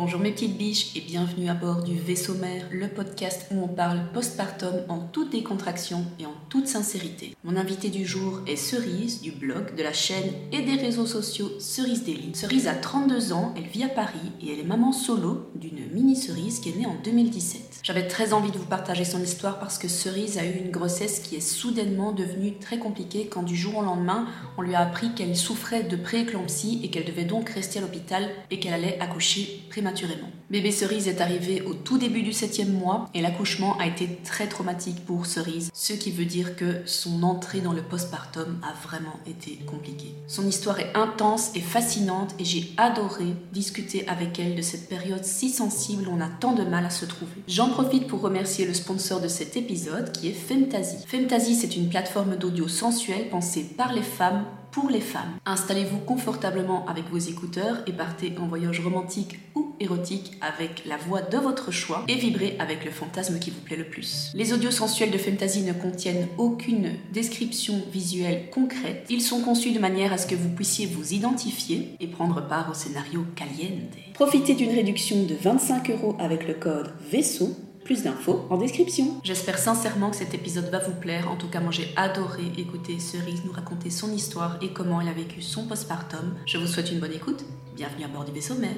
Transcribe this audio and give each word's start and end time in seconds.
Bonjour 0.00 0.20
mes 0.20 0.30
petites 0.30 0.56
biches 0.56 0.94
et 0.94 1.00
bienvenue 1.00 1.48
à 1.48 1.54
bord 1.54 1.82
du 1.82 1.98
Vaisseau 1.98 2.34
Mère, 2.34 2.68
le 2.70 2.86
podcast 2.86 3.48
où 3.50 3.60
on 3.64 3.66
parle 3.66 4.00
postpartum 4.14 4.84
en 4.88 5.00
toute 5.00 5.32
décontraction 5.32 6.04
et 6.20 6.26
en 6.26 6.34
toute 6.48 6.68
sincérité. 6.68 7.34
Mon 7.42 7.56
invité 7.56 7.88
du 7.88 8.06
jour 8.06 8.40
est 8.46 8.54
Cerise 8.54 9.20
du 9.20 9.32
blog, 9.32 9.74
de 9.74 9.82
la 9.82 9.92
chaîne 9.92 10.30
et 10.52 10.62
des 10.62 10.76
réseaux 10.76 11.04
sociaux 11.04 11.50
Cerise 11.58 12.04
Daily. 12.04 12.30
Cerise 12.36 12.68
a 12.68 12.74
32 12.74 13.32
ans, 13.32 13.52
elle 13.56 13.66
vit 13.66 13.82
à 13.82 13.88
Paris 13.88 14.30
et 14.40 14.52
elle 14.52 14.60
est 14.60 14.68
maman 14.68 14.92
solo 14.92 15.50
d'une 15.56 15.92
mini 15.92 16.14
cerise 16.14 16.60
qui 16.60 16.68
est 16.68 16.76
née 16.76 16.86
en 16.86 16.94
2017. 17.02 17.80
J'avais 17.82 18.06
très 18.06 18.32
envie 18.32 18.52
de 18.52 18.58
vous 18.58 18.66
partager 18.66 19.04
son 19.04 19.20
histoire 19.20 19.58
parce 19.58 19.78
que 19.78 19.88
Cerise 19.88 20.38
a 20.38 20.44
eu 20.44 20.58
une 20.64 20.70
grossesse 20.70 21.18
qui 21.18 21.34
est 21.34 21.40
soudainement 21.40 22.12
devenue 22.12 22.56
très 22.60 22.78
compliquée 22.78 23.26
quand 23.26 23.42
du 23.42 23.56
jour 23.56 23.78
au 23.78 23.82
lendemain 23.82 24.28
on 24.58 24.62
lui 24.62 24.76
a 24.76 24.80
appris 24.80 25.12
qu'elle 25.14 25.36
souffrait 25.36 25.82
de 25.82 25.96
prééclampsie 25.96 26.82
et 26.84 26.90
qu'elle 26.90 27.04
devait 27.04 27.24
donc 27.24 27.48
rester 27.48 27.80
à 27.80 27.82
l'hôpital 27.82 28.28
et 28.52 28.60
qu'elle 28.60 28.74
allait 28.74 29.00
accoucher 29.00 29.64
prématurément 29.68 29.87
Bébé 30.50 30.72
Cerise 30.72 31.08
est 31.08 31.20
arrivé 31.20 31.62
au 31.62 31.74
tout 31.74 31.98
début 31.98 32.22
du 32.22 32.32
septième 32.32 32.72
mois 32.72 33.08
et 33.14 33.20
l'accouchement 33.20 33.76
a 33.78 33.86
été 33.86 34.18
très 34.24 34.46
traumatique 34.46 35.04
pour 35.04 35.26
Cerise, 35.26 35.70
ce 35.74 35.92
qui 35.92 36.10
veut 36.10 36.24
dire 36.24 36.56
que 36.56 36.82
son 36.86 37.22
entrée 37.22 37.60
dans 37.60 37.72
le 37.72 37.82
postpartum 37.82 38.58
a 38.62 38.72
vraiment 38.86 39.18
été 39.26 39.58
compliquée. 39.66 40.14
Son 40.26 40.46
histoire 40.46 40.80
est 40.80 40.96
intense 40.96 41.52
et 41.54 41.60
fascinante 41.60 42.34
et 42.38 42.44
j'ai 42.44 42.72
adoré 42.76 43.26
discuter 43.52 44.08
avec 44.08 44.38
elle 44.38 44.54
de 44.54 44.62
cette 44.62 44.88
période 44.88 45.24
si 45.24 45.50
sensible 45.50 46.08
où 46.08 46.12
on 46.12 46.20
a 46.20 46.28
tant 46.28 46.54
de 46.54 46.64
mal 46.64 46.84
à 46.84 46.90
se 46.90 47.04
trouver. 47.04 47.32
J'en 47.46 47.68
profite 47.68 48.06
pour 48.06 48.20
remercier 48.20 48.66
le 48.66 48.74
sponsor 48.74 49.20
de 49.20 49.28
cet 49.28 49.56
épisode 49.56 50.12
qui 50.12 50.28
est 50.28 50.32
Femtasy. 50.32 50.96
Femtasy 51.06 51.54
c'est 51.54 51.76
une 51.76 51.88
plateforme 51.88 52.36
d'audio 52.36 52.68
sensuelle 52.68 53.28
pensée 53.28 53.64
par 53.76 53.92
les 53.92 54.02
femmes 54.02 54.44
pour 54.70 54.90
les 54.90 55.00
femmes. 55.00 55.38
Installez-vous 55.46 55.98
confortablement 55.98 56.86
avec 56.86 57.08
vos 57.10 57.18
écouteurs 57.18 57.78
et 57.86 57.92
partez 57.92 58.34
en 58.40 58.46
voyage 58.46 58.80
romantique 58.80 59.38
ou 59.54 59.74
érotique 59.80 60.32
avec 60.40 60.84
la 60.86 60.96
voix 60.96 61.22
de 61.22 61.38
votre 61.38 61.70
choix 61.70 62.04
et 62.08 62.14
vibrez 62.14 62.56
avec 62.58 62.84
le 62.84 62.90
fantasme 62.90 63.38
qui 63.38 63.50
vous 63.50 63.60
plaît 63.60 63.76
le 63.76 63.88
plus. 63.88 64.30
Les 64.34 64.52
audios 64.52 64.70
sensuels 64.70 65.10
de 65.10 65.18
Fantasy 65.18 65.62
ne 65.62 65.72
contiennent 65.72 66.28
aucune 66.36 66.92
description 67.12 67.80
visuelle 67.92 68.50
concrète. 68.50 69.06
Ils 69.08 69.22
sont 69.22 69.40
conçus 69.40 69.72
de 69.72 69.78
manière 69.78 70.12
à 70.12 70.18
ce 70.18 70.26
que 70.26 70.34
vous 70.34 70.50
puissiez 70.50 70.86
vous 70.86 71.12
identifier 71.12 71.94
et 72.00 72.06
prendre 72.06 72.46
part 72.46 72.70
au 72.70 72.74
scénario 72.74 73.24
caliente. 73.36 73.58
Profitez 74.14 74.54
d'une 74.54 74.72
réduction 74.72 75.24
de 75.24 75.34
25 75.34 75.90
euros 75.90 76.16
avec 76.18 76.46
le 76.46 76.54
code 76.54 76.92
vaisseau 77.10 77.56
plus 77.88 78.02
d'infos 78.02 78.44
en 78.50 78.58
description. 78.58 79.18
J'espère 79.24 79.56
sincèrement 79.56 80.10
que 80.10 80.16
cet 80.16 80.34
épisode 80.34 80.66
va 80.66 80.78
vous 80.78 80.94
plaire. 81.00 81.30
En 81.30 81.36
tout 81.36 81.48
cas, 81.48 81.60
moi 81.60 81.72
j'ai 81.72 81.88
adoré 81.96 82.42
écouter 82.58 82.98
Cerise 82.98 83.46
nous 83.46 83.52
raconter 83.52 83.88
son 83.88 84.12
histoire 84.12 84.58
et 84.60 84.74
comment 84.74 85.00
elle 85.00 85.08
a 85.08 85.14
vécu 85.14 85.40
son 85.40 85.66
postpartum. 85.66 86.36
Je 86.44 86.58
vous 86.58 86.66
souhaite 86.66 86.92
une 86.92 87.00
bonne 87.00 87.14
écoute. 87.14 87.46
Bienvenue 87.76 88.04
à 88.04 88.08
bord 88.08 88.26
du 88.26 88.32
vaisseau 88.32 88.56
mère. 88.56 88.76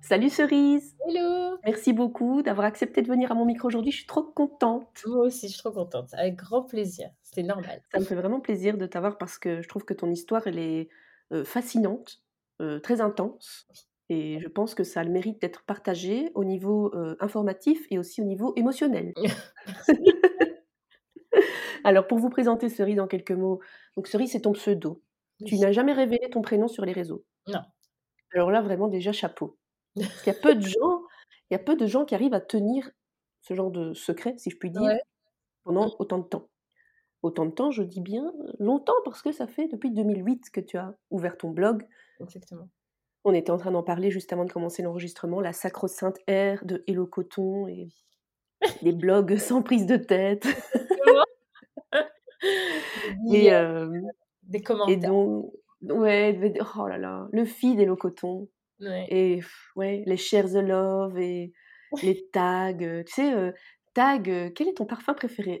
Salut 0.00 0.30
Cerise 0.30 0.96
Hello 1.06 1.58
Merci 1.66 1.92
beaucoup 1.92 2.40
d'avoir 2.40 2.66
accepté 2.66 3.02
de 3.02 3.08
venir 3.08 3.32
à 3.32 3.34
mon 3.34 3.44
micro 3.44 3.68
aujourd'hui. 3.68 3.90
Je 3.90 3.98
suis 3.98 4.06
trop 4.06 4.22
contente. 4.22 5.04
Moi 5.06 5.26
aussi, 5.26 5.48
je 5.48 5.52
suis 5.52 5.62
trop 5.62 5.72
contente. 5.72 6.08
Avec 6.14 6.36
grand 6.36 6.62
plaisir. 6.62 7.10
C'était 7.22 7.42
normal. 7.42 7.82
Ça 7.92 8.00
me 8.00 8.04
fait 8.06 8.14
vraiment 8.14 8.40
plaisir 8.40 8.78
de 8.78 8.86
t'avoir 8.86 9.18
parce 9.18 9.36
que 9.36 9.60
je 9.60 9.68
trouve 9.68 9.84
que 9.84 9.92
ton 9.92 10.10
histoire, 10.10 10.46
elle 10.46 10.58
est 10.58 10.88
euh, 11.32 11.44
fascinante 11.44 12.23
très 12.82 13.00
intense. 13.00 13.66
Et 14.10 14.38
je 14.40 14.48
pense 14.48 14.74
que 14.74 14.84
ça 14.84 15.00
a 15.00 15.04
le 15.04 15.10
mérite 15.10 15.40
d'être 15.40 15.62
partagé 15.64 16.30
au 16.34 16.44
niveau 16.44 16.92
informatif 17.20 17.86
et 17.90 17.98
aussi 17.98 18.20
au 18.20 18.24
niveau 18.24 18.52
émotionnel. 18.56 19.14
Alors, 21.84 22.06
pour 22.06 22.18
vous 22.18 22.30
présenter 22.30 22.70
Cerise 22.70 22.98
en 22.98 23.06
quelques 23.06 23.32
mots, 23.32 23.60
donc 23.96 24.06
Cerise, 24.08 24.32
c'est 24.32 24.40
ton 24.40 24.52
pseudo. 24.52 25.02
Tu 25.46 25.58
n'as 25.58 25.72
jamais 25.72 25.92
révélé 25.92 26.30
ton 26.30 26.40
prénom 26.40 26.66
sur 26.66 26.84
les 26.84 26.92
réseaux? 26.92 27.24
Non. 27.46 27.60
Alors 28.32 28.50
là, 28.50 28.62
vraiment, 28.62 28.88
déjà, 28.88 29.12
chapeau. 29.12 29.58
Parce 29.94 30.22
qu'il 30.22 30.32
y 30.32 30.36
a 30.36 30.40
peu 30.40 30.54
de 30.54 30.60
gens, 30.66 31.02
il 31.50 31.54
y 31.54 31.56
a 31.56 31.58
peu 31.58 31.76
de 31.76 31.86
gens 31.86 32.04
qui 32.04 32.14
arrivent 32.14 32.34
à 32.34 32.40
tenir 32.40 32.90
ce 33.42 33.54
genre 33.54 33.70
de 33.70 33.92
secret, 33.92 34.34
si 34.38 34.50
je 34.50 34.56
puis 34.56 34.70
dire, 34.70 34.96
pendant 35.64 35.94
autant 35.98 36.18
de 36.18 36.24
temps. 36.24 36.48
Autant 37.22 37.46
de 37.46 37.50
temps, 37.50 37.70
je 37.70 37.82
dis 37.82 38.00
bien 38.00 38.32
longtemps, 38.58 38.94
parce 39.04 39.22
que 39.22 39.32
ça 39.32 39.46
fait 39.46 39.68
depuis 39.68 39.90
2008 39.90 40.50
que 40.50 40.60
tu 40.60 40.78
as 40.78 40.94
ouvert 41.10 41.36
ton 41.36 41.50
blog, 41.50 41.86
Exactement. 42.20 42.68
On 43.24 43.32
était 43.32 43.50
en 43.50 43.56
train 43.56 43.70
d'en 43.70 43.82
parler 43.82 44.10
juste 44.10 44.32
avant 44.32 44.44
de 44.44 44.52
commencer 44.52 44.82
l'enregistrement, 44.82 45.40
la 45.40 45.52
sacro-sainte 45.52 46.18
ère 46.26 46.64
de 46.64 46.84
Hello 46.86 47.06
Coton 47.06 47.66
et 47.68 47.88
les 48.82 48.92
blogs 48.92 49.36
sans 49.38 49.62
prise 49.62 49.86
de 49.86 49.96
tête. 49.96 50.46
et, 53.32 53.52
euh, 53.52 54.00
des 54.42 54.60
commentaires. 54.60 54.94
Et 54.94 54.98
donc, 54.98 55.52
ouais, 55.82 56.54
oh 56.76 56.86
là 56.86 56.98
là, 56.98 57.28
le 57.32 57.44
feed 57.44 57.80
Hello 57.80 57.96
Coton. 57.96 58.48
Et 59.08 59.40
ouais, 59.76 60.02
les 60.06 60.16
shares 60.16 60.50
the 60.50 60.56
love 60.56 61.18
et 61.18 61.52
les 62.02 62.26
tags. 62.32 62.74
Tu 62.76 63.04
sais, 63.12 63.32
euh, 63.32 63.52
tag, 63.94 64.28
euh, 64.28 64.50
quel 64.54 64.68
est 64.68 64.74
ton 64.74 64.84
parfum 64.86 65.14
préféré? 65.14 65.60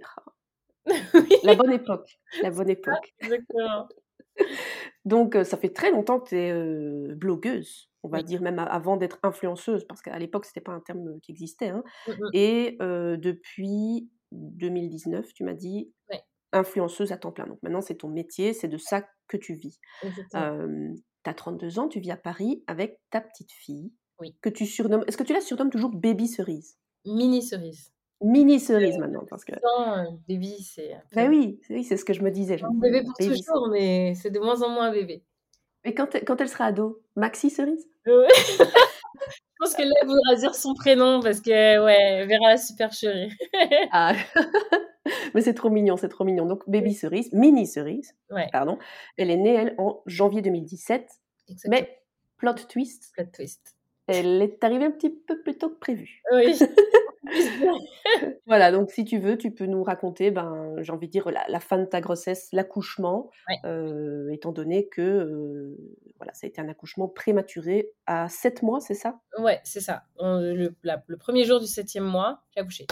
La 1.44 1.54
bonne 1.54 1.72
époque. 1.72 2.18
La 2.42 2.50
bonne 2.50 2.68
époque. 2.70 3.14
Exactement. 3.20 3.88
Donc, 5.04 5.36
ça 5.44 5.56
fait 5.56 5.72
très 5.72 5.90
longtemps 5.90 6.20
que 6.20 6.28
tu 6.28 6.36
es 6.36 7.14
blogueuse, 7.14 7.90
on 8.02 8.08
va 8.08 8.22
dire 8.22 8.42
même 8.42 8.58
avant 8.58 8.96
d'être 8.96 9.18
influenceuse, 9.22 9.84
parce 9.86 10.02
qu'à 10.02 10.18
l'époque, 10.18 10.44
c'était 10.46 10.60
pas 10.60 10.72
un 10.72 10.80
terme 10.80 11.20
qui 11.20 11.32
existait. 11.32 11.68
Hein. 11.68 11.84
Mmh 12.08 12.12
et 12.32 12.76
depuis 12.80 14.10
2019, 14.32 15.32
tu 15.34 15.44
m'as 15.44 15.54
dit 15.54 15.92
influenceuse 16.52 17.12
à 17.12 17.16
temps 17.16 17.32
plein. 17.32 17.46
Donc 17.46 17.58
maintenant, 17.62 17.80
c'est 17.80 17.96
ton 17.96 18.08
métier, 18.08 18.52
c'est 18.52 18.68
de 18.68 18.78
ça 18.78 19.06
que 19.28 19.36
tu 19.36 19.54
vis. 19.54 19.78
tu 20.02 20.10
as 20.36 21.34
32 21.34 21.78
ans, 21.78 21.88
tu 21.88 22.00
vis 22.00 22.10
à 22.10 22.16
Paris 22.16 22.62
avec 22.66 23.00
ta 23.10 23.20
petite 23.20 23.52
fille, 23.52 23.92
oui. 24.20 24.36
que 24.42 24.50
tu 24.50 24.66
surnommes. 24.66 25.04
Est-ce 25.06 25.16
que 25.16 25.22
tu 25.22 25.32
la 25.32 25.40
surnommes 25.40 25.70
toujours 25.70 25.90
Baby 25.90 26.28
Cerise? 26.28 26.78
Mini 27.06 27.42
Cerise 27.42 27.93
mini 28.24 28.58
cerise 28.58 28.98
maintenant 28.98 29.24
parce 29.28 29.44
que 29.44 29.52
euh, 29.52 30.04
bébé 30.26 30.56
c'est 30.62 30.96
bah 31.14 31.26
oui 31.28 31.60
oui 31.68 31.84
c'est 31.84 31.96
ce 31.96 32.04
que 32.04 32.14
je 32.14 32.22
me 32.22 32.30
disais 32.30 32.62
un 32.62 32.70
bébé 32.70 33.02
pour 33.02 33.14
toujours 33.14 33.68
mais 33.70 34.14
c'est 34.14 34.30
de 34.30 34.40
moins 34.40 34.62
en 34.62 34.70
moins 34.70 34.86
un 34.86 34.92
bébé. 34.92 35.22
Mais 35.84 35.92
quand, 35.92 36.16
quand 36.26 36.40
elle 36.40 36.48
sera 36.48 36.66
ado 36.66 37.02
maxi 37.14 37.50
cerise? 37.50 37.86
Je 38.06 39.58
pense 39.58 39.74
que 39.74 39.82
là 39.82 39.92
elle 40.00 40.08
voudra 40.08 40.34
dire 40.36 40.54
son 40.54 40.74
prénom 40.74 41.20
parce 41.20 41.40
que 41.40 41.84
ouais 41.84 42.26
verra 42.26 42.50
la 42.50 42.56
supercherie 42.56 43.30
ah. 43.92 44.14
mais 45.34 45.42
c'est 45.42 45.54
trop 45.54 45.70
mignon 45.70 45.96
c'est 45.96 46.08
trop 46.08 46.24
mignon. 46.24 46.46
Donc 46.46 46.68
baby 46.68 46.94
cerise 46.94 47.32
mini 47.32 47.66
cerise 47.66 48.14
ouais. 48.30 48.48
pardon 48.52 48.78
elle 49.16 49.30
est 49.30 49.36
née 49.36 49.54
elle 49.54 49.74
en 49.78 50.02
janvier 50.06 50.42
2017 50.42 51.08
mais 51.68 52.02
plot 52.38 52.54
twist 52.68 53.12
plot 53.14 53.26
twist. 53.32 53.76
elle 54.06 54.42
est 54.42 54.64
arrivée 54.64 54.86
un 54.86 54.90
petit 54.90 55.10
peu 55.10 55.40
plus 55.42 55.56
tôt 55.56 55.68
que 55.68 55.78
prévu. 55.78 56.22
Oui 56.32 56.58
voilà, 58.46 58.70
donc 58.72 58.90
si 58.90 59.04
tu 59.04 59.18
veux, 59.18 59.36
tu 59.36 59.50
peux 59.50 59.66
nous 59.66 59.82
raconter, 59.82 60.30
ben, 60.30 60.74
j'ai 60.80 60.92
envie 60.92 61.06
de 61.06 61.12
dire, 61.12 61.30
la, 61.30 61.60
fin 61.60 61.78
de 61.78 61.84
ta 61.84 62.00
grossesse, 62.00 62.48
l'accouchement, 62.52 63.30
euh, 63.64 64.30
étant 64.30 64.52
donné 64.52 64.88
que 64.88 65.02
euh, 65.02 65.76
voilà, 66.16 66.32
ça 66.34 66.46
a 66.46 66.48
été 66.48 66.60
un 66.60 66.68
accouchement 66.68 67.08
prématuré 67.08 67.90
à 68.06 68.28
7 68.28 68.62
mois, 68.62 68.80
c'est 68.80 68.94
ça? 68.94 69.20
Ouais, 69.38 69.60
c'est 69.64 69.80
ça. 69.80 70.04
Le, 70.20 70.74
le, 70.82 71.16
premier 71.16 71.44
jour 71.44 71.60
du 71.60 71.66
septième 71.66 72.04
mois, 72.04 72.42
j'ai 72.54 72.60
accouché. 72.60 72.86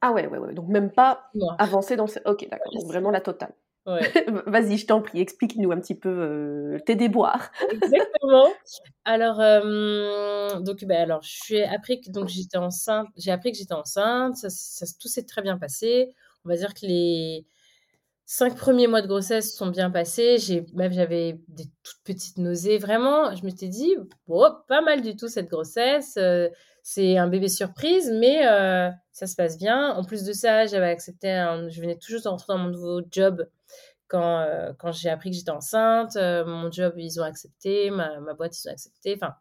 Ah 0.00 0.12
ouais, 0.12 0.26
ouais, 0.26 0.38
ouais. 0.38 0.52
Donc 0.52 0.68
même 0.68 0.90
pas 0.90 1.30
avancé 1.58 1.96
dans 1.96 2.06
ce... 2.06 2.18
Ok, 2.24 2.48
d'accord. 2.50 2.72
Donc 2.72 2.86
vraiment 2.86 3.10
la 3.10 3.20
totale. 3.20 3.54
Vas-y, 4.46 4.78
je 4.78 4.86
t'en 4.86 5.02
prie, 5.02 5.20
explique-nous 5.20 5.72
un 5.72 5.80
petit 5.80 5.96
peu 5.96 6.08
euh, 6.08 6.78
tes 6.86 6.94
déboires. 6.94 7.50
Exactement. 7.70 8.52
Alors, 9.04 9.40
euh, 9.40 10.60
donc, 10.60 10.84
ben, 10.84 11.02
alors, 11.02 11.22
je 11.22 11.30
suis 11.30 11.62
appris 11.62 12.00
que 12.00 12.10
donc 12.10 12.28
j'étais 12.28 12.58
enceinte. 12.58 13.08
J'ai 13.16 13.32
appris 13.32 13.50
que 13.50 13.58
j'étais 13.58 13.74
enceinte. 13.74 14.36
Ça, 14.36 14.48
ça, 14.50 14.86
tout 15.00 15.08
s'est 15.08 15.24
très 15.24 15.42
bien 15.42 15.58
passé. 15.58 16.14
On 16.44 16.48
va 16.48 16.56
dire 16.56 16.74
que 16.74 16.86
les 16.86 17.44
cinq 18.24 18.56
premiers 18.56 18.86
mois 18.86 19.02
de 19.02 19.08
grossesse 19.08 19.56
sont 19.56 19.66
bien 19.66 19.90
passés. 19.90 20.38
J'ai 20.38 20.64
même 20.74 20.92
j'avais 20.92 21.40
des 21.48 21.64
toutes 21.82 22.02
petites 22.04 22.38
nausées. 22.38 22.78
Vraiment, 22.78 23.34
je 23.34 23.44
m'étais 23.44 23.68
dit, 23.68 23.96
bon, 24.28 24.48
pas 24.68 24.80
mal 24.80 25.02
du 25.02 25.16
tout 25.16 25.26
cette 25.26 25.48
grossesse. 25.48 26.14
Euh, 26.16 26.48
c'est 26.84 27.16
un 27.18 27.26
bébé 27.26 27.48
surprise, 27.48 28.12
mais 28.12 28.42
ça 29.12 29.26
se 29.26 29.34
passe 29.36 29.58
bien. 29.58 29.90
En 29.90 30.04
plus 30.04 30.24
de 30.24 30.32
ça, 30.32 30.66
j'avais 30.66 30.90
accepté. 30.90 31.28
je 31.68 31.80
venais 31.80 31.96
toujours 31.96 32.22
de 32.22 32.28
rentrer 32.28 32.52
dans 32.52 32.58
mon 32.58 32.70
nouveau 32.70 33.02
job 33.10 33.46
quand, 34.12 34.40
euh, 34.40 34.72
quand 34.78 34.92
j'ai 34.92 35.08
appris 35.08 35.30
que 35.30 35.36
j'étais 35.36 35.50
enceinte, 35.50 36.16
euh, 36.16 36.44
mon 36.44 36.70
job, 36.70 36.92
ils 36.98 37.18
ont 37.18 37.24
accepté, 37.24 37.90
ma, 37.90 38.20
ma, 38.20 38.34
boîte, 38.34 38.54
ils 38.62 38.68
ont 38.68 38.72
accepté. 38.72 39.14
Enfin, 39.16 39.34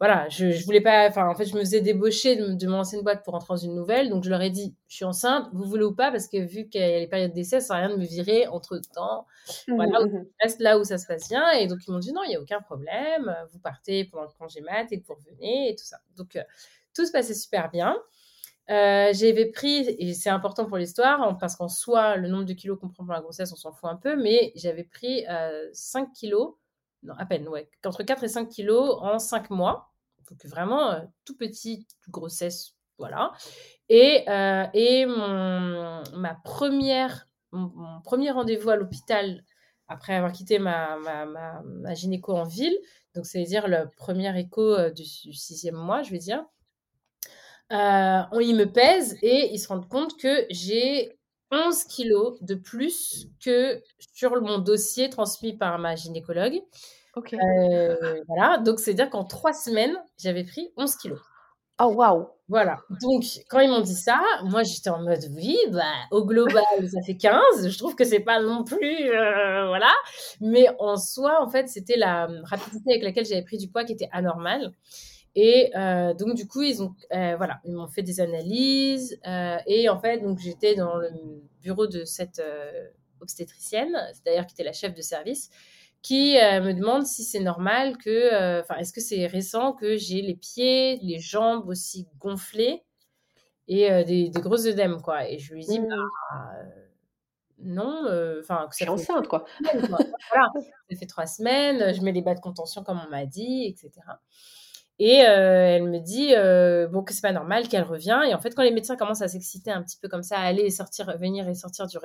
voilà, 0.00 0.28
je, 0.28 0.50
je 0.50 0.64
voulais 0.64 0.80
pas. 0.80 1.08
Enfin, 1.08 1.28
en 1.28 1.34
fait, 1.36 1.44
je 1.44 1.54
me 1.54 1.60
faisais 1.60 1.80
débaucher 1.80 2.34
de, 2.34 2.54
de, 2.54 2.66
mon 2.66 2.80
ancienne 2.80 3.02
boîte 3.02 3.24
pour 3.24 3.34
rentrer 3.34 3.54
dans 3.54 3.56
une 3.56 3.76
nouvelle. 3.76 4.10
Donc, 4.10 4.24
je 4.24 4.30
leur 4.30 4.42
ai 4.42 4.50
dit, 4.50 4.74
je 4.88 4.96
suis 4.96 5.04
enceinte, 5.04 5.48
vous 5.52 5.62
voulez 5.62 5.84
ou 5.84 5.94
pas 5.94 6.10
Parce 6.10 6.26
que 6.26 6.38
vu 6.38 6.68
qu'il 6.68 6.80
y 6.80 6.84
a 6.84 6.98
les 6.98 7.06
périodes 7.06 7.32
d'essai, 7.32 7.60
ça 7.60 7.68
sert 7.68 7.76
à 7.76 7.78
rien 7.86 7.90
de 7.90 7.96
me 7.96 8.04
virer 8.04 8.48
entre 8.48 8.80
temps. 8.92 9.26
Mmh, 9.68 9.74
voilà, 9.76 10.00
mmh. 10.00 10.10
je 10.10 10.42
reste 10.42 10.60
là 10.60 10.76
où 10.76 10.82
ça 10.82 10.98
se 10.98 11.06
passe 11.06 11.28
bien. 11.28 11.48
Et 11.52 11.68
donc, 11.68 11.78
ils 11.86 11.92
m'ont 11.92 12.00
dit, 12.00 12.12
non, 12.12 12.24
il 12.24 12.30
n'y 12.30 12.36
a 12.36 12.40
aucun 12.40 12.60
problème. 12.60 13.32
Vous 13.52 13.60
partez 13.60 14.06
pendant 14.06 14.24
le 14.24 14.30
congé 14.36 14.60
mat 14.60 14.90
et 14.90 14.96
vous 15.06 15.14
revenez 15.14 15.70
et 15.70 15.76
tout 15.76 15.84
ça. 15.84 15.98
Donc, 16.16 16.34
euh, 16.34 16.42
tout 16.96 17.06
se 17.06 17.12
passait 17.12 17.34
super 17.34 17.70
bien. 17.70 17.96
J'avais 18.68 19.46
pris, 19.46 19.94
et 19.98 20.14
c'est 20.14 20.30
important 20.30 20.66
pour 20.66 20.76
l'histoire, 20.76 21.36
parce 21.38 21.56
qu'en 21.56 21.68
soi, 21.68 22.16
le 22.16 22.28
nombre 22.28 22.44
de 22.44 22.54
kilos 22.54 22.78
qu'on 22.78 22.88
prend 22.88 23.04
pour 23.04 23.12
la 23.12 23.20
grossesse, 23.20 23.52
on 23.52 23.56
s'en 23.56 23.72
fout 23.72 23.90
un 23.90 23.96
peu, 23.96 24.16
mais 24.16 24.52
j'avais 24.54 24.84
pris 24.84 25.24
5 25.72 26.12
kilos, 26.12 26.54
non, 27.02 27.14
à 27.18 27.26
peine, 27.26 27.48
ouais, 27.48 27.68
entre 27.84 28.02
4 28.02 28.24
et 28.24 28.28
5 28.28 28.48
kilos 28.48 28.96
en 29.00 29.18
5 29.18 29.50
mois. 29.50 29.90
Donc 30.30 30.44
vraiment, 30.46 31.06
tout 31.26 31.36
petit, 31.36 31.86
grossesse, 32.08 32.74
voilà. 32.98 33.32
Et, 33.88 34.24
et 34.72 35.06
mon, 35.06 36.02
ma 36.14 36.34
première, 36.44 37.28
premier 38.04 38.30
rendez-vous 38.30 38.70
à 38.70 38.76
l'hôpital, 38.76 39.44
après 39.88 40.14
avoir 40.14 40.32
quitté 40.32 40.58
ma, 40.58 40.96
ma, 40.96 41.26
ma, 41.26 41.94
gynéco 41.94 42.32
en 42.32 42.44
ville, 42.44 42.76
donc 43.14 43.26
c'est-à-dire 43.26 43.68
le 43.68 43.90
premier 43.98 44.36
écho 44.38 44.88
du, 44.90 45.02
du 45.02 45.34
sixième 45.34 45.76
mois, 45.76 46.02
je 46.02 46.10
vais 46.10 46.18
dire, 46.18 46.42
euh, 47.72 48.20
on 48.32 48.40
y 48.40 48.52
me 48.54 48.66
pèse 48.66 49.16
et 49.22 49.50
ils 49.52 49.58
se 49.58 49.68
rendent 49.68 49.88
compte 49.88 50.16
que 50.18 50.46
j'ai 50.50 51.16
11 51.50 51.84
kilos 51.84 52.38
de 52.42 52.54
plus 52.54 53.28
que 53.44 53.82
sur 54.14 54.40
mon 54.42 54.58
dossier 54.58 55.08
transmis 55.08 55.56
par 55.56 55.78
ma 55.78 55.94
gynécologue. 55.96 56.60
Ok. 57.16 57.34
Euh, 57.34 58.20
voilà, 58.28 58.58
donc 58.58 58.80
c'est-à-dire 58.80 59.08
qu'en 59.10 59.24
trois 59.24 59.52
semaines, 59.52 59.96
j'avais 60.18 60.44
pris 60.44 60.72
11 60.76 60.96
kilos. 60.96 61.20
Oh, 61.80 61.86
waouh! 61.86 62.28
Voilà. 62.48 62.78
Donc, 63.02 63.24
quand 63.48 63.58
ils 63.58 63.70
m'ont 63.70 63.80
dit 63.80 63.94
ça, 63.94 64.20
moi, 64.44 64.62
j'étais 64.62 64.90
en 64.90 65.02
mode, 65.02 65.24
oui, 65.34 65.58
bah, 65.72 65.82
au 66.12 66.24
global, 66.24 66.62
ça 66.92 67.00
fait 67.02 67.16
15. 67.16 67.68
Je 67.68 67.78
trouve 67.78 67.96
que 67.96 68.04
c'est 68.04 68.20
pas 68.20 68.40
non 68.40 68.62
plus, 68.62 69.10
euh, 69.10 69.66
voilà. 69.66 69.90
Mais 70.40 70.66
en 70.78 70.96
soi, 70.96 71.42
en 71.42 71.48
fait, 71.48 71.68
c'était 71.68 71.96
la 71.96 72.28
rapidité 72.44 72.92
avec 72.92 73.02
laquelle 73.02 73.24
j'avais 73.24 73.42
pris 73.42 73.56
du 73.56 73.68
poids 73.68 73.84
qui 73.84 73.92
était 73.92 74.10
anormale. 74.12 74.72
Et 75.36 75.72
euh, 75.76 76.14
donc, 76.14 76.34
du 76.34 76.46
coup, 76.46 76.62
ils 76.62 76.82
ont, 76.82 76.94
euh, 77.12 77.34
voilà, 77.36 77.60
ils 77.64 77.74
m'ont 77.74 77.88
fait 77.88 78.02
des 78.02 78.20
analyses. 78.20 79.18
Euh, 79.26 79.56
et 79.66 79.88
en 79.88 79.98
fait, 79.98 80.18
donc, 80.18 80.38
j'étais 80.38 80.76
dans 80.76 80.96
le 80.96 81.10
bureau 81.60 81.86
de 81.86 82.04
cette 82.04 82.42
obstétricienne, 83.20 83.96
d'ailleurs 84.24 84.46
qui 84.46 84.52
était 84.54 84.64
la 84.64 84.72
chef 84.72 84.94
de 84.94 85.02
service, 85.02 85.50
qui 86.02 86.34
me 86.34 86.72
demande 86.72 87.06
si 87.06 87.24
c'est 87.24 87.40
normal 87.40 87.96
que, 87.96 88.60
enfin, 88.60 88.76
est-ce 88.76 88.92
que 88.92 89.00
c'est 89.00 89.26
récent 89.26 89.72
que 89.72 89.96
j'ai 89.96 90.20
les 90.20 90.36
pieds, 90.36 90.98
les 91.02 91.18
jambes 91.18 91.66
aussi 91.68 92.06
gonflés 92.18 92.84
et 93.66 94.04
des, 94.04 94.28
des, 94.28 94.40
grosses 94.42 94.66
œdèmes, 94.66 95.00
quoi. 95.00 95.26
Et 95.26 95.38
je 95.38 95.54
lui 95.54 95.64
dis, 95.64 95.80
bah, 95.80 95.96
mmh. 95.96 96.68
non, 97.60 98.02
enfin, 98.40 98.68
que 98.68 98.76
ça 98.76 98.92
enceinte, 98.92 99.26
quoi. 99.26 99.46
voilà, 99.72 100.50
ça 100.90 100.96
fait 100.98 101.06
trois 101.06 101.26
semaines, 101.26 101.94
je 101.94 102.02
mets 102.02 102.12
les 102.12 102.20
bas 102.20 102.34
de 102.34 102.40
contention 102.40 102.84
comme 102.84 103.00
on 103.04 103.08
m'a 103.08 103.24
dit, 103.24 103.64
etc. 103.64 104.02
Et 104.98 105.22
euh, 105.26 105.76
elle 105.76 105.88
me 105.88 105.98
dit 105.98 106.34
euh, 106.34 106.86
bon 106.86 107.02
que 107.02 107.12
c'est 107.12 107.20
pas 107.22 107.32
normal 107.32 107.68
qu'elle 107.68 107.82
revient. 107.82 108.22
Et 108.28 108.34
en 108.34 108.38
fait, 108.40 108.54
quand 108.54 108.62
les 108.62 108.70
médecins 108.70 108.96
commencent 108.96 109.22
à 109.22 109.28
s'exciter 109.28 109.70
un 109.70 109.82
petit 109.82 109.98
peu 110.00 110.08
comme 110.08 110.22
ça, 110.22 110.38
à 110.38 110.42
aller 110.42 110.62
et 110.62 110.70
sortir, 110.70 111.16
venir 111.18 111.48
et 111.48 111.54
sortir 111.54 111.86
du, 111.86 111.98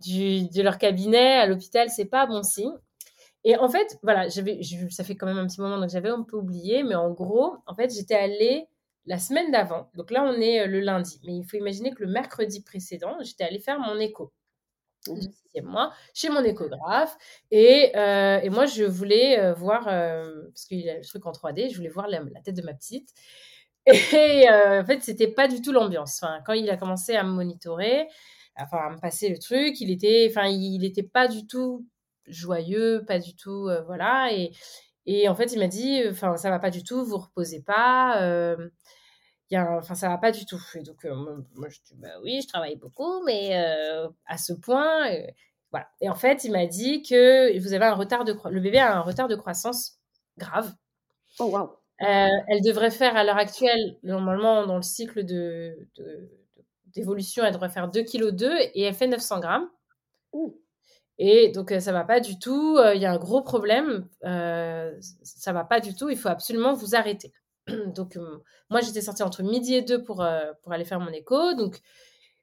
du, 0.00 0.48
de 0.48 0.62
leur 0.62 0.78
cabinet 0.78 1.38
à 1.38 1.46
l'hôpital, 1.46 1.88
c'est 1.90 2.06
pas 2.06 2.26
bon 2.26 2.42
signe. 2.42 2.72
Et 3.44 3.56
en 3.56 3.68
fait, 3.68 3.98
voilà, 4.02 4.28
ça 4.30 5.04
fait 5.04 5.16
quand 5.16 5.26
même 5.26 5.38
un 5.38 5.46
petit 5.46 5.60
moment, 5.60 5.78
donc 5.78 5.90
j'avais 5.90 6.08
un 6.08 6.22
peu 6.22 6.36
oublié, 6.36 6.82
mais 6.82 6.94
en 6.94 7.10
gros, 7.10 7.56
en 7.66 7.74
fait, 7.74 7.94
j'étais 7.94 8.14
allée 8.14 8.66
la 9.06 9.18
semaine 9.18 9.50
d'avant. 9.52 9.90
Donc 9.94 10.10
là, 10.10 10.24
on 10.24 10.40
est 10.40 10.60
euh, 10.60 10.66
le 10.66 10.80
lundi, 10.80 11.20
mais 11.26 11.36
il 11.36 11.44
faut 11.44 11.58
imaginer 11.58 11.92
que 11.92 12.02
le 12.02 12.10
mercredi 12.10 12.62
précédent, 12.62 13.16
j'étais 13.22 13.44
allée 13.44 13.58
faire 13.58 13.78
mon 13.78 13.98
écho 13.98 14.32
du 15.12 15.28
sixième 15.32 15.66
mois 15.66 15.92
chez 16.14 16.28
mon 16.28 16.42
échographe. 16.42 17.16
Et, 17.50 17.92
euh, 17.96 18.40
et 18.40 18.50
moi, 18.50 18.66
je 18.66 18.84
voulais 18.84 19.38
euh, 19.38 19.52
voir, 19.54 19.86
euh, 19.88 20.44
parce 20.48 20.64
qu'il 20.64 20.80
y 20.80 20.90
a 20.90 20.96
le 20.96 21.04
truc 21.04 21.26
en 21.26 21.32
3D, 21.32 21.70
je 21.70 21.76
voulais 21.76 21.88
voir 21.88 22.08
la, 22.08 22.20
tête 22.44 22.56
de 22.56 22.62
ma 22.62 22.74
petite. 22.74 23.10
Et 23.86 24.48
en 24.48 24.84
fait, 24.86 25.02
c'était 25.02 25.28
pas 25.28 25.46
du 25.46 25.60
tout 25.60 25.70
l'ambiance. 25.72 26.22
Enfin, 26.22 26.40
quand 26.46 26.54
il 26.54 26.70
a 26.70 26.76
commencé 26.76 27.14
à 27.16 27.22
me 27.22 27.30
monitorer, 27.32 28.08
enfin, 28.56 28.78
à 28.78 28.90
me 28.90 28.98
passer 28.98 29.28
le 29.28 29.38
truc, 29.38 29.78
il 29.80 29.90
était, 29.90 30.26
enfin, 30.30 30.46
il 30.46 30.84
était 30.84 31.02
pas 31.02 31.28
du 31.28 31.46
tout 31.46 31.86
joyeux, 32.26 33.04
pas 33.06 33.18
du 33.18 33.36
tout, 33.36 33.68
voilà. 33.84 34.32
Et, 34.32 34.52
et 35.04 35.28
en 35.28 35.34
fait, 35.34 35.52
il 35.52 35.58
m'a 35.58 35.66
dit, 35.66 36.00
enfin, 36.08 36.38
ça 36.38 36.48
va 36.48 36.58
pas 36.58 36.70
du 36.70 36.82
tout, 36.82 37.04
vous 37.04 37.18
reposez 37.18 37.60
pas 37.60 38.56
y 39.50 39.56
a, 39.56 39.78
enfin, 39.78 39.94
ça 39.94 40.08
va 40.08 40.18
pas 40.18 40.32
du 40.32 40.46
tout. 40.46 40.60
Et 40.74 40.82
donc, 40.82 41.04
euh, 41.04 41.14
moi, 41.54 41.68
je 41.68 41.78
dis, 41.84 41.94
bah 41.96 42.08
oui, 42.22 42.40
je 42.42 42.48
travaille 42.48 42.76
beaucoup, 42.76 43.22
mais 43.24 43.50
euh, 43.54 44.08
à 44.26 44.38
ce 44.38 44.52
point, 44.52 45.10
euh, 45.12 45.26
voilà. 45.70 45.88
Et 46.00 46.08
en 46.08 46.14
fait, 46.14 46.44
il 46.44 46.52
m'a 46.52 46.66
dit 46.66 47.02
que 47.02 47.58
vous 47.58 47.72
avez 47.72 47.84
un 47.84 47.94
retard 47.94 48.24
de 48.24 48.36
le 48.50 48.60
bébé 48.60 48.78
a 48.78 48.96
un 48.96 49.00
retard 49.00 49.28
de 49.28 49.36
croissance 49.36 49.98
grave. 50.38 50.72
Oh, 51.38 51.46
wow. 51.46 51.70
elle 51.98 52.62
devrait 52.62 52.90
faire 52.90 53.16
à 53.16 53.24
l'heure 53.24 53.36
actuelle, 53.36 53.98
normalement, 54.02 54.66
dans 54.66 54.76
le 54.76 54.82
cycle 54.82 55.24
de, 55.24 55.76
d'évolution, 56.94 57.44
elle 57.44 57.52
devrait 57.52 57.70
faire 57.70 57.88
2 57.88 58.02
kg 58.04 58.30
2 58.30 58.52
et 58.74 58.82
elle 58.82 58.94
fait 58.94 59.08
900 59.08 59.40
grammes. 59.40 59.68
Et 61.18 61.50
donc, 61.50 61.72
ça 61.80 61.92
va 61.92 62.04
pas 62.04 62.20
du 62.20 62.38
tout. 62.38 62.78
Il 62.94 63.00
y 63.00 63.06
a 63.06 63.12
un 63.12 63.18
gros 63.18 63.42
problème. 63.42 64.08
ça 64.22 65.52
va 65.52 65.64
pas 65.64 65.80
du 65.80 65.94
tout. 65.94 66.08
Il 66.08 66.16
faut 66.16 66.28
absolument 66.28 66.72
vous 66.72 66.94
arrêter. 66.94 67.32
donc, 67.94 68.16
euh, 68.16 68.42
moi, 68.70 68.80
j'étais 68.80 69.00
sortie 69.00 69.22
entre 69.22 69.42
midi 69.42 69.74
et 69.74 69.82
deux 69.82 70.02
pour, 70.02 70.22
euh, 70.22 70.52
pour 70.62 70.72
aller 70.72 70.84
faire 70.84 71.00
mon 71.00 71.10
écho. 71.10 71.54
Donc, 71.54 71.80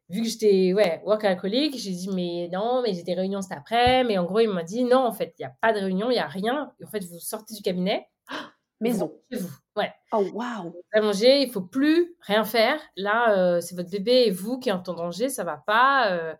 vu 0.09 0.21
que 0.21 0.27
j'étais 0.27 0.73
ouais, 0.73 1.01
work 1.05 1.23
alcoolique, 1.23 1.77
j'ai 1.77 1.91
dit, 1.91 2.09
mais 2.13 2.49
non, 2.51 2.81
mais 2.81 2.93
j'ai 2.93 3.03
des 3.03 3.13
réunions 3.13 3.41
cet 3.41 3.53
après. 3.53 4.03
Mais 4.03 4.17
en 4.17 4.25
gros, 4.25 4.39
il 4.39 4.49
m'a 4.49 4.63
dit, 4.63 4.83
non, 4.83 5.05
en 5.05 5.11
fait, 5.11 5.33
il 5.39 5.43
n'y 5.43 5.45
a 5.45 5.55
pas 5.61 5.73
de 5.73 5.79
réunion, 5.79 6.09
il 6.09 6.15
n'y 6.15 6.19
a 6.19 6.27
rien. 6.27 6.71
En 6.83 6.87
fait, 6.87 7.03
vous 7.05 7.19
sortez 7.19 7.53
du 7.53 7.61
cabinet. 7.61 8.07
Maison. 8.79 9.13
Vous. 9.31 9.49
Ouais. 9.75 9.93
Oh, 10.11 10.25
waouh. 10.33 10.71
Vous 10.71 10.81
allez 10.91 11.05
manger, 11.05 11.41
il 11.43 11.51
faut 11.51 11.61
plus 11.61 12.15
rien 12.21 12.43
faire. 12.43 12.79
Là, 12.95 13.37
euh, 13.37 13.61
c'est 13.61 13.75
votre 13.75 13.91
bébé 13.91 14.23
et 14.25 14.31
vous 14.31 14.57
qui 14.59 14.69
êtes 14.69 14.89
en 14.89 14.93
danger, 14.93 15.29
ça 15.29 15.43
va 15.43 15.57
pas. 15.57 16.35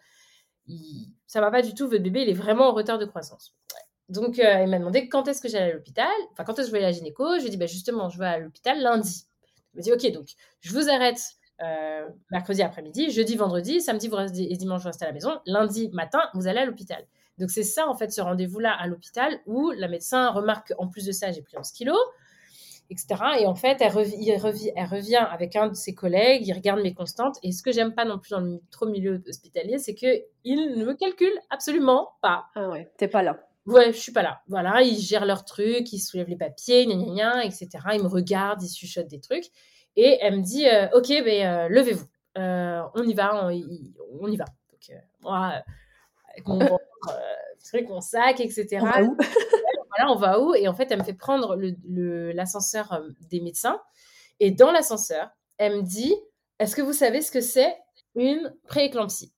Il... 0.66 1.14
Ça 1.28 1.40
va 1.40 1.50
pas 1.50 1.62
du 1.62 1.74
tout. 1.74 1.88
Votre 1.88 2.04
bébé, 2.04 2.24
il 2.24 2.30
est 2.30 2.34
vraiment 2.34 2.68
en 2.68 2.74
retard 2.74 2.98
de 2.98 3.06
croissance. 3.06 3.56
Donc, 4.12 4.40
euh, 4.40 4.64
il 4.64 4.70
m'a 4.70 4.78
demandé 4.78 5.08
quand 5.08 5.30
est-ce 5.30 5.42
que 5.42 5.48
j'allais 5.48 5.72
à 5.72 5.74
l'hôpital. 5.74 6.12
Enfin, 6.34 6.44
quand 6.44 6.60
est-ce 6.60 6.70
que 6.70 6.76
je 6.76 6.80
vais 6.80 6.84
à 6.84 6.88
la 6.88 6.92
gynéco. 6.92 7.36
Je 7.36 7.40
lui 7.40 7.48
ai 7.48 7.50
dit, 7.50 7.56
bah, 7.56 7.66
justement, 7.66 8.10
je 8.10 8.20
vais 8.20 8.26
à 8.26 8.40
l'hôpital 8.40 8.78
lundi. 8.82 9.26
Il 9.74 9.78
m'a 9.78 9.84
dit, 9.84 9.94
OK, 9.94 10.12
donc, 10.12 10.28
je 10.60 10.74
vous 10.74 10.90
arrête 10.90 11.22
euh, 11.64 12.10
mercredi 12.30 12.62
après-midi, 12.62 13.10
jeudi, 13.10 13.38
vendredi, 13.38 13.80
samedi 13.80 14.10
vous 14.10 14.18
et 14.18 14.58
dimanche, 14.58 14.82
vous 14.82 14.88
restez 14.88 15.06
à 15.06 15.08
la 15.08 15.14
maison. 15.14 15.40
Lundi 15.46 15.90
matin, 15.94 16.20
vous 16.34 16.48
allez 16.48 16.60
à 16.60 16.66
l'hôpital. 16.66 17.06
Donc, 17.38 17.52
c'est 17.52 17.64
ça, 17.64 17.88
en 17.88 17.96
fait, 17.96 18.12
ce 18.12 18.20
rendez-vous-là 18.20 18.74
à 18.74 18.86
l'hôpital 18.86 19.40
où 19.46 19.72
la 19.72 19.88
médecin 19.88 20.30
remarque, 20.32 20.74
en 20.78 20.90
plus 20.90 21.06
de 21.06 21.14
ça, 21.14 21.32
j'ai 21.32 21.42
pris 21.42 21.58
11 21.58 21.72
kilos, 21.72 21.98
etc. 22.90 23.16
Et 23.40 23.46
en 23.46 23.56
fait, 23.56 23.78
elle, 23.80 23.94
elle 23.96 24.88
revient 24.88 25.26
avec 25.32 25.56
un 25.56 25.70
de 25.70 25.74
ses 25.74 25.96
collègues, 25.96 26.46
il 26.46 26.52
regarde 26.54 26.82
mes 26.82 26.94
constantes. 26.94 27.38
Et 27.44 27.54
ce 27.54 27.64
que 27.64 27.72
j'aime 27.72 27.94
pas 27.94 28.04
non 28.04 28.20
plus 28.20 28.32
dans 28.32 28.42
le 28.42 28.60
trop 28.72 28.88
milieu 28.88 29.24
hospitalier, 29.26 29.78
c'est 29.78 29.96
qu'il 29.96 30.26
ne 30.46 30.84
me 30.84 30.96
calcule 30.96 31.32
absolument 31.50 32.10
pas. 32.22 32.48
Ah 32.56 32.68
ouais, 32.68 32.92
t'es 32.98 33.08
pas 33.08 33.24
là. 33.24 33.40
Ouais, 33.68 33.94
je 33.94 33.98
suis 33.98 34.12
pas 34.12 34.24
là. 34.24 34.42
Voilà, 34.48 34.82
ils 34.82 35.00
gèrent 35.00 35.26
leurs 35.26 35.46
trucs, 35.46 35.94
ils 35.94 36.00
soulèvent 36.00 36.30
les 36.30 36.38
papiers, 36.38 36.86
gna 36.86 36.96
gna 36.96 37.14
gna, 37.14 37.46
etc. 37.46 37.68
Ils 37.94 38.02
me 38.04 38.08
regardent, 38.08 38.62
ils 38.64 38.74
chuchotent 38.74 39.08
des 39.08 39.20
trucs. 39.20 39.46
Et 39.96 40.18
elle 40.22 40.38
me 40.38 40.42
dit, 40.42 40.68
euh, 40.68 40.88
ok, 40.94 41.08
ben 41.08 41.46
euh, 41.46 41.70
levez-vous, 41.70 42.06
euh, 42.38 42.82
on 42.96 43.04
y 43.04 43.14
va, 43.14 43.48
on, 44.20 44.28
y 44.28 44.38
va. 44.38 44.46
Donc 44.72 44.98
moi, 45.22 45.62
avec 46.30 46.48
mon 46.48 46.60
truc, 47.64 47.90
mon 47.90 48.02
sac, 48.02 48.40
etc. 48.40 48.80
On 48.82 48.86
va 48.86 49.04
où 49.04 49.18
Voilà, 49.98 50.12
on 50.12 50.16
va 50.16 50.40
où? 50.40 50.56
Et 50.56 50.68
en 50.68 50.74
fait, 50.74 50.90
elle 50.92 51.00
me 51.00 51.04
fait 51.04 51.14
prendre 51.14 51.58
l'ascenseur 52.34 53.02
le, 53.04 53.14
des 53.30 53.42
médecins. 53.42 53.82
Et 54.40 54.50
dans 54.50 54.72
l'ascenseur, 54.72 55.30
elle 55.58 55.78
me 55.78 55.82
dit, 55.82 56.16
est-ce 56.60 56.76
que 56.76 56.82
vous 56.82 56.94
savez 56.94 57.22
ce 57.22 57.30
que 57.30 57.42
c'est 57.42 57.78
une 58.16 58.56
prééclampsie? 58.68 59.34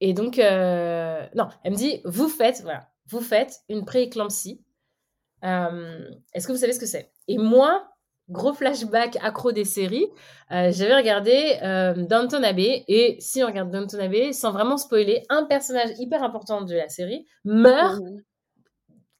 Et 0.00 0.12
donc, 0.12 0.38
euh, 0.38 1.26
non, 1.34 1.48
elle 1.62 1.72
me 1.72 1.76
dit, 1.76 2.00
vous 2.04 2.28
faites, 2.28 2.62
voilà, 2.62 2.88
vous 3.08 3.20
faites 3.20 3.60
une 3.68 3.84
prééclampsie. 3.84 4.62
Euh, 5.44 6.10
Est-ce 6.32 6.46
que 6.46 6.52
vous 6.52 6.58
savez 6.58 6.72
ce 6.72 6.80
que 6.80 6.86
c'est? 6.86 7.12
Et 7.28 7.38
moi, 7.38 7.88
gros 8.28 8.52
flashback 8.52 9.16
accro 9.22 9.52
des 9.52 9.64
séries, 9.64 10.06
euh, 10.50 10.70
j'avais 10.72 10.96
regardé 10.96 11.58
euh, 11.62 11.94
Downton 11.94 12.44
Abbey, 12.44 12.84
et 12.88 13.16
si 13.20 13.42
on 13.42 13.46
regarde 13.46 13.70
Downton 13.70 14.00
Abbey, 14.00 14.32
sans 14.32 14.52
vraiment 14.52 14.76
spoiler, 14.76 15.22
un 15.28 15.44
personnage 15.44 15.90
hyper 15.98 16.22
important 16.22 16.62
de 16.62 16.74
la 16.74 16.88
série 16.88 17.26
meurt 17.44 18.00
mmh 18.00 18.22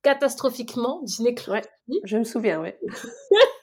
catastrophiquement 0.03 1.03
d'une 1.03 1.27
éclampsie. 1.27 1.69
je 2.05 2.17
me 2.17 2.23
souviens, 2.23 2.61
ouais. 2.61 2.79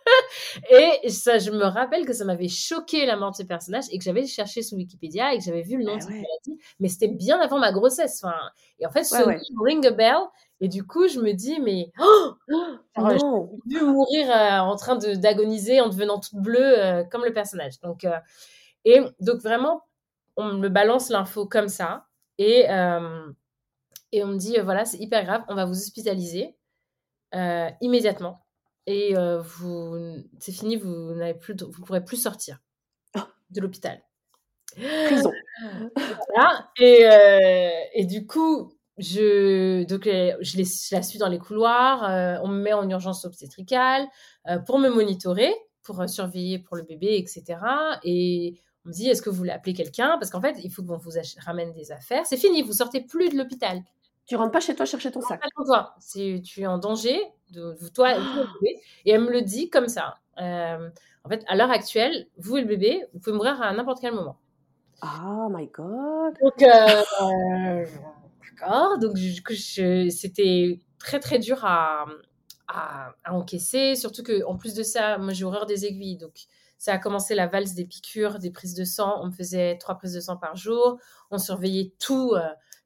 et 0.70 1.10
ça, 1.10 1.38
je 1.38 1.52
me 1.52 1.66
rappelle 1.66 2.06
que 2.06 2.14
ça 2.14 2.26
m'avait 2.26 2.48
choqué 2.48 3.06
la 3.06 3.16
mort 3.16 3.32
de 3.32 3.38
ce 3.38 3.44
personnage 3.44 3.86
et 3.92 3.98
que 3.98 4.04
j'avais 4.04 4.26
cherché 4.26 4.62
sur 4.62 4.78
Wikipédia 4.78 5.34
et 5.34 5.38
que 5.38 5.44
j'avais 5.44 5.62
vu 5.62 5.78
le 5.78 5.84
nom 5.84 5.96
de 5.96 6.02
cette 6.02 6.10
maladie, 6.10 6.60
mais 6.80 6.90
c'était 6.90 7.08
bien 7.08 7.40
avant 7.40 7.60
ma 7.60 7.72
grossesse. 7.72 8.22
Enfin, 8.24 8.36
et 8.80 8.86
en 8.86 8.92
fait, 8.92 9.04
ce 9.04 9.16
ring 9.64 9.86
a 9.86 9.92
bell. 9.92 10.18
Et 10.64 10.70
du 10.70 10.86
coup, 10.88 11.10
je 11.10 11.20
me 11.20 11.34
dis, 11.34 11.60
mais 11.60 11.92
oh, 12.00 12.36
j'ai 13.68 13.80
vu 13.80 13.86
mourir 13.86 14.32
euh, 14.32 14.60
en 14.60 14.78
train 14.78 14.96
d'agoniser 14.96 15.82
en 15.82 15.90
devenant 15.90 16.20
toute 16.20 16.40
bleue 16.42 16.80
euh, 16.80 17.04
comme 17.04 17.26
le 17.26 17.34
personnage. 17.34 17.80
Donc, 17.82 18.06
euh, 18.06 18.18
et 18.86 19.02
donc 19.20 19.42
vraiment, 19.42 19.82
on 20.38 20.54
me 20.54 20.70
balance 20.70 21.10
l'info 21.10 21.46
comme 21.46 21.68
ça 21.68 22.08
et 22.38 22.66
et 24.12 24.24
on 24.24 24.28
me 24.28 24.38
dit 24.38 24.58
voilà, 24.60 24.86
c'est 24.86 25.00
hyper 25.00 25.24
grave, 25.26 25.44
on 25.48 25.56
va 25.56 25.66
vous 25.66 25.78
hospitaliser 25.78 26.56
immédiatement 27.82 28.43
et 28.88 29.14
vous, 29.44 30.24
c'est 30.40 30.52
fini, 30.52 30.76
vous 30.78 31.14
n'avez 31.14 31.34
plus, 31.36 31.56
vous 31.62 31.84
pourrez 31.86 32.04
plus 32.04 32.18
sortir. 32.18 32.60
de 33.50 33.62
l'hôpital. 33.62 34.02
Prison. 34.76 35.32
Voilà. 36.36 36.70
Et, 36.80 37.06
euh, 37.06 37.70
et 37.94 38.06
du 38.06 38.26
coup, 38.26 38.74
je, 38.98 39.84
donc, 39.86 40.08
euh, 40.08 40.36
je, 40.42 40.58
les, 40.58 40.66
je 40.66 40.96
la 40.96 41.04
suis 41.04 41.20
dans 41.20 41.28
les 41.30 41.40
couloirs. 41.40 42.04
euh, 42.10 42.38
on 42.44 42.48
me 42.48 42.60
met 42.62 42.74
en 42.74 42.90
urgence 42.90 43.26
obstétricale 43.26 44.08
euh, 44.50 44.58
pour 44.60 44.80
me 44.80 44.90
monitorer, 44.90 45.54
pour 45.84 46.02
euh, 46.02 46.08
surveiller 46.08 46.60
pour 46.60 46.76
le 46.76 46.84
bébé, 46.84 47.18
etc. 47.18 47.60
Et 48.04 48.60
on 48.86 48.90
me 48.90 48.94
dit, 48.94 49.08
est-ce 49.10 49.22
que 49.22 49.30
vous 49.30 49.38
voulez 49.38 49.52
appeler 49.52 49.74
quelqu'un? 49.74 50.18
Parce 50.20 50.32
qu'en 50.32 50.42
fait, 50.42 50.58
il 50.64 50.72
faut 50.72 50.84
qu'on 50.84 50.98
vous 50.98 51.12
ramène 51.46 51.72
des 51.74 51.92
affaires. 51.92 52.26
C'est 52.26 52.38
fini, 52.38 52.62
vous 52.64 52.74
sortez 52.74 53.02
plus 53.02 53.30
de 53.30 53.38
l'hôpital. 53.38 53.82
Tu 54.26 54.36
rentres 54.36 54.52
pas 54.52 54.62
chez 54.62 54.76
toi 54.76 54.86
chercher 54.86 55.12
ton 55.12 55.22
sac. 55.22 55.42
Toi. 55.66 55.96
C'est, 56.00 56.42
tu 56.44 56.62
es 56.62 56.68
en 56.68 56.78
danger, 56.78 57.22
de, 57.52 57.78
de 57.82 57.88
toi 57.90 58.14
et 58.14 58.18
le 58.18 58.46
bébé. 58.62 58.82
Et 59.06 59.12
elle 59.12 59.22
me 59.22 59.32
le 59.32 59.42
dit 59.42 59.70
comme 59.70 59.88
ça. 59.88 60.16
Euh, 60.40 60.90
en 61.26 61.30
fait, 61.30 61.44
à 61.48 61.56
l'heure 61.56 61.72
actuelle, 61.72 62.28
vous 62.38 62.58
et 62.58 62.62
le 62.62 62.68
bébé, 62.68 63.06
vous 63.14 63.20
pouvez 63.20 63.36
mourir 63.36 63.62
à 63.62 63.74
n'importe 63.74 64.00
quel 64.00 64.14
moment. 64.14 64.38
Oh 65.04 65.50
my 65.50 65.68
god. 65.68 66.36
Donc, 66.42 66.62
euh, 66.62 67.04
euh, 67.22 67.86
d'accord. 68.42 68.98
Donc, 69.00 69.18
c'était 69.18 70.80
très, 71.00 71.20
très 71.20 71.40
dur 71.40 71.66
à, 71.66 72.06
à, 72.70 73.12
à 73.26 73.34
encaisser. 73.34 73.96
Surtout 73.96 74.24
que, 74.24 74.46
en 74.46 74.56
plus 74.56 74.74
de 74.74 74.84
ça, 74.84 75.18
moi, 75.18 75.34
j'ai 75.34 75.44
horreur 75.44 75.66
des 75.66 75.86
aiguilles. 75.86 76.18
Donc, 76.18 76.46
ça 76.78 76.94
a 76.94 76.98
commencé 76.98 77.36
la 77.36 77.48
valse 77.48 77.74
des 77.74 77.86
piqûres, 77.86 78.40
des 78.40 78.52
prises 78.52 78.74
de 78.74 78.86
sang. 78.86 79.20
On 79.22 79.28
me 79.28 79.32
faisait 79.32 79.78
trois 79.78 79.96
prises 79.96 80.14
de 80.14 80.22
sang 80.22 80.38
par 80.38 80.56
jour. 80.56 80.98
On 81.32 81.38
surveillait 81.38 81.92
tout, 82.00 82.36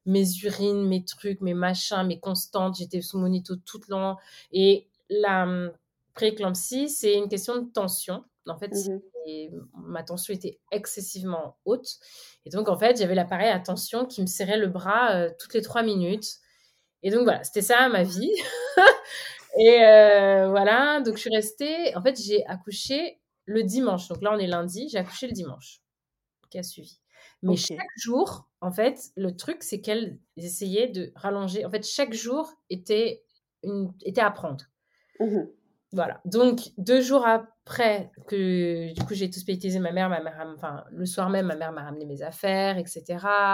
mes 0.08 0.38
urines, 0.42 0.88
mes 0.88 1.04
trucs, 1.04 1.40
mes 1.42 1.54
machins, 1.54 2.02
mes 2.06 2.18
constantes. 2.18 2.76
J'étais 2.78 3.02
sous 3.02 3.18
monito 3.18 3.56
tout 3.56 3.80
le 3.88 3.94
long. 3.94 4.16
Et 4.52 4.88
la 5.10 5.44
hum, 5.44 5.72
prééclampsie, 6.14 6.88
c'est 6.88 7.14
une 7.14 7.28
question 7.28 7.60
de 7.60 7.70
tension. 7.70 8.24
En 8.46 8.56
fait, 8.56 8.72
et 9.26 9.50
ma 9.74 10.02
tension 10.02 10.32
était 10.32 10.58
excessivement 10.72 11.58
haute. 11.66 11.98
Et 12.46 12.50
donc, 12.50 12.70
en 12.70 12.78
fait, 12.78 12.96
j'avais 12.96 13.14
l'appareil 13.14 13.50
à 13.50 13.58
tension 13.58 14.06
qui 14.06 14.22
me 14.22 14.26
serrait 14.26 14.56
le 14.56 14.68
bras 14.68 15.14
euh, 15.14 15.30
toutes 15.38 15.52
les 15.52 15.60
trois 15.60 15.82
minutes. 15.82 16.38
Et 17.02 17.10
donc, 17.10 17.24
voilà, 17.24 17.44
c'était 17.44 17.60
ça 17.60 17.90
ma 17.90 18.04
vie. 18.04 18.32
et 19.58 19.84
euh, 19.84 20.48
voilà, 20.48 21.02
donc 21.02 21.16
je 21.16 21.20
suis 21.20 21.30
restée. 21.30 21.94
En 21.94 22.02
fait, 22.02 22.18
j'ai 22.18 22.46
accouché 22.46 23.20
le 23.44 23.62
dimanche. 23.62 24.08
Donc 24.08 24.22
là, 24.22 24.32
on 24.32 24.38
est 24.38 24.46
lundi, 24.46 24.88
j'ai 24.88 24.98
accouché 24.98 25.26
le 25.26 25.34
dimanche 25.34 25.82
qui 26.48 26.58
a 26.58 26.62
suivi. 26.62 26.98
Mais 27.42 27.56
chaque 27.56 27.86
jour, 27.96 28.48
en 28.60 28.70
fait, 28.70 28.98
le 29.16 29.36
truc, 29.36 29.62
c'est 29.62 29.80
qu'elles 29.80 30.18
essayaient 30.36 30.88
de 30.88 31.12
rallonger. 31.14 31.64
En 31.64 31.70
fait, 31.70 31.86
chaque 31.86 32.12
jour 32.12 32.52
était, 32.68 33.22
une, 33.62 33.92
était 34.04 34.20
à 34.20 34.30
prendre. 34.30 34.64
Mhm. 35.20 35.48
Voilà. 35.92 36.20
Donc, 36.24 36.60
deux 36.76 37.00
jours 37.00 37.26
après 37.26 38.10
que, 38.26 38.92
du 38.92 39.02
coup, 39.04 39.14
j'ai 39.14 39.30
tout 39.30 39.38
hospitalisé 39.38 39.78
ma 39.78 39.92
mère, 39.92 40.08
ma 40.08 40.20
mère, 40.20 40.52
enfin, 40.54 40.84
le 40.90 41.06
soir 41.06 41.30
même, 41.30 41.46
ma 41.46 41.56
mère 41.56 41.72
m'a 41.72 41.84
ramené 41.84 42.04
mes 42.04 42.22
affaires, 42.22 42.76
etc. 42.76 43.04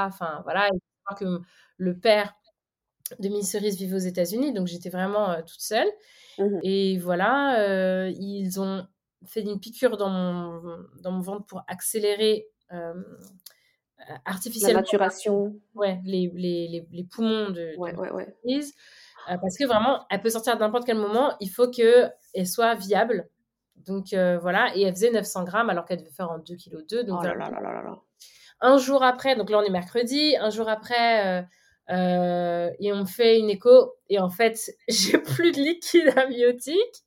Enfin, 0.06 0.40
voilà. 0.44 0.68
Savoir 1.06 1.18
que 1.18 1.46
le 1.76 1.98
père 1.98 2.34
de 3.18 3.28
Miss 3.28 3.52
Cerise 3.52 3.76
vivait 3.76 3.96
aux 3.96 3.98
États-Unis, 3.98 4.52
donc 4.52 4.66
j'étais 4.66 4.88
vraiment 4.88 5.30
euh, 5.30 5.42
toute 5.42 5.60
seule. 5.60 5.88
Mhm. 6.38 6.60
Et 6.62 6.98
voilà, 6.98 7.60
euh, 7.60 8.10
ils 8.18 8.60
ont 8.60 8.86
fait 9.26 9.42
une 9.42 9.60
piqûre 9.60 9.96
dans 9.96 10.10
mon, 10.10 10.86
dans 11.00 11.12
mon 11.12 11.20
ventre 11.20 11.46
pour 11.46 11.62
accélérer 11.68 12.46
euh, 12.72 12.94
La 14.08 14.20
artificiellement 14.25 14.80
maturation. 14.80 15.54
ouais, 15.75 16.00
les, 16.04 16.30
les, 16.34 16.68
les, 16.68 16.87
les 16.92 17.04
poumons 17.04 17.49
de, 17.50 17.54
de 17.73 17.76
Ouais, 17.78 17.94
ouais, 17.96 18.11
ouais. 18.11 18.34
Euh, 19.30 19.37
parce 19.40 19.56
que 19.56 19.64
vraiment, 19.64 20.04
elle 20.11 20.20
peut 20.20 20.28
sortir 20.30 20.54
à 20.54 20.56
n'importe 20.56 20.84
quel 20.84 20.99
moment. 20.99 21.34
Il 21.40 21.49
faut 21.49 21.68
qu'elle 21.70 22.12
soit 22.46 22.75
viable. 22.75 23.28
Donc 23.87 24.12
euh, 24.12 24.38
voilà, 24.38 24.75
et 24.76 24.82
elle 24.82 24.94
faisait 24.94 25.11
900 25.11 25.44
grammes 25.44 25.70
alors 25.70 25.84
qu'elle 25.87 25.99
devait 25.99 26.11
faire 26.11 26.30
en 26.30 26.38
2 26.38 26.54
kg 26.56 26.87
2. 26.88 27.04
Donc 27.04 27.20
Oh 27.23 27.26
là 27.26 27.34
là 27.34 27.50
là 27.50 27.61
là 27.61 27.73
là 27.73 27.82
là. 27.82 27.96
Un 28.61 28.78
jour 28.78 29.02
après, 29.02 29.34
donc 29.37 29.50
là 29.50 29.58
on 29.58 29.62
est 29.62 29.70
mercredi, 29.70 30.37
un 30.38 30.50
jour 30.50 30.68
après, 30.68 31.40
euh, 31.40 31.42
euh, 31.90 32.70
et 32.80 32.92
on 32.92 33.04
fait 33.04 33.38
une 33.38 33.50
écho, 33.50 33.94
et 34.08 34.18
en 34.18 34.30
fait, 34.30 34.58
j'ai 34.88 35.18
plus 35.18 35.52
de 35.52 35.58
liquide 35.58 36.12
amniotique. 36.16 37.04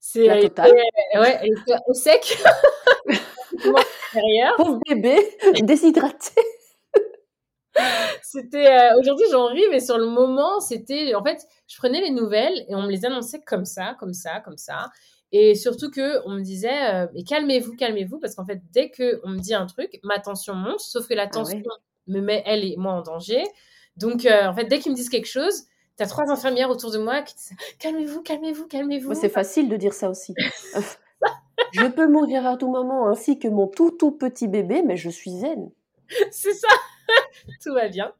C'est 0.00 0.26
La 0.26 0.40
totale. 0.40 0.70
était- 0.70 1.18
ouais, 1.20 1.50
au 1.86 1.94
sec. 1.94 2.36
Derrière. 4.14 4.56
Pauvre 4.56 4.78
bébé, 4.88 5.16
déshydraté. 5.62 6.40
C'était 8.22 8.66
euh, 8.66 8.98
aujourd'hui 8.98 9.24
j'en 9.30 9.46
ris, 9.46 9.64
mais 9.70 9.80
sur 9.80 9.96
le 9.96 10.06
moment 10.06 10.60
c'était 10.60 11.14
en 11.14 11.24
fait 11.24 11.46
je 11.66 11.76
prenais 11.78 12.00
les 12.00 12.10
nouvelles 12.10 12.64
et 12.68 12.74
on 12.74 12.82
me 12.82 12.90
les 12.90 13.04
annonçait 13.06 13.40
comme 13.40 13.64
ça, 13.64 13.94
comme 13.98 14.12
ça, 14.12 14.40
comme 14.40 14.58
ça. 14.58 14.90
Et 15.32 15.54
surtout 15.54 15.90
que 15.90 16.20
on 16.26 16.32
me 16.32 16.42
disait 16.42 16.94
euh, 16.94 17.06
mais 17.14 17.24
calmez-vous, 17.24 17.74
calmez-vous 17.74 18.18
parce 18.18 18.34
qu'en 18.34 18.44
fait 18.44 18.60
dès 18.72 18.90
que 18.90 19.20
on 19.24 19.30
me 19.30 19.38
dit 19.38 19.54
un 19.54 19.66
truc, 19.66 19.98
ma 20.02 20.18
tension 20.18 20.54
monte. 20.54 20.80
Sauf 20.80 21.08
que 21.08 21.14
la 21.14 21.24
Ah 21.24 21.28
tension 21.28 21.56
ouais. 21.56 21.64
me 22.08 22.20
met 22.20 22.42
elle 22.44 22.64
et 22.64 22.76
moi 22.76 22.92
en 22.92 23.02
danger. 23.02 23.42
Donc 23.96 24.26
euh, 24.26 24.46
en 24.46 24.54
fait 24.54 24.64
dès 24.64 24.78
qu'ils 24.78 24.92
me 24.92 24.96
disent 24.96 25.08
quelque 25.10 25.28
chose, 25.28 25.62
t'as 25.96 26.06
trois 26.06 26.30
infirmières 26.30 26.68
autour 26.68 26.90
de 26.90 26.98
moi 26.98 27.22
qui 27.22 27.34
disent 27.34 27.52
calmez-vous, 27.78 28.22
calmez-vous, 28.22 28.66
calmez-vous. 28.66 29.14
C'est 29.14 29.30
facile 29.30 29.70
de 29.70 29.76
dire 29.76 29.94
ça 29.94 30.10
aussi. 30.10 30.34
je 31.72 31.86
peux 31.86 32.08
mourir 32.08 32.46
à 32.46 32.56
tout 32.56 32.70
moment, 32.70 33.08
ainsi 33.08 33.38
que 33.38 33.48
mon 33.48 33.66
tout 33.66 33.90
tout 33.90 34.12
petit 34.12 34.48
bébé, 34.48 34.82
mais 34.82 34.96
je 34.96 35.10
suis 35.10 35.30
zen. 35.30 35.70
c'est 36.30 36.54
ça, 36.54 36.68
tout 37.62 37.72
va 37.74 37.88
bien. 37.88 38.12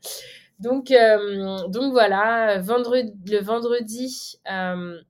Donc, 0.58 0.90
euh, 0.90 1.66
donc 1.68 1.92
voilà, 1.92 2.58
vendredi, 2.60 3.12
le 3.26 3.40
vendredi 3.40 4.38
euh, 4.50 5.00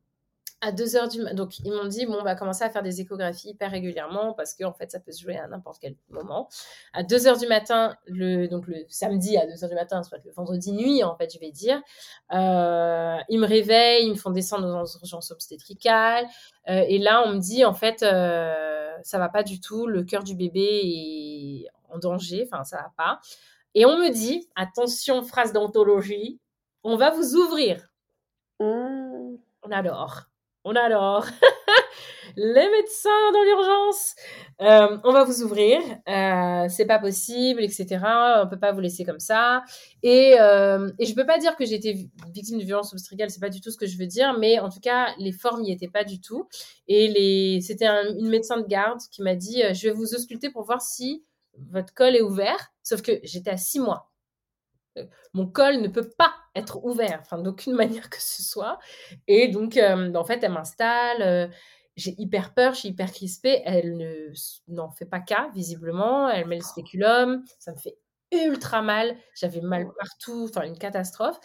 à 0.63 0.71
2h 0.71 1.11
du 1.11 1.21
matin, 1.21 1.35
donc 1.35 1.59
ils 1.59 1.73
m'ont 1.73 1.87
dit, 1.87 2.07
bon, 2.07 2.19
on 2.21 2.23
va 2.23 2.37
commencer 2.37 2.63
à 2.63 2.71
faire 2.71 2.85
des 2.85 3.01
échographies 3.01 3.51
hyper 3.51 3.73
régulièrement 3.73 4.33
parce 4.33 4.55
qu'en 4.55 4.69
en 4.69 4.73
fait, 4.73 4.93
ça 4.93 5.01
peut 5.01 5.11
se 5.11 5.21
jouer 5.21 5.37
à 5.37 5.49
n'importe 5.49 5.79
quel 5.81 5.97
moment. 6.09 6.49
À 6.93 7.03
2h 7.03 7.41
du 7.41 7.49
matin, 7.49 7.97
le, 8.07 8.47
donc 8.47 8.69
le 8.69 8.77
samedi 8.89 9.37
à 9.37 9.45
2h 9.45 9.69
du 9.69 9.75
matin, 9.75 10.05
soit 10.05 10.19
le 10.25 10.31
vendredi 10.31 10.73
nuit, 10.73 11.03
en 11.03 11.17
fait, 11.17 11.35
je 11.35 11.41
vais 11.41 11.51
dire, 11.51 11.83
euh, 12.33 13.19
ils 13.29 13.41
me 13.41 13.47
réveillent, 13.47 14.07
ils 14.07 14.11
me 14.11 14.15
font 14.17 14.31
descendre 14.31 14.69
aux 14.69 14.99
urgences 14.99 15.33
obstétricales. 15.33 16.27
Euh, 16.69 16.85
et 16.87 16.99
là, 16.99 17.25
on 17.27 17.35
me 17.35 17.41
dit, 17.41 17.65
en 17.65 17.75
fait, 17.75 18.05
euh, 18.05 18.93
ça 19.03 19.19
va 19.19 19.29
pas 19.29 19.43
du 19.43 19.61
tout, 19.61 19.89
le 19.89 20.05
cœur 20.05 20.23
du 20.23 20.37
bébé 20.37 20.61
est 20.63 21.67
en 21.91 21.99
danger, 21.99 22.49
enfin, 22.51 22.63
ça 22.63 22.77
va 22.77 22.93
pas. 22.97 23.21
Et 23.75 23.85
on 23.85 23.99
me 23.99 24.11
dit, 24.11 24.49
attention, 24.55 25.23
phrase 25.25 25.53
d'anthologie, 25.53 26.39
on 26.85 26.97
va 26.97 27.11
vous 27.11 27.35
ouvrir. 27.35 27.89
Mmh. 28.61 29.37
On 29.65 29.71
adore. 29.73 30.32
On 30.65 30.75
adore. 30.77 31.27
Les 32.37 32.71
médecins 32.71 33.33
dans 33.35 33.43
l'urgence, 33.43 34.15
euh, 34.63 34.97
on 35.05 35.13
va 35.13 35.25
vous 35.25 35.43
ouvrir. 35.43 35.81
Euh, 36.09 36.67
c'est 36.71 36.87
pas 36.87 36.99
possible, 36.99 37.61
etc. 37.63 37.99
On 38.43 38.49
peut 38.49 38.59
pas 38.59 38.73
vous 38.73 38.81
laisser 38.81 39.05
comme 39.05 39.19
ça. 39.19 39.65
Et, 40.03 40.41
euh, 40.41 40.91
et 40.99 41.05
je 41.05 41.15
peux 41.15 41.27
pas 41.27 41.39
dire 41.39 41.57
que 41.57 41.67
j'ai 41.67 41.75
été 41.75 42.09
victime 42.33 42.59
de 42.59 42.65
violence 42.65 42.93
obstétricale, 42.93 43.29
c'est 43.29 43.41
pas 43.41 43.51
du 43.51 43.61
tout 43.61 43.71
ce 43.71 43.77
que 43.77 43.87
je 43.87 43.99
veux 43.99 44.07
dire, 44.07 44.39
mais 44.39 44.61
en 44.61 44.71
tout 44.71 44.81
cas, 44.81 45.09
les 45.19 45.33
formes 45.33 45.61
n'y 45.63 45.73
étaient 45.73 45.91
pas 45.91 46.05
du 46.05 46.21
tout. 46.21 46.49
Et 46.89 47.09
les, 47.09 47.61
c'était 47.61 47.87
un- 47.87 48.15
une 48.17 48.29
médecin 48.31 48.57
de 48.59 48.67
garde 48.67 49.01
qui 49.11 49.21
m'a 49.21 49.35
dit, 49.35 49.63
euh, 49.63 49.75
je 49.75 49.89
vais 49.89 49.95
vous 49.95 50.15
ausculter 50.15 50.49
pour 50.49 50.63
voir 50.63 50.81
si 50.81 51.25
votre 51.71 51.93
col 51.93 52.17
est 52.17 52.23
ouvert. 52.23 52.69
Sauf 52.83 53.03
que 53.03 53.19
j'étais 53.25 53.51
à 53.51 53.57
six 53.59 53.81
mois. 53.81 54.11
Mon 55.35 55.47
col 55.47 55.81
ne 55.83 55.89
peut 55.89 56.09
pas 56.17 56.33
être 56.55 56.85
ouvert, 56.85 57.19
enfin 57.23 57.39
d'aucune 57.39 57.75
manière 57.77 58.11
que 58.11 58.21
ce 58.21 58.43
soit. 58.43 58.79
Et 59.29 59.49
donc, 59.49 59.77
euh, 59.77 60.13
en 60.15 60.25
fait, 60.25 60.43
elle 60.43 60.53
m'installe. 60.53 61.23
euh, 61.23 61.49
j'ai 61.97 62.15
hyper 62.19 62.55
peur, 62.55 62.75
je 62.75 62.81
suis 62.81 62.89
hyper 62.91 63.13
crispée. 63.13 63.63
Elle 63.65 63.97
ne 63.97 64.33
n'en 64.69 64.91
fait 64.91 65.05
pas 65.07 65.21
cas, 65.21 65.51
visiblement. 65.55 66.29
Elle 66.31 66.47
met 66.47 66.57
le 66.57 66.63
spéculum. 66.63 67.45
Ça 67.59 67.73
me 67.73 67.77
fait 67.79 67.97
ultra 68.33 68.83
mal. 68.83 69.17
J'avais 69.35 69.61
mal 69.61 69.87
partout. 69.99 70.49
Enfin, 70.49 70.67
une 70.67 70.79
catastrophe. 70.79 71.39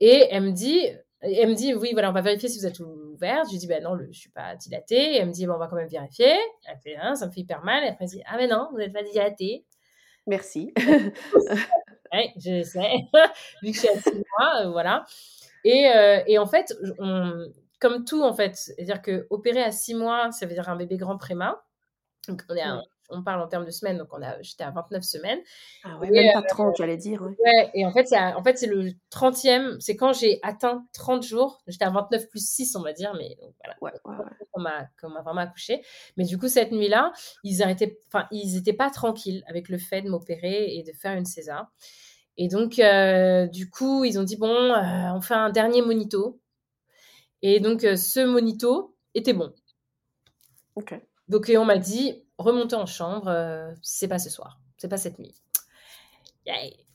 Et 0.00 0.26
elle 0.30 0.42
me 0.42 0.50
dit, 0.50 0.88
elle 1.20 1.50
me 1.50 1.54
dit, 1.54 1.74
oui, 1.74 1.90
voilà, 1.92 2.10
on 2.10 2.12
va 2.12 2.20
vérifier 2.20 2.48
si 2.48 2.58
vous 2.58 2.66
êtes 2.66 2.80
ouverte. 2.80 3.46
Je 3.46 3.52
lui 3.52 3.58
dis, 3.58 3.66
ben 3.68 3.82
non, 3.82 3.94
le, 3.94 4.08
je 4.10 4.18
suis 4.18 4.30
pas 4.30 4.56
dilatée. 4.56 5.14
Et 5.14 5.16
elle 5.18 5.28
me 5.28 5.32
dit, 5.32 5.46
bon, 5.46 5.54
on 5.54 5.58
va 5.58 5.68
quand 5.68 5.76
même 5.76 5.88
vérifier. 5.88 6.34
Elle 6.66 6.78
fait, 6.82 6.96
hein, 6.96 7.14
ça 7.14 7.26
me 7.26 7.30
fait 7.32 7.42
hyper 7.42 7.62
mal. 7.62 7.84
Et 7.84 7.88
après, 7.88 8.04
elle 8.04 8.10
dit, 8.10 8.22
ah, 8.26 8.36
mais 8.36 8.48
non, 8.48 8.68
vous 8.72 8.78
n'êtes 8.78 8.92
pas 8.92 9.04
dilatée. 9.04 9.64
Merci. 10.26 10.72
Ouais, 12.12 12.32
je 12.36 12.62
sais. 12.62 13.06
Vu 13.62 13.70
que 13.70 13.74
je 13.74 13.78
suis 13.78 13.88
à 13.88 14.00
six 14.00 14.14
mois, 14.14 14.62
euh, 14.62 14.70
voilà. 14.70 15.04
Et, 15.64 15.88
euh, 15.88 16.22
et 16.26 16.38
en 16.38 16.46
fait, 16.46 16.74
comme 17.80 18.04
tout, 18.04 18.22
en 18.22 18.34
fait, 18.34 18.56
c'est-à-dire 18.56 19.00
que 19.00 19.26
opérer 19.30 19.62
à 19.62 19.72
six 19.72 19.94
mois, 19.94 20.30
ça 20.32 20.46
veut 20.46 20.54
dire 20.54 20.68
un 20.68 20.76
bébé 20.76 20.96
grand 20.96 21.16
préma. 21.16 21.62
Donc, 22.28 22.42
on, 22.48 22.54
est 22.54 22.62
à-. 22.62 22.82
On 23.12 23.22
parle 23.22 23.40
en 23.40 23.48
termes 23.48 23.64
de 23.64 23.70
semaines, 23.70 23.98
donc 23.98 24.08
on 24.12 24.22
a, 24.22 24.40
j'étais 24.42 24.64
à 24.64 24.70
29 24.70 25.02
semaines. 25.02 25.38
Ah 25.84 25.98
ouais, 25.98 26.08
Et, 26.08 26.10
même 26.10 26.32
pas 26.32 26.42
30, 26.42 26.74
j'allais 26.76 26.96
dire. 26.96 27.22
Ouais. 27.22 27.36
Ouais, 27.44 27.70
et 27.74 27.86
en 27.86 27.92
fait, 27.92 28.06
c'est 28.06 28.16
à- 28.16 28.36
en 28.38 28.42
fait, 28.42 28.58
c'est 28.58 28.66
le 28.66 28.92
30e, 29.10 29.80
c'est 29.80 29.96
quand 29.96 30.12
j'ai 30.12 30.40
atteint 30.42 30.84
30 30.92 31.22
jours. 31.22 31.62
J'étais 31.66 31.84
à 31.84 31.90
29 31.90 32.28
plus 32.28 32.44
6, 32.46 32.74
on 32.76 32.82
va 32.82 32.92
dire, 32.92 33.14
mais 33.16 33.36
donc, 33.40 33.54
voilà 33.62 33.76
Ouais, 33.80 33.92
ouais, 34.04 34.30
qu'on 34.52 34.60
m'a 35.10 35.22
vraiment 35.22 35.40
accouché. 35.40 35.82
Mais 36.16 36.24
du 36.24 36.38
coup, 36.38 36.48
cette 36.48 36.72
nuit-là, 36.72 37.12
ils 37.44 37.62
enfin, 38.08 38.26
ils 38.30 38.56
étaient 38.56 38.72
pas 38.72 38.90
tranquilles 38.90 39.44
avec 39.46 39.68
le 39.68 39.78
fait 39.78 40.02
de 40.02 40.08
m'opérer 40.08 40.74
et 40.76 40.82
de 40.82 40.92
faire 40.92 41.16
une 41.16 41.24
césar. 41.24 41.70
Et 42.38 42.48
donc, 42.48 42.78
euh, 42.78 43.46
du 43.46 43.68
coup, 43.68 44.04
ils 44.04 44.18
ont 44.18 44.22
dit 44.22 44.36
bon, 44.36 44.48
euh, 44.54 45.12
on 45.14 45.20
fait 45.20 45.34
un 45.34 45.50
dernier 45.50 45.82
monito. 45.82 46.40
Et 47.42 47.60
donc, 47.60 47.84
euh, 47.84 47.96
ce 47.96 48.20
monito 48.20 48.96
était 49.14 49.32
bon. 49.32 49.52
Ok. 50.76 50.94
Donc, 51.28 51.48
et 51.48 51.58
on 51.58 51.64
m'a 51.64 51.78
dit 51.78 52.24
remontez 52.42 52.76
en 52.76 52.86
chambre, 52.86 53.32
c'est 53.82 54.08
pas 54.08 54.18
ce 54.18 54.30
soir, 54.30 54.60
c'est 54.76 54.88
pas 54.88 54.98
cette 54.98 55.18
nuit. 55.18 55.34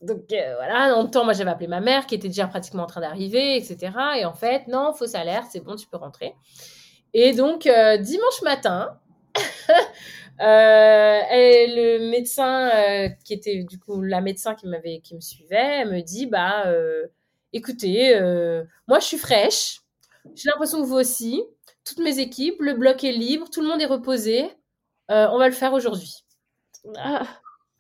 Donc 0.02 0.26
voilà, 0.30 0.96
en 0.96 1.08
temps, 1.08 1.24
moi 1.24 1.34
j'avais 1.34 1.52
appelé 1.52 1.68
ma 1.68 1.80
mère 1.80 2.06
qui 2.06 2.16
était 2.16 2.28
déjà 2.28 2.48
pratiquement 2.48 2.84
en 2.84 2.88
train 2.88 3.02
d'arriver, 3.02 3.56
etc. 3.58 3.92
Et 4.18 4.26
en 4.26 4.34
fait, 4.34 4.68
non, 4.68 4.94
fausse 4.94 5.16
alerte, 5.16 5.48
c'est 5.52 5.62
bon, 5.62 5.76
tu 5.76 5.88
peux 5.88 5.98
rentrer. 5.98 6.36
Et 7.14 7.34
donc, 7.34 7.64
dimanche 7.64 8.42
matin, 8.44 9.00
Euh, 10.40 11.20
et 11.32 11.66
le 11.76 12.12
médecin 12.12 12.70
euh, 12.70 13.10
qui 13.26 13.34
était 13.34 13.64
du 13.64 13.80
coup 13.80 14.04
la 14.04 14.22
médecin 14.22 14.54
qui 14.54 14.68
m'avait 14.68 15.00
qui 15.00 15.16
me 15.16 15.20
suivait 15.20 15.84
me 15.86 16.02
dit 16.02 16.28
bah 16.28 16.68
euh, 16.68 17.08
écoutez 17.54 18.14
moi 18.88 19.00
je 19.00 19.06
suis 19.06 19.18
fraîche 19.18 19.82
j'ai 20.36 20.50
l'impression 20.52 20.80
que 20.80 20.86
vous 20.86 20.94
aussi 20.94 21.42
toutes 21.84 21.98
mes 21.98 22.20
équipes 22.20 22.62
le 22.62 22.76
bloc 22.76 23.04
est 23.04 23.14
libre 23.14 23.50
tout 23.50 23.62
le 23.62 23.68
monde 23.68 23.82
est 23.82 23.88
reposé 23.88 24.48
on 25.10 25.38
va 25.38 25.48
le 25.48 25.54
faire 25.54 25.74
aujourd'hui 25.74 26.26
ah, 26.98 27.28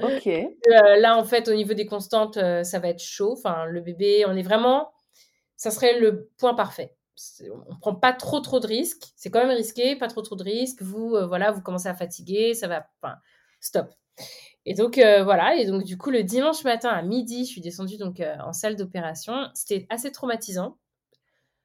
ok 0.01 0.29
là 0.65 1.17
en 1.17 1.23
fait 1.23 1.47
au 1.47 1.53
niveau 1.53 1.73
des 1.73 1.85
constantes 1.85 2.35
ça 2.63 2.79
va 2.79 2.89
être 2.89 3.01
chaud 3.01 3.33
enfin 3.33 3.65
le 3.65 3.81
bébé 3.81 4.25
on 4.27 4.35
est 4.35 4.43
vraiment 4.43 4.91
ça 5.55 5.71
serait 5.71 5.99
le 5.99 6.29
point 6.37 6.53
parfait 6.53 6.97
on 7.69 7.75
prend 7.77 7.95
pas 7.95 8.13
trop 8.13 8.39
trop 8.39 8.59
de 8.59 8.67
risques. 8.67 9.11
C'est 9.15 9.29
quand 9.29 9.39
même 9.39 9.55
risqué, 9.55 9.95
pas 9.95 10.07
trop 10.07 10.21
trop 10.21 10.35
de 10.35 10.43
risques. 10.43 10.81
Vous, 10.81 11.15
euh, 11.15 11.25
voilà, 11.25 11.51
vous 11.51 11.61
commencez 11.61 11.87
à 11.87 11.95
fatiguer, 11.95 12.53
ça 12.53 12.67
va, 12.67 12.87
enfin, 13.01 13.15
stop. 13.59 13.89
Et 14.65 14.73
donc 14.73 14.97
euh, 14.97 15.23
voilà, 15.23 15.55
et 15.55 15.65
donc 15.65 15.83
du 15.83 15.97
coup 15.97 16.09
le 16.09 16.23
dimanche 16.23 16.63
matin 16.63 16.89
à 16.89 17.01
midi, 17.01 17.45
je 17.45 17.51
suis 17.51 17.61
descendue 17.61 17.97
donc 17.97 18.19
euh, 18.19 18.35
en 18.43 18.53
salle 18.53 18.75
d'opération. 18.75 19.49
C'était 19.53 19.87
assez 19.89 20.11
traumatisant. 20.11 20.77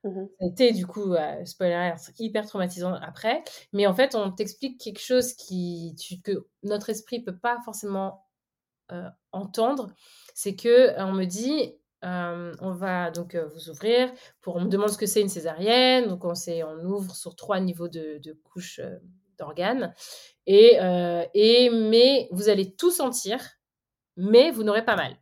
Mmh 0.04 0.26
ça 0.40 0.44
a 0.44 0.48
été 0.48 0.72
du 0.72 0.86
coup, 0.86 1.14
spoiler 1.44 1.94
hyper 2.18 2.46
traumatisant 2.46 2.94
après. 2.94 3.44
Mais 3.72 3.86
en 3.86 3.94
fait, 3.94 4.14
on 4.14 4.32
t'explique 4.32 4.80
quelque 4.80 5.00
chose 5.00 5.34
qui, 5.34 5.94
que 6.24 6.46
notre 6.64 6.90
esprit 6.90 7.20
peut 7.20 7.36
pas 7.36 7.58
forcément 7.64 8.26
entendre. 9.30 9.92
C'est 10.34 10.56
que 10.56 11.00
on 11.00 11.12
me 11.12 11.24
dit, 11.24 11.74
euh, 12.04 12.52
on 12.60 12.72
va 12.72 13.10
donc 13.10 13.34
euh, 13.34 13.46
vous 13.54 13.70
ouvrir. 13.70 14.12
On 14.46 14.60
me 14.60 14.68
demande 14.68 14.88
ce 14.88 14.98
que 14.98 15.06
c'est 15.06 15.20
une 15.20 15.28
césarienne. 15.28 16.08
Donc, 16.08 16.24
on, 16.24 16.32
on 16.32 16.84
ouvre 16.84 17.14
sur 17.14 17.36
trois 17.36 17.60
niveaux 17.60 17.88
de, 17.88 18.20
couches 18.44 18.80
euh, 18.80 18.98
d'organes. 19.38 19.94
Et, 20.46 20.78
et, 21.34 21.70
mais 21.70 22.28
vous 22.32 22.48
allez 22.48 22.74
tout 22.74 22.90
sentir, 22.90 23.40
mais 24.16 24.50
vous 24.50 24.64
n'aurez 24.64 24.84
pas 24.84 24.96
mal. 24.96 25.16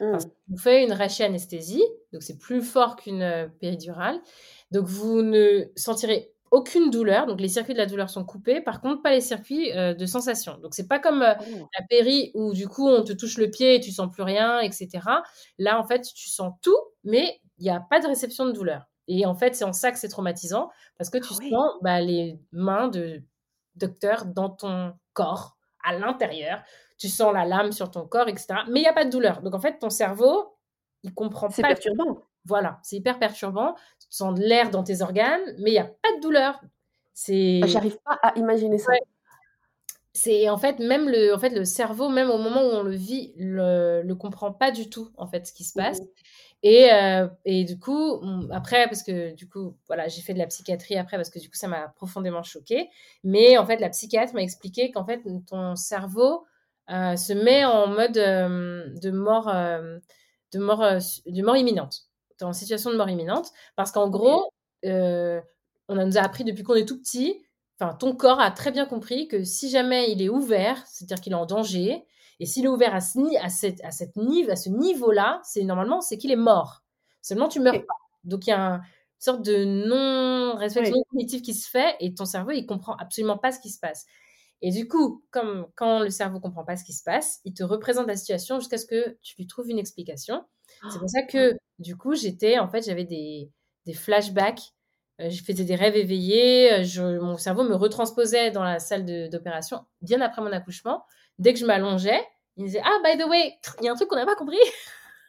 Mmh. 0.00 0.18
vous 0.48 0.58
faites 0.58 0.86
une 0.86 0.92
rachis-anesthésie, 0.92 1.84
donc 2.12 2.22
c'est 2.22 2.38
plus 2.38 2.62
fort 2.62 2.96
qu'une 2.96 3.50
péridurale. 3.60 4.20
Donc, 4.70 4.86
vous 4.86 5.22
ne 5.22 5.64
sentirez 5.76 6.32
aucune 6.50 6.90
douleur, 6.90 7.26
donc 7.26 7.40
les 7.40 7.48
circuits 7.48 7.74
de 7.74 7.78
la 7.78 7.86
douleur 7.86 8.08
sont 8.08 8.24
coupés, 8.24 8.60
par 8.60 8.80
contre 8.80 9.02
pas 9.02 9.10
les 9.10 9.20
circuits 9.20 9.72
euh, 9.72 9.94
de 9.94 10.06
sensation. 10.06 10.58
Donc 10.58 10.74
c'est 10.74 10.86
pas 10.86 10.98
comme 10.98 11.22
euh, 11.22 11.34
oh. 11.40 11.68
la 11.78 11.84
péri 11.86 12.30
où 12.34 12.52
du 12.52 12.68
coup 12.68 12.88
on 12.88 13.02
te 13.02 13.12
touche 13.12 13.38
le 13.38 13.50
pied 13.50 13.76
et 13.76 13.80
tu 13.80 13.90
sens 13.90 14.10
plus 14.10 14.22
rien, 14.22 14.60
etc. 14.60 14.88
Là 15.58 15.80
en 15.80 15.84
fait 15.84 16.02
tu 16.14 16.28
sens 16.28 16.52
tout, 16.62 16.78
mais 17.04 17.40
il 17.58 17.64
n'y 17.64 17.70
a 17.70 17.80
pas 17.80 18.00
de 18.00 18.06
réception 18.06 18.46
de 18.46 18.52
douleur. 18.52 18.88
Et 19.08 19.26
en 19.26 19.34
fait 19.34 19.54
c'est 19.54 19.64
en 19.64 19.72
ça 19.72 19.90
que 19.92 19.98
c'est 19.98 20.08
traumatisant 20.08 20.70
parce 20.98 21.10
que 21.10 21.18
tu 21.18 21.32
ah 21.32 21.50
sens 21.50 21.72
bah, 21.82 22.00
les 22.00 22.38
mains 22.52 22.88
de 22.88 23.22
docteur 23.74 24.24
dans 24.26 24.50
ton 24.50 24.94
corps, 25.12 25.55
à 25.86 25.94
l'intérieur. 25.94 26.62
Tu 26.98 27.08
sens 27.08 27.32
la 27.32 27.44
lame 27.44 27.72
sur 27.72 27.90
ton 27.90 28.06
corps, 28.06 28.28
etc. 28.28 28.48
Mais 28.68 28.80
il 28.80 28.82
n'y 28.82 28.88
a 28.88 28.92
pas 28.92 29.04
de 29.04 29.10
douleur. 29.10 29.42
Donc 29.42 29.54
en 29.54 29.60
fait 29.60 29.78
ton 29.78 29.90
cerveau 29.90 30.56
il 31.02 31.14
comprend 31.14 31.48
pas. 31.48 31.54
C'est 31.54 31.62
perturbant. 31.62 32.22
Voilà, 32.44 32.78
c'est 32.82 32.96
hyper 32.96 33.18
perturbant. 33.18 33.74
Tu 34.00 34.06
sens 34.10 34.34
de 34.34 34.40
l'air 34.40 34.70
dans 34.70 34.82
tes 34.82 35.02
organes, 35.02 35.42
mais 35.58 35.70
il 35.70 35.74
n'y 35.74 35.78
a 35.78 35.84
pas 35.84 36.16
de 36.16 36.20
douleur. 36.20 36.60
C'est. 37.14 37.60
Ah, 37.62 37.66
j'arrive 37.66 37.98
pas 38.04 38.18
à 38.22 38.36
imaginer 38.36 38.78
ça. 38.78 38.92
C'est 40.12 40.48
en 40.48 40.56
fait 40.56 40.78
même 40.78 41.08
le, 41.08 41.34
en 41.34 41.38
fait 41.38 41.50
le 41.50 41.64
cerveau, 41.64 42.08
même 42.08 42.30
au 42.30 42.38
moment 42.38 42.62
où 42.62 42.70
on 42.70 42.82
le 42.82 42.94
vit, 42.94 43.34
le, 43.36 44.02
le 44.02 44.14
comprend 44.14 44.52
pas 44.52 44.70
du 44.70 44.88
tout 44.88 45.10
en 45.16 45.26
fait 45.26 45.46
ce 45.46 45.52
qui 45.52 45.64
se 45.64 45.78
mmh 45.78 45.82
passe. 45.82 46.00
Et, 46.68 46.92
euh, 46.92 47.28
et, 47.44 47.62
du 47.62 47.78
coup, 47.78 48.20
après, 48.50 48.86
parce 48.86 49.04
que 49.04 49.32
du 49.34 49.48
coup, 49.48 49.76
voilà, 49.86 50.08
j'ai 50.08 50.20
fait 50.20 50.34
de 50.34 50.38
la 50.40 50.48
psychiatrie 50.48 50.96
après 50.96 51.16
parce 51.16 51.30
que 51.30 51.38
du 51.38 51.48
coup, 51.48 51.54
ça 51.54 51.68
m'a 51.68 51.86
profondément 51.94 52.42
choquée. 52.42 52.90
Mais 53.22 53.56
en 53.56 53.64
fait, 53.64 53.76
la 53.76 53.88
psychiatre 53.88 54.34
m'a 54.34 54.42
expliqué 54.42 54.90
qu'en 54.90 55.06
fait, 55.06 55.22
ton 55.46 55.76
cerveau 55.76 56.44
euh, 56.90 57.14
se 57.14 57.32
met 57.32 57.64
en 57.64 57.86
mode 57.86 58.18
euh, 58.18 58.88
de 59.00 59.12
mort, 59.12 59.46
de 59.46 60.58
mort, 60.58 60.80
de 61.26 61.42
mort 61.42 61.56
imminente 61.56 62.08
en 62.42 62.52
situation 62.52 62.90
de 62.90 62.96
mort 62.96 63.10
imminente. 63.10 63.52
Parce 63.76 63.92
qu'en 63.92 64.10
gros, 64.10 64.50
on 64.82 65.40
nous 65.88 66.18
a 66.18 66.20
appris 66.20 66.42
depuis 66.42 66.64
qu'on 66.64 66.74
est 66.74 66.84
tout 66.84 66.98
petit, 66.98 67.44
enfin, 67.78 67.94
ton 67.94 68.12
corps 68.12 68.40
a 68.40 68.50
très 68.50 68.72
bien 68.72 68.86
compris 68.86 69.28
que 69.28 69.44
si 69.44 69.70
jamais 69.70 70.10
il 70.10 70.20
est 70.20 70.28
ouvert, 70.28 70.84
c'est-à-dire 70.88 71.20
qu'il 71.20 71.32
est 71.32 71.36
en 71.36 71.46
danger, 71.46 72.04
et 72.40 72.46
s'il 72.46 72.64
est 72.64 72.68
ouvert 72.68 72.94
à 72.94 73.00
ce, 73.00 73.18
à 73.42 73.48
cette, 73.48 73.82
à 73.84 73.90
cette 73.90 74.16
niveau, 74.16 74.50
à 74.50 74.56
ce 74.56 74.68
niveau-là, 74.68 75.40
c'est 75.44 75.64
normalement, 75.64 76.00
c'est 76.00 76.18
qu'il 76.18 76.30
est 76.30 76.36
mort. 76.36 76.82
Seulement, 77.22 77.48
tu 77.48 77.60
meurs 77.60 77.74
pas. 77.74 77.94
Donc, 78.24 78.46
il 78.46 78.50
y 78.50 78.52
a 78.52 78.74
une 78.74 78.82
sorte 79.18 79.42
de 79.42 79.64
non-réflexion 79.64 80.96
cognitive 81.10 81.42
qui 81.42 81.54
se 81.54 81.68
fait, 81.68 81.96
et 82.00 82.14
ton 82.14 82.24
cerveau, 82.24 82.50
il 82.50 82.66
comprend 82.66 82.94
absolument 82.96 83.38
pas 83.38 83.52
ce 83.52 83.60
qui 83.60 83.70
se 83.70 83.78
passe. 83.78 84.04
Et 84.62 84.70
du 84.70 84.88
coup, 84.88 85.24
comme 85.30 85.66
quand 85.74 86.00
le 86.00 86.10
cerveau 86.10 86.40
comprend 86.40 86.64
pas 86.64 86.76
ce 86.76 86.84
qui 86.84 86.92
se 86.92 87.02
passe, 87.02 87.40
il 87.44 87.52
te 87.52 87.62
représente 87.62 88.06
la 88.06 88.16
situation 88.16 88.58
jusqu'à 88.58 88.78
ce 88.78 88.86
que 88.86 89.18
tu 89.22 89.34
lui 89.36 89.46
trouves 89.46 89.70
une 89.70 89.78
explication. 89.78 90.44
C'est 90.90 90.98
pour 90.98 91.08
ça 91.08 91.22
que, 91.22 91.56
du 91.78 91.96
coup, 91.96 92.14
j'étais, 92.14 92.58
en 92.58 92.68
fait, 92.68 92.84
j'avais 92.84 93.04
des, 93.04 93.50
des 93.86 93.92
flashbacks. 93.94 94.72
Euh, 95.20 95.30
je 95.30 95.42
faisais 95.42 95.64
des 95.64 95.74
rêves 95.74 95.96
éveillés. 95.96 96.72
Euh, 96.72 96.84
je, 96.84 97.18
mon 97.18 97.38
cerveau 97.38 97.64
me 97.64 97.74
retransposait 97.74 98.50
dans 98.50 98.62
la 98.62 98.78
salle 98.78 99.30
d'opération 99.30 99.86
bien 100.02 100.20
après 100.20 100.42
mon 100.42 100.52
accouchement. 100.52 101.04
Dès 101.38 101.52
que 101.52 101.58
je 101.58 101.66
m'allongeais, 101.66 102.20
il 102.56 102.64
me 102.64 102.68
disait 102.68 102.82
Ah, 102.84 102.98
by 103.04 103.18
the 103.18 103.26
way, 103.26 103.58
il 103.80 103.84
y 103.84 103.88
a 103.88 103.92
un 103.92 103.94
truc 103.94 104.08
qu'on 104.08 104.16
n'a 104.16 104.26
pas 104.26 104.36
compris. 104.36 104.58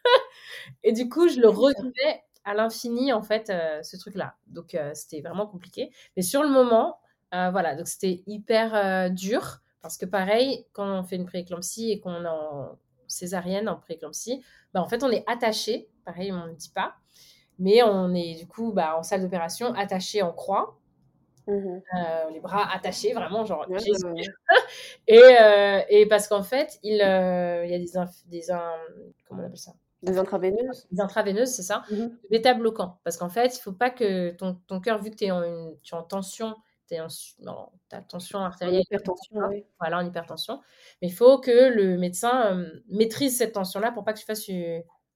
et 0.84 0.92
du 0.94 1.10
coup, 1.10 1.28
je 1.28 1.40
le 1.40 1.50
revivais 1.50 2.24
à 2.46 2.54
l'infini, 2.54 3.12
en 3.12 3.22
fait, 3.22 3.50
euh, 3.50 3.84
ce 3.84 3.98
truc-là. 3.98 4.36
Donc, 4.48 4.78
c'était 4.94 5.22
vraiment 5.22 5.48
compliqué. 5.48 5.92
Mais 6.16 6.24
sur 6.24 6.44
le 6.44 6.50
moment, 6.50 7.00
voilà, 7.32 7.76
donc 7.76 7.88
c'était 7.88 8.24
hyper 8.26 9.12
dur. 9.12 9.60
Parce 9.82 9.98
que 9.98 10.06
pareil, 10.06 10.66
quand 10.74 11.00
on 11.00 11.04
fait 11.04 11.16
une 11.16 11.26
prééclampsie 11.26 11.92
et 11.92 12.00
qu'on 12.00 12.24
est 12.24 12.28
en 12.28 12.78
césarienne, 13.08 13.70
en 13.70 13.78
prééclampsie, 13.78 14.44
bah, 14.74 14.82
en 14.82 14.88
fait, 14.88 15.04
on 15.04 15.10
est 15.10 15.24
attaché, 15.28 15.90
pareil, 16.06 16.32
on 16.32 16.48
ne 16.48 16.54
dit 16.54 16.70
pas, 16.70 16.96
mais 17.60 17.82
on 17.84 18.14
est 18.14 18.36
du 18.36 18.48
coup 18.48 18.72
bah, 18.72 18.98
en 18.98 19.04
salle 19.04 19.22
d'opération 19.22 19.74
attaché 19.74 20.22
en 20.22 20.34
croix. 20.34 20.78
Mmh 21.48 21.80
euh, 21.98 22.30
les 22.32 22.40
bras 22.42 22.68
attachés, 22.74 23.14
vraiment, 23.14 23.46
genre 23.46 23.66
et, 25.08 25.22
euh, 25.42 25.82
et, 25.90 26.06
parce 26.06 26.28
qu'en 26.28 26.44
fait, 26.44 26.78
il, 26.84 27.02
euh, 27.02 27.66
il 27.66 27.72
y 27.72 27.74
a 27.74 27.80
des, 27.80 27.86
des 28.28 28.42
comment 29.28 29.42
on 29.42 29.46
appelle 29.46 29.58
ça? 29.58 29.74
Des 30.04 30.18
intraveineuses 30.18 30.88
Des 30.92 31.02
intraveineuses, 31.02 31.50
c'est 31.50 31.64
ça. 31.64 31.84
Mmh 31.90 32.08
Bêta 32.30 32.54
bloquant. 32.54 33.00
Parce 33.04 33.18
qu'en 33.18 33.30
fait, 33.30 33.56
il 33.56 33.60
ne 33.60 33.62
faut 33.62 33.72
pas 33.72 33.90
que 33.90 34.32
ton, 34.32 34.60
ton 34.68 34.82
cœur, 34.82 35.02
vu 35.02 35.10
que 35.10 35.24
es 35.24 35.32
en 35.32 35.42
une, 35.42 35.76
tu 35.84 35.96
es 35.96 35.98
en 35.98 36.04
tension, 36.04 36.56
tu 36.90 36.96
es 36.96 37.00
en 37.00 37.08
ta 37.88 38.02
tension 38.02 38.40
artérielle. 38.40 38.82
En 38.82 38.84
hypertension, 38.84 39.40
oui. 39.50 39.66
Voilà, 39.80 40.00
en 40.00 40.06
hypertension. 40.06 40.60
Mais 41.02 41.08
il 41.08 41.14
faut 41.14 41.40
que 41.40 41.70
le 41.70 41.98
médecin 41.98 42.62
maîtrise 42.90 43.38
cette 43.38 43.54
tension-là 43.54 43.92
pour 43.92 44.04
pas 44.04 44.12
que 44.14 44.20
tu 44.20 44.26
fasses 44.26 44.50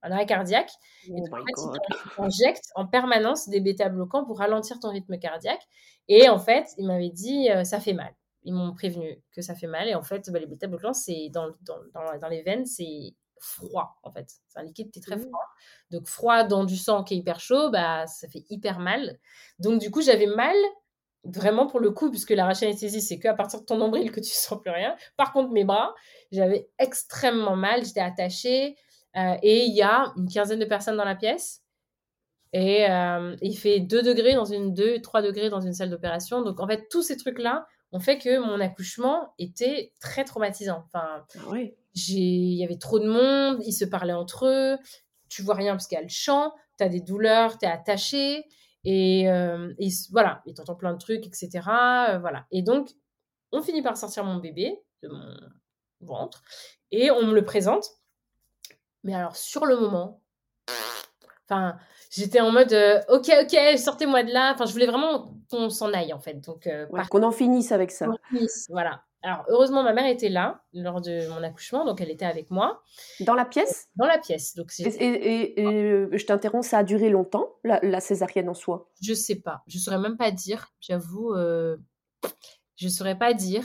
un 0.04 0.12
arrêt 0.12 0.26
cardiaque. 0.26 0.72
et 1.06 1.12
oh 1.12 1.36
en 1.36 1.74
fait, 1.74 2.22
injecte 2.22 2.66
en 2.76 2.88
permanence 2.88 3.50
des 3.50 3.60
bêta-bloquants 3.60 4.26
pour 4.26 4.40
ralentir 4.40 4.80
ton 4.80 4.90
rythme 4.90 5.18
cardiaque. 5.18 5.64
Et 6.08 6.30
en 6.30 6.40
fait, 6.40 6.68
il 6.78 6.88
m'avait 6.88 7.10
dit, 7.10 7.50
ça 7.64 7.80
fait 7.80 7.94
mal. 7.94 8.14
Ils 8.44 8.54
m'ont 8.54 8.74
prévenu 8.74 9.22
que 9.32 9.42
ça 9.42 9.54
fait 9.56 9.68
mal. 9.68 9.88
Et 9.88 9.96
en 9.96 10.02
fait, 10.02 10.30
bah, 10.32 10.40
les 10.40 10.48
bêta-bloquants, 10.48 10.94
c'est 10.94 11.30
dans, 11.30 11.52
dans, 11.62 11.78
dans, 12.20 12.28
les 12.28 12.42
veines, 12.42 12.66
c'est 12.66 13.14
froid 13.42 13.98
en 14.04 14.12
fait. 14.12 14.30
C'est 14.48 14.60
un 14.60 14.64
liquide 14.64 14.92
qui 14.92 15.00
est 15.00 15.02
très 15.02 15.18
mmh. 15.18 15.22
froid. 15.22 15.46
Donc 15.90 16.08
froid 16.08 16.44
dans 16.44 16.64
du 16.64 16.78
sang 16.78 17.04
qui 17.04 17.16
est 17.16 17.18
hyper 17.18 17.40
chaud, 17.40 17.70
bah 17.72 18.08
ça 18.08 18.28
fait 18.28 18.44
hyper 18.50 18.80
mal. 18.80 19.20
Donc 19.60 19.82
du 19.82 19.92
coup, 19.92 20.02
j'avais 20.02 20.28
mal 20.28 20.56
vraiment 21.24 21.68
pour 21.68 21.80
le 21.80 21.92
coup, 21.92 22.10
puisque 22.10 22.32
la 22.32 22.46
anesthésie, 22.46 23.02
c'est 23.02 23.20
qu'à 23.20 23.34
partir 23.34 23.62
de 23.62 23.66
ton 23.66 23.78
nombril 23.78 24.12
que 24.12 24.20
tu 24.20 24.32
sens 24.34 24.60
plus 24.60 24.72
rien. 24.72 24.96
Par 25.18 25.34
contre, 25.34 25.52
mes 25.52 25.66
bras, 25.66 25.94
j'avais 26.32 26.70
extrêmement 26.80 27.56
mal, 27.56 27.86
j'étais 27.86 28.00
attachée. 28.00 28.76
Euh, 29.18 29.36
et 29.42 29.66
il 29.66 29.76
y 29.76 29.82
a 29.82 30.14
une 30.18 30.30
quinzaine 30.30 30.60
de 30.60 30.66
personnes 30.66 30.98
dans 30.98 31.06
la 31.06 31.16
pièce. 31.16 31.62
Et 32.54 32.90
euh, 32.90 33.36
il 33.42 33.58
fait 33.58 33.80
2 33.80 34.04
degrés 34.04 34.34
dans 34.34 34.46
une 34.46 34.74
2, 34.74 35.02
3 35.02 35.22
degrés 35.22 35.50
dans 35.50 35.62
une 35.62 35.74
salle 35.74 35.90
d'opération. 35.90 36.42
Donc 36.42 36.60
en 36.60 36.68
fait, 36.68 36.88
tous 36.90 37.02
ces 37.02 37.18
trucs-là 37.18 37.66
ont 37.94 38.00
fait 38.00 38.18
que 38.18 38.40
mon 38.40 38.60
accouchement 38.60 39.34
était 39.38 39.94
très 40.00 40.24
traumatisant. 40.24 40.84
Enfin, 40.86 41.26
ah 41.36 41.58
il 41.94 42.54
y 42.54 42.64
avait 42.64 42.78
trop 42.78 43.00
de 43.00 43.08
monde, 43.08 43.62
ils 43.66 43.74
se 43.74 43.86
parlaient 43.86 44.14
entre 44.14 44.48
eux, 44.48 44.78
tu 45.30 45.42
vois 45.42 45.56
rien 45.56 45.74
parce 45.74 45.88
qu'il 45.88 45.98
y 45.98 46.00
a 46.00 46.04
le 46.04 46.10
champ, 46.10 46.54
tu 46.78 46.84
as 46.84 46.90
des 46.90 47.02
douleurs, 47.02 47.58
tu 47.58 47.66
es 47.66 47.70
attaché. 47.70 48.46
Et, 48.84 49.30
euh, 49.30 49.74
et 49.78 49.90
voilà, 50.12 50.42
et 50.46 50.54
t'entends 50.54 50.76
plein 50.76 50.94
de 50.94 50.98
trucs, 50.98 51.26
etc. 51.28 51.50
Euh, 52.10 52.20
voilà. 52.20 52.48
Et 52.52 52.64
donc, 52.64 52.90
on 53.52 53.62
finit 53.62 53.82
par 53.82 53.96
sortir 53.96 54.24
mon 54.24 54.38
bébé 54.38 54.82
de 55.04 55.10
mon 55.10 55.36
ventre 56.02 56.44
et 56.90 57.12
on 57.12 57.26
me 57.28 57.34
le 57.34 57.46
présente. 57.46 57.86
Mais 59.04 59.14
alors, 59.14 59.36
sur 59.36 59.66
le 59.66 59.78
moment, 59.78 60.22
enfin, 61.46 61.78
j'étais 62.10 62.40
en 62.40 62.52
mode 62.52 62.74
euh, 62.74 63.02
ok, 63.10 63.32
ok, 63.42 63.78
sortez-moi 63.78 64.24
de 64.24 64.32
là. 64.32 64.54
Enfin, 64.54 64.66
je 64.66 64.74
voulais 64.74 64.86
vraiment 64.86 65.36
qu'on 65.50 65.70
s'en 65.70 65.94
aille 65.94 66.14
en 66.14 66.20
fait. 66.20 66.36
Donc, 66.36 66.70
qu'on 67.10 67.24
en 67.24 67.32
finisse 67.32 67.72
avec 67.72 67.92
ça. 67.92 68.08
Finisse, 68.30 68.68
voilà. 68.70 69.04
Alors, 69.24 69.46
heureusement, 69.50 69.84
ma 69.84 69.94
mère 69.94 70.08
était 70.08 70.30
là 70.30 70.64
lors 70.74 71.00
de 71.00 71.30
mon 71.30 71.44
accouchement, 71.44 71.86
donc 71.86 72.02
elle 72.02 72.10
était 72.10 72.26
avec 72.26 72.50
moi. 72.50 72.82
Dans 73.20 73.36
la 73.36 73.46
pièce? 73.46 73.90
Dans 73.96 74.08
la 74.08 74.18
pièce. 74.18 74.56
Donc 74.56 74.72
et, 74.80 74.84
et, 74.84 75.62
et, 75.62 76.18
je 76.18 76.26
t'interromps, 76.26 76.68
ça 76.68 76.80
a 76.80 76.84
duré 76.84 77.10
longtemps, 77.10 77.56
la, 77.64 77.80
la, 77.84 78.00
césarienne 78.00 78.50
en 78.50 78.56
soi? 78.56 78.90
Je 79.02 79.14
sais 79.14 79.36
pas. 79.36 79.62
Je 79.68 79.78
saurais 79.78 80.00
même 80.00 80.18
pas 80.18 80.32
dire, 80.32 80.70
j'avoue. 80.80 81.36
Euh, 81.36 81.78
je 82.78 82.88
saurais 82.88 83.18
pas 83.18 83.34
dire. 83.34 83.64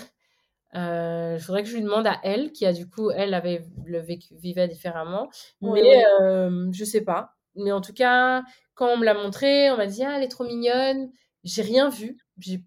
Euh, 0.74 1.36
il 1.38 1.42
faudrait 1.42 1.62
que 1.62 1.68
je 1.68 1.74
lui 1.76 1.82
demande 1.82 2.06
à 2.06 2.18
elle, 2.22 2.52
qui 2.52 2.66
a 2.66 2.72
du 2.72 2.88
coup, 2.88 3.10
elle 3.10 3.34
avait 3.34 3.64
le 3.84 3.98
vécu, 4.00 4.34
vivait 4.36 4.68
différemment. 4.68 5.28
Mais 5.60 6.04
euh, 6.22 6.68
je 6.72 6.84
sais 6.84 7.02
pas. 7.02 7.34
Mais 7.54 7.72
en 7.72 7.80
tout 7.80 7.94
cas, 7.94 8.42
quand 8.74 8.88
on 8.88 8.98
me 8.98 9.04
l'a 9.04 9.14
montré, 9.14 9.70
on 9.70 9.76
m'a 9.76 9.86
dit 9.86 10.02
ah, 10.04 10.14
elle 10.16 10.24
est 10.24 10.28
trop 10.28 10.44
mignonne. 10.44 11.10
J'ai 11.44 11.62
rien 11.62 11.88
vu. 11.88 12.18
J'ai 12.38 12.62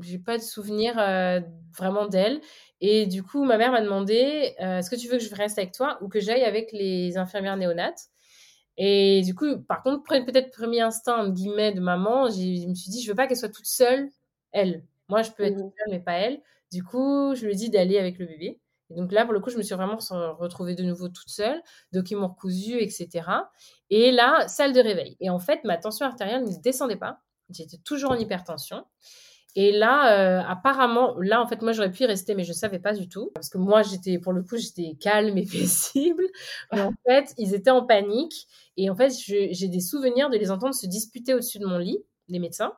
j'ai 0.00 0.18
pas 0.18 0.38
de 0.38 0.42
souvenir 0.42 0.98
euh, 0.98 1.40
vraiment 1.76 2.06
d'elle. 2.06 2.40
Et 2.80 3.06
du 3.06 3.22
coup, 3.22 3.44
ma 3.44 3.58
mère 3.58 3.72
m'a 3.72 3.82
demandé 3.82 4.54
euh, 4.60 4.78
est-ce 4.78 4.90
que 4.90 4.96
tu 4.96 5.08
veux 5.08 5.18
que 5.18 5.24
je 5.24 5.34
reste 5.34 5.58
avec 5.58 5.72
toi 5.72 5.98
ou 6.02 6.08
que 6.08 6.20
j'aille 6.20 6.44
avec 6.44 6.72
les 6.72 7.16
infirmières 7.18 7.56
néonates? 7.56 8.06
Et 8.76 9.22
du 9.24 9.34
coup, 9.34 9.58
par 9.62 9.82
contre, 9.82 10.02
peut-être 10.04 10.50
premier 10.52 10.80
instinct 10.82 11.18
entre 11.22 11.32
guillemets 11.32 11.72
de 11.72 11.80
maman, 11.80 12.28
je 12.28 12.68
me 12.68 12.74
suis 12.74 12.90
dit 12.90 13.02
je 13.02 13.08
veux 13.10 13.14
pas 13.16 13.26
qu'elle 13.26 13.36
soit 13.38 13.48
toute 13.48 13.66
seule, 13.66 14.10
elle. 14.52 14.84
Moi, 15.08 15.22
je 15.22 15.30
peux 15.30 15.44
être 15.44 15.54
toute 15.56 15.72
seule, 15.78 15.90
mais 15.90 16.00
pas 16.00 16.14
elle. 16.14 16.42
Du 16.72 16.82
coup, 16.82 17.34
je 17.34 17.46
lui 17.46 17.52
ai 17.52 17.56
dit 17.56 17.70
d'aller 17.70 17.98
avec 17.98 18.18
le 18.18 18.26
bébé. 18.26 18.60
Et 18.90 18.94
donc 18.94 19.12
là, 19.12 19.24
pour 19.24 19.32
le 19.32 19.40
coup, 19.40 19.50
je 19.50 19.56
me 19.56 19.62
suis 19.62 19.74
vraiment 19.74 19.98
retrouvée 20.38 20.74
de 20.74 20.84
nouveau 20.84 21.08
toute 21.08 21.28
seule, 21.28 21.60
m'ont 21.92 22.28
recousu, 22.28 22.78
etc. 22.80 23.28
Et 23.90 24.12
là, 24.12 24.46
salle 24.48 24.72
de 24.72 24.80
réveil. 24.80 25.16
Et 25.20 25.30
en 25.30 25.38
fait, 25.38 25.64
ma 25.64 25.76
tension 25.76 26.06
artérielle 26.06 26.44
ne 26.44 26.62
descendait 26.62 26.96
pas. 26.96 27.20
J'étais 27.50 27.78
toujours 27.78 28.12
en 28.12 28.16
hypertension. 28.16 28.84
Et 29.58 29.72
là, 29.72 30.12
euh, 30.12 30.42
apparemment, 30.46 31.16
là, 31.18 31.40
en 31.40 31.46
fait, 31.46 31.62
moi, 31.62 31.72
j'aurais 31.72 31.90
pu 31.90 32.02
y 32.02 32.06
rester, 32.06 32.34
mais 32.34 32.44
je 32.44 32.50
ne 32.50 32.54
savais 32.54 32.78
pas 32.78 32.92
du 32.92 33.08
tout. 33.08 33.30
Parce 33.34 33.48
que 33.48 33.56
moi, 33.56 33.82
j'étais, 33.82 34.18
pour 34.18 34.34
le 34.34 34.42
coup, 34.42 34.58
j'étais 34.58 34.96
calme 35.00 35.38
et 35.38 35.46
paisible. 35.50 36.26
En 36.70 36.92
fait, 37.06 37.34
ils 37.38 37.54
étaient 37.54 37.70
en 37.70 37.84
panique. 37.84 38.46
Et 38.76 38.90
en 38.90 38.94
fait, 38.94 39.10
j'ai 39.18 39.68
des 39.68 39.80
souvenirs 39.80 40.28
de 40.28 40.36
les 40.36 40.50
entendre 40.50 40.74
se 40.74 40.86
disputer 40.86 41.32
au-dessus 41.32 41.58
de 41.58 41.66
mon 41.66 41.78
lit, 41.78 42.04
les 42.28 42.38
médecins. 42.38 42.74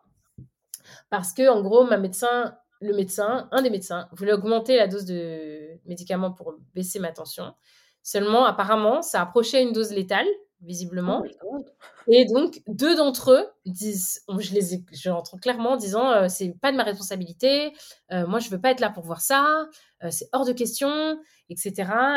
Parce 1.11 1.33
que, 1.33 1.48
en 1.48 1.62
gros, 1.62 1.85
ma 1.85 1.96
médecin, 1.96 2.55
le 2.81 2.95
médecin, 2.95 3.49
un 3.51 3.62
des 3.62 3.71
médecins, 3.71 4.09
voulait 4.12 4.33
augmenter 4.33 4.77
la 4.77 4.87
dose 4.87 5.05
de 5.05 5.79
médicaments 5.87 6.33
pour 6.33 6.55
baisser 6.75 6.99
ma 6.99 7.12
tension. 7.12 7.55
Seulement, 8.03 8.47
apparemment, 8.47 9.03
ça 9.03 9.21
approchait 9.21 9.62
une 9.62 9.73
dose 9.73 9.93
létale 9.93 10.27
visiblement. 10.62 11.23
Oh 11.45 11.64
et 12.09 12.25
donc, 12.25 12.62
deux 12.67 12.97
d'entre 12.97 13.33
eux 13.33 13.47
disent, 13.67 14.23
je 14.38 14.55
les 14.55 14.75
ai, 14.75 14.85
j'entends 14.93 15.37
clairement 15.37 15.73
en 15.73 15.77
disant, 15.77 16.11
euh, 16.11 16.27
c'est 16.29 16.55
pas 16.61 16.73
de 16.73 16.77
ma 16.77 16.83
responsabilité, 16.83 17.73
euh, 18.12 18.27
moi 18.27 18.38
je 18.38 18.51
veux 18.51 18.61
pas 18.61 18.71
être 18.71 18.81
là 18.81 18.91
pour 18.91 19.05
voir 19.05 19.21
ça, 19.21 19.69
euh, 20.03 20.09
c'est 20.11 20.29
hors 20.33 20.45
de 20.45 20.53
question, 20.53 21.19
etc. 21.49 21.73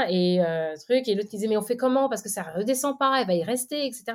Et 0.10 0.40
truc, 0.88 1.08
et 1.08 1.16
l'autre 1.16 1.30
disait, 1.30 1.48
mais 1.48 1.58
on 1.58 1.62
fait 1.62 1.78
comment? 1.78 2.10
Parce 2.10 2.22
que 2.22 2.30
ça 2.30 2.44
redescend 2.44 2.98
pas, 2.98 3.22
elle 3.22 3.28
va 3.28 3.34
y 3.34 3.44
rester, 3.44 3.86
etc. 3.86 4.06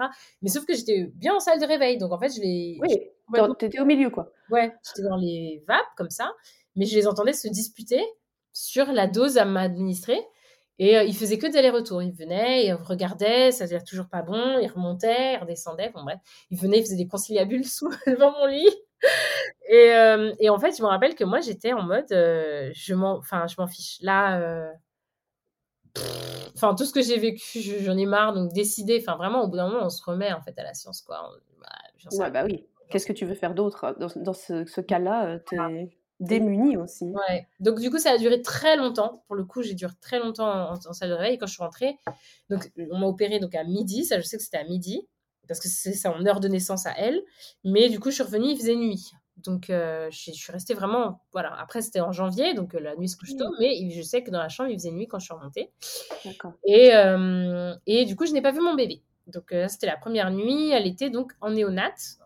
Mais 0.43 0.49
sauf 0.49 0.65
que 0.65 0.75
j'étais 0.75 1.11
bien 1.15 1.35
en 1.35 1.41
salle 1.41 1.61
de 1.61 1.67
réveil, 1.67 1.99
donc 1.99 2.13
en 2.13 2.19
fait, 2.19 2.35
je 2.35 2.41
les. 2.41 2.79
Oui, 2.81 2.99
t'étais 3.59 3.81
au 3.81 3.85
milieu, 3.85 4.11
quoi. 4.11 4.33
Ouais, 4.51 4.73
j'étais 4.87 5.09
dans 5.09 5.17
les 5.17 5.65
vapes, 5.67 5.95
comme 5.97 6.11
ça, 6.11 6.33
mais 6.77 6.85
je 6.87 6.95
les 6.95 7.07
entendais 7.07 7.33
se 7.33 7.49
disputer 7.49 8.03
sur 8.53 8.87
la 8.93 9.07
dose 9.07 9.39
à 9.39 9.45
m'administrer. 9.45 10.19
Et 10.79 10.97
euh, 10.97 11.05
il 11.05 11.17
faisait 11.17 11.39
que 11.39 11.47
des 11.47 11.57
allers-retours. 11.57 12.03
Il 12.03 12.13
venait, 12.13 12.67
il 12.67 12.75
regardait, 12.75 13.51
ça 13.51 13.65
faisait 13.65 13.81
toujours 13.81 14.09
pas 14.09 14.23
bon, 14.23 14.59
il 14.61 14.69
remontait, 14.69 15.35
il 15.35 15.39
redescendait, 15.39 15.91
bon 15.91 16.03
bref. 16.05 16.19
Il 16.51 16.59
venait, 16.59 16.79
il 16.79 16.83
faisait 16.83 16.97
des 16.97 17.09
conciliabules 17.09 17.65
sous, 17.65 17.89
devant 18.07 18.33
mon 18.33 18.47
lit. 18.47 18.69
Et, 19.69 19.95
euh, 19.95 20.35
et, 20.39 20.51
en 20.51 20.59
fait, 20.59 20.77
je 20.77 20.83
me 20.83 20.89
rappelle 20.89 21.15
que 21.15 21.25
moi, 21.25 21.41
j'étais 21.41 21.73
en 21.73 21.83
mode, 21.83 22.11
euh, 22.13 22.71
je 22.75 22.95
m'en, 22.95 23.17
enfin, 23.17 23.47
je 23.47 23.57
m'en 23.59 23.67
fiche. 23.67 23.99
Là, 24.03 24.71
enfin, 26.55 26.75
tout 26.75 26.85
ce 26.85 26.93
que 26.93 27.03
j'ai 27.03 27.19
vécu, 27.19 27.61
j'en 27.81 27.97
ai 27.97 28.07
marre. 28.07 28.35
Donc, 28.35 28.53
décider, 28.53 28.99
enfin, 29.01 29.17
vraiment, 29.17 29.43
au 29.45 29.49
bout 29.49 29.57
d'un 29.57 29.69
moment, 29.69 29.85
on 29.85 29.91
se 29.91 30.03
remet 30.03 30.33
en 30.33 30.41
fait 30.41 30.59
à 30.59 30.63
la 30.63 30.75
science, 30.75 31.03
quoi. 31.03 31.31
bah, 31.61 32.17
ouais, 32.19 32.31
bah 32.31 32.45
oui. 32.45 32.67
Qu'est-ce 32.91 33.07
que 33.07 33.13
tu 33.13 33.27
veux 33.27 33.35
faire 33.35 33.55
d'autre 33.55 33.97
dans, 33.99 34.09
dans, 34.17 34.33
ce, 34.33 34.65
ce 34.65 34.81
cas-là 34.81 35.39
démunie 36.21 36.77
aussi. 36.77 37.05
Ouais. 37.05 37.47
Donc 37.61 37.81
du 37.81 37.91
coup, 37.91 37.99
ça 37.99 38.13
a 38.13 38.19
duré 38.19 38.43
très 38.43 38.77
longtemps. 38.77 39.23
Pour 39.27 39.37
le 39.37 39.45
coup, 39.45 39.63
j'ai 39.63 39.75
duré 39.75 39.93
très 40.01 40.19
longtemps 40.19 40.71
en, 40.71 40.93
salle 40.93 41.11
de 41.11 41.15
réveil. 41.15 41.35
Et 41.35 41.39
quand 41.39 41.47
je 41.47 41.53
suis 41.53 41.63
rentrée, 41.63 41.99
donc 42.51 42.71
on 42.91 42.99
m'a 42.99 43.07
opéré 43.07 43.39
donc 43.39 43.55
à 43.55 43.65
midi. 43.65 44.05
Ça, 44.05 44.19
je 44.19 44.25
sais 44.25 44.37
que 44.37 44.43
c'était 44.43 44.59
à 44.59 44.65
midi 44.65 45.07
parce 45.49 45.61
que 45.61 45.69
c'est 45.69 46.09
en 46.09 46.25
heure 46.27 46.41
de 46.41 46.49
naissance 46.49 46.87
à 46.87 46.95
elle. 46.97 47.21
Mais 47.65 47.89
du 47.89 48.01
coup, 48.01 48.11
je 48.11 48.17
suis 48.17 48.25
revenue, 48.25 48.49
il 48.49 48.57
faisait 48.57 48.77
nuit. 48.77 49.13
Donc 49.37 49.69
euh, 49.69 50.09
je, 50.11 50.33
suis 50.33 50.53
restée 50.53 50.75
vraiment. 50.75 51.21
Voilà. 51.33 51.55
Après, 51.61 51.83
c'était 51.83 52.01
en 52.01 52.13
janvier, 52.13 52.55
donc 52.55 52.75
euh, 52.75 52.81
la 52.81 52.97
nuit 52.97 53.09
se 53.09 53.17
couche 53.17 53.37
tôt. 53.37 53.49
Mmh. 53.51 53.57
Mais 53.61 53.91
je 53.91 54.03
sais 54.03 54.23
que 54.23 54.31
dans 54.31 54.39
la 54.39 54.49
chambre, 54.49 54.71
il 54.71 54.79
faisait 54.79 54.91
nuit 54.91 55.07
quand 55.07 55.19
je 55.19 55.27
suis 55.27 55.35
remontée. 55.35 55.71
Et, 56.65 56.95
euh, 56.95 57.75
et 57.87 58.07
du 58.07 58.17
coup, 58.17 58.27
je 58.27 58.33
n'ai 58.33 58.43
pas 58.43 58.53
vu 58.53 58.61
mon 58.61 58.75
bébé. 58.75 59.03
Donc 59.27 59.53
c'était 59.69 59.87
la 59.87 59.97
première 59.97 60.31
nuit. 60.31 60.71
Elle 60.71 60.87
était 60.87 61.11
donc 61.11 61.33
en 61.41 61.51
néonate, 61.51 62.19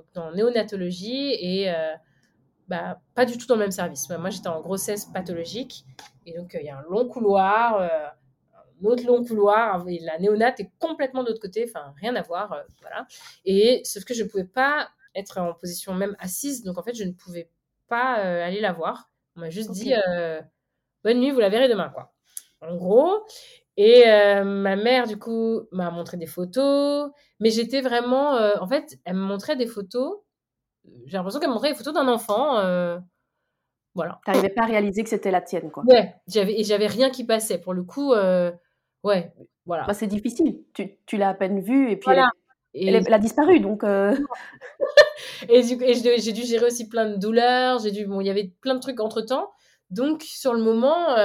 donc 0.00 0.04
dans 0.14 0.32
néonatologie 0.32 1.32
et 1.32 1.70
bah, 2.70 3.00
pas 3.16 3.24
du 3.24 3.36
tout 3.36 3.48
dans 3.48 3.56
le 3.56 3.62
même 3.62 3.72
service. 3.72 4.08
Moi, 4.08 4.30
j'étais 4.30 4.48
en 4.48 4.60
grossesse 4.60 5.06
pathologique. 5.06 5.84
Et 6.24 6.38
donc, 6.38 6.56
il 6.58 6.64
y 6.64 6.70
a 6.70 6.78
un 6.78 6.82
long 6.88 7.08
couloir, 7.08 7.80
euh, 7.80 7.88
un 8.54 8.84
autre 8.84 9.04
long 9.04 9.24
couloir. 9.24 9.86
Et 9.88 9.98
la 9.98 10.20
néonate 10.20 10.60
est 10.60 10.70
complètement 10.78 11.24
de 11.24 11.30
l'autre 11.30 11.40
côté. 11.40 11.68
Enfin, 11.68 11.92
rien 12.00 12.14
à 12.14 12.22
voir. 12.22 12.52
Euh, 12.52 12.62
voilà. 12.80 13.08
Et 13.44 13.80
sauf 13.82 14.04
que 14.04 14.14
je 14.14 14.22
ne 14.22 14.28
pouvais 14.28 14.44
pas 14.44 14.88
être 15.16 15.38
en 15.38 15.52
position 15.52 15.94
même 15.94 16.14
assise. 16.20 16.62
Donc, 16.62 16.78
en 16.78 16.84
fait, 16.84 16.94
je 16.94 17.02
ne 17.02 17.10
pouvais 17.10 17.50
pas 17.88 18.20
euh, 18.20 18.46
aller 18.46 18.60
la 18.60 18.72
voir. 18.72 19.10
On 19.34 19.40
m'a 19.40 19.50
juste 19.50 19.72
dit 19.72 19.92
bonne 21.02 21.18
nuit, 21.18 21.32
vous 21.32 21.40
la 21.40 21.48
verrez 21.48 21.68
demain. 21.68 21.88
Quoi. 21.88 22.12
En 22.60 22.76
gros. 22.76 23.26
Et 23.82 24.04
ma 24.44 24.76
mère, 24.76 25.06
du 25.06 25.18
coup, 25.18 25.62
m'a 25.72 25.90
montré 25.90 26.16
des 26.18 26.26
photos. 26.26 27.10
Mais 27.40 27.50
j'étais 27.50 27.80
vraiment. 27.80 28.32
en 28.60 28.66
fait, 28.66 28.98
elle 29.04 29.14
me 29.14 29.22
montrait 29.22 29.56
des 29.56 29.66
photos 29.66 30.18
j'ai 31.06 31.16
l'impression 31.16 31.40
qu'elle 31.40 31.50
montrait 31.50 31.70
les 31.70 31.74
photos 31.74 31.94
d'un 31.94 32.08
enfant. 32.08 32.58
Euh, 32.58 32.98
voilà. 33.94 34.20
T'arrivais 34.24 34.50
pas 34.50 34.62
à 34.62 34.66
réaliser 34.66 35.02
que 35.02 35.08
c'était 35.08 35.30
la 35.30 35.40
tienne, 35.40 35.70
quoi. 35.70 35.84
Ouais, 35.86 36.14
j'avais, 36.26 36.58
et 36.58 36.64
j'avais 36.64 36.86
rien 36.86 37.10
qui 37.10 37.24
passait. 37.24 37.58
Pour 37.58 37.74
le 37.74 37.82
coup, 37.82 38.12
euh, 38.12 38.52
ouais, 39.02 39.32
voilà. 39.66 39.84
Bah, 39.86 39.94
c'est 39.94 40.06
difficile. 40.06 40.62
Tu, 40.74 40.98
tu 41.06 41.16
l'as 41.16 41.30
à 41.30 41.34
peine 41.34 41.60
vue 41.60 41.90
et 41.90 41.96
puis 41.96 42.10
elle, 42.72 43.12
a 43.12 43.18
disparu, 43.18 43.60
donc. 43.60 43.84
Euh. 43.84 44.16
et, 45.48 45.62
du, 45.62 45.82
et 45.82 45.94
j'ai 45.94 46.32
dû 46.32 46.42
gérer 46.42 46.66
aussi 46.66 46.88
plein 46.88 47.10
de 47.10 47.16
douleurs. 47.16 47.80
J'ai 47.80 47.90
dû, 47.90 48.06
bon, 48.06 48.20
il 48.20 48.26
y 48.26 48.30
avait 48.30 48.52
plein 48.60 48.74
de 48.74 48.80
trucs 48.80 49.00
entre 49.00 49.22
temps. 49.22 49.50
Donc, 49.90 50.22
sur 50.22 50.54
le 50.54 50.62
moment, 50.62 51.16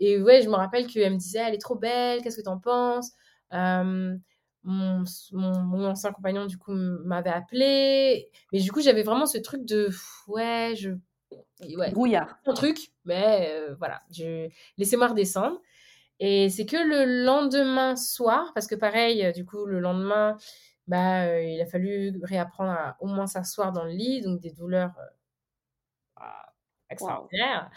et 0.00 0.20
ouais, 0.20 0.42
je 0.42 0.48
me 0.48 0.54
rappelle 0.54 0.86
qu'elle 0.86 1.12
me 1.12 1.18
disait, 1.18 1.40
elle 1.40 1.54
est 1.54 1.58
trop 1.58 1.76
belle, 1.76 2.22
qu'est-ce 2.22 2.38
que 2.38 2.42
t'en 2.42 2.58
penses? 2.58 3.12
Mon, 4.62 5.04
mon, 5.32 5.84
ancien 5.86 6.12
compagnon 6.12 6.44
du 6.44 6.58
coup 6.58 6.72
m'avait 6.72 7.30
appelé. 7.30 8.30
Mais 8.52 8.60
du 8.60 8.70
coup 8.70 8.82
j'avais 8.82 9.02
vraiment 9.02 9.24
ce 9.24 9.38
truc 9.38 9.64
de 9.64 9.88
ouais 10.28 10.74
je 10.76 10.90
ouais. 11.76 11.90
Brouillard. 11.92 12.38
Un 12.44 12.52
truc 12.52 12.92
mais 13.06 13.48
euh, 13.52 13.74
voilà 13.78 14.02
je 14.12 14.48
laissez-moi 14.76 15.08
redescendre. 15.08 15.58
Et 16.18 16.50
c'est 16.50 16.66
que 16.66 16.76
le 16.76 17.24
lendemain 17.24 17.96
soir 17.96 18.52
parce 18.54 18.66
que 18.66 18.74
pareil 18.74 19.24
euh, 19.24 19.32
du 19.32 19.46
coup 19.46 19.64
le 19.64 19.80
lendemain 19.80 20.36
bah 20.86 21.22
euh, 21.22 21.42
il 21.42 21.60
a 21.62 21.66
fallu 21.66 22.20
réapprendre 22.22 22.72
à 22.72 22.96
au 23.00 23.06
moins 23.06 23.26
s'asseoir 23.26 23.72
dans 23.72 23.84
le 23.84 23.92
lit 23.92 24.20
donc 24.20 24.40
des 24.40 24.50
douleurs 24.50 24.92
ah, 26.16 26.52
extraordinaires 26.90 27.70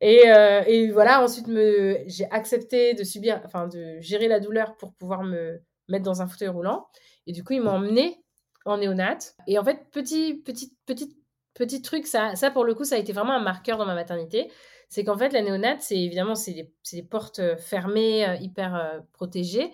Et, 0.00 0.24
et, 0.66 0.90
voilà, 0.90 1.22
ensuite, 1.22 1.46
me, 1.46 1.98
j'ai 2.06 2.30
accepté 2.30 2.94
de 2.94 3.04
subir, 3.04 3.40
enfin, 3.44 3.68
de 3.68 3.98
gérer 4.00 4.28
la 4.28 4.38
douleur 4.40 4.76
pour 4.76 4.92
pouvoir 4.92 5.22
me, 5.22 5.62
mettre 5.88 6.04
dans 6.04 6.22
un 6.22 6.26
fauteuil 6.26 6.48
roulant. 6.48 6.86
Et 7.26 7.32
du 7.32 7.44
coup, 7.44 7.54
ils 7.54 7.62
m'ont 7.62 7.72
emmené 7.72 8.22
en 8.64 8.78
néonate. 8.78 9.36
Et 9.46 9.58
en 9.58 9.64
fait, 9.64 9.90
petit, 9.90 10.34
petit, 10.44 10.76
petit, 10.86 11.16
petit 11.54 11.82
truc, 11.82 12.06
ça, 12.06 12.34
ça 12.36 12.50
pour 12.50 12.64
le 12.64 12.74
coup, 12.74 12.84
ça 12.84 12.96
a 12.96 12.98
été 12.98 13.12
vraiment 13.12 13.32
un 13.32 13.42
marqueur 13.42 13.78
dans 13.78 13.86
ma 13.86 13.94
maternité. 13.94 14.50
C'est 14.88 15.04
qu'en 15.04 15.16
fait, 15.16 15.32
la 15.32 15.42
néonate, 15.42 15.80
c'est 15.80 15.98
évidemment, 15.98 16.34
c'est 16.34 16.52
des, 16.52 16.72
des, 16.92 17.02
portes 17.02 17.38
euh, 17.38 17.56
fermées, 17.56 18.26
euh, 18.26 18.36
hyper 18.36 18.74
euh, 18.74 19.00
protégées. 19.12 19.72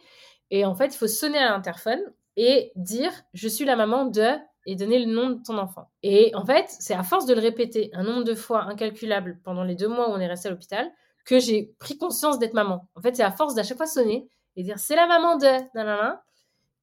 Et 0.50 0.64
en 0.64 0.74
fait, 0.74 0.86
il 0.86 0.96
faut 0.96 1.08
sonner 1.08 1.38
à 1.38 1.50
l'interphone 1.50 2.00
et 2.36 2.72
dire 2.76 3.12
Je 3.34 3.48
suis 3.48 3.64
la 3.64 3.76
maman 3.76 4.06
de 4.06 4.28
et 4.66 4.76
donner 4.76 4.98
le 4.98 5.10
nom 5.10 5.30
de 5.30 5.42
ton 5.42 5.58
enfant. 5.58 5.90
Et 6.02 6.32
en 6.34 6.44
fait, 6.44 6.66
c'est 6.68 6.94
à 6.94 7.02
force 7.02 7.26
de 7.26 7.34
le 7.34 7.40
répéter 7.40 7.90
un 7.92 8.02
nombre 8.02 8.24
de 8.24 8.34
fois 8.34 8.64
incalculable 8.64 9.40
pendant 9.44 9.64
les 9.64 9.74
deux 9.74 9.88
mois 9.88 10.10
où 10.10 10.12
on 10.12 10.20
est 10.20 10.26
resté 10.26 10.48
à 10.48 10.50
l'hôpital 10.50 10.90
que 11.24 11.38
j'ai 11.38 11.74
pris 11.78 11.96
conscience 11.98 12.38
d'être 12.38 12.54
maman. 12.54 12.88
En 12.94 13.00
fait, 13.00 13.16
c'est 13.16 13.22
à 13.22 13.30
force 13.30 13.54
d'à 13.54 13.62
chaque 13.62 13.76
fois 13.76 13.86
sonner 13.86 14.28
et 14.56 14.62
dire 14.62 14.78
c'est 14.78 14.96
la 14.96 15.06
maman 15.06 15.36
de 15.36 15.46
nanana 15.74 16.22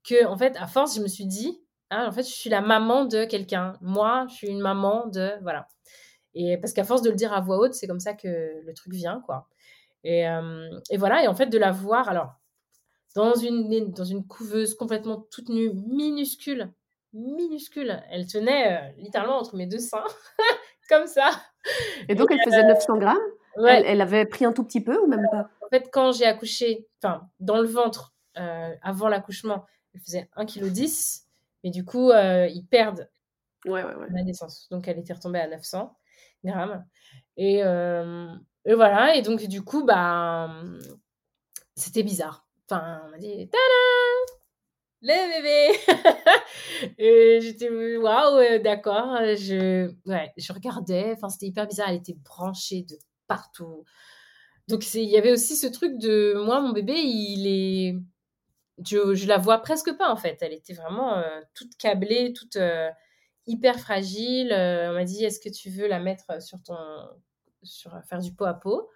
que 0.04 0.26
en 0.26 0.38
fait 0.38 0.56
à 0.58 0.68
force 0.68 0.96
je 0.96 1.02
me 1.02 1.08
suis 1.08 1.26
dit 1.26 1.62
ah, 1.90 2.08
en 2.08 2.12
fait 2.12 2.24
je 2.24 2.34
suis 2.34 2.50
la 2.50 2.62
maman 2.62 3.06
de 3.06 3.26
quelqu'un 3.26 3.74
moi 3.82 4.26
je 4.30 4.36
suis 4.36 4.48
une 4.48 4.62
maman 4.62 5.08
de 5.08 5.32
voilà 5.42 5.68
et 6.34 6.58
parce 6.58 6.74
qu'à 6.74 6.84
force 6.84 7.02
de 7.02 7.10
le 7.10 7.16
dire 7.16 7.34
à 7.34 7.42
voix 7.42 7.58
haute 7.58 7.74
c'est 7.74 7.88
comme 7.88 8.00
ça 8.00 8.14
que 8.14 8.62
le 8.64 8.74
truc 8.74 8.94
vient 8.94 9.22
quoi 9.26 9.48
et, 10.04 10.28
euh, 10.28 10.70
et 10.90 10.98
voilà 10.98 11.24
et 11.24 11.28
en 11.28 11.36
fait 11.36 11.48
de 11.48 11.58
la 11.58 11.72
voir 11.72 12.10
alors 12.10 12.36
dans 13.16 13.36
une 13.36 13.92
dans 13.92 14.06
une 14.06 14.26
couveuse 14.26 14.76
complètement 14.76 15.28
toute 15.32 15.50
nue 15.50 15.74
minuscule 15.74 16.72
minuscule 17.14 18.04
elle 18.10 18.28
tenait 18.28 18.74
euh, 18.74 18.92
littéralement 18.98 19.38
entre 19.38 19.56
mes 19.56 19.66
deux 19.66 19.80
seins 19.80 20.06
comme 20.90 21.08
ça 21.08 21.30
et 22.08 22.16
donc 22.16 22.32
elle 22.32 22.42
faisait 22.44 22.64
900 22.64 22.98
grammes 22.98 23.18
elle, 23.66 23.86
elle, 23.86 24.02
avait 24.02 24.26
pris 24.26 24.46
un 24.46 24.54
tout 24.54 24.64
petit 24.64 24.82
peu 24.82 24.98
ou 25.00 25.08
même 25.08 25.28
pas? 25.32 25.50
En 25.66 25.70
fait, 25.70 25.90
quand 25.92 26.12
j'ai 26.12 26.26
accouché, 26.26 26.88
enfin, 27.02 27.28
dans 27.40 27.58
le 27.58 27.68
ventre, 27.68 28.14
avant 28.36 29.08
l'accouchement, 29.08 29.66
elle 29.94 30.02
faisait 30.02 30.30
1,10 30.38 30.60
kg. 30.60 31.24
Mais 31.64 31.72
du 31.72 31.84
coup, 31.84 32.12
ils 32.12 32.66
perdent 32.70 33.10
ouais, 33.66 33.84
ouais, 33.84 34.08
la 34.12 34.24
naissance. 34.24 34.68
Donc, 34.70 34.88
elle 34.88 35.00
était 35.00 35.14
retombée 35.14 35.40
à 35.40 35.48
900 35.48 35.98
grammes. 36.44 36.86
Et, 37.36 37.58
et 37.58 38.74
voilà. 38.74 39.16
Et 39.16 39.22
donc, 39.22 39.44
du 39.48 39.64
coup, 39.64 39.84
bah, 39.84 40.50
c'était 41.76 42.04
bizarre. 42.04 42.46
Enfin, 42.70 43.02
on 43.06 43.12
m'a 43.12 43.18
dit, 43.18 43.50
tada 43.50 44.37
Le 45.08 45.38
bébé 45.38 46.94
Et 46.98 47.40
j'étais, 47.42 47.70
waouh, 47.98 48.62
d'accord. 48.62 49.16
Je, 49.22 49.90
ouais, 50.06 50.34
je 50.36 50.52
regardais. 50.52 51.14
Enfin, 51.14 51.30
c'était 51.30 51.48
hyper 51.48 51.66
bizarre. 51.68 51.90
Elle 51.90 51.96
était 51.96 52.18
branchée 52.26 52.84
de 52.84 52.98
partout. 53.28 53.86
Donc, 54.68 54.94
il 54.94 55.04
y 55.04 55.18
avait 55.18 55.32
aussi 55.32 55.56
ce 55.56 55.68
truc 55.68 55.98
de, 55.98 56.34
moi, 56.46 56.60
mon 56.60 56.72
bébé, 56.72 56.94
il 56.96 57.48
est... 57.48 57.96
Je, 58.86 59.16
je 59.16 59.28
la 59.28 59.38
vois 59.38 59.60
presque 59.60 59.96
pas, 59.98 60.12
en 60.12 60.18
fait. 60.18 60.38
Elle 60.42 60.54
était 60.54 60.74
vraiment 60.74 61.18
euh, 61.18 61.40
toute 61.54 61.78
câblée, 61.78 62.34
toute 62.34 62.58
euh, 62.58 62.90
hyper 63.48 63.80
fragile. 63.80 64.52
Euh, 64.52 64.92
on 64.92 64.94
m'a 64.94 65.06
dit, 65.06 65.24
est-ce 65.24 65.40
que 65.40 65.50
tu 65.50 65.70
veux 65.70 65.88
la 65.88 66.00
mettre 66.00 66.42
sur 66.42 66.62
ton... 66.64 66.78
sur 67.64 67.98
faire 68.10 68.20
du 68.20 68.34
pot 68.34 68.46
à 68.46 68.54
pot? 68.54 68.90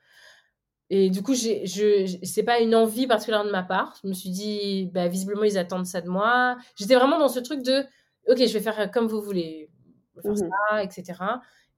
Et 0.94 1.10
du 1.10 1.24
coup, 1.24 1.34
j'ai, 1.34 1.66
je, 1.66 2.18
c'est 2.22 2.44
pas 2.44 2.60
une 2.60 2.76
envie 2.76 3.08
particulière 3.08 3.46
de 3.46 3.50
ma 3.50 3.64
part. 3.64 3.98
Je 4.04 4.10
me 4.10 4.14
suis 4.14 4.30
dit, 4.30 4.92
bah, 4.94 5.08
visiblement, 5.08 5.46
ils 5.46 5.58
attendent 5.58 5.86
ça 5.86 6.02
de 6.02 6.10
moi. 6.10 6.58
J'étais 6.76 6.96
vraiment 6.96 7.18
dans 7.18 7.30
ce 7.30 7.40
truc 7.40 7.64
de, 7.64 7.86
ok, 8.28 8.38
je 8.38 8.52
vais 8.52 8.60
faire 8.60 8.92
comme 8.92 9.08
vous 9.08 9.22
voulez, 9.22 9.70
faire 10.22 10.34
mmh 10.34 10.36
ça, 10.36 10.84
etc. 10.84 11.14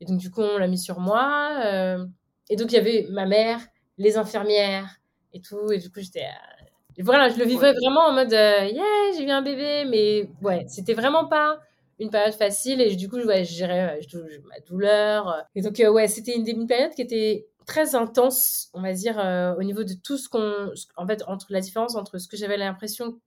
Et 0.01 0.05
donc, 0.05 0.17
du 0.17 0.31
coup, 0.31 0.41
on 0.41 0.57
l'a 0.57 0.65
mis 0.67 0.79
sur 0.79 0.99
moi. 0.99 1.59
Euh, 1.63 2.03
et 2.49 2.55
donc, 2.55 2.71
il 2.71 2.75
y 2.75 2.79
avait 2.79 3.05
ma 3.11 3.27
mère, 3.27 3.59
les 3.99 4.17
infirmières 4.17 4.97
et 5.31 5.41
tout. 5.41 5.71
Et 5.71 5.77
du 5.77 5.91
coup, 5.91 5.99
j'étais. 5.99 6.23
Euh, 6.23 7.03
voilà, 7.03 7.29
je 7.29 7.37
le 7.37 7.45
vivais 7.45 7.71
vraiment 7.71 8.07
en 8.07 8.13
mode, 8.13 8.33
euh, 8.33 8.65
yeah, 8.65 8.83
j'ai 9.15 9.25
eu 9.25 9.29
un 9.29 9.43
bébé. 9.43 9.85
Mais 9.87 10.27
ouais, 10.41 10.65
c'était 10.67 10.95
vraiment 10.95 11.27
pas 11.27 11.59
une 11.99 12.09
période 12.09 12.33
facile. 12.33 12.81
Et 12.81 12.95
du 12.95 13.09
coup, 13.09 13.17
ouais, 13.17 13.43
je 13.43 13.53
gérais 13.53 13.99
ma 14.45 14.59
douleur. 14.67 15.45
Et 15.53 15.61
donc, 15.61 15.79
ouais, 15.87 16.07
c'était 16.07 16.35
une, 16.35 16.47
une 16.47 16.65
période 16.65 16.93
qui 16.95 17.03
était 17.03 17.45
très 17.65 17.95
intense, 17.95 18.69
on 18.73 18.81
va 18.81 18.93
dire, 18.93 19.19
euh, 19.19 19.55
au 19.55 19.63
niveau 19.63 19.83
de 19.83 19.93
tout 19.93 20.17
ce 20.17 20.29
qu'on. 20.29 20.71
En 20.97 21.07
fait, 21.07 21.23
entre 21.27 21.47
la 21.49 21.59
différence 21.59 21.95
entre 21.95 22.17
ce 22.17 22.27
que 22.27 22.37
j'avais 22.37 22.57
l'impression 22.57 23.19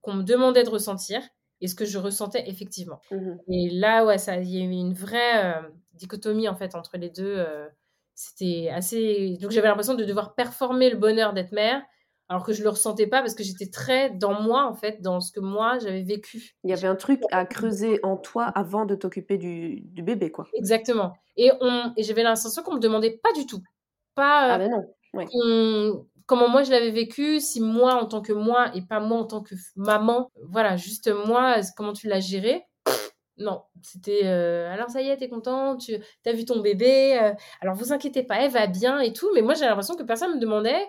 qu'on 0.00 0.14
me 0.14 0.22
demandait 0.22 0.64
de 0.64 0.70
ressentir 0.70 1.22
et 1.60 1.68
ce 1.68 1.74
que 1.74 1.84
je 1.84 1.98
ressentais 1.98 2.48
effectivement. 2.48 3.00
Mmh 3.10 3.36
et 3.48 3.70
là, 3.70 4.04
ouais, 4.04 4.18
ça, 4.18 4.36
il 4.38 4.48
y 4.48 4.60
a 4.60 4.64
eu 4.64 4.70
une 4.70 4.94
vraie 4.94 5.44
euh, 5.44 5.62
dichotomie, 5.94 6.48
en 6.48 6.54
fait, 6.54 6.74
entre 6.74 6.96
les 6.96 7.10
deux. 7.10 7.36
Euh, 7.38 7.66
c'était 8.14 8.70
assez. 8.72 9.38
Donc, 9.40 9.50
j'avais 9.50 9.68
l'impression 9.68 9.94
de 9.94 10.04
devoir 10.04 10.34
performer 10.34 10.90
le 10.90 10.96
bonheur 10.96 11.32
d'être 11.32 11.52
mère. 11.52 11.82
Alors 12.30 12.42
que 12.42 12.54
je 12.54 12.62
le 12.62 12.70
ressentais 12.70 13.06
pas 13.06 13.20
parce 13.20 13.34
que 13.34 13.42
j'étais 13.42 13.68
très 13.68 14.08
dans 14.10 14.40
moi, 14.40 14.66
en 14.66 14.74
fait, 14.74 15.02
dans 15.02 15.20
ce 15.20 15.30
que 15.30 15.40
moi 15.40 15.78
j'avais 15.78 16.02
vécu. 16.02 16.56
Il 16.64 16.70
y 16.70 16.72
avait 16.72 16.88
un 16.88 16.96
truc 16.96 17.20
à 17.30 17.44
creuser 17.44 18.00
en 18.02 18.16
toi 18.16 18.44
avant 18.44 18.86
de 18.86 18.94
t'occuper 18.94 19.36
du, 19.36 19.82
du, 19.82 20.02
bébé, 20.02 20.30
quoi. 20.30 20.46
Exactement. 20.54 21.12
Et, 21.36 21.50
on, 21.60 21.92
et 21.98 22.02
j'avais 22.02 22.22
l'impression 22.22 22.62
qu'on 22.62 22.76
me 22.76 22.80
demandait 22.80 23.20
pas 23.22 23.32
du 23.34 23.44
tout 23.44 23.62
pas 24.14 24.54
ah 24.54 24.58
ben 24.58 24.70
non. 24.70 26.06
comment 26.26 26.48
moi 26.48 26.62
je 26.62 26.70
l'avais 26.70 26.90
vécu, 26.90 27.40
si 27.40 27.60
moi 27.60 27.94
en 27.94 28.06
tant 28.06 28.20
que 28.20 28.32
moi 28.32 28.70
et 28.74 28.82
pas 28.82 29.00
moi 29.00 29.18
en 29.18 29.24
tant 29.24 29.42
que 29.42 29.54
maman, 29.76 30.30
voilà, 30.48 30.76
juste 30.76 31.10
moi, 31.26 31.56
comment 31.76 31.92
tu 31.92 32.08
l'as 32.08 32.20
géré? 32.20 32.64
Non, 33.36 33.62
c'était 33.82 34.20
euh, 34.24 34.72
alors 34.72 34.90
ça 34.90 35.02
y 35.02 35.08
est, 35.08 35.16
t'es 35.16 35.28
content, 35.28 35.76
tu 35.76 35.96
as 36.24 36.32
vu 36.32 36.44
ton 36.44 36.60
bébé, 36.60 37.18
euh, 37.20 37.32
alors 37.60 37.74
vous 37.74 37.92
inquiétez 37.92 38.22
pas, 38.22 38.36
elle 38.40 38.50
va 38.50 38.66
bien 38.68 39.00
et 39.00 39.12
tout, 39.12 39.28
mais 39.34 39.42
moi 39.42 39.54
j'ai 39.54 39.64
l'impression 39.64 39.96
que 39.96 40.04
personne 40.04 40.36
me 40.36 40.40
demandait. 40.40 40.86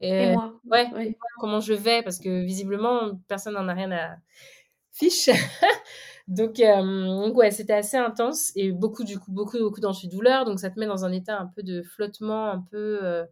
Et, 0.00 0.32
moi 0.32 0.54
ouais, 0.70 1.16
comment 1.38 1.60
je 1.60 1.74
vais, 1.74 2.02
parce 2.02 2.18
que 2.18 2.42
visiblement 2.44 3.12
personne 3.28 3.54
n'en 3.54 3.68
a 3.68 3.74
rien 3.74 3.92
à 3.92 4.16
fiche. 4.92 5.28
Donc, 6.26 6.58
euh, 6.60 6.82
donc 7.06 7.36
ouais, 7.36 7.50
c'était 7.50 7.74
assez 7.74 7.98
intense 7.98 8.50
et 8.56 8.72
beaucoup 8.72 9.04
du 9.04 9.18
coup 9.18 9.30
beaucoup 9.30 9.58
beaucoup 9.58 9.80
douleur 10.10 10.46
Donc 10.46 10.58
ça 10.58 10.70
te 10.70 10.80
met 10.80 10.86
dans 10.86 11.04
un 11.04 11.12
état 11.12 11.38
un 11.38 11.46
peu 11.46 11.62
de 11.62 11.82
flottement, 11.82 12.50
un 12.50 12.64
peu 12.70 13.00
euh, 13.02 13.24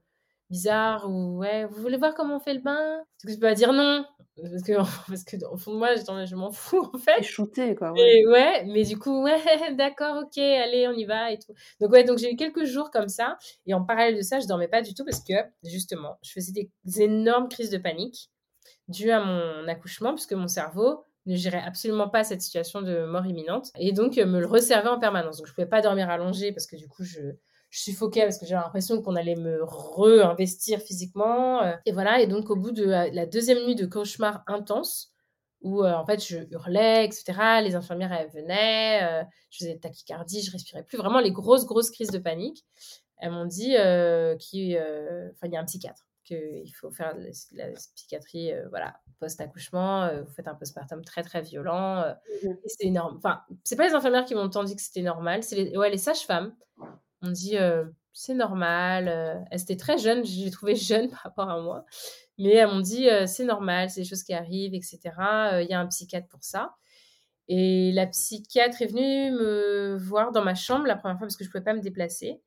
bizarre 0.51 1.09
ou 1.11 1.39
ouais, 1.39 1.65
vous 1.65 1.81
voulez 1.81 1.97
voir 1.97 2.15
comment 2.15 2.37
on 2.37 2.41
fait 2.41 2.53
le 2.55 2.61
bain? 2.61 2.99
Est-ce 2.99 3.27
que 3.27 3.33
tu 3.33 3.39
peux 3.39 3.55
dire 3.55 3.73
non 3.73 4.05
parce 4.37 4.63
que 4.63 4.73
parce 5.09 5.25
que 5.25 5.37
au 5.51 5.57
fond 5.57 5.73
de 5.73 5.79
moi, 5.79 5.95
je 5.95 6.35
m'en 6.37 6.53
fous 6.53 6.89
en 6.93 6.99
fait. 6.99 7.23
shooté 7.23 7.75
quoi. 7.75 7.93
Ouais. 7.93 8.25
ouais, 8.27 8.65
mais 8.67 8.85
du 8.85 8.99
coup 8.99 9.23
ouais, 9.23 9.39
d'accord, 9.77 10.23
ok, 10.25 10.39
allez, 10.39 10.87
on 10.89 10.93
y 10.93 11.05
va 11.05 11.33
et 11.33 11.39
tout. 11.39 11.53
Donc 11.81 11.93
ouais, 11.93 12.05
donc 12.05 12.19
j'ai 12.19 12.33
eu 12.33 12.37
quelques 12.37 12.65
jours 12.65 12.91
comme 12.91 13.09
ça 13.09 13.37
et 13.67 13.75
en 13.75 13.85
parallèle 13.85 14.17
de 14.17 14.23
ça, 14.23 14.41
je 14.41 14.47
dormais 14.47 14.69
pas 14.69 14.83
du 14.83 14.95
tout 14.95 15.05
parce 15.05 15.21
que 15.23 15.35
justement, 15.65 16.19
je 16.23 16.33
faisais 16.33 16.53
des 16.53 17.03
énormes 17.03 17.49
crises 17.49 17.71
de 17.71 17.79
panique 17.79 18.31
dues 18.89 19.11
à 19.11 19.25
mon 19.25 19.69
accouchement 19.69 20.15
puisque 20.15 20.33
mon 20.33 20.49
cerveau 20.49 21.05
ne 21.27 21.37
gérait 21.37 21.63
absolument 21.63 22.09
pas 22.09 22.25
cette 22.25 22.43
situation 22.43 22.83
de 22.83 23.05
mort 23.05 23.27
imminente 23.27 23.71
et 23.79 23.93
donc 23.93 24.19
euh, 24.19 24.27
me 24.27 24.41
le 24.41 24.47
resservait 24.47 24.89
en 24.89 24.99
permanence. 24.99 25.39
Donc 25.39 25.47
je 25.47 25.53
pouvais 25.53 25.67
pas 25.67 25.81
dormir 25.81 26.11
allongée 26.11 26.53
parce 26.53 26.67
que 26.67 26.77
du 26.77 26.89
coup 26.89 27.05
je, 27.05 27.21
suffoquais 27.71 28.23
parce 28.25 28.39
que 28.39 28.45
j'avais 28.45 28.63
l'impression 28.63 29.01
qu'on 29.01 29.17
allait 29.17 29.37
me 29.37 29.61
réinvestir 29.65 30.81
physiquement. 30.81 31.63
Euh. 31.63 31.75
et 31.87 31.93
voilà, 31.93 32.21
et 32.21 32.27
donc 32.27 32.51
au 32.51 32.57
bout 32.57 32.73
de 32.73 32.85
la 32.85 33.27
deuxième 33.27 33.65
nuit 33.65 33.75
de 33.77 33.87
cauchemar 33.87 34.43
intense, 34.47 35.13
où 35.63 35.83
euh, 35.83 35.95
en 35.95 36.05
fait 36.05 36.23
je 36.23 36.39
hurlais, 36.51 37.07
etc., 37.07 37.33
les 37.63 37.75
infirmières 37.75 38.13
elles 38.13 38.31
venaient, 38.31 39.25
je 39.51 39.65
faisais 39.65 39.79
tachycardie, 39.79 40.43
je 40.43 40.53
respirais 40.53 40.83
plus, 40.83 40.99
vraiment 40.99 41.21
les 41.21 41.33
grosses, 41.33 41.65
grosses 41.65 41.91
crises 41.91 42.11
de 42.11 42.19
panique. 42.19 42.65
Elles 43.17 43.31
m'ont 43.31 43.47
dit 43.47 43.75
qu'il 44.39 44.67
y 44.67 44.77
a 44.77 45.61
un 45.61 45.65
psychiatre 45.65 46.05
qu'il 46.37 46.75
faut 46.75 46.91
faire 46.91 47.15
la, 47.53 47.71
psychiatrie, 47.95 48.53
euh, 48.53 48.69
voilà, 48.71 48.97
post-accouchement, 49.21 50.05
euh, 50.05 50.23
vous 50.23 50.33
faites 50.33 50.49
un 50.49 50.55
postpartum 50.55 51.05
très 51.05 51.23
très 51.23 51.43
violent, 51.43 52.05
mmh 52.45 52.49
c'est 52.67 52.87
énorme. 52.87 53.17
Enfin, 53.19 53.43
c'est 53.65 53.77
pas 53.77 53.87
les 53.87 53.95
infirmières 53.95 54.25
qui 54.25 54.35
m'ont 54.35 54.49
tant 54.49 54.65
dit 54.65 54.77
que 54.77 54.83
c'était 54.83 55.03
normal, 55.03 55.43
c'est 55.43 55.57
les, 55.57 55.77
ouais, 55.77 55.91
les 55.91 55.99
sages-femmes. 55.99 56.55
On 57.23 57.31
dit 57.31 57.57
c'est 58.13 58.35
normal. 58.35 59.47
elles 59.51 59.63
étaient 59.63 59.77
très 59.77 59.99
jeunes, 59.99 60.25
je 60.25 60.45
les 60.45 60.51
trouvais 60.51 60.75
jeunes 60.77 61.09
par 61.09 61.21
rapport 61.21 61.51
à 61.51 61.61
moi, 61.61 61.85
mais 62.39 62.55
elles 62.55 62.69
m'ont 62.69 62.81
dit 62.81 63.09
c'est 63.27 63.45
normal, 63.45 63.91
c'est 63.91 64.03
des 64.03 64.09
choses 64.09 64.23
qui 64.23 64.35
arrivent, 64.35 64.75
etc. 64.75 65.01
Il 65.61 65.67
y 65.71 65.75
a 65.75 65.81
un 65.81 65.87
psychiatre 65.87 66.29
pour 66.29 66.43
ça. 66.43 66.75
Et 67.49 67.93
la 67.93 68.07
psychiatre 68.07 68.83
est 68.83 68.87
venue 68.87 69.31
me 69.33 69.97
voir 69.99 70.33
dans 70.33 70.43
ma 70.43 70.55
chambre 70.55 70.87
la 70.87 70.97
première 70.97 71.19
fois 71.19 71.27
parce 71.27 71.37
que 71.37 71.45
je 71.45 71.51
pouvais 71.51 71.65
pas 71.65 71.75
me 71.75 71.81
déplacer. 71.81 72.41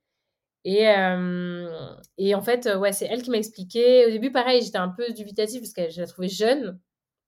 Et, 0.66 0.90
euh, 0.90 1.96
et 2.18 2.34
en 2.34 2.42
fait, 2.42 2.68
ouais, 2.76 2.92
c'est 2.92 3.06
elle 3.06 3.22
qui 3.22 3.30
m'a 3.30 3.38
expliqué. 3.38 4.08
Au 4.08 4.10
début, 4.10 4.32
pareil, 4.32 4.64
j'étais 4.64 4.80
un 4.80 4.90
peu 4.90 5.14
dubitative 5.14 5.62
parce 5.62 5.74
que 5.74 5.92
je 5.92 6.02
la 6.02 6.08
trouvais 6.08 6.28
jeune. 6.28 6.80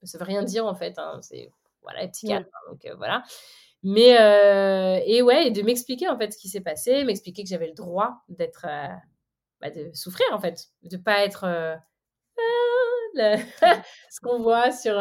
Ça 0.04 0.18
veut 0.18 0.26
rien 0.26 0.42
dire 0.42 0.66
en 0.66 0.74
fait. 0.74 0.98
Hein. 0.98 1.20
C'est 1.22 1.52
voilà, 1.84 2.08
psychiatre. 2.08 2.50
Hein, 2.52 2.72
donc 2.72 2.84
euh, 2.86 2.96
voilà. 2.96 3.24
Mais 3.84 4.20
euh, 4.20 5.00
et 5.06 5.22
ouais, 5.22 5.48
et 5.48 5.52
de 5.52 5.62
m'expliquer 5.62 6.10
en 6.10 6.18
fait 6.18 6.34
ce 6.34 6.38
qui 6.40 6.50
s'est 6.50 6.62
passé, 6.62 7.04
m'expliquer 7.04 7.44
que 7.44 7.50
j'avais 7.50 7.68
le 7.68 7.76
droit 7.76 8.24
d'être, 8.28 8.66
bah, 9.62 9.70
de 9.70 9.92
souffrir 9.94 10.26
en 10.32 10.40
fait, 10.40 10.70
de 10.82 10.98
pas 10.98 11.24
être 11.24 11.78
ce 13.16 14.20
qu'on 14.24 14.42
voit 14.42 14.72
sur 14.72 15.00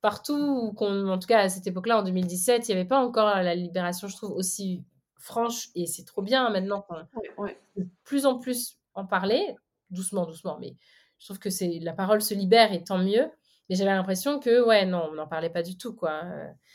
partout, 0.00 0.72
qu'on, 0.78 1.08
en 1.08 1.18
tout 1.18 1.28
cas 1.28 1.40
à 1.40 1.48
cette 1.50 1.66
époque-là, 1.66 1.98
en 1.98 2.02
2017, 2.02 2.66
il 2.68 2.74
n'y 2.74 2.80
avait 2.80 2.88
pas 2.88 3.04
encore 3.04 3.26
la 3.26 3.54
libération, 3.54 4.08
je 4.08 4.16
trouve, 4.16 4.32
aussi 4.32 4.82
franche, 5.26 5.68
et 5.74 5.86
c'est 5.86 6.04
trop 6.04 6.22
bien 6.22 6.48
maintenant 6.50 6.82
qu'on 6.82 7.44
de 7.76 7.86
plus 8.04 8.26
en 8.26 8.38
plus 8.38 8.78
en 8.94 9.04
parler, 9.04 9.54
doucement, 9.90 10.24
doucement, 10.26 10.56
mais 10.60 10.74
je 11.18 11.26
trouve 11.26 11.38
que 11.38 11.50
c'est 11.50 11.78
la 11.80 11.92
parole 11.92 12.22
se 12.22 12.34
libère 12.34 12.72
et 12.72 12.82
tant 12.82 12.98
mieux. 12.98 13.30
Mais 13.68 13.74
j'avais 13.74 13.90
l'impression 13.90 14.38
que, 14.38 14.64
ouais, 14.64 14.86
non, 14.86 15.08
on 15.10 15.14
n'en 15.14 15.26
parlait 15.26 15.50
pas 15.50 15.62
du 15.62 15.76
tout, 15.76 15.94
quoi. 15.94 16.22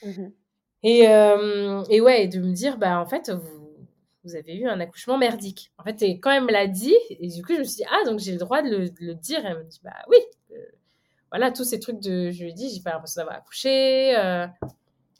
Mmh 0.03 0.27
et, 0.83 1.01
et 1.03 2.01
ouais, 2.01 2.27
de 2.27 2.39
me 2.39 2.51
dire, 2.51 2.79
bah, 2.79 2.99
en 2.99 3.05
fait, 3.05 3.29
vous, 3.29 3.61
vous 4.23 4.35
avez 4.35 4.55
eu 4.55 4.67
un 4.67 4.79
accouchement 4.79 5.17
merdique. 5.17 5.71
En 5.77 5.83
fait, 5.83 6.01
et 6.01 6.19
quand 6.19 6.31
elle 6.31 6.43
me 6.43 6.51
l'a 6.51 6.67
dit, 6.67 6.95
et 7.09 7.27
du 7.27 7.43
coup, 7.43 7.53
je 7.53 7.59
me 7.59 7.63
suis 7.63 7.77
dit, 7.77 7.85
ah, 7.89 8.05
donc 8.05 8.19
j'ai 8.19 8.31
le 8.33 8.37
droit 8.37 8.61
de 8.61 8.91
le, 8.99 9.15
dire. 9.15 9.43
Et 9.45 9.49
elle 9.49 9.57
me 9.57 9.63
dit, 9.63 9.79
bah 9.83 9.95
oui. 10.09 10.17
Euh, 10.51 10.55
voilà, 11.31 11.51
tous 11.51 11.63
ces 11.63 11.79
trucs 11.79 11.99
de, 11.99 12.29
je 12.29 12.43
lui 12.43 12.51
ai 12.51 12.53
dit, 12.53 12.69
j'ai 12.69 12.81
pas 12.81 12.91
l'impression 12.91 13.21
d'avoir 13.21 13.37
accouché, 13.37 14.15
euh, 14.17 14.47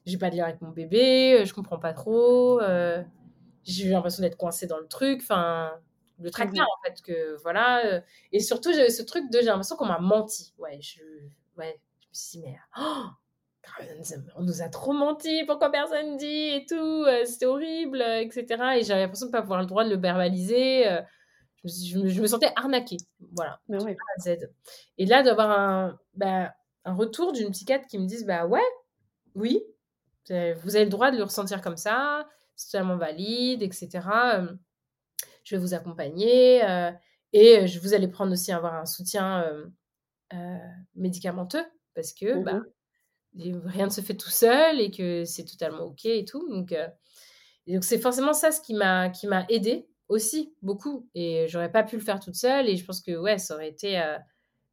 j'ai 0.06 0.18
pas 0.18 0.30
de 0.30 0.36
lien 0.36 0.44
avec 0.44 0.62
mon 0.62 0.70
bébé, 0.70 1.40
euh, 1.40 1.46
je 1.46 1.54
comprends 1.54 1.80
pas 1.80 1.94
trop 1.94 2.60
j'ai 3.64 3.88
eu 3.88 3.92
l'impression 3.92 4.22
d'être 4.22 4.38
coincée 4.38 4.68
dans 4.68 4.80
le 4.80 4.88
truc, 4.88 5.20
enfin, 5.22 5.72
le 6.20 6.30
mmh 6.30 6.32
tracas, 6.32 6.64
en 6.64 6.86
fait, 6.86 7.02
que 7.02 7.38
voilà. 7.42 7.86
Euh, 7.86 8.02
et 8.32 8.40
surtout, 8.40 8.72
j'avais 8.74 8.90
ce 8.90 9.04
truc 9.04 9.30
de, 9.32 9.40
j'ai 9.40 9.46
l'impression 9.46 9.76
qu'on 9.76 9.86
m'a 9.86 10.00
menti. 10.00 10.54
Ouais, 10.58 10.80
je, 10.82 11.02
ouais, 11.58 11.80
je 12.00 12.08
me 12.08 12.14
suis 12.14 12.40
dit, 12.40 12.46
mais 12.46 12.58
oh, 12.80 13.06
on 14.36 14.44
nous 14.44 14.62
a 14.62 14.70
trop 14.70 14.94
menti, 14.94 15.44
pourquoi 15.46 15.72
personne 15.72 16.18
dit 16.18 16.26
et 16.26 16.66
tout, 16.68 16.76
euh, 16.76 17.26
c'était 17.26 17.46
horrible, 17.46 18.02
etc. 18.02 18.46
Et 18.78 18.84
j'avais 18.84 19.02
l'impression 19.02 19.28
de 19.28 19.32
ne 19.32 19.34
pas 19.34 19.40
avoir 19.40 19.62
le 19.62 19.68
droit 19.68 19.84
de 19.84 19.90
le 19.90 19.98
verbaliser. 19.98 20.88
Euh, 20.88 21.02
je, 21.64 22.00
me, 22.00 22.10
je, 22.10 22.22
me, 22.22 22.28
sentais 22.28 22.52
arnaquée, 22.56 22.98
voilà. 23.36 23.60
Ouais. 23.68 23.96
Z. 24.20 24.50
Et 24.98 25.06
là, 25.06 25.22
d'avoir 25.22 25.52
un, 25.52 26.00
bah, 26.16 26.54
un 26.86 26.94
retour 26.94 27.34
d'une 27.34 27.52
psychiatre 27.52 27.86
qui 27.88 28.00
me 28.00 28.08
dise, 28.08 28.26
bah 28.26 28.48
ouais, 28.48 28.66
oui, 29.36 29.64
vous 30.30 30.76
avez 30.76 30.86
le 30.86 30.90
droit 30.90 31.12
de 31.12 31.18
le 31.18 31.24
ressentir 31.24 31.62
comme 31.62 31.78
ça, 31.78 32.28
totalement 32.66 32.98
valide, 32.98 33.62
etc. 33.64 34.08
je 35.44 35.56
vais 35.56 35.62
vous 35.62 35.74
accompagner 35.74 36.62
et 37.34 37.68
je 37.68 37.80
vous 37.80 37.94
allez 37.94 38.08
prendre 38.08 38.32
aussi 38.32 38.52
avoir 38.52 38.74
un 38.76 38.86
soutien 38.86 39.46
médicamenteux 40.96 41.64
parce 41.96 42.14
que 42.14 42.36
Mmh 42.40 42.44
bah, 42.44 42.62
mh. 43.36 43.62
rien 43.66 43.86
ne 43.86 43.92
se 43.92 44.02
fait 44.02 44.16
tout 44.16 44.30
seul 44.30 44.80
et 44.80 44.92
que 44.92 45.24
c'est 45.26 45.46
totalement 45.46 45.84
OK 45.86 46.06
et 46.06 46.26
tout. 46.26 46.48
Donc, 46.50 46.72
et 47.68 47.74
donc 47.74 47.84
c'est 47.84 48.00
forcément 48.00 48.34
ça 48.34 48.52
ce 48.52 48.62
qui 48.62 48.74
m'a 48.74 49.10
qui 49.10 49.28
m'a 49.28 49.46
aidée 49.50 49.88
aussi 50.10 50.54
beaucoup 50.62 51.10
et 51.16 51.48
j'aurais 51.48 51.72
pas 51.72 51.84
pu 51.84 51.96
le 51.96 52.02
faire 52.02 52.20
toute 52.20 52.36
seule 52.36 52.68
et 52.68 52.76
je 52.76 52.86
pense 52.86 53.02
que 53.02 53.16
ouais, 53.18 53.38
ça 53.38 53.56
aurait 53.56 53.70
été 53.70 53.98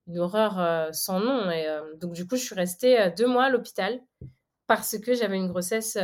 une 0.07 0.19
horreur 0.19 0.93
sans 0.95 1.21
nom 1.21 1.51
et 1.51 1.67
donc 2.01 2.15
du 2.15 2.27
coup, 2.27 2.37
je 2.37 2.43
suis 2.45 2.55
restée 2.55 3.13
deux 3.17 3.27
mois 3.27 3.45
à 3.45 3.51
l'hôpital 3.51 4.01
parce 4.67 4.99
que 4.99 5.15
j'avais 5.15 5.37
une 5.37 5.49
grossesse 5.49 5.97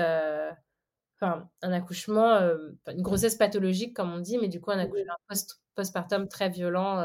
enfin 1.20 1.50
un 1.62 1.72
accouchement 1.72 2.40
une 2.88 3.03
grossesse 3.03 3.37
pathologique 3.37 3.94
comme 3.96 4.12
on 4.12 4.20
dit 4.20 4.38
mais 4.38 4.48
du 4.48 4.61
coup 4.61 4.70
un 4.72 4.79
accouchement 4.79 5.14
post 5.29 5.62
postpartum 5.77 6.29
très 6.29 6.50
violent 6.50 7.05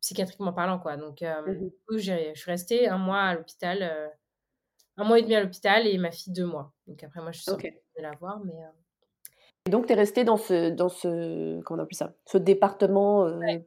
psychiatriquement 0.00 0.52
parlant 0.54 0.78
quoi. 0.80 0.96
Donc 0.96 1.18
du 1.18 1.26
mh. 1.46 1.72
coup, 1.88 1.98
j'ai 1.98 2.34
je 2.34 2.40
suis 2.40 2.50
restée 2.50 2.88
un 2.88 2.98
mois 2.98 3.20
à 3.22 3.34
l'hôpital, 3.34 4.12
1 4.98 5.04
mois 5.04 5.18
et 5.20 5.22
demi 5.22 5.34
à 5.36 5.42
l'hôpital 5.42 5.86
et 5.86 5.98
ma 5.98 6.10
fille 6.12 6.32
2 6.34 6.46
mois. 6.46 6.74
Donc 6.88 7.02
après 7.04 7.20
moi 7.22 7.32
je 7.32 7.38
suis 7.38 7.46
sortie 7.48 7.64
OK. 7.64 7.82
de 7.98 8.02
la 8.02 8.14
voir 8.16 8.40
mais 8.44 8.54
Et 9.66 9.70
donc 9.70 9.86
tu 9.86 9.92
es 9.92 9.96
restée 9.96 10.24
dans 10.24 10.36
ce 10.36 10.70
dans 10.70 10.88
ce 10.88 11.60
comment 11.62 11.80
on 11.80 11.84
appelle 11.84 11.96
ça? 11.96 12.14
Ce 12.26 12.36
département, 12.38 13.26
Ouais. 13.40 13.66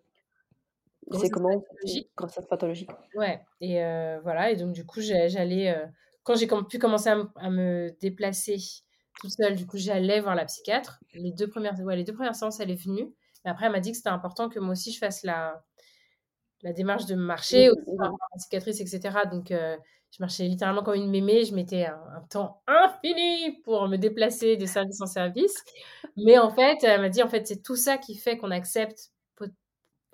c'est 1.12 1.30
comment? 1.30 1.64
Grossesse 2.18 2.48
pathologique. 2.48 2.92
Ouais 3.14 3.46
et 3.62 3.76
voilà 4.24 4.52
et 4.52 4.56
donc 4.56 4.74
du 4.74 4.86
coup, 4.86 5.00
j'allais, 5.02 5.74
quand 6.24 6.36
j'ai 6.36 6.48
pu 6.70 6.80
commencer 6.80 7.10
à 7.10 7.16
me 7.16 7.30
à 7.38 7.50
me 7.50 7.92
déplacer 8.02 8.58
toute 9.22 9.32
seule, 9.32 9.56
du 9.56 9.66
coup, 9.68 9.78
j'allais 9.78 10.20
voir 10.22 10.36
la 10.36 10.46
psychiatre. 10.46 11.00
Les 11.14 11.32
2 11.32 11.48
premières 11.48 11.80
ouais, 11.82 11.96
les 11.96 12.04
2 12.04 12.14
premières 12.14 12.36
séances, 12.36 12.60
elle 12.60 12.72
est 12.72 12.76
venue. 12.84 13.14
Mais 13.46 13.52
après, 13.52 13.68
elle 13.68 13.72
m'a 13.74 13.80
dit 13.80 13.92
que 13.92 13.98
c'était 13.98 14.10
important 14.10 14.50
que 14.50 14.60
moi 14.60 14.72
aussi 14.74 14.92
je 14.94 15.00
fasse 15.00 15.24
la 15.24 15.64
la 16.62 16.74
démarche 16.74 17.06
de 17.06 17.16
marcher 17.16 17.70
aussi 17.70 17.80
par 17.98 18.08
mh. 18.08 18.12
rapport 18.12 18.28
à 18.32 18.36
ma 18.36 18.40
cicatrice 18.40 18.80
et 18.82 18.86
cetera. 18.88 19.26
Donc 19.26 19.52
heu, 19.52 19.78
je 20.12 20.18
marchais 20.22 20.46
littéralement 20.46 20.84
comme 20.84 20.96
une 20.96 21.10
mémé. 21.12 21.46
Je 21.46 21.54
mettais 21.56 21.86
un 21.86 22.00
un 22.18 22.22
temps 22.30 22.64
infini 22.68 23.62
pour 23.64 23.88
me 23.88 23.98
déplacer 23.98 24.58
de 24.58 24.66
service 24.66 25.02
en 25.02 25.06
service. 25.08 25.66
Mais 26.18 26.38
en 26.40 26.50
fait, 26.52 26.84
elle 26.84 27.02
m'a 27.02 27.10
dit: 27.10 27.22
«En 27.24 27.30
fait, 27.30 27.48
c'est 27.48 27.62
tout 27.64 27.76
ça 27.76 27.98
qui 27.98 28.16
fait 28.18 28.38
qu'on 28.38 28.52
accepte 28.52 29.12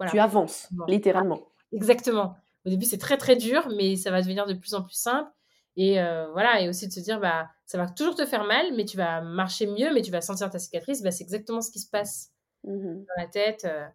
Tu 0.06 0.20
avances, 0.20 0.72
progressivement». 0.72 0.88
Voilà, 1.14 1.26
littéralement. 1.26 1.52
exactement. 1.74 2.38
Au 2.66 2.70
début, 2.70 2.86
c'est 2.86 2.98
très, 2.98 3.18
très 3.18 3.36
dur, 3.36 3.68
mais 3.78 3.96
ça 3.96 4.12
va 4.12 4.22
devenir 4.22 4.46
de 4.48 4.54
plus 4.54 4.74
en 4.76 4.84
plus 4.84 4.94
simple 4.96 5.32
et 5.78 6.00
heu, 6.02 6.28
voilà 6.34 6.62
et 6.62 6.70
aussi 6.70 6.88
de 6.88 6.94
se 6.94 7.00
dire: 7.02 7.20
«Bah, 7.20 7.50
ça 7.72 7.78
va 7.80 7.90
toujours 7.90 8.16
te 8.16 8.26
faire 8.26 8.44
mal, 8.46 8.74
mais 8.76 8.86
tu 8.86 8.98
vas 8.98 9.22
marcher 9.22 9.68
mieux, 9.68 9.94
mais 9.94 10.02
tu 10.04 10.12
vas 10.12 10.22
sentir 10.22 10.50
ta 10.52 10.60
cicatrice». 10.60 11.02
Bah, 11.04 11.12
c'est 11.12 11.24
exactement 11.24 11.62
ce 11.62 11.72
qui 11.72 11.80
se 11.80 11.90
passe 11.90 12.32
Mmh 12.64 12.86
mh. 12.86 13.12
dans 13.18 13.24
la 13.24 13.28
tête, 13.30 13.66
heu 13.66 13.86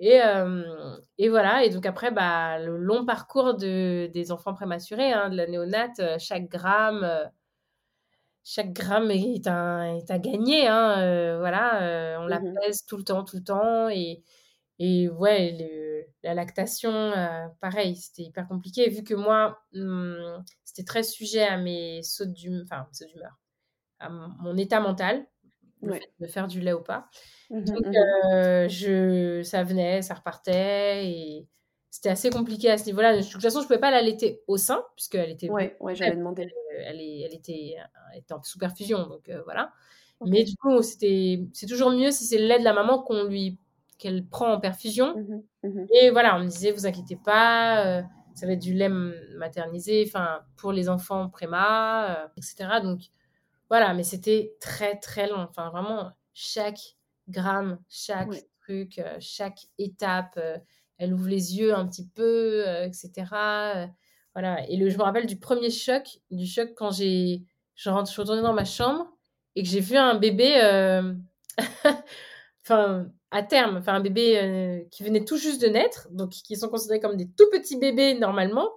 et 0.00 0.14
hem 0.16 0.64
et 1.18 1.28
voilà 1.30 1.64
et 1.64 1.70
donc 1.70 1.86
après, 1.86 2.10
bah, 2.12 2.58
le 2.60 2.76
long 2.78 3.06
parcours 3.06 3.54
de 3.56 4.08
des 4.12 4.32
enfants 4.32 4.54
prématurés, 4.54 5.12
hein, 5.12 5.30
de 5.30 5.36
la 5.36 5.46
néonate, 5.48 6.00
chaque 6.20 6.48
gramme, 6.48 7.30
chaque 8.44 8.72
gramme 8.72 9.10
est 9.10 9.46
un 9.48 9.96
est 9.96 10.10
à 10.10 10.18
gagner, 10.20 10.66
hein, 10.68 11.38
voilà, 11.38 12.18
on 12.22 12.26
la 12.28 12.40
Mmh 12.40 12.52
mh. 12.54 12.60
pèse 12.62 12.84
tout 12.86 12.96
le 12.98 13.04
temps, 13.04 13.24
tout 13.24 13.36
le 13.38 13.44
temps 13.44 13.88
et 13.90 14.22
et 14.80 15.08
ouais, 15.10 15.52
le 15.58 15.95
la 16.26 16.34
lactation, 16.34 16.90
heu, 16.92 17.48
pareil, 17.62 17.96
c'était 17.96 18.22
hyper 18.24 18.48
compliqué 18.48 18.90
vu 18.90 19.04
que 19.04 19.14
moi, 19.14 19.60
mmh, 19.74 20.44
c'était 20.64 20.84
très 20.84 21.02
sujet 21.04 21.44
à 21.44 21.58
mes 21.58 22.02
sautes 22.02 22.32
d'hum 22.34 22.62
enfin, 22.64 22.88
sautes 22.92 23.08
d'humeur, 23.10 23.38
à 24.00 24.10
mon 24.10 24.56
état 24.58 24.80
mental, 24.80 25.26
le 25.82 25.92
fait 25.92 26.00
Ouais. 26.00 26.10
de 26.20 26.26
faire 26.28 26.48
du 26.48 26.60
lait 26.60 26.72
ou 26.74 26.82
pas. 26.82 27.08
Mmh 27.50 27.58
mh. 27.70 27.76
Donc 27.76 27.84
Mmh 27.86 27.98
mh. 28.02 28.06
heu, 28.34 28.68
je 28.70 29.42
ça 29.44 29.64
venait, 29.64 30.02
ça 30.02 30.14
repartait 30.14 31.08
et 31.10 31.48
c'était 31.90 32.10
assez 32.10 32.30
compliqué 32.30 32.70
à 32.70 32.78
ce 32.78 32.86
niveau-là. 32.86 33.16
De 33.18 33.22
toute 33.22 33.42
façon, 33.42 33.60
je 33.62 33.66
pouvais 33.68 33.80
pas 33.80 33.90
l'allaiter 33.92 34.42
au 34.48 34.56
sein 34.58 34.84
puisqu'elle 34.96 35.30
était 35.32 35.48
Ouais, 35.48 35.76
ouais, 35.80 35.94
j'allais 35.96 36.16
faible. 36.16 36.16
demander. 36.16 36.52
Elle, 36.72 36.84
elle 36.86 37.00
est 37.02 37.20
elle 37.22 37.34
était 37.34 37.76
elle 38.14 38.20
était 38.20 38.34
en 38.34 38.42
sous 38.44 38.58
perfusion 38.58 39.06
donc 39.08 39.30
voilà. 39.44 39.72
Mais 40.24 40.44
du 40.44 40.56
coup, 40.56 40.82
c'était 40.82 41.48
c'est 41.54 41.66
toujours 41.68 41.90
mieux 41.92 42.10
si 42.12 42.24
c'est 42.26 42.38
le 42.38 42.46
lait 42.48 42.58
de 42.60 42.64
la 42.64 42.72
maman 42.74 43.02
qu'on 43.02 43.24
lui 43.26 43.58
qu'elle 43.98 44.26
prend 44.26 44.52
en 44.52 44.60
perfusion 44.60 45.14
Mmh 45.16 45.34
mh. 45.64 45.68
Mmh 45.68 45.80
mh. 45.82 45.86
et 45.94 46.10
voilà, 46.10 46.36
on 46.36 46.40
me 46.40 46.48
disait: 46.48 46.72
«Vous 46.72 46.86
inquiétez 46.86 47.16
pas, 47.16 48.00
heu, 48.00 48.04
ça 48.34 48.46
va 48.46 48.52
être 48.54 48.60
du 48.62 48.74
lait 48.74 48.88
maternisé, 48.90 50.04
enfin, 50.06 50.40
pour 50.56 50.72
les 50.72 50.88
enfants 50.88 51.28
préma, 51.30 52.26
heu» 52.26 52.30
et 52.36 52.42
cetera. 52.42 52.80
Donc 52.80 53.00
voilà, 53.70 53.94
mais 53.94 54.04
c'était 54.04 54.54
très, 54.60 54.96
très 54.98 55.28
long. 55.28 55.38
Enfin, 55.50 55.70
vraiment, 55.70 56.12
chaque 56.34 56.80
gramme, 57.28 57.78
chaque 57.88 58.44
truc, 58.62 58.98
heu, 59.00 59.04
chaque 59.20 59.60
étape, 59.78 60.38
elle 60.98 61.14
ouvre 61.14 61.28
les 61.28 61.58
yeux 61.58 61.74
un 61.74 61.86
petit 61.88 62.08
peu, 62.08 62.64
heu 62.68 62.84
et 62.86 62.92
cetera, 62.92 63.84
heu, 63.86 63.88
voilà 64.34 64.68
et 64.68 64.76
le 64.76 64.90
je 64.90 64.98
me 64.98 65.02
rappelle 65.04 65.26
du 65.26 65.38
1er 65.38 65.70
choc, 65.70 66.20
du 66.30 66.46
choc 66.46 66.70
quand 66.76 66.90
j'ai 66.92 67.44
je 67.76 67.90
rentre 67.90 68.08
je 68.08 68.12
suis 68.14 68.22
retournée 68.22 68.42
dans 68.42 68.52
ma 68.54 68.64
chambre 68.66 69.08
et 69.56 69.62
que 69.64 69.68
j'ai 69.68 69.80
vu 69.80 69.96
un 69.96 70.16
bébé, 70.16 70.54
enfin, 72.66 73.06
à 73.32 73.42
terme, 73.44 73.76
enfin, 73.78 73.94
un 73.94 74.00
bébé, 74.00 74.38
heu, 74.84 74.88
qui 74.92 75.02
venait 75.04 75.24
tout 75.24 75.36
juste 75.38 75.60
de 75.62 75.68
naître, 75.68 76.08
donc 76.12 76.30
qui 76.30 76.56
sont 76.56 76.68
considérés 76.68 77.00
comme 77.00 77.16
des 77.16 77.28
tout 77.30 77.46
petits 77.52 77.78
bébés 77.78 78.14
normalement. 78.18 78.68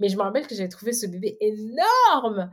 Mais 0.00 0.08
je 0.10 0.16
me 0.16 0.22
rappelle 0.22 0.46
que 0.48 0.54
j'avais 0.56 0.68
trouvé 0.70 0.92
ce 0.94 1.06
bébé 1.06 1.36
énorme! 1.40 2.50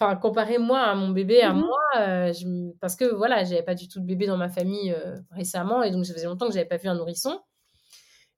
Enfin, 0.00 0.16
comparé 0.16 0.58
moi 0.58 0.80
à 0.82 0.94
mon 0.96 1.10
bébé 1.10 1.42
à 1.42 1.52
Mmh 1.52 1.58
mh. 1.58 1.60
moi, 1.60 1.78
je 1.96 2.44
m 2.46 2.72
parce 2.80 2.96
que 2.96 3.04
voilà, 3.14 3.44
j'avais 3.44 3.62
pas 3.64 3.74
du 3.76 3.86
tout 3.88 4.00
de 4.00 4.06
bébé 4.06 4.26
dans 4.26 4.36
ma 4.38 4.48
famille, 4.50 4.90
heu, 4.92 5.20
récemment 5.32 5.82
et 5.84 5.90
donc 5.92 6.04
ça 6.06 6.14
faisait 6.14 6.26
longtemps 6.26 6.48
que 6.48 6.54
j'avais 6.54 6.66
pas 6.68 6.78
vu 6.78 6.88
un 6.88 6.94
nourrisson 6.96 7.38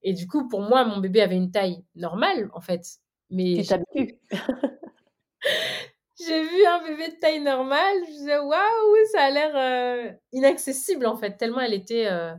et 0.03 0.13
du 0.15 0.27
coup, 0.29 0.49
pour 0.49 0.61
moi, 0.63 0.85
mon 0.85 0.99
bébé 0.99 1.21
avait 1.23 1.37
une 1.37 1.51
taille 1.53 1.85
normale, 1.95 2.51
en 2.55 2.61
fait, 2.61 2.83
mais 3.31 3.63
Tu 3.65 3.75
j'ai 6.27 6.43
vu 6.43 6.65
un 6.67 6.83
bébé 6.83 7.09
de 7.09 7.17
taille 7.21 7.41
normale, 7.41 7.99
je 8.07 8.11
disais: 8.13 8.39
«Waouh, 8.39 8.97
ça 9.13 9.23
a 9.25 9.31
l'air, 9.31 9.53
heu, 9.57 10.19
inaccessible», 10.33 11.07
en 11.07 11.17
fait, 11.17 11.37
tellement 11.37 11.61
elle 11.61 11.75
était, 11.75 12.11
heu, 12.11 12.35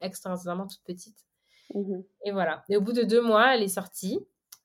extraordinairement 0.00 0.66
toute 0.68 0.82
petite 0.84 1.18
Mmh 1.74 1.80
mh. 1.90 2.04
et 2.24 2.32
voilà 2.32 2.64
et 2.68 2.76
au 2.76 2.80
bout 2.80 2.92
de 2.92 3.02
2 3.02 3.20
mois, 3.20 3.54
elle 3.54 3.62
est 3.62 3.68
sortie. 3.68 4.18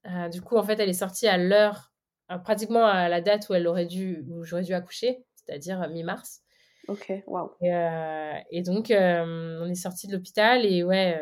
Heu, 0.06 0.30
du 0.30 0.42
coup, 0.42 0.56
en 0.58 0.64
fait, 0.64 0.80
elle 0.80 0.90
est 0.90 0.94
sortie 0.94 1.28
à 1.28 1.38
l'heure, 1.38 1.92
heu, 2.32 2.42
pratiquement 2.42 2.86
à 2.86 3.10
la 3.10 3.22
date 3.22 3.50
où 3.50 3.54
elle 3.54 3.68
aurait 3.68 3.86
dû 3.86 4.26
où 4.30 4.44
j'aurais 4.44 4.64
dû 4.64 4.74
accoucher, 4.74 5.26
c'est-à-dire 5.36 5.88
mi-mars 5.90 6.42
OK, 6.88 7.24
waouh. 7.28 7.50
et 7.62 8.62
donc 8.64 8.88
on 8.92 9.70
est 9.70 9.76
sortis 9.76 10.08
de 10.08 10.14
l'hôpital 10.14 10.66
et 10.66 10.84
ouais, 10.84 11.20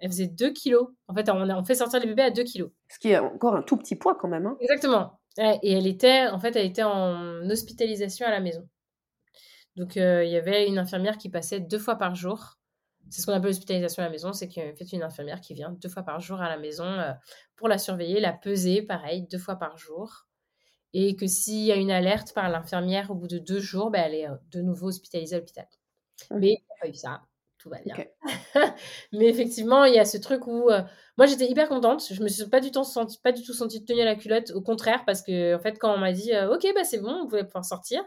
elle 0.00 0.08
faisait 0.10 0.28
2 0.28 0.52
kilogrammes. 0.52 0.94
En 1.08 1.14
fait, 1.14 1.28
on 1.30 1.48
a 1.48 1.56
on 1.58 1.64
fait 1.64 1.74
sortir 1.74 2.00
les 2.00 2.06
bébés 2.06 2.22
à 2.22 2.30
2 2.30 2.44
kilogrammes. 2.44 2.74
Ce 2.90 2.98
qui 2.98 3.10
est 3.10 3.18
encore 3.18 3.56
un 3.56 3.62
tout 3.62 3.76
petit 3.76 3.96
poids 3.96 4.14
quand 4.14 4.28
même, 4.28 4.46
hein? 4.46 4.56
Exactement. 4.60 5.18
Et 5.38 5.72
elle 5.72 5.86
était 5.86 6.28
en 6.28 6.38
fait, 6.38 6.54
elle 6.56 6.66
était 6.66 6.82
en 6.82 7.48
hospitalisation 7.50 8.26
à 8.26 8.30
la 8.30 8.40
maison. 8.40 8.68
Donc 9.76 9.96
heu, 9.96 10.24
il 10.24 10.30
y 10.30 10.36
avait 10.36 10.66
une 10.68 10.78
infirmière 10.78 11.18
qui 11.18 11.28
passait 11.30 11.60
2 11.60 11.78
fois 11.78 11.96
par 11.96 12.14
jour. 12.14 12.58
C'est 13.10 13.22
ce 13.22 13.26
qu'on 13.26 13.32
appelle 13.32 13.50
l'hospitalisation 13.50 14.02
à 14.02 14.06
la 14.06 14.10
maison, 14.12 14.32
c'est 14.32 14.48
qu'en 14.48 14.74
fait, 14.76 14.92
une 14.92 15.02
infirmière 15.02 15.40
qui 15.40 15.54
vient 15.54 15.70
2 15.72 15.88
fois 15.88 16.02
par 16.02 16.20
jour 16.20 16.40
à 16.40 16.48
la 16.48 16.58
maison, 16.58 16.84
heu, 16.84 17.12
pour 17.56 17.68
la 17.68 17.78
surveiller, 17.78 18.20
la 18.20 18.32
peser, 18.32 18.82
pareil, 18.82 19.26
2 19.30 19.38
fois 19.38 19.56
par 19.56 19.76
jour 19.78 20.26
et 20.94 21.16
que 21.16 21.26
s'il 21.28 21.64
y 21.66 21.72
a 21.72 21.76
une 21.76 21.90
alerte 21.92 22.34
par 22.34 22.48
l'infirmière 22.50 23.10
au 23.12 23.16
bout 23.16 23.28
de 23.28 23.38
2 23.38 23.60
jours, 23.60 23.90
bah, 23.92 24.00
elle 24.00 24.14
est, 24.16 24.28
heu, 24.28 24.38
de 24.52 24.62
nouveau 24.62 24.88
hospitalisée 24.88 25.36
à 25.36 25.40
l'hôpital. 25.40 25.68
Mmh 26.30 26.40
Mais 26.40 26.48
il 26.50 26.52
mh. 26.52 26.58
y 26.58 26.72
a 26.74 26.76
pas 26.82 26.88
eu 26.90 26.94
ça, 26.94 27.22
tout 27.58 27.70
va 27.70 27.78
bien. 27.84 27.94
Mais 29.12 29.26
effectivement, 29.28 29.84
il 29.84 29.94
y 29.94 29.98
a 29.98 30.04
ce 30.04 30.16
truc 30.18 30.46
où, 30.46 30.70
heu, 30.70 30.82
moi, 31.16 31.26
j'étais 31.26 31.46
hyper 31.50 31.68
contente. 31.68 32.04
Je 32.12 32.22
me 32.22 32.28
suis 32.28 32.46
pas 32.48 32.60
du 32.60 32.70
temps 32.70 32.84
sentie 32.84 33.18
pas 33.22 33.32
du 33.32 33.42
tout 33.42 33.52
sentie 33.54 33.84
tenue 33.84 34.02
à 34.02 34.04
la 34.04 34.16
culotte, 34.16 34.52
au 34.54 34.62
contraire, 34.62 35.04
parce 35.06 35.22
qu'en 35.22 35.58
fait, 35.60 35.78
quand 35.78 35.94
on 35.94 35.98
m'a 35.98 36.12
dit, 36.12 36.32
heu: 36.34 36.52
«OK, 36.54 36.66
bah, 36.74 36.84
c'est 36.84 36.98
bon, 37.00 37.26
vous 37.26 37.34
allez 37.36 37.44
pouvoir 37.44 37.64
sortir» 37.64 38.02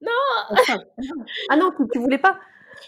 non! 0.00 0.10
Enfin, 0.50 0.78
non. 0.98 1.24
Ah 1.50 1.56
non, 1.56 1.70
tu 1.76 1.84
tu 1.92 1.98
voulais 1.98 2.18
pas? 2.18 2.38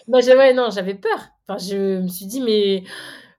Bah, 0.07 0.21
je 0.21 0.31
ouais, 0.31 0.53
non, 0.53 0.69
j'avais 0.71 0.95
peur. 0.95 1.19
Enfin, 1.47 1.57
je 1.59 2.01
me 2.01 2.07
suis 2.07 2.25
dit: 2.27 2.41
«Mais» 2.41 2.83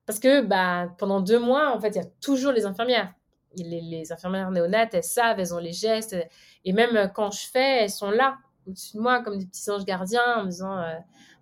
parce 0.06 0.20
que, 0.20 0.42
bah, 0.42 0.88
pendant 0.98 1.20
2 1.20 1.38
mois, 1.40 1.74
en 1.76 1.80
fait, 1.80 1.90
il 1.90 1.96
y 1.96 2.00
a 2.00 2.06
toujours 2.22 2.52
les 2.52 2.66
infirmières. 2.66 3.12
Les 3.58 3.80
les 3.82 4.12
infirmières 4.12 4.50
néonates, 4.52 4.94
elles 4.94 5.04
savent, 5.04 5.40
elles 5.40 5.54
ont 5.54 5.58
les 5.58 5.72
gestes, 5.72 6.16
et 6.64 6.72
même 6.72 7.10
quand 7.14 7.30
je 7.32 7.46
fais, 7.48 7.84
elles 7.84 7.90
sont 7.90 8.10
là, 8.10 8.38
au-dessus 8.66 8.96
de 8.96 9.02
moi, 9.02 9.22
comme 9.22 9.38
des 9.38 9.46
petits 9.46 9.70
anges 9.70 9.84
gardiens 9.84 10.38
en 10.38 10.44
me 10.44 10.50
disant, 10.50 10.78
heu: 10.82 10.96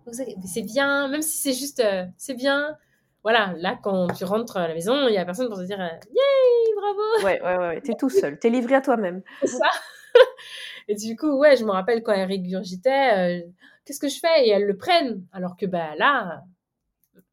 «Vous 0.05 0.21
inquié 0.21 0.35
c'est 0.45 0.61
bien», 0.63 1.07
même 1.07 1.21
si 1.21 1.37
c'est 1.37 1.53
juste, 1.53 1.79
heu: 1.81 2.05
«C'est 2.17 2.35
bien». 2.35 2.77
Voilà, 3.23 3.53
là, 3.57 3.77
quand 3.81 4.07
tu 4.13 4.23
rentres 4.23 4.57
à 4.57 4.67
la 4.67 4.73
maison, 4.75 5.07
il 5.07 5.13
y 5.15 5.17
a 5.17 5.25
personne 5.25 5.47
pour 5.49 5.57
te 5.57 5.63
dire, 5.63 5.79
heu: 5.79 5.83
«Yeah, 6.13 6.75
bravo!» 6.75 7.25
Ouais, 7.25 7.41
ouais, 7.41 7.57
ouais, 7.57 7.67
ouais, 7.75 7.81
tu 7.81 7.91
es 7.91 7.95
tout 7.95 8.09
seul, 8.09 8.39
tu 8.39 8.47
es 8.47 8.49
livré 8.49 8.75
à 8.75 8.81
toi-même. 8.81 9.21
C'est 9.41 9.47
ça 9.47 9.69
et 10.87 10.95
du 10.95 11.15
coup, 11.15 11.37
ouais, 11.39 11.57
je 11.57 11.65
me 11.65 11.71
rappelle 11.71 12.03
quand 12.03 12.13
elles 12.13 12.27
régurgitaient, 12.27 13.41
heu, 13.45 13.53
qu'est-ce 13.85 13.99
que 13.99 14.09
je 14.09 14.19
fais? 14.19 14.47
Et 14.47 14.49
elles 14.49 14.65
le 14.65 14.77
prennent 14.77 15.25
alors 15.33 15.57
que, 15.57 15.65
bah, 15.65 15.95
là, 15.97 16.43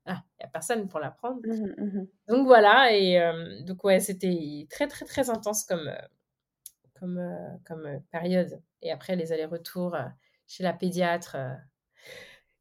ah, 0.07 0.23
il 0.39 0.43
y 0.43 0.47
a 0.47 0.49
personne 0.49 0.89
pour 0.89 1.01
la 1.01 1.11
prendre. 1.11 1.41
Mmh 1.45 1.53
mh. 1.53 1.75
Mmh 1.85 1.99
mh. 2.01 2.07
Donc 2.29 2.47
voilà 2.47 2.93
et 2.93 3.21
donc 3.67 3.85
ouais, 3.85 4.01
c'était 4.01 4.67
très, 4.71 4.87
très, 4.89 5.05
très 5.05 5.31
intense 5.31 5.65
comme, 5.65 5.91
comme, 6.99 7.21
comme, 7.67 8.01
période 8.11 8.61
et 8.83 8.93
après 8.93 9.17
les 9.17 9.33
allers-retours, 9.33 9.95
heu, 9.95 10.05
chez 10.47 10.63
la 10.63 10.73
pédiatre, 10.73 11.37
heu 11.37 11.57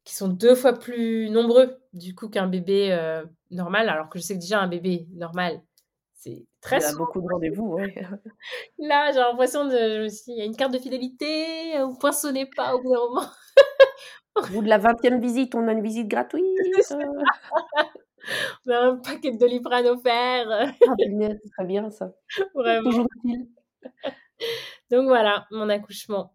qui 0.04 0.16
sont 0.16 0.30
deux 0.30 0.56
fois 0.56 0.74
plus 0.74 1.30
nombreux 1.30 1.78
du 1.94 2.16
coup 2.16 2.30
qu'un 2.30 2.48
bébé 2.48 2.92
euh, 2.92 3.24
normal, 3.52 3.90
alors 3.90 4.10
que 4.10 4.18
je 4.18 4.24
sais 4.24 4.36
que 4.36 4.40
déjà 4.40 4.60
un 4.60 4.68
bébé 4.68 5.08
normal, 5.14 5.62
c'est 6.14 6.46
très 6.60 6.78
Il 6.78 6.82
y 6.82 6.86
a 6.86 6.96
beaucoup 6.96 7.22
de 7.22 7.28
rendez-vous, 7.32 7.74
ouais. 7.74 7.94
Là, 8.80 9.12
j'ai 9.12 9.20
l'impression 9.20 9.66
de, 9.66 9.72
je 9.72 10.04
me 10.04 10.10
suis, 10.10 10.32
il 10.32 10.38
y 10.38 10.42
a 10.42 10.46
une 10.46 10.56
carte 10.56 10.74
de 10.74 10.80
fidélité, 10.80 11.80
vous 11.84 11.98
poinçonnez 11.98 12.48
pas 12.56 12.76
au 12.76 12.82
bout 12.82 12.94
d'un 12.94 13.00
moment. 13.00 13.28
Au 14.36 14.48
bout 14.48 14.62
de 14.62 14.70
la 14.70 14.80
20e 14.80 15.20
visite, 15.20 15.56
on 15.56 15.68
a 15.68 15.74
une 15.74 15.84
visite 15.84 16.08
gratuite. 16.08 16.44
on 18.66 18.72
a 18.72 18.80
un 18.80 18.96
paquet 18.98 19.32
de 19.32 19.38
doliprane 19.38 19.88
offert. 19.88 20.48
Ah, 20.50 20.96
punaise, 20.98 21.40
c'est 21.44 21.50
très 21.50 21.66
bien 21.66 21.90
ça. 21.90 22.12
Vraiment. 22.56 22.90
Toujours 22.90 23.08
utile. 23.24 23.48
Donc 24.92 25.08
voilà, 25.08 25.48
mon 25.52 25.70
accouchement. 25.70 26.34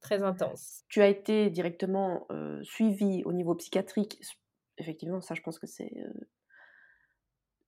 Très 0.00 0.22
intense. 0.22 0.82
Tu 0.88 1.02
as 1.02 1.08
été 1.08 1.50
directement 1.50 2.26
euh, 2.30 2.62
suivi 2.62 3.22
au 3.24 3.32
niveau 3.32 3.54
psychiatrique. 3.54 4.20
Effectivement, 4.78 5.20
ça, 5.20 5.34
je 5.34 5.40
pense 5.40 5.58
que 5.58 5.66
c'est 5.66 5.92
euh, 5.96 6.12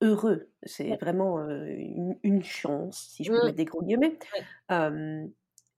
heureux. 0.03 0.51
C'est 0.63 0.91
Ouais. 0.91 0.99
vraiment 1.01 1.39
euh, 1.39 1.67
une, 1.67 2.19
une 2.23 2.43
chance, 2.45 3.09
si 3.11 3.25
je 3.25 3.33
peux 3.33 3.41
Mm. 3.41 3.45
mettre 3.45 3.57
des 3.57 3.65
gros 3.65 3.83
guillemets. 3.83 4.19
Ouais. 4.71 5.29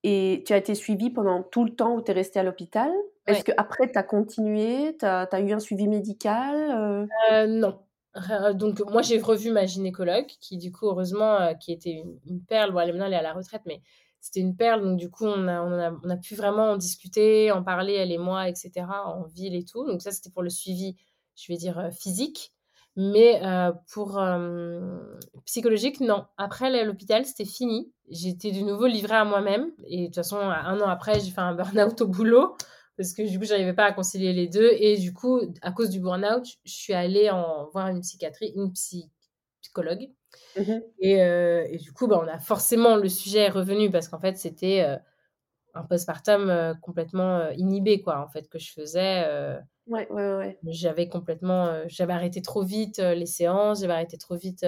Et 0.03 0.43
tu 0.45 0.53
as 0.53 0.57
été 0.57 0.75
suivi 0.75 1.09
pendant 1.09 1.43
tout 1.43 1.65
le 1.65 1.75
temps 1.75 1.95
où 1.95 2.01
tu 2.01 2.11
es 2.11 2.13
resté 2.13 2.39
à 2.39 2.43
l'hôpital? 2.43 2.89
Est-ce 3.27 3.43
qu'après, 3.43 3.91
tu 3.91 3.97
as 3.97 4.03
continué? 4.03 4.95
Tu 4.97 5.05
as, 5.05 5.27
eu 5.41 5.51
un 5.51 5.59
suivi 5.59 5.87
médical 5.87 7.07
euh? 7.31 7.47
Non. 7.47 7.79
Donc, 8.53 8.79
moi, 8.89 9.01
j'ai 9.01 9.19
revu 9.19 9.51
ma 9.51 9.65
gynécologue, 9.65 10.25
qui, 10.39 10.57
du 10.57 10.71
coup, 10.71 10.87
heureusement, 10.87 11.53
qui 11.55 11.73
était 11.73 11.91
une, 11.91 12.17
une 12.25 12.41
perle. 12.41 12.71
Bon, 12.71 12.79
elle, 12.79 12.91
maintenant, 12.91 13.07
elle 13.07 13.13
est 13.13 13.17
à 13.17 13.21
la 13.21 13.33
retraite, 13.33 13.61
mais 13.65 13.81
c'était 14.21 14.39
une 14.41 14.55
perle. 14.55 14.81
Donc, 14.83 14.97
du 14.97 15.09
coup, 15.09 15.25
on 15.25 15.47
a, 15.47 15.61
on 15.61 15.79
a, 15.79 15.91
on 16.03 16.09
a 16.09 16.17
pu 16.17 16.35
vraiment 16.35 16.71
en 16.71 16.77
discuter, 16.77 17.51
en 17.51 17.63
parler, 17.63 17.93
elle 17.93 18.11
et 18.11 18.17
moi, 18.17 18.49
etc., 18.49 19.05
en 19.07 19.23
ville 19.27 19.55
et 19.55 19.65
tout. 19.65 19.85
Donc, 19.85 20.01
ça, 20.01 20.11
c'était 20.11 20.29
pour 20.31 20.43
le 20.43 20.49
suivi, 20.49 20.95
je 21.35 21.51
vais 21.51 21.57
dire, 21.57 21.79
euh, 21.79 21.91
physique. 21.91 22.53
Mais 22.95 23.41
euh, 23.45 23.71
pour 23.93 24.17
euh, 24.19 24.97
psychologique, 25.45 25.99
non. 26.01 26.25
Après, 26.37 26.83
l'hôpital, 26.83 27.25
c'était 27.25 27.45
fini. 27.45 27.91
J'étais 28.09 28.51
de 28.51 28.59
nouveau 28.59 28.87
livrée 28.87 29.15
à 29.15 29.25
moi-même. 29.25 29.71
Et 29.87 30.01
de 30.01 30.05
toute 30.07 30.15
façon, 30.15 30.37
un 30.37 30.79
an 30.81 30.87
après, 30.89 31.19
j'ai 31.19 31.31
fait 31.31 31.41
un 31.41 31.53
burn-out 31.53 32.01
au 32.01 32.07
boulot 32.07 32.55
parce 32.97 33.13
que 33.13 33.21
du 33.21 33.39
coup, 33.39 33.45
j'arrivais 33.45 33.73
pas 33.73 33.85
à 33.85 33.93
concilier 33.93 34.33
les 34.33 34.47
deux. 34.47 34.69
Et 34.79 34.97
du 34.97 35.13
coup, 35.13 35.39
à 35.61 35.71
cause 35.71 35.89
du 35.89 35.99
burn-out, 36.01 36.45
je 36.65 36.71
suis 36.73 36.93
allée 36.93 37.29
voir 37.71 37.87
une 37.87 38.01
psychiatrie, 38.01 38.51
une 38.55 38.73
psy- 38.73 39.09
psychologue. 39.61 40.09
Et, 40.99 41.21
euh, 41.21 41.65
et 41.69 41.77
du 41.77 41.91
coup, 41.93 42.07
bah, 42.07 42.19
on 42.21 42.27
a 42.27 42.39
forcément 42.39 42.95
le 42.97 43.09
sujet 43.09 43.39
est 43.39 43.49
revenu 43.49 43.89
parce 43.91 44.07
qu'en 44.09 44.19
fait, 44.19 44.37
c'était 44.37 44.81
euh, 44.81 44.97
un 45.73 45.83
postpartum 45.83 46.49
euh, 46.49 46.73
complètement 46.75 47.49
inhibé, 47.51 48.01
quoi, 48.01 48.19
en 48.23 48.27
fait, 48.29 48.49
que 48.49 48.59
je 48.59 48.71
faisais. 48.73 49.25
Ouais, 49.87 50.07
ouais, 50.11 50.35
ouais. 50.35 50.59
j'avais 50.63 51.07
complètement, 51.07 51.87
j'avais 51.87 52.13
arrêté 52.13 52.41
trop 52.41 52.63
vite 52.63 52.97
les 52.99 53.25
séances, 53.25 53.81
j'avais 53.81 53.93
arrêté 53.93 54.17
trop 54.17 54.35
vite 54.35 54.65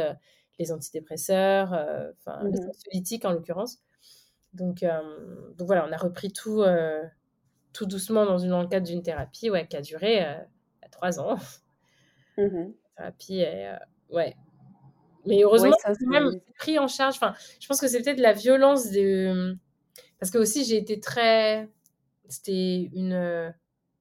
les 0.59 0.71
antidépresseurs, 0.71 1.73
enfin 2.19 2.47
les 2.49 2.59
Mhm. 2.59 2.69
anxiolytiques 2.69 3.25
en 3.25 3.31
l'occurrence. 3.33 3.79
Donc, 4.53 4.85
donc 5.57 5.67
voilà, 5.67 5.85
on 5.87 5.91
a 5.91 5.97
repris 5.97 6.31
tout, 6.31 6.63
tout 7.73 7.85
doucement 7.85 8.25
dans, 8.25 8.37
une, 8.37 8.49
dans 8.49 8.61
le 8.61 8.67
cadre 8.67 8.85
d'une 8.87 9.03
thérapie 9.03 9.49
ouais, 9.49 9.67
qui 9.67 9.77
a 9.77 9.81
duré 9.81 10.25
euh, 10.25 10.35
trois 10.91 11.19
ans. 11.19 11.37
Mhm. 12.37 12.73
thérapie, 12.97 13.39
et, 13.41 13.67
euh, 13.67 13.77
ouais. 14.09 14.35
Mais 15.25 15.43
heureusement, 15.43 15.71
ça, 15.83 15.93
quand 15.93 16.09
même 16.09 16.31
c'est- 16.31 16.53
pris 16.57 16.79
en 16.79 16.87
charge. 16.87 17.15
Enfin, 17.15 17.33
je 17.59 17.67
pense 17.67 17.79
que 17.81 17.87
c'est 17.87 18.01
peut-être 18.01 18.19
la 18.19 18.33
violence 18.33 18.89
de. 18.91 19.55
Parce 20.19 20.31
que 20.31 20.37
aussi, 20.37 20.65
j'ai 20.65 20.77
été 20.77 20.99
très. 20.99 21.69
C'était 22.29 22.89
une. 22.93 23.13
euh, 23.13 23.49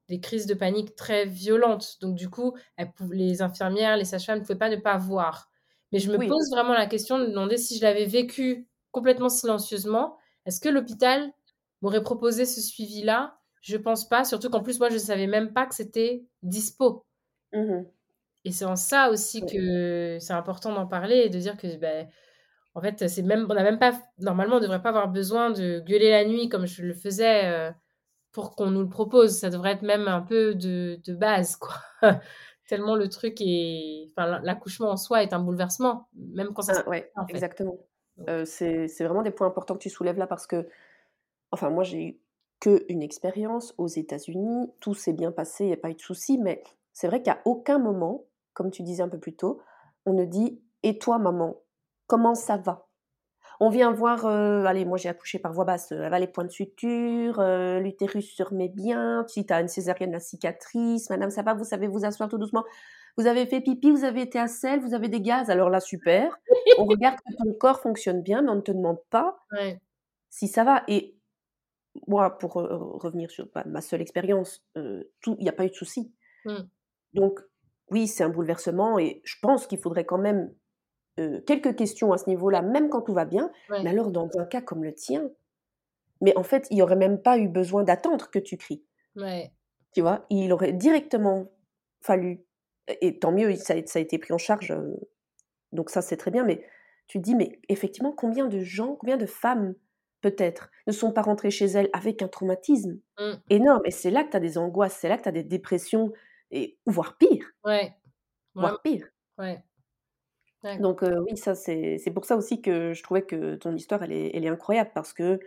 des 0.09 0.21
crises 0.21 0.47
de 0.47 0.55
panique 0.55 0.97
très 0.97 1.25
violentes. 1.27 1.99
Donc, 2.01 2.17
du 2.17 2.29
coup, 2.31 2.55
elles 2.77 2.91
les 3.13 3.43
infirmières, 3.43 3.97
les 3.97 4.05
sages-femmes 4.05 4.41
ne 4.41 4.43
pouvaient 4.45 4.59
pas 4.59 4.69
ne 4.69 4.77
pas 4.77 4.97
voir. 4.99 5.49
Mais 5.93 6.01
je 6.01 6.11
me 6.13 6.19
Oui. 6.19 6.29
pose 6.29 6.51
vraiment 6.51 6.75
la 6.75 6.87
question 6.87 7.19
de 7.19 7.27
demander 7.27 7.57
si 7.59 7.77
je 7.79 7.83
l'avais 7.83 8.07
vécu 8.07 8.67
complètement 8.93 9.29
silencieusement, 9.29 10.19
est-ce 10.47 10.61
que 10.61 10.69
l'hôpital 10.69 11.33
m'aurait 11.83 12.03
proposé 12.03 12.45
ce 12.47 12.61
suivi-là? 12.61 13.39
Je 13.63 13.77
pense 13.77 14.09
pas. 14.09 14.25
Surtout 14.25 14.51
qu'en 14.51 14.63
plus, 14.63 14.81
moi, 14.81 14.89
je 14.89 14.95
ne 14.95 14.99
savais 15.01 15.29
même 15.29 15.53
pas 15.53 15.67
que 15.67 15.75
c'était 15.77 16.25
dispo. 16.43 17.05
Mhm. 17.53 17.87
Et 18.45 18.53
c'est 18.53 18.65
en 18.65 18.77
ça 18.77 19.11
aussi 19.11 19.45
que 19.45 20.19
c'est 20.21 20.33
important 20.33 20.73
d'en 20.75 20.87
parler 20.87 21.17
et 21.17 21.29
de 21.29 21.39
dire 21.39 21.57
que, 21.57 21.77
ben, 21.77 22.09
en 22.75 22.81
fait, 22.81 23.09
c'est 23.09 23.23
même, 23.23 23.47
on 23.51 23.55
n'a 23.55 23.63
même 23.63 23.79
pas, 23.79 23.93
normalement, 24.19 24.57
on 24.57 24.59
ne 24.59 24.65
devrait 24.65 24.83
pas 24.83 24.91
avoir 24.91 25.09
besoin 25.09 25.51
de 25.51 25.81
gueuler 25.81 26.11
la 26.11 26.25
nuit 26.25 26.49
comme 26.49 26.67
je 26.67 26.83
le 26.83 26.95
faisais 26.95 27.47
euh, 27.47 27.73
pour 28.33 28.57
qu'on 28.57 28.71
nous 28.71 28.83
le 28.83 28.89
propose. 28.89 29.39
Ça 29.39 29.51
devrait 29.51 29.73
être 29.73 29.83
même 29.83 30.09
un 30.09 30.23
peu 30.23 30.55
de, 30.55 31.01
de 31.05 31.15
base, 31.15 31.57
quoi. 31.57 31.77
Tellement 32.69 32.97
le 32.97 33.09
truc 33.09 33.41
est, 33.41 34.07
enfin, 34.11 34.41
l'accouchement 34.43 34.91
en 34.91 34.97
soi 34.97 35.23
est 35.25 35.33
un 35.33 35.41
bouleversement, 35.41 36.09
même 36.15 36.53
quand 36.55 36.63
ça 36.63 36.75
se 36.75 36.81
Ah, 36.81 36.89
ouais, 36.89 37.11
en 37.17 37.27
fait. 37.27 37.33
exactement. 37.33 37.79
Euh, 38.29 38.45
c'est 38.45 38.87
vraiment 39.01 39.23
des 39.23 39.31
points 39.33 39.47
importants 39.49 39.75
que 39.75 39.81
tu 39.83 39.91
soulèves 39.91 40.19
là 40.19 40.27
parce 40.27 40.47
que, 40.47 40.69
enfin, 41.53 41.71
moi, 41.71 41.85
j'ai 41.85 42.03
eu 42.03 42.21
que 42.61 42.85
une 42.89 43.03
expérience 43.03 43.75
aux 43.79 43.89
États-Unis. 43.89 44.73
Tout 44.81 44.95
s'est 44.95 45.13
bien 45.15 45.33
passé, 45.33 45.65
il 45.65 45.69
n'y 45.69 45.73
a 45.75 45.79
pas 45.79 45.91
eu 45.91 45.95
de 45.95 46.01
souci, 46.01 46.39
mais 46.39 46.63
c'est 46.93 47.09
vrai 47.09 47.23
qu'à 47.23 47.41
aucun 47.45 47.79
moment, 47.79 48.27
comme 48.55 48.71
tu 48.71 48.83
disais 48.83 49.03
un 49.03 49.09
peu 49.09 49.19
plus 49.19 49.37
tôt, 49.37 49.61
on 50.07 50.13
ne 50.15 50.25
dit 50.25 50.63
Et 50.83 50.99
toi, 50.99 51.19
maman, 51.19 51.57
comment 52.07 52.35
ça 52.35 52.57
va? 52.57 52.89
On 53.61 53.69
vient 53.71 53.93
voir, 53.93 54.27
euh, 54.27 54.65
allez, 54.65 54.85
moi 54.87 54.97
j'ai 54.99 55.09
accouché 55.11 55.39
par 55.39 55.53
voie 55.53 55.65
basse, 55.67 55.93
euh, 55.93 56.03
elle 56.05 56.11
va 56.11 56.19
les 56.19 56.27
points 56.27 56.45
de 56.45 56.51
suture, 56.51 57.41
euh, 57.41 57.79
l'utérus 57.81 58.35
se 58.37 58.43
remet 58.43 58.69
bien, 58.69 59.25
si 59.29 59.45
tu 59.47 59.53
as 59.53 59.61
une 59.61 59.69
césarienne, 59.69 60.13
la 60.13 60.21
cicatrice, 60.21 61.11
madame, 61.11 61.31
ça 61.31 61.43
va, 61.43 61.55
vous 61.55 61.65
savez 61.65 61.87
vous 61.89 62.05
asseoir 62.07 62.29
tout 62.31 62.39
doucement. 62.39 62.65
Vous 63.19 63.27
avez 63.27 63.47
fait 63.47 63.61
pipi, 63.61 63.91
vous 63.91 64.05
avez 64.05 64.23
été 64.23 64.39
à 64.39 64.49
sel, 64.49 64.81
vous 64.81 64.95
avez 64.95 65.09
des 65.09 65.21
gaz, 65.21 65.51
alors 65.51 65.69
là, 65.71 65.81
super. 65.81 66.41
On 66.77 66.85
regarde 66.87 67.17
que 67.19 67.35
ton 67.45 67.53
corps 67.55 67.81
fonctionne 67.81 68.23
bien, 68.23 68.43
mais 68.43 68.51
on 68.51 68.57
ne 68.57 68.61
te 68.63 68.73
demande 68.73 69.01
pas 69.11 69.39
Ouais. 69.53 69.81
si 70.31 70.49
ça 70.49 70.65
va. 70.65 70.83
Et 70.89 71.19
moi, 72.09 72.39
pour 72.39 72.59
euh, 72.59 72.69
revenir 72.79 73.31
sur 73.31 73.49
bah, 73.55 73.65
ma 73.67 73.81
seule 73.81 74.01
expérience, 74.03 74.65
il 74.77 75.07
n'y 75.41 75.49
a 75.49 75.53
pas 75.53 75.65
eu 75.67 75.71
de 75.71 75.75
souci. 75.75 76.15
Mm. 76.45 76.71
Donc, 77.15 77.41
oui, 77.91 78.07
c'est 78.09 78.25
un 78.25 78.29
bouleversement 78.31 78.99
et 78.99 79.21
je 79.25 79.37
pense 79.43 79.67
qu'il 79.67 79.79
faudrait 79.81 80.05
quand 80.07 80.19
même 80.19 80.55
euh, 81.21 81.41
quelques 81.43 81.77
questions 81.77 82.13
à 82.13 82.19
ce 82.19 82.29
niveau-là, 82.31 82.63
même 82.63 82.91
quand 82.91 83.03
tout 83.03 83.15
va 83.15 83.25
bien. 83.27 83.53
Ouais. 83.69 83.83
Mais 83.83 83.91
alors, 83.91 84.11
dans 84.13 84.29
un 84.39 84.47
cas 84.47 84.63
comme 84.63 84.85
le 84.85 84.95
tien, 84.95 85.31
mais 86.23 86.37
en 86.37 86.43
fait, 86.45 86.67
il 86.71 86.77
n'y 86.77 86.83
aurait 86.83 86.97
même 86.97 87.23
pas 87.23 87.39
eu 87.39 87.49
besoin 87.49 87.85
d'attendre 87.85 88.31
que 88.31 88.39
tu 88.39 88.57
cries. 88.57 88.85
Ouais. 89.17 89.53
Tu 89.95 90.01
vois, 90.03 90.27
il 90.31 90.53
aurait 90.53 90.73
directement 90.73 91.51
fallu, 92.01 92.45
et 93.01 93.19
tant 93.19 93.33
mieux, 93.33 93.55
ça 93.57 93.75
a, 93.75 93.87
ça 93.87 93.99
a 93.99 94.03
été 94.03 94.19
pris 94.19 94.33
en 94.33 94.39
charge, 94.39 94.71
euh, 94.71 94.95
donc 95.73 95.91
ça 95.91 96.03
c'est 96.03 96.17
très 96.17 96.31
bien, 96.31 96.45
mais 96.45 96.65
tu 97.09 97.19
dis, 97.19 97.35
mais 97.35 97.61
effectivement, 97.69 98.13
combien 98.13 98.47
de 98.49 98.61
gens, 98.61 98.97
combien 98.97 99.17
de 99.17 99.27
femmes 99.27 99.75
peut-être 100.23 100.71
ne 100.87 100.93
sont 100.93 101.13
pas 101.13 101.23
rentrées 101.23 101.51
chez 101.51 101.67
elles 101.67 101.91
avec 101.93 102.23
un 102.23 102.29
traumatisme 102.29 103.01
Mm. 103.19 103.35
énorme, 103.51 103.83
et 103.85 103.91
c'est 103.91 104.11
là 104.11 104.25
que 104.25 104.31
tu 104.31 104.37
as 104.37 104.41
des 104.41 104.59
angoisses, 104.59 104.97
c'est 105.01 105.09
là 105.09 105.19
que 105.19 105.25
tu 105.25 105.29
as 105.29 105.33
des 105.33 105.45
dépressions, 105.45 106.13
et, 106.51 106.79
voire 106.87 107.17
pire, 107.19 107.47
Ouais. 107.65 107.95
Voire 108.55 108.81
pire. 108.83 109.07
Ouais. 109.39 109.63
Donc 110.79 111.03
euh, 111.03 111.25
oui, 111.27 111.39
ça 111.39 111.55
c'est 111.55 111.97
c'est 111.99 112.11
pour 112.11 112.27
ça 112.27 112.37
aussi 112.37 112.61
que 112.61 112.93
je 112.93 113.03
trouvais 113.03 113.23
que 113.23 113.57
ton 113.57 113.75
histoire, 113.75 114.03
elle 114.03 114.13
est, 114.13 114.31
elle 114.35 114.45
est 114.45 114.49
incroyable, 114.49 114.91
parce 114.95 115.15
que, 115.15 115.41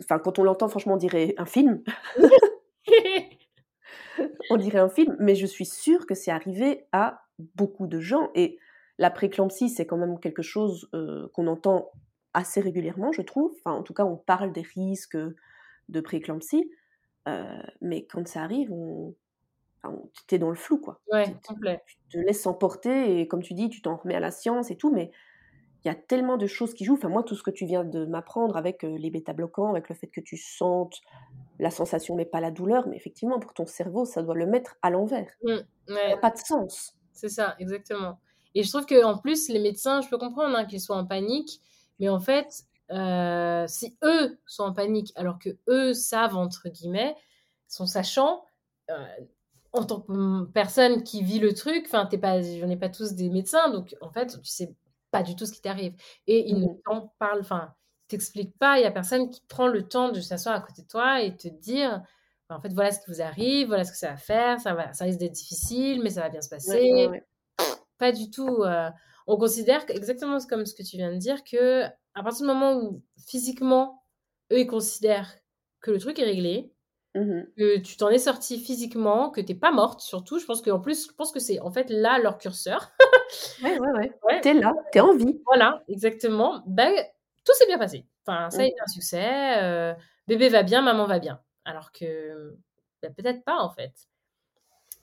enfin, 0.00 0.18
quand 0.18 0.38
on 0.38 0.44
l'entend, 0.44 0.68
franchement, 0.68 0.94
on 0.94 0.98
dirait 0.98 1.34
un 1.38 1.46
film. 1.46 1.82
on 4.50 4.56
dirait 4.56 4.78
un 4.78 4.90
film, 4.90 5.16
mais 5.18 5.34
je 5.34 5.46
suis 5.46 5.64
sûre 5.64 6.06
que 6.06 6.14
c'est 6.14 6.30
arrivé 6.30 6.86
à 6.92 7.24
beaucoup 7.38 7.86
de 7.86 8.00
gens. 8.00 8.30
Et 8.34 8.58
la 8.98 9.10
préclampsie, 9.10 9.70
c'est 9.70 9.86
quand 9.86 9.96
même 9.96 10.20
quelque 10.20 10.42
chose 10.42 10.88
euh, 10.94 11.28
qu'on 11.32 11.46
entend 11.46 11.90
assez 12.34 12.60
régulièrement, 12.60 13.12
je 13.12 13.22
trouve. 13.22 13.54
Enfin, 13.58 13.76
en 13.76 13.82
tout 13.82 13.94
cas, 13.94 14.04
on 14.04 14.16
parle 14.16 14.52
des 14.52 14.62
risques 14.62 15.16
de 15.88 16.00
préclampsie. 16.00 16.70
Euh, 17.28 17.62
mais 17.80 18.06
quand 18.06 18.26
ça 18.28 18.42
arrive, 18.42 18.72
on... 18.72 19.14
enfin, 19.84 19.96
tu 20.28 20.34
es 20.34 20.38
dans 20.38 20.50
le 20.50 20.56
flou, 20.56 20.78
quoi. 20.78 21.00
ouais, 21.12 21.26
Tu- 21.26 21.48
complet. 21.48 21.82
Tu 21.86 21.96
te 22.10 22.18
laisses 22.18 22.46
emporter 22.46 23.20
et 23.20 23.28
comme 23.28 23.42
tu 23.42 23.54
dis, 23.54 23.68
tu 23.68 23.82
t'en 23.82 23.96
remets 23.96 24.14
à 24.14 24.20
la 24.20 24.30
science 24.30 24.70
et 24.70 24.76
tout, 24.76 24.92
mais 24.92 25.10
il 25.84 25.88
y 25.88 25.90
a 25.90 25.94
tellement 25.94 26.36
de 26.36 26.46
choses 26.46 26.74
qui 26.74 26.84
jouent. 26.84 26.94
Enfin, 26.94 27.08
moi, 27.08 27.22
tout 27.22 27.34
ce 27.34 27.42
que 27.42 27.50
tu 27.50 27.66
viens 27.66 27.84
de 27.84 28.06
m'apprendre 28.06 28.56
avec 28.56 28.84
euh, 28.84 28.96
les 28.98 29.10
bêta-bloquants, 29.10 29.70
avec 29.70 29.88
le 29.88 29.94
fait 29.94 30.06
que 30.06 30.20
tu 30.20 30.36
sentes 30.36 31.00
la 31.58 31.70
sensation 31.70 32.16
mais 32.16 32.24
pas 32.24 32.40
la 32.40 32.50
douleur, 32.50 32.88
mais 32.88 32.96
effectivement, 32.96 33.38
pour 33.38 33.54
ton 33.54 33.66
cerveau, 33.66 34.04
ça 34.04 34.22
doit 34.22 34.34
le 34.34 34.46
mettre 34.46 34.76
à 34.82 34.90
l'envers. 34.90 35.30
Mm. 35.44 35.58
Ça 35.88 36.08
n'a 36.08 36.16
pas 36.16 36.30
de 36.30 36.38
sens. 36.38 36.96
C'est 37.12 37.28
ça, 37.28 37.54
exactement. 37.58 38.18
Et 38.54 38.62
je 38.62 38.70
trouve 38.70 38.86
qu'en 38.86 39.18
plus, 39.18 39.48
les 39.48 39.60
médecins, 39.60 40.00
je 40.00 40.08
peux 40.08 40.18
comprendre 40.18 40.56
hein, 40.56 40.64
qu'ils 40.64 40.80
soient 40.80 40.96
en 40.96 41.06
panique, 41.06 41.60
mais 42.00 42.08
en 42.08 42.20
fait, 42.20 42.64
euh, 42.90 43.66
si 43.68 43.96
eux 44.02 44.38
sont 44.46 44.64
en 44.64 44.72
panique, 44.72 45.12
alors 45.16 45.38
que 45.38 45.50
eux 45.68 45.94
savent, 45.94 46.36
entre 46.36 46.68
guillemets, 46.68 47.14
sont 47.68 47.86
sachants, 47.86 48.44
euh, 48.90 49.06
en 49.74 49.84
tant 49.84 50.00
que 50.02 50.12
mm, 50.12 50.52
personne 50.52 51.02
qui 51.04 51.22
vit 51.22 51.40
le 51.40 51.54
truc, 51.54 51.84
enfin, 51.86 52.06
t'es 52.06 52.18
pas, 52.18 52.36
on 52.38 52.66
n'est 52.68 52.76
pas 52.78 52.88
tous 52.90 53.14
des 53.14 53.30
médecins, 53.30 53.70
donc 53.70 53.96
en 54.00 54.10
fait, 54.10 54.28
tu 54.40 54.50
sais 54.50 54.74
pas 55.10 55.22
du 55.22 55.36
tout 55.36 55.46
ce 55.46 55.52
qui 55.52 55.60
t'arrive. 55.62 55.94
Et 56.26 56.48
ils 56.50 56.56
ne 56.60 56.66
Mhm. 56.66 56.78
t'en 56.84 57.14
parlent, 57.18 57.40
enfin, 57.40 57.74
t'expliquent 58.08 58.56
pas, 58.58 58.78
il 58.78 58.82
y 58.82 58.86
a 58.86 58.90
personne 58.92 59.30
qui 59.30 59.42
prend 59.48 59.68
le 59.68 59.86
temps 59.88 60.10
de 60.10 60.20
s'asseoir 60.20 60.54
à 60.56 60.60
côté 60.60 60.82
de 60.82 60.88
toi 60.88 61.22
et 61.22 61.36
te 61.36 61.48
dire, 61.48 62.02
«Bah, 62.48 62.56
en 62.56 62.60
fait, 62.60 62.72
voilà 62.74 62.92
ce 62.92 63.00
qui 63.00 63.10
vous 63.10 63.22
arrive, 63.22 63.68
voilà 63.68 63.84
ce 63.84 63.92
que 63.92 63.98
ça 63.98 64.10
va 64.10 64.16
faire, 64.16 64.60
ça, 64.60 64.74
va, 64.74 64.92
ça 64.92 65.04
risque 65.06 65.18
d'être 65.20 65.32
difficile, 65.32 66.02
mais 66.02 66.10
ça 66.10 66.20
va 66.22 66.28
bien 66.30 66.42
se 66.42 66.48
passer. 66.50 66.80
ouais, 66.92 67.08
ouais. 67.08 67.24
Pas 67.98 68.12
du 68.12 68.30
tout. 68.30 68.62
euh, 68.64 68.90
on 69.26 69.36
considère 69.38 69.84
exactement 69.88 70.38
comme 70.48 70.66
ce 70.66 70.74
que 70.74 70.82
tu 70.82 70.96
viens 70.96 71.12
de 71.12 71.18
dire 71.18 71.42
que 71.44 71.84
à 72.14 72.22
partir 72.22 72.42
du 72.42 72.46
moment 72.46 72.74
où 72.76 73.02
physiquement, 73.26 74.02
eux, 74.52 74.60
ils 74.60 74.66
considèrent 74.66 75.34
que 75.80 75.90
le 75.90 75.98
truc 75.98 76.18
est 76.18 76.24
réglé, 76.24 76.73
Mhm. 77.14 77.46
que 77.56 77.78
tu 77.78 77.96
t'en 77.96 78.08
es 78.10 78.18
sorti 78.18 78.58
physiquement, 78.58 79.30
que 79.30 79.40
t'es 79.40 79.54
pas 79.54 79.70
morte 79.70 80.00
surtout. 80.00 80.38
Je 80.38 80.44
pense 80.46 80.62
qu'en 80.62 80.80
plus, 80.80 81.06
je 81.08 81.12
pense 81.12 81.30
que 81.32 81.38
c'est 81.40 81.60
en 81.60 81.70
fait 81.70 81.88
là 81.90 82.18
leur 82.18 82.38
curseur. 82.38 82.90
Ouais, 83.62 83.78
ouais, 83.78 83.90
ouais. 83.92 84.12
Ouais. 84.24 84.40
T'es 84.40 84.54
là, 84.54 84.72
t'es 84.92 85.00
en 85.00 85.14
vie. 85.16 85.40
Voilà, 85.46 85.82
exactement. 85.88 86.62
Ben, 86.66 86.92
tout 87.44 87.52
s'est 87.54 87.66
bien 87.66 87.78
passé. 87.78 88.06
Enfin, 88.26 88.50
ça 88.50 88.58
a 88.58 88.60
Mhm. 88.62 88.66
été 88.66 88.76
un 88.80 88.86
succès. 88.88 89.62
euh, 89.62 89.94
bébé 90.26 90.48
va 90.48 90.62
bien, 90.62 90.82
maman 90.82 91.06
va 91.06 91.18
bien. 91.20 91.40
Alors 91.64 91.92
que 91.92 92.56
ben, 93.02 93.12
peut-être 93.14 93.44
pas 93.44 93.58
en 93.60 93.70
fait. 93.70 93.92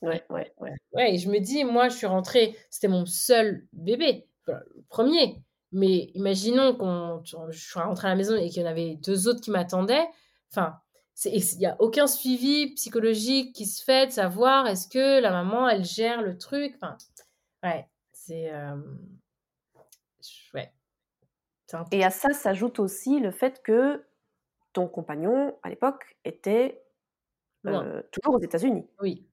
Ouais, 0.01 0.23
ouais, 0.31 0.51
ouais. 0.59 0.73
Ouais, 0.93 1.13
et 1.13 1.17
je 1.19 1.29
me 1.29 1.39
dis, 1.39 1.63
moi, 1.63 1.87
je 1.87 1.95
suis 1.95 2.07
rentrée, 2.07 2.57
c'était 2.71 2.87
mon 2.87 3.05
seul 3.05 3.67
bébé, 3.71 4.27
le 4.47 4.55
premier. 4.89 5.41
Mais 5.71 6.09
imaginons 6.15 6.75
qu'on, 6.75 7.21
je 7.23 7.57
suis 7.59 7.79
rentrée 7.79 8.07
à 8.07 8.09
la 8.09 8.15
maison 8.17 8.35
et 8.35 8.49
qu'il 8.49 8.63
y 8.63 8.65
en 8.65 8.69
avait 8.69 8.95
deux 8.95 9.27
autres 9.27 9.39
qui 9.41 9.51
m'attendaient. 9.51 10.07
Enfin, 10.51 10.73
il 11.25 11.57
n'y 11.59 11.65
a 11.65 11.75
aucun 11.79 12.07
suivi 12.07 12.73
psychologique 12.75 13.53
qui 13.55 13.65
se 13.65 13.83
fait 13.83 14.07
de 14.07 14.11
savoir 14.11 14.67
est-ce 14.67 14.87
que 14.87 15.21
la 15.21 15.31
maman, 15.31 15.69
elle 15.69 15.83
gère 15.85 16.21
le 16.21 16.37
truc. 16.37 16.73
Enfin, 16.75 16.97
ouais, 17.63 17.87
c'est. 18.13 18.51
euh, 18.53 18.75
ouais. 20.53 20.71
Un- 21.73 21.85
Et 21.91 22.03
à 22.03 22.09
ça 22.09 22.33
s'ajoute 22.33 22.79
aussi 22.79 23.19
le 23.19 23.31
fait 23.31 23.61
que 23.63 24.03
ton 24.73 24.87
compagnon, 24.87 25.57
à 25.63 25.69
l'époque, 25.69 26.17
était 26.25 26.83
euh, 27.67 28.01
toujours 28.11 28.35
aux 28.35 28.41
États-Unis. 28.41 28.87
Oui. 29.01 29.27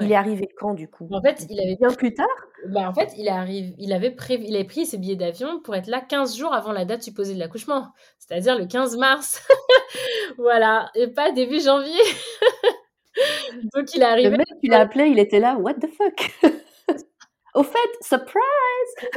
Il 0.00 0.12
est 0.12 0.14
arrivé 0.14 0.48
quand, 0.56 0.74
du 0.74 0.88
coup? 0.88 1.08
En 1.10 1.20
fait, 1.20 1.46
il 1.50 1.60
avait 1.60 1.76
Bien 1.76 1.92
plus 1.92 2.14
tard? 2.14 2.26
Bah, 2.68 2.88
en 2.88 2.94
fait, 2.94 3.12
il 3.16 3.28
arrive, 3.28 3.74
il 3.78 3.92
avait 3.92 4.14
il 4.42 4.54
avait 4.54 4.64
pris 4.64 4.86
ses 4.86 4.98
billets 4.98 5.16
d'avion 5.16 5.60
pour 5.60 5.74
être 5.74 5.88
là 5.88 6.00
15 6.00 6.36
jours 6.36 6.54
avant 6.54 6.72
la 6.72 6.84
date 6.84 7.02
supposée 7.02 7.34
de 7.34 7.38
l'accouchement, 7.40 7.88
c'est-à-dire 8.18 8.56
le 8.58 8.66
15 8.66 8.96
mars. 8.98 9.42
voilà, 10.38 10.90
et 10.94 11.08
pas 11.08 11.32
début 11.32 11.60
janvier. 11.60 11.92
Donc 13.74 13.92
il 13.94 14.02
est 14.02 14.06
Le 14.06 14.10
arrivé. 14.10 14.30
mec, 14.30 14.46
tu 14.62 14.70
l'as 14.70 14.80
appelé, 14.80 15.06
il 15.06 15.18
était 15.18 15.40
là, 15.40 15.56
what 15.56 15.74
the 15.74 15.88
fuck? 15.88 16.30
Au 17.54 17.64
fait, 17.64 17.78
surprise 18.00 19.10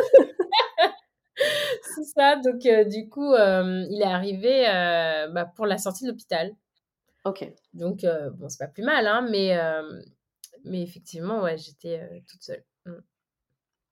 C'est 1.82 2.04
ça. 2.04 2.36
Donc 2.38 2.66
euh, 2.66 2.84
du 2.86 3.10
coup, 3.10 3.34
euh, 3.34 3.86
il 3.90 4.02
est 4.02 4.06
arrivé 4.06 4.68
euh, 4.68 5.28
bah, 5.30 5.46
pour 5.56 5.66
la 5.66 5.78
sortie 5.78 6.06
de 6.06 6.10
l'hôpital. 6.10 6.52
Ok. 7.26 7.46
Donc 7.74 8.04
euh, 8.04 8.30
bon, 8.32 8.50
c'est 8.50 8.60
pas 8.60 8.68
plus 8.72 8.84
mal, 8.84 9.08
hein, 9.08 9.26
mais 9.30 9.58
mais 10.64 10.82
effectivement, 10.82 11.42
ouais, 11.42 11.58
j'étais 11.58 12.00
euh, 12.00 12.20
toute 12.28 12.44
seule. 12.44 12.64
Mm. 12.86 12.92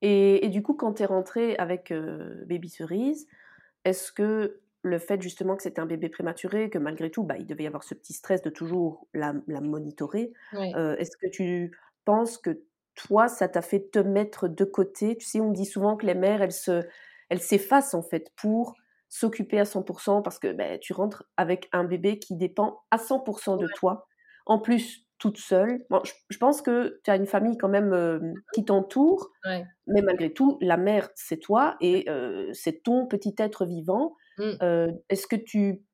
Et, 0.04 0.46
et 0.46 0.50
du 0.50 0.64
coup, 0.64 0.74
quand 0.74 0.94
tu 0.94 1.04
es 1.04 1.06
rentrée 1.06 1.56
avec 1.58 1.92
euh, 1.92 2.44
Baby 2.46 2.70
Cerise, 2.70 3.28
est-ce 3.86 4.12
que 4.12 4.62
le 4.84 4.98
fait 4.98 5.22
justement 5.22 5.56
que 5.56 5.64
c'était 5.64 5.80
un 5.80 5.86
bébé 5.86 6.10
prématuré, 6.10 6.70
que 6.70 6.80
malgré 6.80 7.12
tout, 7.12 7.24
bah, 7.24 7.36
il 7.38 7.46
devait 7.46 7.64
y 7.64 7.68
avoir 7.68 7.84
ce 7.84 7.94
petit 7.94 8.14
stress 8.14 8.42
de 8.42 8.50
toujours 8.50 9.08
la, 9.14 9.36
la 9.48 9.62
monitorer, 9.62 10.34
euh, 10.54 10.96
est-ce 10.98 11.18
que 11.18 11.28
tu 11.28 11.78
penses 12.04 12.38
que 12.38 12.64
toi, 12.96 13.28
ça 13.28 13.48
t'a 13.48 13.62
fait 13.62 13.92
te 13.92 14.00
mettre 14.00 14.48
de 14.48 14.66
côté? 14.66 15.16
Tu 15.18 15.26
sais, 15.26 15.40
on 15.40 15.52
dit 15.52 15.66
souvent 15.66 15.98
que 15.98 16.06
les 16.06 16.16
mères, 16.16 16.42
elles 16.42 16.52
se, 16.52 16.84
elles 17.30 17.42
s'effacent 17.42 17.94
en 17.94 18.02
fait 18.02 18.32
pour 18.36 18.74
s'occuper 19.08 19.60
à 19.60 19.66
100% 19.66 20.24
parce 20.24 20.40
que 20.40 20.52
ben, 20.52 20.80
tu 20.80 20.94
rentres 20.94 21.26
avec 21.38 21.70
un 21.74 21.84
bébé 21.84 22.18
qui 22.18 22.36
dépend 22.36 22.82
à 22.90 22.98
100% 22.98 23.58
de 23.58 23.68
toi. 23.76 24.08
En 24.46 24.58
plus, 24.58 25.06
toute 25.22 25.38
seule. 25.38 25.86
Bon, 25.92 26.02
je, 26.04 26.12
je 26.30 26.38
pense 26.40 26.62
que 26.64 27.00
tu 27.04 27.12
as 27.12 27.16
une 27.16 27.28
famille 27.28 27.56
quand 27.58 27.70
même 27.70 27.94
euh, 27.94 28.20
qui 28.54 28.66
t'entoure, 28.66 29.30
Ouais. 29.46 29.64
mais 29.86 30.02
malgré 30.02 30.34
tout, 30.34 30.58
la 30.62 30.78
mère, 30.78 31.10
c'est 31.16 31.38
toi 31.38 31.78
et 31.80 32.10
euh, 32.10 32.50
c'est 32.54 32.82
ton 32.84 33.06
petit 33.06 33.36
être 33.38 33.66
vivant. 33.66 34.16
Mm. 34.40 34.52
Euh, 34.64 34.92
est-ce 35.10 35.28
que 35.28 35.36
tu 35.36 35.86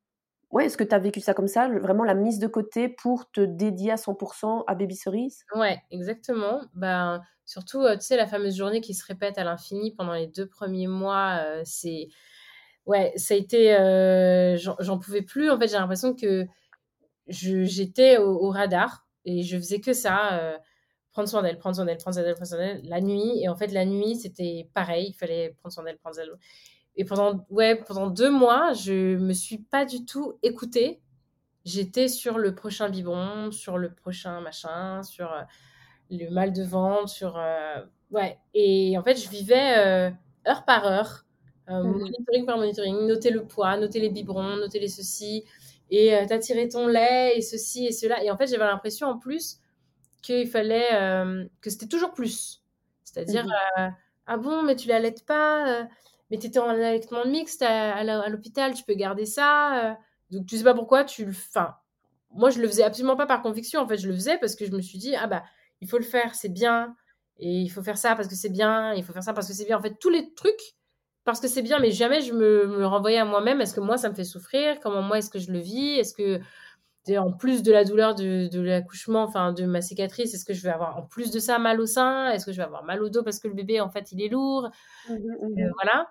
ouais, 0.52 0.66
est-ce 0.68 0.78
que 0.78 0.86
as 0.94 1.00
vécu 1.00 1.20
ça 1.20 1.34
comme 1.34 1.50
ça, 1.50 1.68
vraiment 1.68 2.06
la 2.06 2.14
mise 2.16 2.40
de 2.40 2.48
côté 2.48 2.88
pour 2.88 3.30
te 3.32 3.42
dédier 3.42 3.92
à 3.92 3.98
100% 3.98 4.64
à 4.66 4.76
Baby 4.76 4.96
Cerise? 4.96 5.44
Ouais, 5.54 5.78
exactement. 5.92 6.62
Ben, 6.74 7.22
surtout, 7.44 7.84
tu 7.96 8.00
sais, 8.00 8.16
la 8.16 8.28
fameuse 8.28 8.56
journée 8.56 8.80
qui 8.80 8.94
se 8.94 9.06
répète 9.06 9.38
à 9.38 9.44
l'infini 9.44 9.94
pendant 9.94 10.14
les 10.14 10.28
deux 10.28 10.48
premiers 10.48 10.88
mois, 10.88 11.42
c'est... 11.66 12.08
Ouais, 12.86 13.12
ça 13.18 13.34
a 13.34 13.38
été... 13.38 14.56
j'en 14.58 14.98
pouvais 14.98 15.22
plus. 15.22 15.50
En 15.50 15.60
fait, 15.60 15.68
j'ai 15.68 15.76
l'impression 15.78 16.16
que 16.16 16.46
j'étais 17.28 18.18
au, 18.18 18.46
au 18.46 18.50
radar 18.50 19.07
et 19.28 19.44
je 19.44 19.58
faisais 19.58 19.82
que 19.82 19.94
ça. 19.94 20.40
euh, 20.42 20.60
prendre 21.12 21.30
soin 21.30 21.44
d'elle, 21.44 21.60
prendre 21.60 21.76
soin 21.76 21.86
d'elle, 21.86 21.98
prendre 21.98 22.16
soin 22.16 22.24
d'elle, 22.24 22.36
prendre 22.36 22.48
soin 22.50 22.60
d'elle, 22.60 22.82
la 22.86 23.02
nuit. 23.02 23.42
Et 23.42 23.50
en 23.50 23.56
fait, 23.58 23.68
la 23.70 23.86
nuit, 23.86 24.16
c'était 24.18 24.70
pareil. 24.76 25.10
Il 25.10 25.14
fallait 25.16 25.52
prendre 25.60 25.74
soin 25.74 25.84
d'elle, 25.84 25.98
prendre 26.00 26.16
soin 26.16 26.26
d'elle. 26.26 26.36
Et 26.96 27.06
pendant, 27.06 27.46
ouais, 27.52 27.76
pendant 27.78 28.08
deux 28.10 28.32
mois, 28.32 28.74
je 28.74 29.18
me 29.18 29.34
suis 29.34 29.60
pas 29.60 29.86
du 29.86 30.06
tout 30.06 30.40
écoutée. 30.44 31.02
J'étais 31.66 32.08
sur 32.10 32.38
le 32.40 32.56
prochain 32.56 32.90
biberon, 32.90 33.52
sur 33.52 33.78
le 33.78 33.94
prochain 33.94 34.42
machin, 34.42 35.04
sur 35.04 35.32
euh, 35.34 35.44
le 36.12 36.30
mal 36.30 36.54
de 36.54 36.64
ventre, 36.64 37.10
sur... 37.10 37.38
euh, 37.38 37.84
ouais. 38.12 38.40
Et 38.54 38.98
en 38.98 39.04
fait, 39.04 39.16
je 39.18 39.30
vivais 39.30 40.12
heure 40.48 40.66
par 40.66 40.86
heure, 40.88 41.26
euh, 41.70 41.84
Mhm. 41.84 42.00
monitoring 42.00 42.46
par 42.46 42.58
monitoring, 42.58 43.08
noter 43.08 43.30
le 43.32 43.46
poids, 43.46 43.78
noter 43.78 44.00
les 44.00 44.10
biberons, 44.10 44.58
noter 44.58 44.80
les 44.80 44.88
ceci, 44.88 45.44
et 45.90 46.16
euh, 46.16 46.26
t'as 46.28 46.40
tiré 46.40 46.68
ton 46.70 46.88
lait, 46.88 47.38
et 47.38 47.42
ceci, 47.42 47.86
et 47.88 47.92
cela. 47.92 48.24
Et 48.24 48.32
en 48.32 48.38
fait, 48.38 48.48
j'avais 48.48 48.66
l'impression 48.66 49.08
en 49.08 49.18
plus 49.20 49.60
qu'il 50.22 50.48
fallait... 50.50 50.94
euh, 50.94 51.46
que 51.62 51.70
c'était 51.70 51.88
toujours 51.88 52.14
plus. 52.14 52.64
C'est-à-dire, 53.04 53.46
Mhm. 53.46 53.52
euh, 53.80 53.90
ah 54.28 54.38
bon, 54.38 54.64
mais 54.64 54.76
tu 54.76 54.88
l'allaites 54.90 55.26
pas, 55.26 55.82
euh, 55.82 55.86
mais 56.32 56.38
t'étais 56.38 56.60
en 56.60 56.70
allaitement 56.70 57.26
mixte 57.26 57.62
à, 57.62 57.96
à 57.98 58.30
l'hôpital, 58.30 58.74
tu 58.74 58.84
peux 58.84 58.96
garder 58.96 59.26
ça. 59.26 59.98
donc, 60.32 60.46
tu 60.46 60.58
sais 60.58 60.64
pas 60.64 60.74
pourquoi, 60.74 61.04
tu 61.06 61.26
le... 61.26 61.32
Enfin, 61.32 61.76
moi, 62.32 62.50
je 62.50 62.60
le 62.62 62.68
faisais 62.68 62.84
absolument 62.84 63.16
pas 63.16 63.26
par 63.28 63.42
conviction. 63.42 63.80
En 63.82 63.88
fait, 63.88 63.98
je 63.98 64.08
le 64.10 64.14
faisais 64.14 64.38
parce 64.38 64.56
que 64.56 64.66
je 64.66 64.72
me 64.72 64.82
suis 64.82 64.98
dit, 65.00 65.16
ah 65.16 65.28
bah, 65.28 65.44
il 65.82 65.90
faut 65.90 65.98
le 65.98 66.04
faire, 66.04 66.36
c'est 66.36 66.50
bien. 66.50 66.96
Et 67.40 67.62
il 67.62 67.70
faut 67.70 67.82
faire 67.84 67.98
ça 67.98 68.16
parce 68.16 68.28
que 68.28 68.36
c'est 68.36 68.50
bien. 68.50 68.94
Il 68.94 69.04
faut 69.04 69.14
faire 69.14 69.24
ça 69.24 69.34
parce 69.34 69.48
que 69.48 69.54
c'est 69.54 69.66
bien. 69.66 69.78
En 69.78 69.82
fait, 69.82 69.96
tous 70.00 70.10
les 70.10 70.34
trucs 70.34 70.76
parce 71.28 71.42
que 71.42 71.50
c'est 71.50 71.62
bien, 71.62 71.80
mais 71.80 71.92
jamais 71.92 72.22
je 72.22 72.34
me, 72.34 72.68
me 72.68 72.86
renvoyais 72.86 73.18
à 73.18 73.26
moi-même. 73.26 73.60
Est-ce 73.60 73.76
que 73.76 73.82
moi, 73.82 73.98
ça 73.98 74.10
me 74.10 74.16
fait 74.16 74.24
souffrir? 74.24 74.80
Comment 74.80 75.02
moi, 75.02 75.18
est-ce 75.18 75.30
que 75.30 75.40
je 75.40 75.52
le 75.52 75.60
vis? 75.60 76.00
Est-ce 76.00 76.14
que, 76.14 76.40
en 77.18 77.34
plus 77.34 77.64
de 77.64 77.72
la 77.74 77.84
douleur 77.84 78.16
de, 78.16 78.48
de 78.48 78.62
l'accouchement, 78.62 79.24
enfin, 79.24 79.52
de 79.52 79.66
ma 79.66 79.82
cicatrice, 79.82 80.34
est-ce 80.34 80.46
que 80.46 80.54
je 80.54 80.64
vais 80.64 80.70
avoir 80.70 80.98
en 80.98 81.02
plus 81.04 81.30
de 81.30 81.40
ça 81.40 81.60
mal 81.60 81.82
au 81.82 81.86
sein? 81.86 82.30
Est-ce 82.32 82.46
que 82.46 82.54
je 82.54 82.58
vais 82.58 82.64
avoir 82.64 82.86
mal 82.86 83.04
au 83.04 83.10
dos 83.10 83.24
parce 83.24 83.40
que 83.40 83.50
le 83.50 83.56
bébé, 83.56 83.82
en 83.82 83.90
fait, 83.90 84.14
il 84.14 84.22
est 84.22 84.30
lourd? 84.30 84.70
Euh, 85.10 85.14
mhm. 85.16 85.72
Voilà. 85.82 86.08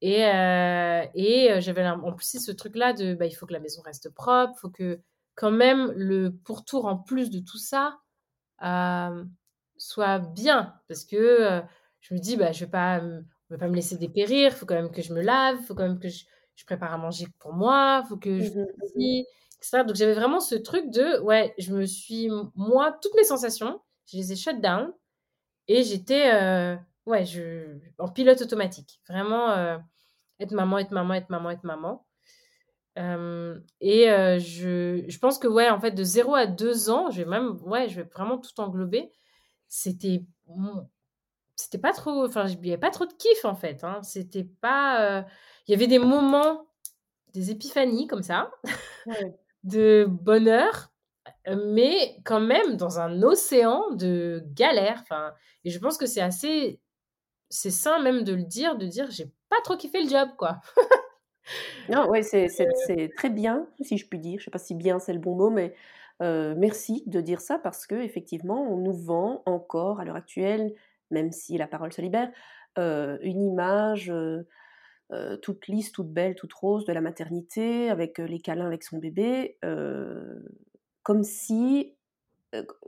Et, 0.00 0.24
euh, 0.24 1.04
et 1.14 1.52
euh, 1.52 1.60
j'avais 1.60 1.84
en 1.84 2.12
plus 2.12 2.38
ce 2.38 2.52
truc-là 2.52 2.92
de 2.92 3.14
bah, 3.14 3.26
il 3.26 3.32
faut 3.32 3.46
que 3.46 3.52
la 3.52 3.60
maison 3.60 3.82
reste 3.82 4.10
propre, 4.10 4.52
il 4.56 4.60
faut 4.60 4.70
que 4.70 5.00
quand 5.34 5.50
même 5.50 5.92
le 5.96 6.30
pourtour 6.30 6.86
en 6.86 6.96
plus 6.96 7.30
de 7.30 7.40
tout 7.40 7.58
ça 7.58 7.98
euh, 8.62 9.24
soit 9.76 10.20
bien. 10.20 10.74
Parce 10.86 11.04
que 11.04 11.62
je 12.00 12.14
me 12.14 12.20
dis, 12.20 12.36
bah, 12.36 12.52
je 12.52 12.64
vais 12.64 12.70
pas, 12.70 13.00
me- 13.52 13.58
je 13.58 13.58
vais 13.58 13.58
pas 13.58 13.68
me 13.68 13.74
laisser 13.76 13.96
dépérir, 13.98 14.52
il 14.52 14.56
faut 14.56 14.66
quand 14.66 14.74
même 14.74 14.90
que 14.92 15.02
je 15.02 15.12
me 15.14 15.22
lave, 15.22 15.58
il 15.60 15.66
faut 15.66 15.74
quand 15.74 15.84
même 15.88 15.98
que 16.00 16.08
je, 16.08 16.24
je 16.56 16.64
prépare 16.64 16.92
à 16.94 16.98
manger 16.98 17.26
pour 17.38 17.52
moi, 17.54 18.02
il 18.04 18.08
faut 18.08 18.16
que 18.18 18.40
je 18.40 18.48
Mhm, 18.48 18.66
mhm. 18.76 18.92
cuisine, 18.94 19.24
etc. 19.24 19.84
Donc 19.84 19.96
j'avais 19.96 20.14
vraiment 20.14 20.40
ce 20.40 20.54
truc 20.56 20.90
de, 20.90 21.20
ouais, 21.20 21.54
je 21.58 21.72
me 21.74 21.84
suis, 21.86 22.30
moi, 22.54 22.98
toutes 23.02 23.14
mes 23.16 23.24
sensations, 23.24 23.80
je 24.06 24.16
les 24.18 24.32
ai 24.32 24.36
shut 24.36 24.60
down 24.60 24.92
et 25.68 25.82
j'étais, 25.84 26.32
euh, 26.34 26.76
ouais, 27.06 27.24
je, 27.24 27.78
en 27.98 28.08
pilote 28.08 28.42
automatique. 28.42 29.00
Vraiment, 29.08 29.50
euh, 29.52 29.78
être 30.40 30.52
maman, 30.52 30.78
être 30.80 30.92
maman, 30.92 31.14
être 31.14 31.30
maman, 31.30 31.50
être 31.50 31.64
maman. 31.64 32.06
Euh, 32.98 33.58
et 33.80 34.06
je, 34.40 35.04
je 35.08 35.18
pense 35.18 35.38
que, 35.38 35.48
ouais, 35.48 35.70
en 35.70 35.80
fait, 35.80 35.92
de 35.92 36.04
0 36.04 36.34
à 36.34 36.46
2 36.46 36.90
ans, 36.90 37.10
je 37.10 37.22
vais 37.22 37.28
même, 37.28 37.56
ouais, 37.64 37.88
je 37.88 37.96
vais 38.02 38.08
vraiment 38.08 38.38
tout 38.38 38.58
englober. 38.60 39.10
C'était, 39.68 40.24
c'était 41.56 41.78
pas 41.78 41.92
trop, 41.92 42.26
enfin, 42.26 42.46
il 42.48 42.60
n'y 42.60 42.70
avait 42.70 42.78
pas 42.80 42.90
trop 42.90 43.06
de 43.06 43.12
kiff, 43.12 43.44
en 43.44 43.54
fait. 43.54 43.84
Hein. 43.84 44.00
C'était 44.02 44.44
pas, 44.44 45.18
euh, 45.20 45.22
il 45.66 45.72
y 45.72 45.74
avait 45.74 45.86
des 45.86 45.98
moments, 45.98 46.66
des 47.34 47.50
épiphanies 47.50 48.06
comme 48.06 48.22
ça, 48.22 48.50
Ouais. 49.06 49.36
de 49.64 50.06
bonheur, 50.08 50.92
euh, 51.48 51.72
mais 51.72 52.16
quand 52.24 52.40
même 52.40 52.76
dans 52.76 53.00
un 53.00 53.22
océan 53.22 53.90
de 53.92 54.42
galère. 54.54 55.00
Enfin, 55.02 55.32
et 55.64 55.70
je 55.70 55.78
pense 55.78 55.98
que 55.98 56.06
c'est 56.06 56.20
assez, 56.22 56.80
c'est 57.50 57.70
sain 57.70 58.00
même 58.02 58.24
de 58.24 58.34
le 58.34 58.44
dire, 58.44 58.76
de 58.78 58.86
dire 58.86 59.10
j'ai 59.10 59.32
pas 59.50 59.60
trop 59.64 59.76
kiffé 59.76 60.02
le 60.02 60.08
job, 60.10 60.30
quoi. 60.38 60.60
Non, 61.88 62.08
ouais, 62.08 62.22
c'est 62.22 62.48
c'est- 62.48 62.68
c'est 62.86 63.10
très 63.16 63.30
bien, 63.30 63.66
si 63.80 63.98
je 63.98 64.06
puis 64.08 64.18
dire. 64.18 64.38
Je 64.38 64.44
sais 64.44 64.50
pas 64.50 64.58
si 64.58 64.74
bien 64.74 64.98
c'est 64.98 65.12
le 65.12 65.18
bon 65.18 65.34
mot, 65.36 65.50
mais 65.50 65.74
euh, 66.22 66.54
merci 66.56 67.02
de 67.06 67.20
dire 67.20 67.40
ça 67.40 67.58
parce 67.58 67.86
que 67.86 67.94
effectivement, 67.96 68.62
on 68.62 68.76
nous 68.76 68.92
vend 68.92 69.42
encore 69.46 70.00
à 70.00 70.04
l'heure 70.04 70.16
actuelle, 70.16 70.74
même 71.12 71.30
si 71.30 71.56
la 71.56 71.66
parole 71.68 71.92
se 71.92 72.00
libère, 72.00 72.30
euh, 72.78 73.18
une 73.22 73.42
image 73.42 74.10
euh, 74.10 74.48
euh, 75.12 75.36
toute 75.36 75.68
lisse, 75.68 75.92
toute 75.92 76.10
belle, 76.12 76.34
toute 76.34 76.52
rose 76.52 76.84
de 76.84 76.92
la 76.92 77.00
maternité, 77.00 77.90
avec 77.90 78.18
les 78.18 78.40
câlins 78.40 78.66
avec 78.66 78.82
son 78.82 78.98
bébé. 78.98 79.58
comme 81.02 81.24
si, 81.24 81.96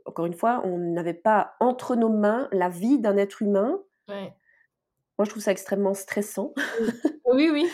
encore 0.05 0.27
une 0.27 0.35
fois, 0.35 0.62
on 0.64 0.79
n'avait 0.79 1.14
pas 1.14 1.55
entre 1.61 1.97
nos 1.97 2.09
mains 2.09 2.49
la 2.53 2.68
vie 2.68 2.99
d'un 2.99 3.16
être 3.16 3.43
humain. 3.43 3.81
Ouais. 4.09 4.33
Moi, 5.18 5.25
je 5.25 5.31
trouve 5.31 5.43
ça 5.43 5.53
extrêmement 5.53 5.95
stressant. 5.95 6.53
Oui, 7.27 7.51
oui. 7.53 7.68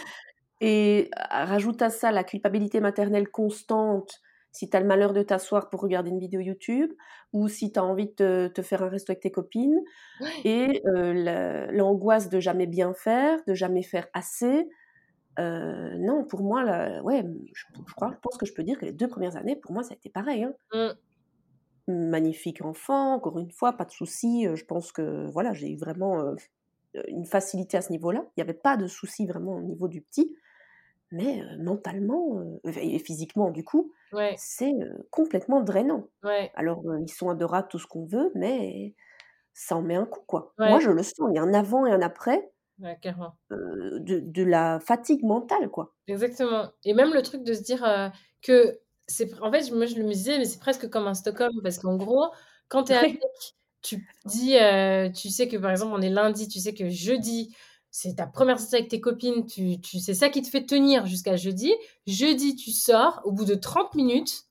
Et 0.60 1.10
rajoute 1.30 1.80
à 1.80 1.88
ça 1.88 2.10
la 2.10 2.24
culpabilité 2.24 2.80
maternelle 2.80 3.28
constante 3.28 4.20
si 4.52 4.68
tu 4.68 4.76
as 4.76 4.80
le 4.80 4.86
malheur 4.86 5.12
de 5.12 5.22
t'asseoir 5.22 5.70
pour 5.70 5.80
regarder 5.80 6.10
une 6.10 6.18
vidéo 6.18 6.40
YouTube 6.40 6.92
ou 7.32 7.48
si 7.48 7.72
tu 7.72 7.78
as 7.78 7.84
envie 7.84 8.12
de 8.16 8.50
te, 8.52 8.62
faire 8.62 8.82
un 8.82 8.88
resto 8.88 9.12
avec 9.12 9.22
tes 9.22 9.30
copines 9.30 9.80
et 10.44 10.82
l'angoisse 11.72 12.28
de 12.28 12.40
jamais 12.40 12.66
bien 12.66 12.92
faire, 12.92 13.38
de 13.46 13.54
jamais 13.54 13.82
faire 13.82 14.08
assez. 14.12 14.68
non, 15.38 16.24
pour 16.28 16.42
moi, 16.42 16.64
là, 16.64 17.02
ouais, 17.02 17.24
je, 17.54 17.64
crois, 17.94 18.10
je 18.12 18.18
pense 18.20 18.36
que 18.36 18.46
je 18.46 18.52
peux 18.52 18.64
dire 18.64 18.78
que 18.78 18.86
les 18.86 18.92
deux 18.92 19.08
premières 19.08 19.36
années, 19.36 19.56
pour 19.56 19.72
moi, 19.72 19.82
ça 19.82 19.92
a 19.92 19.96
été 19.96 20.10
pareil. 20.10 20.44
Hein. 20.44 20.54
Mmh. 21.88 22.00
Magnifique 22.10 22.62
enfant, 22.64 23.14
encore 23.14 23.38
une 23.38 23.50
fois, 23.50 23.72
pas 23.72 23.84
de 23.84 23.90
soucis. 23.90 24.46
Je 24.54 24.64
pense 24.64 24.92
que 24.92 25.28
voilà, 25.30 25.52
j'ai 25.52 25.70
eu 25.70 25.76
vraiment 25.76 26.34
une 27.08 27.24
facilité 27.24 27.76
à 27.76 27.82
ce 27.82 27.92
niveau-là. 27.92 28.24
Il 28.28 28.40
n'y 28.40 28.42
avait 28.42 28.54
pas 28.54 28.76
de 28.76 28.86
soucis 28.86 29.26
vraiment 29.26 29.56
au 29.56 29.62
niveau 29.62 29.88
du 29.88 30.00
petit. 30.00 30.34
Mais 31.12 31.42
mentalement 31.58 32.40
et 32.64 32.98
physiquement, 33.00 33.50
du 33.50 33.64
coup, 33.64 33.92
c'est 34.36 34.72
complètement 35.10 35.60
drainant. 35.60 36.06
Ouais. 36.22 36.52
Alors, 36.54 36.84
ils 37.02 37.12
sont 37.12 37.30
adorables, 37.30 37.66
tout 37.68 37.80
ce 37.80 37.86
qu'on 37.88 38.06
veut, 38.06 38.30
mais 38.36 38.94
ça 39.52 39.76
en 39.76 39.82
met 39.82 39.96
un 39.96 40.06
coup, 40.06 40.22
quoi. 40.26 40.54
Ouais. 40.58 40.68
Moi, 40.68 40.78
je 40.78 40.90
le 40.90 41.02
sens, 41.02 41.28
il 41.30 41.34
y 41.34 41.38
a 41.38 41.42
un 41.42 41.52
avant 41.52 41.84
et 41.84 41.90
un 41.90 42.00
après 42.02 42.52
de, 42.78 44.20
de 44.20 44.42
la 44.44 44.78
fatigue 44.78 45.24
mentale, 45.24 45.68
quoi. 45.68 45.94
Exactement. 46.06 46.70
Et 46.84 46.94
même 46.94 47.12
le 47.12 47.22
truc 47.22 47.42
de 47.42 47.54
se 47.54 47.62
dire 47.62 48.12
que 48.40 48.80
c'est. 49.08 49.34
En 49.42 49.50
fait, 49.50 49.68
moi, 49.72 49.86
je 49.86 49.96
le 49.96 50.04
me 50.04 50.12
disais, 50.12 50.38
mais 50.38 50.44
c'est 50.44 50.60
presque 50.60 50.88
comme 50.88 51.08
un 51.08 51.14
Stockholm, 51.14 51.60
parce 51.62 51.78
qu'en 51.80 51.96
gros, 51.96 52.26
quand 52.68 52.84
tu 52.84 52.92
es 52.92 52.96
avec, 52.96 53.20
tu 53.82 54.06
dis, 54.26 54.54
tu 55.12 55.28
sais 55.28 55.48
que 55.48 55.56
par 55.56 55.72
exemple, 55.72 55.92
on 55.92 56.02
est 56.02 56.08
lundi, 56.08 56.46
tu 56.46 56.60
sais 56.60 56.72
que 56.72 56.88
jeudi, 56.88 57.54
c'est 57.90 58.16
ta 58.16 58.26
première 58.26 58.60
sortie 58.60 58.76
avec 58.76 58.88
tes 58.88 59.00
copines, 59.00 59.46
tu, 59.46 59.80
tu, 59.80 59.98
c'est 59.98 60.14
ça 60.14 60.28
qui 60.28 60.42
te 60.42 60.48
fait 60.48 60.64
tenir 60.64 61.06
jusqu'à 61.06 61.36
jeudi. 61.36 61.72
Jeudi, 62.06 62.54
tu 62.56 62.70
sors, 62.70 63.20
au 63.24 63.32
bout 63.32 63.44
de 63.44 63.54
30 63.54 63.94
minutes, 63.94 64.44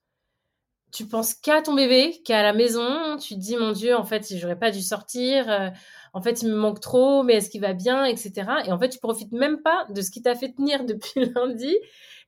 tu 0.91 1.05
penses 1.05 1.33
qu'à 1.33 1.61
ton 1.61 1.75
bébé, 1.75 2.21
qu'à 2.25 2.41
la 2.43 2.53
maison, 2.53 3.17
tu 3.17 3.35
te 3.35 3.39
dis, 3.39 3.55
mon 3.55 3.71
Dieu, 3.71 3.95
en 3.95 4.03
fait, 4.03 4.25
j'aurais 4.37 4.57
pas 4.57 4.71
dû 4.71 4.81
sortir, 4.81 5.49
euh, 5.49 5.69
en 6.13 6.21
fait, 6.21 6.41
il 6.41 6.49
me 6.49 6.55
manque 6.55 6.79
trop, 6.79 7.23
mais 7.23 7.35
est-ce 7.35 7.49
qu'il 7.49 7.61
va 7.61 7.73
bien, 7.73 8.05
etc. 8.05 8.33
Et 8.65 8.71
en 8.71 8.79
fait, 8.79 8.89
tu 8.89 8.99
profites 8.99 9.31
même 9.31 9.61
pas 9.61 9.85
de 9.89 10.01
ce 10.01 10.09
qui 10.11 10.21
t'a 10.21 10.35
fait 10.35 10.51
tenir 10.51 10.83
depuis 10.85 11.25
lundi. 11.35 11.75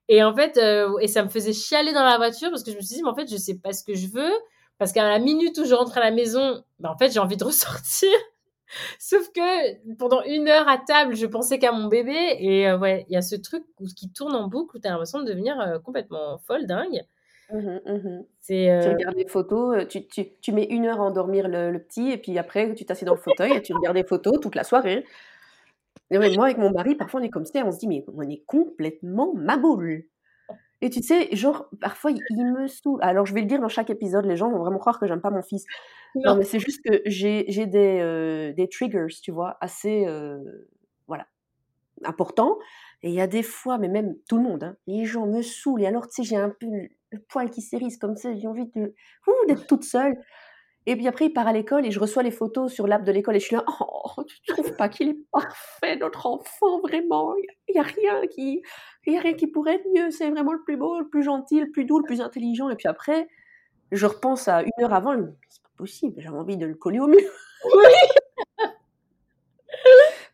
Et 0.08 0.24
en 0.24 0.36
fait, 0.36 0.58
euh, 0.58 0.98
et 1.00 1.08
ça 1.08 1.24
me 1.24 1.30
faisait 1.30 1.54
chialer 1.54 1.94
dans 1.94 2.04
la 2.04 2.18
voiture 2.18 2.50
parce 2.50 2.64
que 2.64 2.72
je 2.72 2.78
me 2.78 2.82
suis 2.82 2.96
dit, 2.96 3.04
mais 3.04 3.10
en 3.10 3.16
fait, 3.16 3.30
je 3.32 3.38
sais 3.38 3.56
pas 3.56 3.74
ce 3.74 3.84
que 3.84 3.96
je 3.96 4.08
veux. 4.08 4.32
Parce 4.78 4.94
qu'à 4.94 5.08
la 5.08 5.20
minute 5.20 5.58
où 5.60 5.66
je 5.66 5.74
rentre 5.74 5.98
à 5.98 6.02
la 6.02 6.12
maison, 6.12 6.64
ben, 6.80 6.90
en 6.90 6.98
fait, 6.98 7.12
j'ai 7.12 7.20
envie 7.20 7.38
de 7.38 7.44
ressortir. 7.46 8.10
Sauf 9.00 9.32
que 9.34 9.96
pendant 9.96 10.24
une 10.24 10.48
heure 10.48 10.68
à 10.68 10.78
table, 10.78 11.16
je 11.16 11.26
pensais 11.26 11.60
qu'à 11.60 11.72
mon 11.72 11.88
bébé. 11.88 12.38
Et 12.40 12.68
euh, 12.68 12.78
ouais, 12.78 13.06
il 13.10 13.14
y 13.14 13.18
a 13.18 13.22
ce 13.22 13.36
truc 13.36 13.64
qui 13.96 14.12
tourne 14.12 14.36
en 14.36 14.48
boucle 14.48 14.78
où 14.78 14.80
tu 14.80 14.88
as 14.88 14.92
l'impression 14.92 15.20
de 15.20 15.26
devenir 15.26 15.60
euh, 15.60 15.80
complètement 15.80 16.38
folle, 16.40 16.66
dingue. 16.66 17.02
Mmh 17.54 17.80
mmh 17.86 18.24
C'est, 18.40 18.80
Tu 18.82 18.88
euh, 18.88 18.92
regardes 18.94 19.16
des 19.16 19.28
photos, 19.28 19.88
tu, 19.88 20.08
tu, 20.08 20.28
tu 20.40 20.52
mets 20.54 20.66
une 20.66 20.86
heure 20.86 21.02
à 21.02 21.04
endormir 21.04 21.50
le, 21.50 21.70
le 21.72 21.80
petit, 21.80 22.10
et 22.12 22.18
puis 22.18 22.38
après, 22.38 22.74
tu 22.76 22.86
t'assieds 22.86 23.06
dans 23.06 23.14
le 23.14 23.20
fauteuil 23.20 23.52
et 23.52 23.62
tu 23.62 23.74
regardes 23.74 23.98
des 23.98 24.06
photos 24.06 24.40
toute 24.40 24.56
la 24.56 24.64
soirée. 24.64 25.06
Et 26.12 26.18
ouais, 26.18 26.36
moi, 26.36 26.46
avec 26.46 26.58
mon 26.58 26.72
mari, 26.72 26.96
parfois, 26.96 27.22
on 27.22 27.24
est 27.24 27.30
comme 27.30 27.46
ça, 27.46 27.66
on 27.66 27.72
se 27.72 27.80
dit, 27.80 27.88
mais 27.88 28.04
on 28.14 28.22
est 28.22 28.44
complètement 28.46 29.34
maboule. 29.34 30.04
Et 30.82 30.90
tu 30.90 31.02
sais, 31.04 31.34
genre, 31.36 31.70
parfois, 31.80 32.12
il, 32.12 32.22
me 32.44 32.68
saoule. 32.68 33.00
Alors, 33.04 33.26
je 33.26 33.34
vais 33.34 33.42
le 33.42 33.46
dire 33.46 33.60
dans 33.60 33.70
chaque 33.70 33.92
épisode, 33.92 34.26
les 34.26 34.36
gens 34.36 34.50
vont 34.50 34.60
vraiment 34.60 34.80
croire 34.80 35.00
que 35.00 35.06
j'aime 35.06 35.22
pas 35.22 35.30
mon 35.30 35.44
fils. 35.44 35.66
Non, 36.16 36.32
Non. 36.32 36.36
mais 36.38 36.44
c'est 36.44 36.60
juste 36.60 36.84
que 36.84 37.02
j'ai 37.06 37.44
des, 37.44 38.00
euh, 38.02 38.52
des 38.54 38.68
triggers, 38.68 39.08
tu 39.22 39.32
vois, 39.32 39.58
assez, 39.62 40.06
euh, 40.08 40.40
voilà, 41.08 41.28
importants. 42.04 42.58
Et 43.04 43.10
il 43.10 43.16
y 43.16 43.22
a 43.22 43.28
des 43.28 43.44
fois, 43.44 43.78
mais 43.78 43.90
même 43.90 44.16
tout 44.28 44.38
le 44.38 44.44
monde, 44.44 44.64
hein, 44.64 44.76
les 44.88 45.06
gens 45.06 45.28
me 45.28 45.44
saoulent. 45.44 45.84
Et 45.84 45.88
alors, 45.88 46.08
tu 46.08 46.16
sais, 46.16 46.24
j'ai 46.24 46.36
un 46.36 46.50
peu 46.50 46.66
le, 46.66 46.90
poil 47.28 47.50
qui 47.50 47.62
s'érisse 47.62 47.98
comme 47.98 48.16
ça, 48.16 48.34
j'ai 48.36 48.48
envie 48.48 48.68
de, 48.76 48.96
d'être 49.48 49.68
toute 49.68 49.84
seule. 49.84 50.16
Et 50.88 50.96
puis 50.96 51.08
après, 51.08 51.26
il 51.26 51.34
part 51.34 51.48
à 51.48 51.54
l'école 51.54 51.86
et 51.86 51.92
je 51.92 52.00
reçois 52.00 52.24
les 52.24 52.32
photos 52.32 52.74
sur 52.74 52.88
l'app 52.88 53.04
de 53.04 53.12
l'école 53.12 53.36
et 53.36 53.40
je 53.40 53.46
suis 53.46 53.56
là, 53.56 53.64
oh, 53.80 54.24
tu 54.24 54.42
trouves 54.48 54.76
pas 54.76 54.90
qu'il 54.90 55.10
est 55.10 55.18
parfait, 55.32 55.96
notre 55.98 56.26
enfant, 56.26 56.80
vraiment? 56.80 57.36
Il 57.68 57.74
n'y 57.74 57.80
a, 57.80 57.84
rien 57.84 58.28
qui, 58.28 58.64
il 59.06 59.14
y 59.14 59.18
a 59.18 59.22
rien 59.22 59.34
qui 59.34 59.48
pourrait 59.48 59.76
être 59.76 59.88
mieux. 59.96 60.10
C'est 60.10 60.30
vraiment 60.32 60.54
le 60.54 60.64
plus 60.64 60.78
beau, 60.78 61.00
le 61.00 61.08
plus 61.08 61.24
gentil, 61.24 61.60
le 61.60 61.70
plus 61.70 61.86
doux, 61.86 62.00
le 62.00 62.06
plus 62.06 62.22
intelligent. 62.22 62.70
Et 62.70 62.76
puis 62.76 62.88
après, 62.88 63.28
je 63.92 64.06
repense 64.06 64.48
à 64.48 64.64
une 64.64 64.72
heure 64.84 64.94
avant, 64.94 65.14
c'est 65.50 65.62
pas 65.62 65.70
possible, 65.78 66.16
j'ai 66.20 66.30
envie 66.30 66.58
de 66.58 66.66
le 66.66 66.76
coller 66.76 67.00
au 67.00 67.08
mur. 67.08 67.20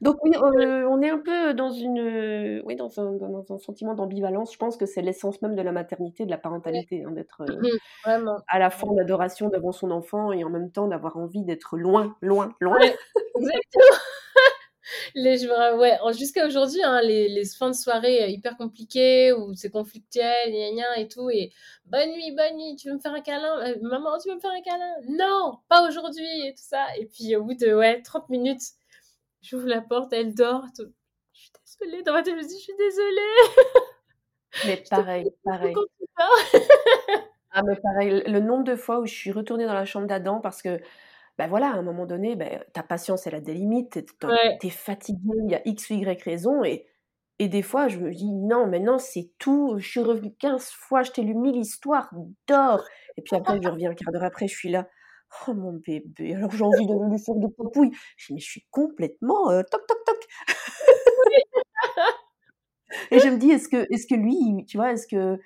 Donc 0.07 0.23
oui, 0.23 0.31
euh, 0.35 0.87
on 0.89 1.01
est 1.01 1.09
un 1.09 1.17
peu 1.17 1.53
dans 1.53 1.69
une, 1.69 1.99
euh, 1.99 2.61
oui, 2.65 2.77
dans 2.77 2.99
un, 2.99 3.11
dans 3.13 3.45
un 3.53 3.57
sentiment 3.57 3.93
d'ambivalence. 3.93 4.53
Je 4.53 4.57
pense 4.57 4.77
que 4.77 4.85
c'est 4.85 5.01
l'essence 5.01 5.41
même 5.41 5.55
de 5.55 5.61
la 5.61 5.73
maternité, 5.73 6.25
de 6.25 6.31
la 6.31 6.37
parentalité, 6.37 7.03
hein, 7.03 7.11
d'être 7.11 7.41
euh, 7.41 7.69
vraiment. 8.05 8.37
à 8.47 8.57
la 8.57 8.69
fois 8.69 8.89
en 8.89 8.97
adoration 8.97 9.49
devant 9.49 9.73
son 9.73 9.91
enfant 9.91 10.31
et 10.31 10.45
en 10.45 10.49
même 10.49 10.71
temps 10.71 10.87
d'avoir 10.87 11.17
envie 11.17 11.43
d'être 11.43 11.75
loin, 11.75 12.15
loin, 12.21 12.55
loin. 12.61 12.79
Ouais, 12.79 12.95
exactement. 13.35 13.97
Les, 15.15 15.39
je 15.39 15.77
ouais, 15.77 15.97
jusqu'à 16.13 16.45
aujourd'hui, 16.45 16.81
hein, 16.81 17.01
les, 17.01 17.27
les 17.27 17.45
fins 17.45 17.69
de 17.69 17.75
soirée 17.75 18.23
euh, 18.23 18.27
hyper 18.27 18.55
compliquées 18.55 19.33
où 19.33 19.53
c'est 19.53 19.69
conflictuel, 19.69 20.49
gna 20.49 20.71
gna 20.71 20.99
et 20.99 21.09
tout, 21.09 21.29
et 21.29 21.51
bonne 21.85 22.09
nuit, 22.11 22.31
bonne 22.31 22.55
nuit, 22.55 22.77
tu 22.77 22.87
veux 22.87 22.95
me 22.95 22.99
faire 22.99 23.13
un 23.13 23.19
câlin? 23.19 23.59
Euh, 23.67 23.75
maman, 23.81 24.17
tu 24.17 24.29
veux 24.29 24.35
me 24.35 24.39
faire 24.39 24.51
un 24.51 24.61
câlin? 24.61 24.93
Non, 25.09 25.59
pas 25.67 25.85
aujourd'hui, 25.85 26.47
et 26.47 26.53
tout 26.53 26.63
ça. 26.63 26.85
Et 26.97 27.05
puis 27.05 27.35
au 27.35 27.43
bout 27.43 27.55
de 27.55 27.73
ouais, 27.73 28.01
30 28.01 28.29
minutes, 28.29 28.61
j'ouvre 29.41 29.67
la 29.67 29.81
porte, 29.81 30.13
elle 30.13 30.33
dort. 30.33 30.65
tout. 30.75 30.91
Je 31.33 31.41
suis 31.41 31.51
désolée, 31.81 32.03
dans 32.03 32.13
ma 32.13 32.23
tête, 32.23 32.33
je 32.33 32.39
me 32.39 32.47
dis, 32.47 32.57
je 32.57 32.63
suis 32.63 32.77
désolée. 32.77 33.38
Mais 34.65 34.83
pareil, 34.89 35.31
pareil. 35.43 35.75
Ah, 37.51 37.63
mais 37.63 37.75
pareil, 37.75 38.23
le 38.27 38.39
nombre 38.39 38.65
de 38.65 38.75
fois 38.75 38.99
où 38.99 39.07
je 39.07 39.13
suis 39.13 39.31
retournée 39.31 39.65
dans 39.65 39.73
la 39.73 39.85
chambre 39.85 40.05
d'Adam 40.05 40.41
parce 40.41 40.61
que, 40.61 40.79
ben 41.39 41.47
voilà, 41.47 41.69
à 41.71 41.73
un 41.73 41.81
moment 41.81 42.05
donné, 42.05 42.35
ben, 42.35 42.63
ta 42.73 42.83
patience, 42.83 43.25
elle 43.25 43.33
a 43.33 43.39
des 43.39 43.55
limites, 43.55 43.91
t'es, 43.91 44.27
Ouais, 44.27 44.59
fatiguée, 44.69 45.39
il 45.45 45.51
y 45.51 45.55
a 45.55 45.61
X 45.65 45.89
ou 45.89 45.93
Y 45.93 46.21
raison, 46.21 46.63
et, 46.63 46.85
et 47.39 47.47
des 47.47 47.63
fois, 47.63 47.88
je 47.88 47.97
me 47.97 48.13
dis, 48.13 48.31
non, 48.31 48.67
maintenant, 48.67 48.99
c'est 48.99 49.31
tout, 49.39 49.75
je 49.79 49.88
suis 49.89 50.01
revenue 50.01 50.35
15 50.39 50.69
fois, 50.69 51.01
je 51.01 51.11
t'ai 51.11 51.23
lu 51.23 51.33
1000 51.33 51.55
histoires, 51.55 52.13
dors. 52.47 52.83
Et 53.17 53.23
puis 53.23 53.35
après, 53.35 53.59
je 53.61 53.69
reviens 53.69 53.91
un 53.91 53.95
quart 53.95 54.11
d'heure 54.11 54.23
après, 54.23 54.47
je 54.47 54.55
suis 54.55 54.69
là, 54.69 54.88
oh 55.47 55.53
mon 55.53 55.73
bébé, 55.73 56.36
alors 56.36 56.51
j'ai 56.51 56.63
envie 56.63 56.86
de 56.88 56.93
lui 57.11 57.19
faire 57.19 57.36
des 57.36 57.49
papouilles. 57.49 57.91
Je 58.17 58.28
dis, 58.28 58.34
mais 58.34 58.39
je 58.39 58.49
suis 58.49 58.65
complètement 58.71 59.49
euh, 59.51 59.61
toc, 59.69 59.86
toc, 59.88 59.97
toc. 60.05 60.28
Et 63.11 63.19
je 63.19 63.28
me 63.30 63.38
dis, 63.38 63.51
est-ce 63.51 63.67
que, 63.69 63.86
est-ce 63.93 64.07
que 64.07 64.15
lui, 64.15 64.65
tu 64.65 64.78
vois, 64.78 64.91
est-ce 64.91 65.07
que, 65.07 65.39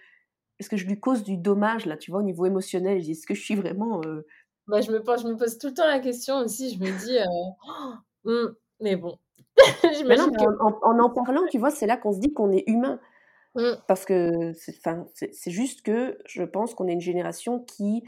est-ce 0.59 0.69
que 0.69 0.77
je 0.77 0.85
lui 0.85 0.99
cause 0.99 1.23
du 1.23 1.37
dommage, 1.37 1.85
là, 1.85 1.97
tu 1.97 2.11
vois, 2.11 2.19
au 2.19 2.23
niveau 2.23 2.45
émotionnel? 2.45 2.99
Je 2.99 3.05
dis, 3.05 3.11
est-ce 3.11 3.25
que 3.27 3.33
je 3.33 3.41
suis 3.41 3.55
vraiment... 3.55 4.01
euh, 4.05 4.25
bah, 4.67 4.81
je 4.81 4.91
me, 4.91 5.01
pose- 5.01 5.21
je 5.23 5.27
me 5.27 5.35
pose 5.35 5.57
tout 5.57 5.67
le 5.67 5.73
temps 5.73 5.87
la 5.87 5.99
question 5.99 6.37
aussi, 6.37 6.73
je 6.73 6.79
me 6.79 6.91
dis, 7.05 7.17
euh, 7.17 7.25
oh, 7.67 8.29
hmm, 8.29 8.55
mais 8.79 8.95
bon, 8.95 9.17
Mais 9.83 9.89
non, 10.15 10.27
j'imagine 10.27 10.31
mais 10.31 10.37
que... 10.37 10.63
en, 10.63 10.67
en- 10.67 10.79
en 10.83 10.99
en 10.99 11.09
parlant, 11.23 11.41
tu 11.49 11.57
vois, 11.57 11.71
c'est 11.71 11.87
là 11.87 11.97
qu'on 11.97 12.13
se 12.13 12.19
dit 12.19 12.31
qu'on 12.33 12.51
est 12.51 12.63
humain. 12.67 12.99
Hmm, 13.55 13.81
Parce 13.87 14.05
que 14.05 14.53
c'est, 14.53 14.75
enfin, 14.77 15.07
c'est, 15.13 15.33
c'est 15.33 15.51
juste 15.51 15.81
que 15.83 16.17
je 16.25 16.43
pense 16.43 16.73
qu'on 16.75 16.87
est 16.87 16.93
une 16.93 17.01
génération 17.01 17.59
qui, 17.59 18.03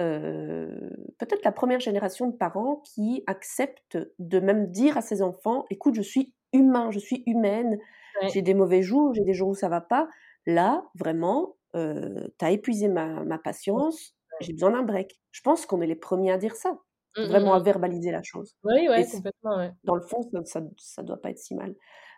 euh, 0.00 0.90
peut-être 1.18 1.44
la 1.44 1.52
première 1.52 1.80
génération 1.80 2.28
de 2.28 2.36
parents 2.36 2.76
qui 2.76 3.22
accepte 3.26 3.98
de 4.18 4.40
même 4.40 4.70
dire 4.70 4.96
à 4.96 5.02
ses 5.02 5.22
enfants, 5.22 5.66
écoute, 5.70 5.94
je 5.94 6.02
suis 6.02 6.34
humain, 6.52 6.90
je 6.90 6.98
suis 6.98 7.22
humaine, 7.26 7.78
ouais. 8.22 8.32
j'ai 8.32 8.42
des 8.42 8.54
mauvais 8.54 8.82
jours, 8.82 9.12
j'ai 9.14 9.24
des 9.24 9.34
jours 9.34 9.48
où 9.50 9.54
ça 9.54 9.68
va 9.68 9.80
pas. 9.82 10.08
Là, 10.46 10.84
vraiment, 10.94 11.56
euh, 11.74 12.28
t'as 12.38 12.50
épuisé 12.52 12.88
ma, 12.88 13.24
ma 13.24 13.38
patience, 13.38 14.14
j'ai 14.40 14.52
besoin 14.52 14.70
d'un 14.70 14.82
break. 14.84 15.20
Je 15.32 15.40
pense 15.42 15.66
qu'on 15.66 15.80
est 15.82 15.86
les 15.86 15.96
premiers 15.96 16.32
à 16.32 16.38
dire 16.38 16.56
ça, 16.56 16.78
hmm, 17.16 17.26
vraiment 17.26 17.52
à 17.54 17.60
verbaliser 17.60 18.10
la 18.12 18.22
chose. 18.22 18.56
Oui, 18.64 18.88
Et 18.94 19.02
ouais, 19.02 19.04
c- 19.04 19.08
complètement, 19.08 19.56
ouais. 19.56 19.72
dans 19.84 19.94
le 19.96 20.02
fond, 20.02 20.22
ça, 20.22 20.44
ça, 20.44 20.62
ça 20.78 21.02
doit 21.02 21.20
pas 21.20 21.30
être 21.30 21.38
si 21.38 21.54
mal. 21.54 21.74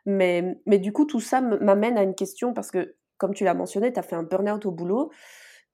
Mais, 0.06 0.58
mais 0.66 0.78
du 0.78 0.92
coup, 0.92 1.04
tout 1.04 1.20
ça 1.20 1.40
m'amène 1.40 1.98
à 1.98 2.02
une 2.02 2.14
question 2.14 2.54
parce 2.54 2.70
que, 2.70 2.94
comme 3.16 3.34
tu 3.34 3.44
l'as 3.44 3.54
mentionné, 3.54 3.92
tu 3.92 3.98
as 3.98 4.02
fait 4.02 4.16
un 4.16 4.22
burn-out 4.22 4.64
au 4.66 4.70
boulot 4.70 5.10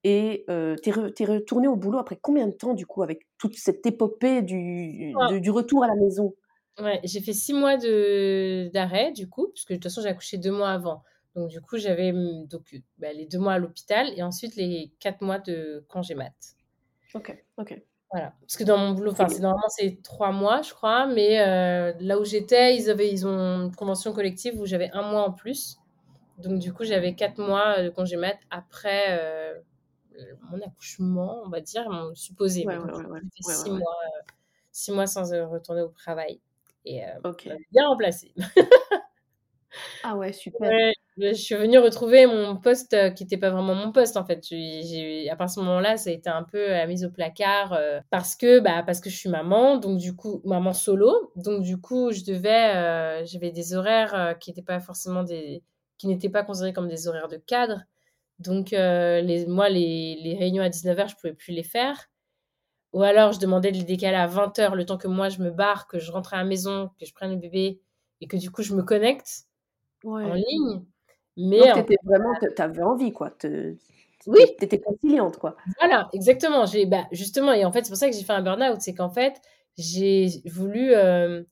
et 0.03 0.45
euh, 0.51 0.77
tu 0.83 0.91
es, 0.91 1.25
retourné 1.25 1.67
au 1.67 1.77
boulot 1.77 1.99
après 1.99 2.19
combien 2.21 2.47
de 2.47 2.53
temps, 2.53 2.75
du 2.75 2.87
coup, 2.87 3.03
avec 3.03 3.27
toute 3.39 3.57
cette 3.57 3.85
épopée 3.87 4.43
du, 4.43 5.15
Ouais, 5.15 5.29
du, 5.29 5.41
du 5.41 5.51
retour 5.51 5.85
à 5.85 5.89
la 5.89 5.95
maison? 5.95 6.35
Ouais, 6.79 7.01
j'ai 7.05 7.21
fait 7.21 7.33
six 7.33 7.55
mois 7.55 7.77
d'arrêt, 7.77 9.13
du 9.13 9.29
coup, 9.29 9.49
puisque 9.49 9.71
de 9.71 9.75
toute 9.77 9.85
façon, 9.85 10.03
j'ai 10.03 10.09
accouché 10.09 10.39
deux 10.39 10.53
mois 10.53 10.71
avant. 10.71 11.03
Donc, 11.35 11.49
du 11.49 11.61
coup, 11.61 11.79
j'avais 11.79 12.13
donc, 12.13 12.75
bah, 12.99 13.13
les 13.13 13.27
deux 13.27 13.39
mois 13.39 13.55
à 13.55 13.59
l'hôpital 13.59 14.13
et 14.17 14.23
ensuite 14.23 14.57
les 14.57 14.93
quatre 15.01 15.23
mois 15.23 15.39
de 15.39 15.85
congé 15.89 16.15
mat. 16.15 16.35
Ok, 17.15 17.37
ok. 17.57 17.81
Voilà. 18.15 18.33
Parce 18.43 18.57
que 18.57 18.63
dans 18.63 18.79
mon 18.79 18.93
boulot, 18.93 19.11
enfin, 19.11 19.29
c'est 19.29 19.41
normalement 19.41 19.69
c'est 19.69 20.01
trois 20.05 20.31
mois, 20.31 20.63
je 20.63 20.73
crois, 20.73 21.09
mais 21.09 21.41
euh, 21.41 21.93
là 21.99 22.17
où 22.17 22.25
j'étais, 22.25 22.77
ils 22.77 22.89
avaient, 22.89 23.11
ils 23.11 23.27
ont 23.27 23.65
une 23.65 23.75
convention 23.75 24.13
collective 24.13 24.61
où 24.61 24.67
j'avais 24.67 24.89
un 24.93 25.03
mois 25.03 25.25
en 25.25 25.33
plus. 25.33 25.79
Donc, 26.39 26.61
du 26.61 26.73
coup, 26.73 26.85
j'avais 26.85 27.17
quatre 27.17 27.39
mois 27.39 27.83
de 27.83 27.89
congé 27.91 28.17
mat 28.17 28.37
après 28.51 29.19
euh, 29.19 29.55
mon 30.49 30.61
accouchement, 30.61 31.43
on 31.45 31.49
va 31.49 31.61
dire, 31.61 31.91
mon 31.91 32.15
supposé. 32.15 32.65
Ouais, 32.65 32.79
ouais, 32.79 33.21
six 33.41 33.71
mois, 33.71 33.81
euh, 33.81 34.33
six 34.71 34.93
mois 34.93 35.09
sans 35.09 35.33
euh, 35.33 35.49
retourner 35.49 35.83
au 35.83 35.89
travail. 35.89 36.41
Et 36.85 37.03
bien 37.73 37.89
remplacé. 37.89 38.33
Ah 40.05 40.17
ouais, 40.17 40.33
super. 40.33 40.71
Je 41.17 41.33
suis 41.33 41.55
venue 41.55 41.79
retrouver 41.79 42.27
mon 42.27 42.57
poste 42.57 42.93
euh, 42.93 43.11
qui 43.11 43.23
n'était 43.23 43.37
pas 43.37 43.51
vraiment 43.51 43.75
mon 43.77 43.93
poste 43.93 44.17
en 44.17 44.25
fait. 44.25 44.45
J'ai, 44.49 45.31
à 45.31 45.37
partir 45.37 45.61
de 45.61 45.67
ce 45.67 45.67
moment-là, 45.69 45.97
ça 45.97 46.11
a 46.11 46.13
été 46.13 46.29
un 46.29 46.43
peu 46.43 46.59
euh, 46.59 46.87
mise 46.89 47.05
au 47.05 47.11
placard 47.11 47.73
euh, 47.73 48.01
parce 48.11 48.35
que 48.35 48.59
bah 48.59 48.83
parce 48.83 49.01
que 49.01 49.11
je 49.11 49.17
suis 49.17 49.29
maman, 49.29 49.77
donc 49.77 49.99
du 49.99 50.17
coup 50.17 50.41
maman 50.45 50.73
solo, 50.73 51.31
donc 51.37 51.63
du 51.63 51.81
coup 51.81 52.11
je 52.11 52.25
devais, 52.25 52.75
euh, 52.75 53.25
j'avais 53.27 53.53
des 53.53 53.75
horaires 53.77 54.15
euh, 54.15 54.35
qui 54.35 54.51
n'étaient 54.51 54.63
pas 54.63 54.81
forcément 54.81 55.23
des, 55.23 55.63
qui 55.99 56.09
n'étaient 56.09 56.29
pas 56.31 56.43
considérés 56.43 56.73
comme 56.73 56.89
des 56.89 57.07
horaires 57.07 57.29
de 57.29 57.37
cadre. 57.37 57.83
Donc 58.41 58.71
les, 58.73 59.47
moi 59.49 59.69
les, 59.71 60.17
les 60.23 60.37
réunions 60.37 60.63
à 60.65 60.69
19h, 60.71 61.09
je 61.09 61.17
pouvais 61.17 61.35
plus 61.35 61.53
les 61.53 61.63
faire. 61.65 62.09
Ou 62.93 63.03
alors 63.03 63.33
je 63.33 63.41
demandais 63.41 63.73
de 63.73 63.79
les 63.79 63.85
décaler 63.85 64.17
à 64.17 64.27
20h 64.27 64.75
le 64.75 64.87
temps 64.87 64.99
que 64.99 65.09
moi 65.09 65.29
je 65.29 65.41
me 65.43 65.51
barre, 65.51 65.87
que 65.89 65.99
je 65.99 66.13
rentre 66.13 66.35
à 66.35 66.39
la 66.39 66.45
maison, 66.45 66.91
que 67.01 67.07
je 67.07 67.15
prenne 67.15 67.33
le 67.33 67.37
bébé 67.39 67.81
et 68.21 68.27
que 68.29 68.37
du 68.37 68.51
coup 68.51 68.63
je 68.63 68.75
me 68.75 68.83
connecte 68.83 69.45
en 70.23 70.35
ligne. 70.35 70.85
Mais 71.37 71.59
Donc 71.59 71.91
vraiment, 72.05 72.35
t'avais 72.57 72.83
envie 72.83 73.13
quoi. 73.13 73.31
Te... 73.31 73.75
Oui. 74.27 74.39
t'é- 74.39 74.57
T'étais 74.57 74.81
conciliante 74.81 75.37
quoi. 75.39 75.57
Voilà, 75.81 76.09
exactement. 76.13 76.67
J'ai, 76.67 76.87
bah, 76.87 77.05
justement, 77.13 77.53
et 77.53 77.65
en 77.65 77.73
fait, 77.73 77.85
c'est 77.85 77.91
pour 77.91 77.99
ça 77.99 78.09
que 78.09 78.15
j'ai 78.17 78.23
fait 78.25 78.33
un 78.33 78.43
burn-out. 78.43 78.81
C'est 78.81 78.95
qu'en 78.95 79.11
fait, 79.11 79.41
j'ai 79.77 80.29
voulu, 80.47 80.93
euh, 80.95 81.43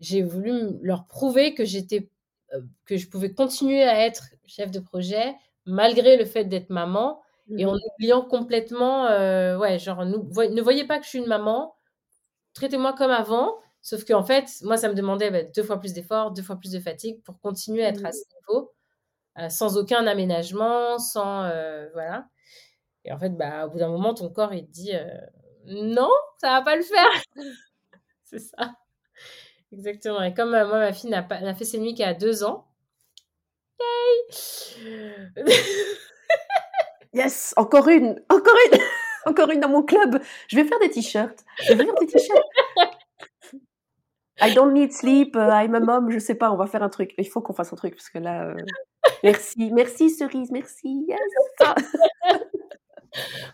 j'ai 0.00 0.22
voulu 0.22 0.78
leur 0.82 1.06
prouver 1.06 1.54
que 1.54 1.64
j'étais, 1.64 2.10
euh, 2.54 2.60
que 2.86 2.96
je 2.96 3.08
pouvais 3.08 3.32
continuer 3.32 3.82
à 3.82 4.06
être 4.06 4.28
chef 4.46 4.70
de 4.70 4.80
projet 4.80 5.34
malgré 5.66 6.16
le 6.16 6.24
fait 6.24 6.44
d'être 6.44 6.70
maman 6.70 7.20
et 7.56 7.64
en 7.66 7.72
Mhm. 7.72 7.80
oubliant 7.96 8.22
complètement, 8.22 9.06
euh, 9.06 9.58
ouais, 9.58 9.78
genre, 9.78 10.04
ne 10.04 10.60
voyez 10.62 10.84
pas 10.86 10.98
que 10.98 11.04
je 11.04 11.08
suis 11.10 11.18
une 11.18 11.26
maman, 11.26 11.74
traitez-moi 12.54 12.92
comme 12.94 13.10
avant. 13.10 13.56
Sauf 13.82 14.04
qu'en 14.04 14.22
fait, 14.24 14.46
moi, 14.62 14.76
ça 14.76 14.88
me 14.88 14.94
demandait 14.94 15.30
bah, 15.30 15.42
deux 15.44 15.62
fois 15.62 15.78
plus 15.80 15.94
d'efforts, 15.94 16.32
deux 16.32 16.42
fois 16.42 16.56
plus 16.56 16.72
de 16.72 16.80
fatigue 16.80 17.22
pour 17.22 17.40
continuer 17.40 17.84
à 17.84 17.88
être 17.88 18.04
à 18.04 18.08
Mhm. 18.08 18.12
ce 18.14 18.22
niveau, 18.52 18.72
sans 19.48 19.76
aucun 19.78 20.06
aménagement, 20.06 20.98
sans, 20.98 21.44
euh, 21.44 21.88
voilà. 21.92 22.26
Et 23.04 23.12
en 23.12 23.18
fait, 23.18 23.30
bah, 23.30 23.66
au 23.66 23.70
bout 23.70 23.78
d'un 23.78 23.88
moment, 23.88 24.14
ton 24.14 24.28
corps, 24.30 24.52
il 24.54 24.66
te 24.66 24.70
dit 24.72 24.94
euh, 24.94 25.06
non, 25.66 26.10
ça 26.38 26.50
va 26.58 26.62
pas 26.62 26.76
le 26.76 26.82
faire. 26.82 27.22
C'est 28.24 28.40
ça. 28.40 28.74
Exactement. 29.72 30.22
Et 30.22 30.34
comme 30.34 30.54
euh, 30.54 30.66
moi, 30.66 30.78
ma 30.78 30.92
fille 30.92 31.10
n'a 31.10 31.22
pas, 31.22 31.40
n'a 31.40 31.54
fait 31.54 31.64
ses 31.64 31.78
nuits 31.78 31.94
qu'à 31.94 32.14
deux 32.14 32.44
ans. 32.44 32.66
Yay 33.80 35.28
Yes, 37.14 37.54
encore 37.56 37.88
une, 37.88 38.22
encore 38.28 38.56
une, 38.72 38.78
encore 39.26 39.50
une 39.50 39.60
dans 39.60 39.68
mon 39.68 39.82
club. 39.82 40.20
Je 40.48 40.56
vais 40.56 40.64
faire 40.64 40.78
des 40.80 40.90
t-shirts. 40.90 41.44
Je 41.66 41.72
vais 41.74 41.84
faire 41.84 41.94
des 41.94 42.06
t-shirts. 42.06 42.44
I 44.40 44.54
don't 44.54 44.72
need 44.72 44.92
sleep. 44.92 45.34
euh, 45.36 45.48
I'm 45.50 45.74
a 45.74 45.80
mom. 45.80 46.10
Je 46.10 46.18
sais 46.18 46.34
pas. 46.34 46.52
On 46.52 46.56
va 46.56 46.66
faire 46.66 46.82
un 46.82 46.88
truc. 46.88 47.14
Il 47.18 47.28
faut 47.28 47.40
qu'on 47.40 47.54
fasse 47.54 47.72
un 47.72 47.76
truc 47.76 47.94
parce 47.94 48.08
que 48.10 48.18
là. 48.18 48.44
euh, 48.48 48.54
Merci, 49.24 49.70
merci 49.72 50.10
cerise, 50.10 50.50
merci. 50.50 51.04
Yes. 51.08 51.18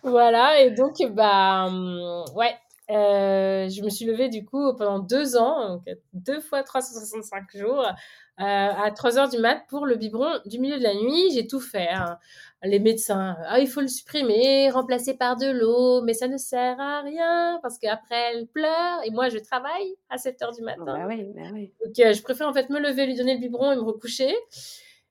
Voilà. 0.02 0.60
Et 0.60 0.70
donc, 0.70 0.94
bah, 1.12 1.66
hum, 1.66 2.24
ouais. 2.34 2.54
euh, 2.90 3.68
je 3.68 3.82
me 3.82 3.88
suis 3.90 4.04
levée 4.04 4.28
du 4.28 4.44
coup 4.44 4.74
pendant 4.76 4.98
deux 4.98 5.36
ans, 5.36 5.68
donc 5.76 5.82
deux 6.12 6.40
fois 6.40 6.62
365 6.62 7.44
jours, 7.56 7.80
euh, 7.86 7.92
à 8.38 8.90
3 8.94 9.18
heures 9.18 9.28
du 9.28 9.38
mat 9.38 9.62
pour 9.68 9.86
le 9.86 9.96
biberon 9.96 10.38
du 10.46 10.58
milieu 10.58 10.76
de 10.78 10.82
la 10.82 10.94
nuit. 10.94 11.30
J'ai 11.32 11.46
tout 11.46 11.60
fait. 11.60 11.88
hein. 11.88 12.18
Les 12.62 12.78
médecins, 12.80 13.36
ah, 13.46 13.60
il 13.60 13.68
faut 13.68 13.82
le 13.82 13.88
supprimer, 13.88 14.70
remplacer 14.70 15.14
par 15.14 15.36
de 15.36 15.46
l'eau, 15.50 16.02
mais 16.02 16.14
ça 16.14 16.28
ne 16.28 16.38
sert 16.38 16.80
à 16.80 17.02
rien 17.02 17.58
parce 17.62 17.78
qu'après 17.78 18.32
elle 18.32 18.46
pleure 18.46 19.00
et 19.04 19.10
moi 19.10 19.28
je 19.28 19.36
travaille 19.38 19.94
à 20.08 20.16
7 20.18 20.40
heures 20.42 20.52
du 20.52 20.62
matin. 20.62 20.82
Bah 20.84 21.04
oui, 21.06 21.24
bah 21.34 21.42
oui. 21.52 21.72
Donc, 21.84 21.98
euh, 22.00 22.12
je 22.14 22.22
préfère 22.22 22.48
en 22.48 22.54
fait 22.54 22.70
me 22.70 22.78
lever, 22.80 23.04
lui 23.06 23.16
donner 23.16 23.34
le 23.34 23.40
biberon 23.40 23.72
et 23.72 23.76
me 23.76 23.82
recoucher. 23.82 24.34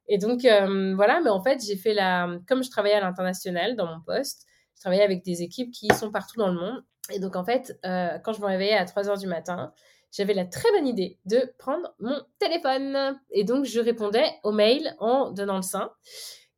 Et 0.08 0.18
donc, 0.18 0.46
euh, 0.46 0.94
voilà, 0.96 1.22
mais 1.22 1.30
en 1.30 1.42
fait, 1.42 1.64
j'ai 1.66 1.76
fait 1.76 1.94
la. 1.94 2.28
Comme 2.48 2.64
je 2.64 2.70
travaillais 2.70 2.96
à 2.96 3.02
l'international 3.02 3.76
dans 3.76 3.88
mon 3.88 4.02
poste, 4.02 4.46
je 4.76 4.82
travaillais 4.82 5.04
avec 5.04 5.24
des 5.24 5.42
équipes 5.42 5.72
qui 5.72 5.88
sont 5.94 6.12
partout 6.12 6.38
dans 6.38 6.48
le 6.48 6.60
monde. 6.60 6.84
Et 7.12 7.20
donc, 7.20 7.36
en 7.36 7.44
fait, 7.44 7.78
euh, 7.86 8.18
quand 8.20 8.34
je 8.34 8.42
me 8.42 8.46
réveillais 8.46 8.76
à 8.76 8.86
3 8.86 9.10
heures 9.10 9.18
du 9.18 9.28
matin, 9.28 9.74
j'avais 10.12 10.34
la 10.34 10.46
très 10.46 10.70
bonne 10.72 10.88
idée 10.88 11.20
de 11.26 11.54
prendre 11.58 11.94
mon 12.00 12.16
téléphone. 12.40 13.20
Et 13.32 13.44
donc, 13.44 13.66
je 13.66 13.80
répondais 13.80 14.26
aux 14.44 14.52
mails 14.52 14.96
en 15.00 15.32
donnant 15.32 15.56
le 15.58 15.64
sein. 15.64 15.92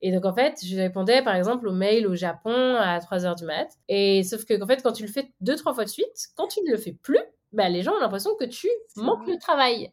Et 0.01 0.11
donc, 0.11 0.25
en 0.25 0.33
fait, 0.33 0.59
je 0.63 0.75
répondais, 0.75 1.23
par 1.23 1.35
exemple, 1.35 1.67
aux 1.67 1.73
mails 1.73 2.05
au 2.07 2.15
Japon 2.15 2.75
à 2.75 2.99
3 2.99 3.25
heures 3.25 3.35
du 3.35 3.45
mat. 3.45 3.67
Et 3.87 4.23
sauf 4.23 4.45
que, 4.45 4.61
en 4.61 4.67
fait, 4.67 4.81
quand 4.83 4.91
tu 4.91 5.03
le 5.03 5.11
fais 5.11 5.31
deux, 5.41 5.55
trois 5.55 5.73
fois 5.73 5.85
de 5.85 5.89
suite, 5.89 6.29
quand 6.35 6.47
tu 6.47 6.61
ne 6.63 6.71
le 6.71 6.77
fais 6.77 6.93
plus, 6.93 7.21
bah, 7.53 7.69
les 7.69 7.81
gens 7.81 7.93
ont 7.93 7.99
l'impression 7.99 8.35
que 8.35 8.45
tu 8.45 8.67
manques 8.95 9.27
le 9.27 9.37
travail. 9.37 9.91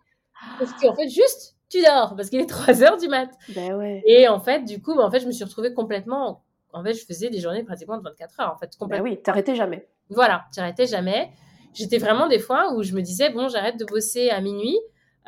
Parce 0.58 0.72
qu'en 0.74 0.94
fait, 0.94 1.08
juste, 1.08 1.56
tu 1.72 1.82
dors 1.82 2.14
parce 2.16 2.30
qu'il 2.30 2.40
est 2.40 2.46
3 2.48 2.82
heures 2.82 2.96
du 2.98 3.08
mat. 3.08 3.30
Ben 3.54 3.74
ouais. 3.74 4.02
Et 4.06 4.28
en 4.28 4.38
fait, 4.40 4.64
du 4.64 4.80
coup, 4.82 4.94
bah, 4.94 5.02
en 5.04 5.10
fait, 5.10 5.20
je 5.20 5.26
me 5.26 5.32
suis 5.32 5.44
retrouvée 5.44 5.72
complètement. 5.74 6.44
En 6.72 6.82
fait, 6.82 6.94
je 6.94 7.04
faisais 7.04 7.28
des 7.30 7.40
journées 7.40 7.64
pratiquement 7.64 7.98
de 7.98 8.02
24 8.02 8.40
heures. 8.40 8.52
En 8.54 8.56
fait, 8.58 8.66
Ben 8.66 8.78
complètement. 8.78 9.04
oui, 9.04 9.20
t'arrêtais 9.20 9.54
jamais. 9.54 9.88
Voilà, 10.10 10.44
j'arrêtais 10.54 10.86
jamais. 10.86 11.30
J'étais 11.74 11.98
vraiment 11.98 12.28
des 12.28 12.38
fois 12.38 12.74
où 12.74 12.82
je 12.82 12.92
me 12.94 13.00
disais, 13.02 13.30
bon, 13.30 13.48
j'arrête 13.48 13.78
de 13.78 13.84
bosser 13.84 14.30
à 14.30 14.40
minuit. 14.40 14.78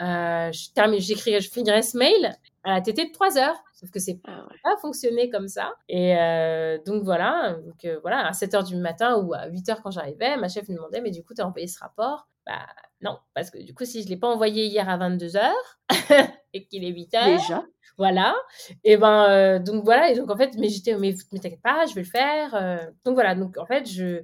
Euh, 0.01 0.51
je 0.53 0.72
termine, 0.74 1.01
je 1.01 1.14
finirais 1.51 1.82
ce 1.82 1.97
mail 1.97 2.36
à 2.64 2.74
la 2.74 2.80
TT 2.80 3.07
de 3.07 3.12
3 3.12 3.38
heures. 3.38 3.57
Sauf 3.74 3.90
que 3.90 3.99
c'est 4.01 4.18
Ah 4.26 4.45
ouais. 4.51 4.57
pas 4.62 4.76
fonctionné 4.80 5.28
comme 5.30 5.49
ça. 5.49 5.72
Et 5.88 6.16
euh, 6.18 6.78
donc 6.86 7.03
voilà, 7.05 7.57
donc, 7.64 7.84
euh, 7.84 7.99
voilà, 8.03 8.26
à 8.26 8.32
7 8.32 8.55
heures 8.55 8.64
du 8.64 8.76
matin 8.76 9.18
ou 9.22 9.34
à 9.34 9.47
8 9.47 9.68
heures 9.68 9.82
quand 9.82 9.90
j'arrivais, 9.90 10.36
ma 10.36 10.49
chef 10.49 10.68
me 10.68 10.74
demandait, 10.76 11.01
mais 11.01 11.11
du 11.11 11.22
coup, 11.22 11.34
tu 11.34 11.42
as 11.42 11.47
envoyé 11.47 11.66
ce 11.66 11.78
rapport? 11.78 12.26
Bah 12.47 12.66
non, 13.05 13.19
parce 13.35 13.51
que 13.51 13.59
du 13.59 13.75
coup, 13.75 13.85
si 13.85 14.03
je 14.03 14.09
l'ai 14.09 14.17
pas 14.17 14.29
envoyé 14.29 14.67
hier 14.67 14.89
à 14.89 14.97
22 14.97 15.37
heures 15.37 15.79
et 16.55 16.67
qu'il 16.67 16.83
est 16.85 16.89
8 16.91 17.15
heures, 17.15 17.39
Déjà. 17.39 17.65
voilà. 17.99 18.35
Et 18.83 18.97
ben 18.97 19.27
euh, 19.31 19.59
donc 19.59 19.85
voilà 19.85 20.11
et 20.11 20.17
donc 20.17 20.31
en 20.31 20.37
fait 20.37 20.57
mais 20.59 20.69
j'étais 20.69 20.97
mais, 20.97 21.15
mais 21.33 21.39
t'inquiète 21.39 21.63
pas, 21.63 21.87
je 21.87 21.95
vais 21.95 22.03
le 22.03 22.09
faire. 22.09 22.55
euh. 22.55 22.79
Donc 23.05 23.15
voilà, 23.15 23.35
donc 23.35 23.59
en 23.59 23.67
fait 23.67 23.87
je 23.89 24.23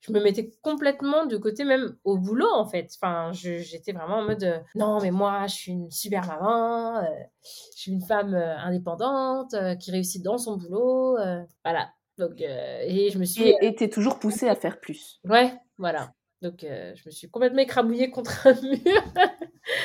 je 0.00 0.12
me 0.12 0.20
mettais 0.20 0.50
complètement 0.62 1.24
de 1.26 1.36
côté 1.36 1.64
même 1.64 1.96
au 2.04 2.16
boulot 2.18 2.48
en 2.54 2.66
fait. 2.66 2.88
Enfin, 3.00 3.32
je- 3.32 3.58
j'étais 3.58 3.92
vraiment 3.92 4.18
en 4.18 4.22
mode 4.24 4.44
euh, 4.44 4.58
non 4.74 5.00
mais 5.00 5.10
moi 5.10 5.46
je 5.48 5.54
suis 5.54 5.72
une 5.72 5.90
super 5.90 6.26
maman, 6.26 7.02
je 7.42 7.78
suis 7.78 7.92
une 7.92 8.02
femme 8.04 8.34
indépendante 8.34 9.54
qui 9.80 9.90
réussit 9.90 10.22
dans 10.22 10.38
son 10.38 10.56
boulot, 10.58 11.16
voilà. 11.64 11.90
Donc 12.18 12.40
et 12.40 13.10
je 13.12 13.18
me 13.18 13.24
suis 13.24 13.54
Et 13.60 13.74
t'es 13.74 13.88
toujours 13.88 14.18
poussé 14.18 14.48
à 14.48 14.54
faire 14.54 14.80
plus. 14.80 15.20
ouais, 15.24 15.52
voilà. 15.78 16.12
Donc 16.42 16.64
euh, 16.64 16.94
je 16.94 17.02
me 17.06 17.10
suis 17.10 17.30
complètement 17.30 17.60
écrabouillée 17.62 18.10
contre 18.10 18.46
un 18.46 18.52
mur. 18.62 19.02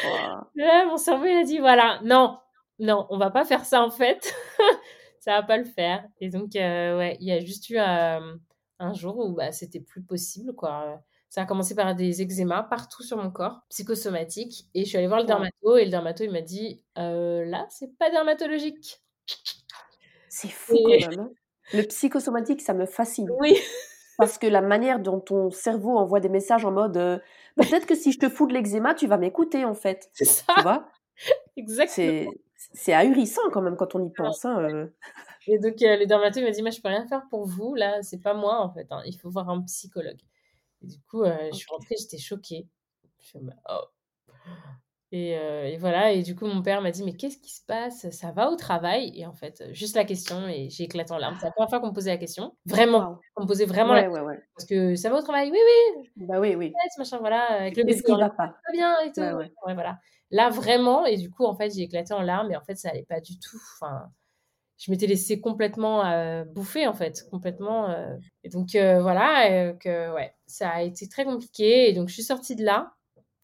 Wow. 0.05 0.43
Là, 0.55 0.85
mon 0.85 0.97
cerveau, 0.97 1.25
il 1.25 1.37
a 1.37 1.43
dit, 1.43 1.59
voilà, 1.59 1.99
non, 2.03 2.37
non, 2.79 3.07
on 3.09 3.17
va 3.17 3.31
pas 3.31 3.45
faire 3.45 3.65
ça, 3.65 3.81
en 3.83 3.89
fait. 3.91 4.33
ça 5.19 5.33
va 5.33 5.43
pas 5.43 5.57
le 5.57 5.63
faire. 5.65 6.03
Et 6.19 6.29
donc, 6.29 6.55
euh, 6.55 6.97
ouais, 6.97 7.17
il 7.19 7.27
y 7.27 7.31
a 7.31 7.39
juste 7.39 7.69
eu 7.69 7.77
euh, 7.77 8.35
un 8.79 8.93
jour 8.93 9.17
où 9.17 9.33
bah, 9.33 9.51
c'était 9.51 9.79
plus 9.79 10.03
possible, 10.03 10.53
quoi. 10.53 11.01
Ça 11.29 11.43
a 11.43 11.45
commencé 11.45 11.73
par 11.75 11.95
des 11.95 12.21
eczémas 12.21 12.63
partout 12.63 13.03
sur 13.03 13.15
mon 13.17 13.31
corps, 13.31 13.61
psychosomatiques. 13.69 14.65
Et 14.73 14.83
je 14.83 14.89
suis 14.89 14.97
allée 14.97 15.07
voir 15.07 15.21
le 15.21 15.25
dermato, 15.25 15.77
et 15.77 15.85
le 15.85 15.91
dermato, 15.91 16.23
il 16.25 16.31
m'a 16.31 16.41
dit, 16.41 16.83
là, 16.97 17.65
c'est 17.69 17.97
pas 17.97 18.09
dermatologique. 18.11 18.99
C'est 20.29 20.49
fou 20.49 20.75
Et- 20.89 20.99
quand 21.03 21.09
même. 21.11 21.19
hein. 21.21 21.31
Le 21.73 21.83
psychosomatique, 21.83 22.61
ça 22.61 22.73
me 22.73 22.85
fascine. 22.85 23.29
Oui, 23.39 23.57
Parce 24.21 24.37
que 24.37 24.47
la 24.47 24.61
manière 24.61 24.99
dont 24.99 25.19
ton 25.19 25.49
cerveau 25.51 25.97
envoie 25.97 26.19
des 26.19 26.29
messages 26.29 26.63
en 26.65 26.71
mode 26.71 26.95
euh, 26.97 27.19
peut-être 27.55 27.85
que 27.85 27.95
si 27.95 28.11
je 28.11 28.19
te 28.19 28.29
fous 28.29 28.47
de 28.47 28.53
l'eczéma, 28.53 28.93
tu 28.93 29.07
vas 29.07 29.17
m'écouter 29.17 29.65
en 29.65 29.73
fait. 29.73 30.09
c'est 30.13 30.25
ça, 30.25 30.53
Tu 30.55 30.61
vois? 30.61 30.87
Exactement. 31.57 32.31
C'est 32.73 32.93
ahurissant 32.93 33.41
quand 33.51 33.61
même 33.61 33.75
quand 33.75 33.95
on 33.95 34.05
y 34.05 34.11
pense. 34.13 34.45
hein, 34.45 34.59
euh. 34.59 34.87
Et 35.47 35.57
donc, 35.57 35.81
euh, 35.81 35.97
le 35.97 36.05
dermato, 36.05 36.39
il 36.39 36.43
m'a 36.43 36.51
dit, 36.51 36.61
moi, 36.61 36.69
je 36.69 36.79
peux 36.79 36.87
rien 36.89 37.07
faire 37.07 37.23
pour 37.29 37.45
vous, 37.47 37.73
là, 37.73 38.01
c'est 38.03 38.19
pas 38.21 38.35
moi, 38.35 38.61
en 38.61 38.71
fait, 38.71 38.87
hein, 38.91 39.01
il 39.05 39.17
faut 39.17 39.29
voir 39.31 39.49
un 39.49 39.61
psychologue. 39.63 40.21
Et 40.83 40.87
du 40.87 40.99
coup, 41.09 41.23
je 41.25 41.55
suis 41.55 41.67
rentrée, 41.69 41.95
j'étais 41.99 42.19
choquée. 42.19 42.67
Je 43.19 43.39
mode, 43.39 43.55
oh. 43.69 43.85
Et, 45.13 45.37
euh, 45.37 45.65
et 45.65 45.77
voilà, 45.77 46.11
et 46.13 46.23
du 46.23 46.35
coup, 46.35 46.45
mon 46.45 46.61
père 46.61 46.81
m'a 46.81 46.91
dit, 46.91 47.03
mais 47.03 47.13
qu'est-ce 47.13 47.37
qui 47.37 47.51
se 47.53 47.59
passe? 47.65 48.09
Ça 48.11 48.31
va 48.31 48.49
au 48.49 48.55
travail? 48.55 49.11
Et 49.13 49.25
en 49.25 49.33
fait, 49.33 49.59
euh, 49.61 49.73
juste 49.73 49.95
la 49.97 50.05
question, 50.05 50.47
et 50.47 50.69
j'ai 50.69 50.85
éclaté 50.85 51.11
en 51.11 51.17
larmes. 51.17 51.35
C'est 51.39 51.47
la 51.47 51.51
première 51.51 51.69
fois 51.69 51.81
qu'on 51.81 51.87
me 51.89 51.93
posait 51.93 52.11
la 52.11 52.17
question. 52.17 52.55
Vraiment, 52.65 52.99
Waouh. 52.99 53.19
qu'on 53.35 53.43
me 53.43 53.47
posait 53.47 53.65
vraiment 53.65 53.93
la 53.93 54.09
ouais, 54.09 54.21
ouais. 54.21 54.39
Parce 54.55 54.65
que 54.65 54.95
ça 54.95 55.09
va 55.09 55.17
au 55.17 55.21
travail? 55.21 55.51
Oui, 55.51 55.57
oui, 55.97 56.09
Bah 56.27 56.39
oui, 56.39 56.55
oui. 56.55 56.71
machin, 56.97 57.17
voilà, 57.19 57.41
avec 57.51 57.75
le 57.75 57.83
bébé 57.83 58.01
va 58.07 58.29
pas? 58.29 58.55
bien 58.71 58.95
et 59.01 59.11
tout. 59.11 59.19
Ouais, 59.21 59.73
voilà. 59.73 59.99
Là, 60.29 60.49
vraiment, 60.49 61.05
et 61.05 61.17
du 61.17 61.29
coup, 61.29 61.43
en 61.45 61.55
fait, 61.55 61.71
j'ai 61.75 61.81
éclaté 61.81 62.13
en 62.13 62.21
larmes, 62.21 62.49
et 62.51 62.55
en 62.55 62.61
fait, 62.61 62.75
ça 62.75 62.89
allait 62.89 63.05
pas 63.07 63.19
du 63.19 63.37
tout. 63.37 63.59
Enfin, 63.81 64.07
je 64.77 64.91
m'étais 64.91 65.07
laissée 65.07 65.41
complètement 65.41 66.05
euh, 66.05 66.45
bouffer, 66.45 66.87
en 66.87 66.93
fait, 66.93 67.25
complètement. 67.29 67.89
euh. 67.89 68.15
Et 68.45 68.49
donc, 68.49 68.75
euh, 68.75 69.01
voilà, 69.01 69.51
euh, 69.51 69.73
que, 69.73 70.13
ouais, 70.13 70.33
ça 70.47 70.69
a 70.69 70.81
été 70.83 71.09
très 71.09 71.25
compliqué, 71.25 71.89
et 71.89 71.93
donc, 71.93 72.07
je 72.07 72.13
suis 72.13 72.23
sortie 72.23 72.55
de 72.55 72.63
là, 72.63 72.93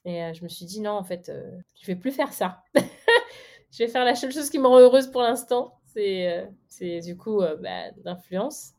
et 0.07 0.23
euh, 0.23 0.33
je 0.33 0.43
me 0.43 0.47
suis 0.49 0.65
dit, 0.65 0.79
non, 0.81 0.91
en 0.91 1.03
fait, 1.03 1.29
euh, 1.29 1.51
je 1.79 1.85
vais 1.85 1.95
plus 1.95 2.11
faire 2.11 2.31
ça. 2.33 2.63
je 3.71 3.83
vais 3.83 3.87
faire 3.87 4.05
la 4.05 4.15
seule 4.15 4.31
chose 4.31 4.49
qui 4.49 4.57
me 4.57 4.67
rend 4.67 4.79
heureuse 4.79 5.07
pour 5.11 5.21
l'instant, 5.21 5.79
c'est, 5.85 6.31
euh, 6.31 6.45
c'est 6.67 7.01
du 7.01 7.15
coup, 7.17 7.41
bah, 7.61 7.91
d'influence. 8.03 8.71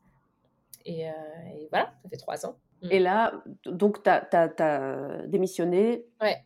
Et, 0.85 1.01
et 1.03 1.67
voilà, 1.69 1.93
ça 2.01 2.09
fait 2.09 2.17
trois 2.17 2.45
ans. 2.45 2.57
Mm. 2.81 2.87
Et 2.91 2.99
là, 2.99 3.43
donc, 3.65 4.01
tu 4.03 4.09
as, 4.09 5.23
démissionné, 5.27 6.05
Ouais, 6.21 6.37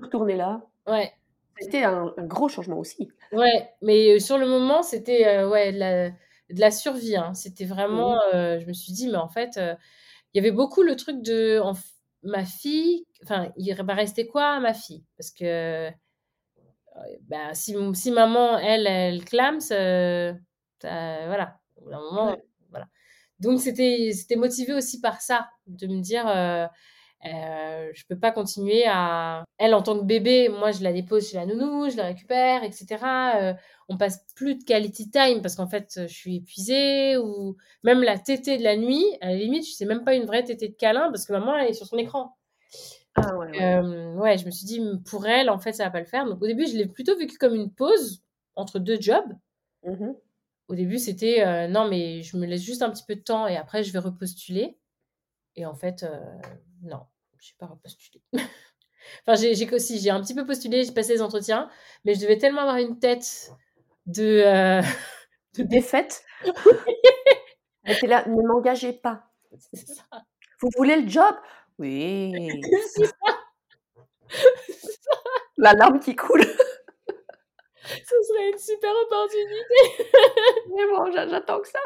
retourné 0.00 0.36
là. 0.36 0.60
ouais, 0.86 1.12
C'était 1.58 1.84
un, 1.84 2.12
un 2.16 2.24
gros 2.24 2.48
changement 2.48 2.78
aussi. 2.78 3.08
ouais. 3.32 3.70
Mais 3.80 4.18
sur 4.20 4.36
le 4.38 4.46
moment, 4.46 4.82
c'était 4.82 5.26
euh, 5.26 5.48
ouais, 5.48 5.72
de 5.72 5.78
la, 5.78 6.10
de 6.10 6.60
la 6.60 6.70
survie. 6.70 7.16
hein. 7.16 7.32
C'était 7.34 7.64
vraiment, 7.64 8.18
euh, 8.34 8.58
je 8.60 8.66
me 8.66 8.72
suis 8.72 8.92
dit, 8.92 9.08
mais 9.08 9.16
en 9.16 9.28
fait, 9.28 9.56
euh, 9.56 9.74
il 10.34 10.38
y 10.42 10.46
avait 10.46 10.54
beaucoup 10.54 10.82
le 10.82 10.96
truc 10.96 11.22
de 11.22 11.60
en 11.60 11.72
ma 12.22 12.44
fille, 12.44 13.06
enfin, 13.24 13.52
il 13.56 13.74
va 13.74 13.94
rester 13.94 14.26
quoi 14.26 14.52
à 14.54 14.60
ma 14.60 14.74
fille? 14.74 15.04
Parce 15.16 15.30
que 15.30 15.44
euh, 15.44 15.90
bah, 17.22 17.54
si, 17.54 17.74
si 17.94 18.10
maman, 18.10 18.58
elle, 18.58 18.86
elle 18.86 19.24
clame, 19.24 19.60
ça- 19.60 20.32
voilà, 21.26 21.60
au 21.76 21.84
bout 21.84 21.90
d'un 21.90 22.00
moment, 22.00 22.30
Ouais. 22.32 22.44
voilà. 22.70 22.86
Donc, 23.40 23.60
c'était 23.60 24.12
c'était 24.14 24.36
motivé 24.36 24.74
aussi 24.74 25.00
par 25.00 25.20
ça, 25.20 25.48
de 25.66 25.86
me 25.86 26.00
dire, 26.00 26.26
euh, 26.28 26.66
euh, 27.24 27.90
je 27.94 28.04
peux 28.08 28.18
pas 28.18 28.30
continuer 28.30 28.84
à... 28.86 29.44
Elle, 29.58 29.74
en 29.74 29.82
tant 29.82 29.98
que 29.98 30.04
bébé, 30.04 30.48
moi, 30.48 30.70
je 30.70 30.82
la 30.82 30.92
dépose 30.92 31.28
chez 31.28 31.36
la 31.36 31.46
nounou, 31.46 31.90
je 31.90 31.96
la 31.96 32.04
récupère, 32.04 32.62
etc. 32.62 32.86
Euh, 33.36 33.54
on 33.88 33.96
passe 33.96 34.24
plus 34.36 34.56
de 34.56 34.64
quality 34.64 35.10
time 35.10 35.42
parce 35.42 35.56
qu'en 35.56 35.68
fait, 35.68 36.00
je 36.06 36.14
suis 36.14 36.36
épuisée 36.36 37.16
ou 37.16 37.56
même 37.82 38.02
la 38.02 38.18
tétée 38.18 38.56
de 38.56 38.62
la 38.62 38.76
nuit, 38.76 39.04
à 39.20 39.28
la 39.28 39.36
limite, 39.36 39.66
je 39.66 39.72
sais 39.72 39.86
même 39.86 40.04
pas 40.04 40.14
une 40.14 40.26
vraie 40.26 40.44
tétée 40.44 40.68
de 40.68 40.76
câlin 40.76 41.10
parce 41.10 41.26
que 41.26 41.32
maman, 41.32 41.56
elle 41.56 41.70
est 41.70 41.74
sur 41.74 41.86
son 41.86 41.98
écran. 41.98 42.36
Ah 43.14 43.36
ouais, 43.36 43.48
ouais. 43.48 43.62
Euh, 43.62 44.14
ouais, 44.14 44.38
je 44.38 44.46
me 44.46 44.50
suis 44.50 44.66
dit, 44.66 44.80
pour 45.10 45.26
elle, 45.26 45.50
en 45.50 45.58
fait, 45.58 45.72
ça 45.72 45.84
va 45.84 45.90
pas 45.90 46.00
le 46.00 46.06
faire. 46.06 46.24
Donc, 46.24 46.40
au 46.42 46.46
début, 46.46 46.66
je 46.66 46.76
l'ai 46.76 46.86
plutôt 46.86 47.16
vécu 47.16 47.36
comme 47.36 47.54
une 47.54 47.72
pause 47.72 48.22
entre 48.54 48.78
deux 48.78 49.00
jobs. 49.00 49.32
Mhm. 49.84 50.14
Au 50.68 50.74
début, 50.74 50.98
c'était 50.98 51.46
euh, 51.46 51.66
non, 51.66 51.88
mais 51.88 52.22
je 52.22 52.36
me 52.36 52.46
laisse 52.46 52.62
juste 52.62 52.82
un 52.82 52.90
petit 52.90 53.04
peu 53.06 53.16
de 53.16 53.22
temps 53.22 53.46
et 53.46 53.56
après, 53.56 53.82
je 53.82 53.92
vais 53.92 53.98
repostuler. 53.98 54.76
Et 55.56 55.64
en 55.66 55.74
fait, 55.74 56.02
euh, 56.02 56.20
non, 56.82 57.06
je 57.38 57.50
n'ai 57.52 57.56
pas 57.58 57.66
repostulé. 57.66 58.22
enfin, 59.26 59.34
j'ai, 59.36 59.70
aussi, 59.74 59.98
j'ai 60.00 60.10
un 60.10 60.20
petit 60.22 60.34
peu 60.34 60.46
postulé, 60.46 60.84
j'ai 60.84 60.92
passé 60.92 61.14
les 61.14 61.22
entretiens, 61.22 61.70
mais 62.04 62.14
je 62.14 62.20
devais 62.20 62.38
tellement 62.38 62.62
avoir 62.62 62.76
une 62.78 62.98
tête 62.98 63.52
de. 64.06 64.24
euh, 64.46 64.82
de 65.58 65.64
Défaite. 65.64 66.24
Là, 68.02 68.24
ne 68.26 68.46
m'engagez 68.46 68.92
pas. 68.92 69.24
Ça. 69.72 70.02
Vous 70.60 70.68
voulez 70.76 71.00
le 71.00 71.08
job? 71.08 71.34
Oui. 71.78 72.32
C'est 72.94 73.06
ça. 73.06 73.12
La 75.56 75.72
larme 75.74 76.00
qui 76.00 76.14
coule. 76.16 76.44
Ce 77.84 78.14
serait 78.28 78.50
une 78.50 78.58
super 78.58 78.90
opportunité. 79.06 80.04
Mais 80.74 80.86
bon, 80.90 81.10
j'a- 81.12 81.28
j'attends 81.28 81.60
que 81.60 81.68
ça. 81.68 81.78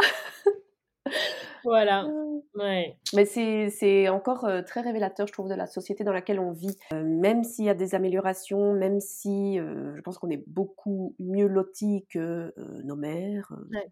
Voilà. 1.64 2.06
Ouais. 2.54 2.96
Mais 3.14 3.24
c'est 3.24 4.08
encore 4.08 4.44
euh, 4.44 4.62
très 4.62 4.80
révélateur, 4.80 5.26
je 5.26 5.32
trouve, 5.32 5.48
de 5.48 5.54
la 5.54 5.66
société 5.66 6.04
dans 6.04 6.12
laquelle 6.12 6.40
on 6.40 6.52
vit. 6.52 6.76
Euh, 6.92 7.04
même 7.04 7.44
s'il 7.44 7.64
y 7.64 7.70
a 7.70 7.74
des 7.74 7.94
améliorations, 7.94 8.72
même 8.74 9.00
si 9.00 9.58
euh, 9.58 9.94
je 9.96 10.00
pense 10.02 10.18
qu'on 10.18 10.30
est 10.30 10.42
beaucoup 10.48 11.14
mieux 11.18 11.46
lotis 11.46 12.06
que 12.10 12.52
nos 12.84 12.96
mères, 12.96 13.52
Ouais. 13.72 13.86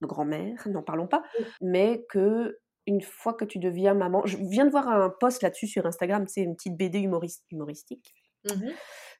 nos 0.00 0.08
grands-mères, 0.08 0.66
n'en 0.68 0.82
parlons 0.82 1.06
pas, 1.06 1.22
mais 1.60 2.04
que 2.08 2.58
une 2.86 3.00
fois 3.00 3.32
que 3.32 3.46
tu 3.46 3.58
deviens 3.58 3.94
maman, 3.94 4.22
je 4.26 4.36
viens 4.36 4.66
de 4.66 4.70
voir 4.70 4.88
un 4.88 5.08
post 5.08 5.42
là-dessus 5.42 5.66
sur 5.66 5.86
Instagram, 5.86 6.26
c'est 6.28 6.42
une 6.42 6.54
petite 6.54 6.76
BD 6.76 7.00
humoriste, 7.00 7.44
humoristique. 7.50 8.14
Mhm. 8.50 8.70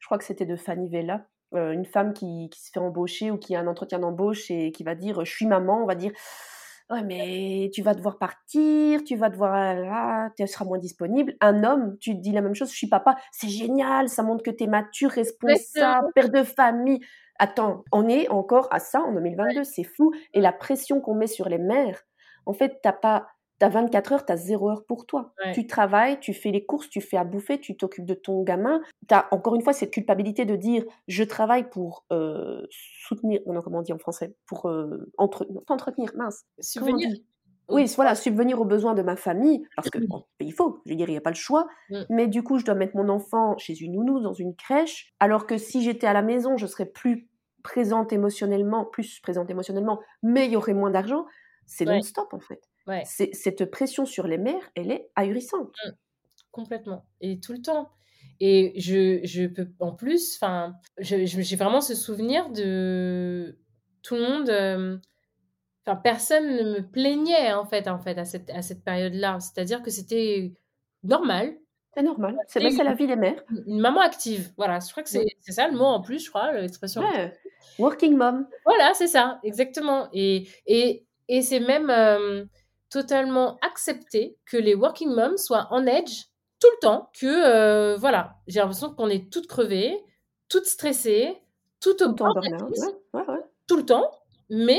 Je 0.00 0.06
crois 0.06 0.18
que 0.18 0.24
c'était 0.24 0.44
de 0.44 0.56
Fanny 0.56 0.90
Vella, 0.90 1.26
une 1.52 1.86
femme 1.86 2.12
qui, 2.12 2.50
qui 2.50 2.60
se 2.60 2.70
fait 2.70 2.80
embaucher 2.80 3.30
ou 3.30 3.38
qui 3.38 3.54
a 3.54 3.60
un 3.60 3.66
entretien 3.66 4.00
d'embauche 4.00 4.50
et 4.50 4.70
qui 4.72 4.82
va 4.84 4.94
dire 4.94 5.24
je 5.24 5.30
suis 5.30 5.46
maman, 5.46 5.82
on 5.82 5.86
va 5.86 5.94
dire 5.94 6.12
ouais 6.90 7.02
mais 7.02 7.70
tu 7.72 7.82
vas 7.82 7.94
devoir 7.94 8.18
partir, 8.18 9.02
tu 9.04 9.16
vas 9.16 9.28
devoir 9.30 9.74
là, 9.74 10.30
tu 10.36 10.46
seras 10.46 10.64
moins 10.64 10.78
disponible. 10.78 11.34
Un 11.40 11.64
homme, 11.64 11.96
tu 11.98 12.14
te 12.14 12.20
dis 12.20 12.32
la 12.32 12.40
même 12.40 12.54
chose, 12.54 12.70
je 12.70 12.76
suis 12.76 12.88
papa, 12.88 13.16
c'est 13.32 13.48
génial, 13.48 14.08
ça 14.08 14.22
montre 14.22 14.42
que 14.42 14.50
tu 14.50 14.64
es 14.64 14.66
mature, 14.66 15.10
responsable, 15.10 16.08
père 16.14 16.30
de 16.30 16.42
famille. 16.42 17.00
Attends, 17.38 17.84
on 17.92 18.08
est 18.08 18.28
encore 18.28 18.68
à 18.70 18.78
ça 18.78 19.00
en 19.00 19.12
2022, 19.12 19.64
c'est 19.64 19.84
fou. 19.84 20.12
Et 20.34 20.40
la 20.40 20.52
pression 20.52 21.00
qu'on 21.00 21.14
met 21.14 21.26
sur 21.26 21.48
les 21.48 21.58
mères, 21.58 22.02
en 22.46 22.52
fait, 22.52 22.78
t'as 22.82 22.92
pas 22.92 23.26
T'as 23.58 23.68
24 23.68 24.12
heures, 24.12 24.24
t'as 24.24 24.36
0 24.36 24.68
heure 24.70 24.84
pour 24.84 25.06
toi. 25.06 25.32
Ouais. 25.44 25.52
Tu 25.52 25.66
travailles, 25.66 26.18
tu 26.20 26.34
fais 26.34 26.50
les 26.50 26.64
courses, 26.64 26.88
tu 26.90 27.00
fais 27.00 27.16
à 27.16 27.24
bouffer, 27.24 27.60
tu 27.60 27.76
t'occupes 27.76 28.04
de 28.04 28.14
ton 28.14 28.42
gamin. 28.42 28.80
T'as 29.06 29.26
encore 29.30 29.54
une 29.54 29.62
fois 29.62 29.72
cette 29.72 29.92
culpabilité 29.92 30.44
de 30.44 30.56
dire 30.56 30.84
je 31.08 31.22
travaille 31.24 31.68
pour 31.70 32.04
euh, 32.12 32.62
soutenir, 32.70 33.40
non, 33.46 33.62
comment 33.62 33.78
on 33.78 33.82
dit 33.82 33.92
en 33.92 33.98
français, 33.98 34.34
pour 34.46 34.66
euh, 34.68 35.10
entre, 35.18 35.46
entretenir, 35.68 36.10
mince. 36.16 36.44
Subvenir. 36.60 37.10
Oui, 37.70 37.86
voilà, 37.96 38.14
subvenir 38.14 38.60
aux 38.60 38.66
besoins 38.66 38.92
de 38.94 39.00
ma 39.00 39.16
famille, 39.16 39.66
parce 39.74 39.88
que 39.88 39.98
bon, 39.98 40.24
il 40.38 40.52
faut, 40.52 40.82
je 40.84 40.90
veux 40.90 40.96
dire, 40.96 41.08
il 41.08 41.12
n'y 41.12 41.16
a 41.16 41.22
pas 41.22 41.30
le 41.30 41.36
choix. 41.36 41.66
Mm. 41.88 42.02
Mais 42.10 42.26
du 42.26 42.42
coup, 42.42 42.58
je 42.58 42.64
dois 42.64 42.74
mettre 42.74 42.94
mon 42.94 43.08
enfant 43.08 43.56
chez 43.56 43.74
une 43.80 43.92
nounou, 43.92 44.20
dans 44.20 44.34
une 44.34 44.54
crèche, 44.54 45.14
alors 45.18 45.46
que 45.46 45.56
si 45.56 45.82
j'étais 45.82 46.06
à 46.06 46.12
la 46.12 46.20
maison, 46.20 46.58
je 46.58 46.66
serais 46.66 46.84
plus 46.84 47.30
présente 47.62 48.12
émotionnellement, 48.12 48.84
plus 48.84 49.18
présente 49.20 49.48
émotionnellement, 49.50 50.00
mais 50.22 50.44
il 50.44 50.52
y 50.52 50.56
aurait 50.56 50.74
moins 50.74 50.90
d'argent. 50.90 51.24
C'est 51.64 51.88
Ouais. 51.88 51.94
non-stop 51.96 52.34
en 52.34 52.40
fait. 52.40 52.60
Ouais. 52.86 53.02
Cette 53.04 53.64
pression 53.70 54.04
sur 54.06 54.26
les 54.26 54.38
mères, 54.38 54.70
elle 54.74 54.90
est 54.92 55.10
ahurissante. 55.16 55.74
Complètement. 56.50 57.06
Et 57.20 57.40
tout 57.40 57.52
le 57.52 57.62
temps. 57.62 57.90
Et 58.40 58.72
je, 58.80 59.20
je 59.24 59.46
peux, 59.46 59.68
en 59.80 59.92
plus, 59.92 60.36
enfin, 60.36 60.74
j'ai 60.98 61.56
vraiment 61.56 61.80
ce 61.80 61.94
souvenir 61.94 62.50
de 62.50 63.58
tout 64.02 64.14
le 64.16 64.22
monde. 64.22 64.50
euh, 64.50 64.98
Enfin, 65.86 65.96
personne 65.96 66.46
ne 66.56 66.62
me 66.76 66.80
plaignait, 66.80 67.52
en 67.52 67.66
fait, 67.66 67.88
en 67.88 67.98
fait, 67.98 68.16
à 68.16 68.24
cette, 68.24 68.48
à 68.48 68.62
cette 68.62 68.82
période-là. 68.82 69.38
C'est-à-dire 69.38 69.82
que 69.82 69.90
c'était 69.90 70.54
normal. 71.02 71.58
C'est 71.94 72.02
normal. 72.02 72.36
C'est 72.46 72.60
la 72.60 72.94
vie 72.94 73.06
des 73.06 73.16
mères. 73.16 73.44
Une 73.66 73.80
maman 73.80 74.00
active. 74.00 74.50
Voilà, 74.56 74.78
je 74.80 74.90
crois 74.90 75.02
que 75.02 75.10
c'est 75.10 75.26
c'est 75.40 75.52
ça 75.52 75.68
le 75.68 75.76
mot 75.76 75.84
en 75.84 76.00
plus, 76.00 76.24
je 76.24 76.30
crois, 76.30 76.52
l'expression. 76.52 77.02
Ouais. 77.02 77.34
Working 77.78 78.16
mom. 78.16 78.48
Voilà, 78.64 78.94
c'est 78.94 79.08
ça, 79.08 79.38
exactement. 79.44 80.08
Et, 80.14 80.48
et, 80.66 81.06
et 81.28 81.42
c'est 81.42 81.60
même 81.60 81.90
euh, 81.90 82.46
totalement 82.94 83.58
accepté 83.60 84.38
que 84.46 84.56
les 84.56 84.76
working 84.76 85.10
moms 85.12 85.36
soient 85.36 85.66
en 85.72 85.84
edge 85.84 86.26
tout 86.60 86.68
le 86.76 86.78
temps, 86.80 87.10
que 87.20 87.26
euh, 87.26 87.96
voilà, 87.96 88.36
j'ai 88.46 88.60
l'impression 88.60 88.94
qu'on 88.94 89.08
est 89.08 89.32
toutes 89.32 89.48
crevées, 89.48 90.00
toutes 90.48 90.66
stressées, 90.66 91.36
toutes 91.80 92.02
au 92.02 92.12
Tout 92.12 92.24
Ouais, 92.24 92.94
ouais, 93.14 93.26
ouais. 93.28 93.40
tout 93.66 93.76
le 93.76 93.84
temps, 93.84 94.08
mais 94.48 94.78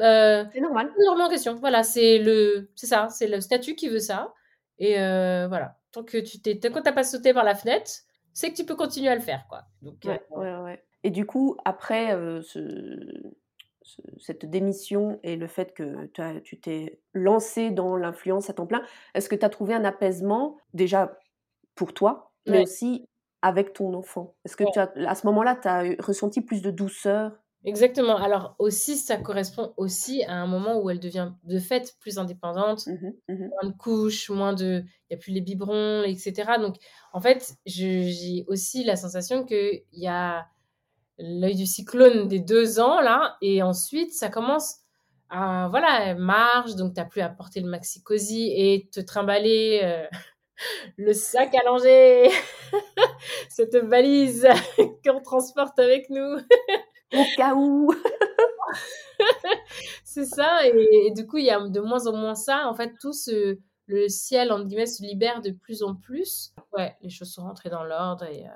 euh, 0.00 0.42
C'est 0.54 0.60
normal. 0.60 0.90
en 1.06 1.28
question. 1.28 1.54
Voilà, 1.56 1.82
c'est 1.82 2.18
le, 2.18 2.70
c'est 2.76 2.86
ça, 2.86 3.08
c'est 3.10 3.28
le 3.28 3.42
statut 3.42 3.74
qui 3.74 3.90
veut 3.90 4.00
ça. 4.00 4.32
Et 4.78 4.98
euh, 4.98 5.46
voilà, 5.46 5.76
tant 5.92 6.02
que 6.02 6.16
tu 6.16 6.40
t'es, 6.40 6.58
tant 6.58 6.72
que 6.72 6.78
t'as 6.80 6.92
pas 6.92 7.04
sauté 7.04 7.34
par 7.34 7.44
la 7.44 7.54
fenêtre, 7.54 7.90
c'est 8.32 8.50
que 8.50 8.56
tu 8.56 8.64
peux 8.64 8.74
continuer 8.74 9.08
à 9.10 9.14
le 9.14 9.20
faire, 9.20 9.44
quoi. 9.50 9.64
Donc, 9.82 10.06
euh, 10.06 10.16
Ouais, 10.30 10.46
ouais, 10.54 10.62
ouais. 10.62 10.84
Et 11.04 11.10
du 11.10 11.26
coup, 11.26 11.58
après 11.66 12.12
ce- 12.42 13.34
cette 14.18 14.46
démission 14.46 15.20
et 15.22 15.36
le 15.36 15.46
fait 15.46 15.74
que 15.74 16.06
tu 16.06 16.20
as- 16.20 16.40
tu 16.40 16.58
t'es 16.60 17.00
lancé 17.12 17.70
dans 17.70 17.96
l'influence 17.96 18.50
à 18.50 18.54
temps 18.54 18.66
plein, 18.66 18.82
est-ce 19.14 19.28
que 19.28 19.36
tu 19.36 19.44
as 19.44 19.50
trouvé 19.50 19.74
un 19.74 19.84
apaisement 19.84 20.56
déjà 20.72 21.18
pour 21.74 21.94
toi, 21.94 22.32
mais 22.46 22.62
aussi 22.62 23.06
avec 23.42 23.72
ton 23.72 23.94
enfant? 23.94 24.34
Est-ce 24.44 24.56
que 24.56 24.64
tu 24.72 24.78
as, 24.78 24.92
à 25.06 25.14
ce 25.14 25.26
moment-là, 25.26 25.56
tu 25.56 25.68
as 25.68 25.82
ressenti 26.00 26.40
plus 26.40 26.62
de 26.62 26.70
douceur? 26.70 27.32
Exactement. 27.66 28.16
Alors 28.16 28.56
aussi, 28.58 28.96
ça 28.96 29.16
correspond 29.16 29.72
aussi 29.78 30.22
à 30.24 30.34
un 30.34 30.46
moment 30.46 30.78
où 30.80 30.90
elle 30.90 31.00
devient 31.00 31.32
de 31.44 31.58
fait 31.58 31.96
plus 31.98 32.18
indépendante, 32.18 32.86
Mhm, 32.86 33.14
mhm. 33.28 33.48
moins 33.62 33.70
de 33.70 33.76
couches, 33.76 34.28
moins 34.30 34.52
de, 34.52 34.82
il 34.84 35.06
n'y 35.10 35.16
a 35.16 35.18
plus 35.18 35.32
les 35.32 35.40
biberons, 35.40 36.02
etc. 36.04 36.58
Donc 36.58 36.76
en 37.14 37.20
fait, 37.20 37.54
j'ai 37.64 38.44
aussi 38.48 38.84
la 38.84 38.96
sensation 38.96 39.44
qu'il 39.44 39.82
y 39.92 40.06
a 40.06 40.46
l'œil 41.18 41.54
du 41.54 41.66
cyclone 41.66 42.28
des 42.28 42.40
deux 42.40 42.80
ans 42.80 43.00
là, 43.00 43.36
et 43.40 43.62
ensuite 43.62 44.12
ça 44.12 44.28
commence 44.28 44.76
à, 45.30 45.68
voilà, 45.70 46.06
elle 46.06 46.18
marche, 46.18 46.74
donc 46.76 46.94
tu 46.94 47.00
n'as 47.00 47.06
plus 47.06 47.20
à 47.20 47.28
porter 47.28 47.60
le 47.60 47.68
maxi 47.68 48.02
cosy 48.02 48.52
et 48.54 48.88
te 48.92 49.00
trimballer 49.00 49.80
euh, 49.84 50.06
le 50.96 51.12
sac 51.12 51.54
à 51.54 51.64
langer, 51.64 52.30
cette 53.48 53.76
valise 53.76 54.46
qu'on 55.04 55.20
transporte 55.20 55.78
avec 55.78 56.10
nous. 56.10 56.38
Au 57.12 57.24
cas 57.36 57.54
où 57.54 57.94
C'est 60.04 60.24
ça, 60.24 60.66
et, 60.66 61.06
et 61.06 61.10
du 61.12 61.26
coup, 61.26 61.36
il 61.38 61.44
y 61.44 61.50
a 61.50 61.60
de 61.60 61.80
moins 61.80 62.06
en 62.06 62.16
moins 62.16 62.34
ça. 62.34 62.66
En 62.68 62.74
fait, 62.74 62.92
tout 63.00 63.12
ce, 63.12 63.58
le 63.86 64.08
ciel, 64.08 64.52
entre 64.52 64.64
guillemets, 64.64 64.86
se 64.86 65.02
libère 65.02 65.40
de 65.40 65.50
plus 65.50 65.82
en 65.82 65.94
plus. 65.94 66.52
Ouais, 66.72 66.96
les 67.02 67.10
choses 67.10 67.32
sont 67.32 67.42
rentrées 67.42 67.70
dans 67.70 67.84
l'ordre 67.84 68.24
et 68.24 68.46
euh. 68.46 68.50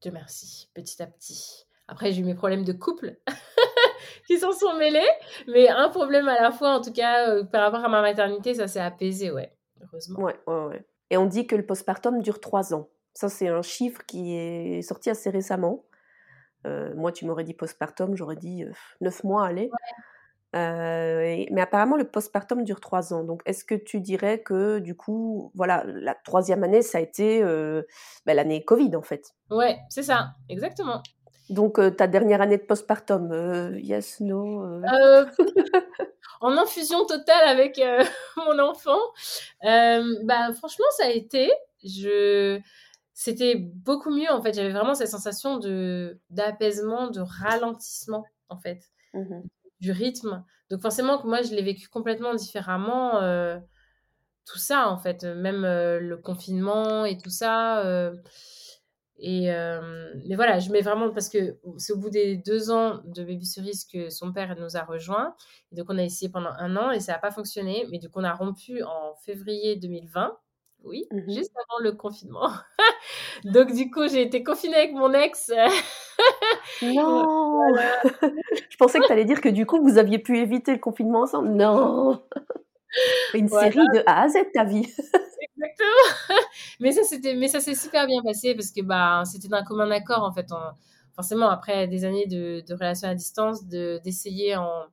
Dieu 0.00 0.12
merci, 0.12 0.70
petit 0.74 1.02
à 1.02 1.06
petit. 1.06 1.66
Après, 1.88 2.12
j'ai 2.12 2.20
eu 2.20 2.24
mes 2.24 2.34
problèmes 2.34 2.64
de 2.64 2.72
couple 2.72 3.16
qui 4.26 4.38
s'en 4.38 4.52
sont 4.52 4.76
mêlés, 4.76 5.08
mais 5.48 5.68
un 5.68 5.88
problème 5.88 6.28
à 6.28 6.40
la 6.40 6.52
fois, 6.52 6.74
en 6.74 6.80
tout 6.80 6.92
cas, 6.92 7.30
euh, 7.30 7.44
par 7.44 7.62
rapport 7.62 7.84
à 7.84 7.88
ma 7.88 8.02
maternité, 8.02 8.54
ça 8.54 8.68
s'est 8.68 8.80
apaisé, 8.80 9.30
ouais, 9.30 9.52
heureusement. 9.82 10.20
Ouais, 10.20 10.38
ouais, 10.46 10.64
ouais. 10.66 10.86
Et 11.10 11.16
on 11.16 11.26
dit 11.26 11.46
que 11.46 11.56
le 11.56 11.64
postpartum 11.64 12.20
dure 12.20 12.40
trois 12.40 12.74
ans. 12.74 12.88
Ça, 13.14 13.28
c'est 13.28 13.48
un 13.48 13.62
chiffre 13.62 14.02
qui 14.06 14.36
est 14.36 14.82
sorti 14.82 15.10
assez 15.10 15.30
récemment. 15.30 15.84
Euh, 16.66 16.94
moi, 16.94 17.10
tu 17.10 17.24
m'aurais 17.24 17.44
dit 17.44 17.54
postpartum, 17.54 18.14
j'aurais 18.14 18.36
dit 18.36 18.64
euh, 18.64 18.72
neuf 19.00 19.24
mois, 19.24 19.46
allez. 19.46 19.70
Euh, 20.56 21.44
mais 21.50 21.60
apparemment, 21.60 21.96
le 21.96 22.04
postpartum 22.04 22.64
dure 22.64 22.80
trois 22.80 23.12
ans. 23.12 23.24
Donc, 23.24 23.42
est-ce 23.44 23.64
que 23.64 23.74
tu 23.74 24.00
dirais 24.00 24.40
que, 24.40 24.78
du 24.78 24.96
coup, 24.96 25.52
voilà, 25.54 25.84
la 25.86 26.14
troisième 26.14 26.64
année, 26.64 26.82
ça 26.82 26.98
a 26.98 27.00
été 27.00 27.42
euh, 27.42 27.82
ben, 28.26 28.34
l'année 28.34 28.64
Covid, 28.64 28.96
en 28.96 29.02
fait? 29.02 29.34
Ouais, 29.50 29.78
c'est 29.90 30.02
ça, 30.02 30.30
exactement. 30.48 31.02
Donc, 31.50 31.80
ta 31.96 32.06
dernière 32.06 32.40
année 32.40 32.58
de 32.58 32.62
postpartum, 32.62 33.76
yes, 33.76 34.20
no 34.20 34.82
En 36.40 36.56
infusion 36.56 37.04
totale 37.04 37.48
avec 37.48 37.80
mon 38.36 38.58
enfant. 38.58 38.98
bah, 39.62 40.52
franchement, 40.54 40.86
ça 40.96 41.06
a 41.06 41.10
été. 41.10 41.50
Je 41.84 42.60
c'était 43.18 43.56
beaucoup 43.56 44.10
mieux 44.10 44.30
en 44.30 44.40
fait. 44.40 44.52
J'avais 44.52 44.70
vraiment 44.70 44.94
cette 44.94 45.08
sensation 45.08 45.58
de 45.58 46.20
d'apaisement, 46.30 47.10
de 47.10 47.20
ralentissement 47.20 48.24
en 48.48 48.56
fait, 48.58 48.80
mmh 49.12 49.40
du 49.80 49.92
rythme. 49.92 50.44
Donc 50.70 50.80
forcément 50.80 51.18
que 51.18 51.26
moi 51.26 51.42
je 51.42 51.54
l'ai 51.54 51.62
vécu 51.62 51.88
complètement 51.88 52.34
différemment. 52.34 53.22
Euh, 53.22 53.58
tout 54.46 54.58
ça 54.58 54.88
en 54.88 54.98
fait, 54.98 55.24
même 55.24 55.64
euh, 55.64 56.00
le 56.00 56.16
confinement 56.16 57.04
et 57.04 57.18
tout 57.18 57.30
ça. 57.30 57.84
Euh, 57.84 58.14
et 59.20 59.46
mais 60.28 60.36
voilà, 60.36 60.60
je 60.60 60.70
mets 60.70 60.80
vraiment 60.80 61.10
parce 61.10 61.28
que 61.28 61.58
c'est 61.76 61.92
au 61.92 61.96
bout 61.96 62.10
des 62.10 62.36
deux 62.36 62.70
ans 62.70 63.00
de 63.04 63.24
Baby 63.24 63.46
Cerise 63.46 63.84
que 63.84 64.10
son 64.10 64.32
père 64.32 64.54
nous 64.56 64.76
a 64.76 64.84
rejoints. 64.84 65.34
Et 65.72 65.76
donc 65.76 65.86
on 65.90 65.98
a 65.98 66.04
essayé 66.04 66.30
pendant 66.30 66.52
un 66.58 66.76
an 66.76 66.92
et 66.92 67.00
ça 67.00 67.12
n'a 67.12 67.18
pas 67.18 67.32
fonctionné. 67.32 67.86
Mais 67.90 67.98
du 67.98 68.08
coup 68.08 68.20
on 68.20 68.24
a 68.24 68.32
rompu 68.32 68.82
en 68.84 69.14
février 69.24 69.76
2020. 69.76 70.38
Oui, 70.84 71.06
mmh 71.10 71.30
juste 71.32 71.52
avant 71.56 71.82
le 71.82 71.92
confinement. 71.92 72.50
Donc, 73.44 73.72
du 73.72 73.90
coup, 73.90 74.08
j'ai 74.08 74.22
été 74.22 74.42
confinée 74.42 74.76
avec 74.76 74.92
mon 74.92 75.12
ex. 75.12 75.50
non 76.82 77.58
Je 78.70 78.76
pensais 78.76 78.98
que 79.00 79.06
tu 79.06 79.12
allais 79.12 79.24
dire 79.24 79.40
que 79.40 79.48
du 79.48 79.66
coup, 79.66 79.82
vous 79.82 79.98
aviez 79.98 80.18
pu 80.18 80.38
éviter 80.38 80.72
le 80.72 80.78
confinement 80.78 81.22
ensemble. 81.22 81.50
Non 81.50 82.22
Une 83.34 83.48
série 83.48 83.76
de 83.76 84.02
A 84.06 84.22
à 84.22 84.28
Z, 84.28 84.38
ta 84.54 84.64
vie. 84.64 84.86
Exactement 85.56 86.38
Mais 86.80 86.92
ça, 86.92 87.02
c'était, 87.02 87.34
mais 87.34 87.48
ça 87.48 87.60
s'est 87.60 87.74
super 87.74 88.06
bien 88.06 88.22
passé 88.22 88.54
parce 88.54 88.70
que 88.70 88.82
bah, 88.82 89.22
c'était 89.24 89.48
d'un 89.48 89.64
commun 89.64 89.90
accord, 89.90 90.22
en 90.22 90.32
fait. 90.32 90.46
forcément, 91.14 91.48
après 91.50 91.88
des 91.88 92.04
années 92.04 92.26
de, 92.26 92.62
de 92.66 92.74
relation 92.74 93.08
à 93.08 93.14
distance, 93.14 93.66
de, 93.66 94.00
d'essayer 94.04 94.56
en... 94.56 94.84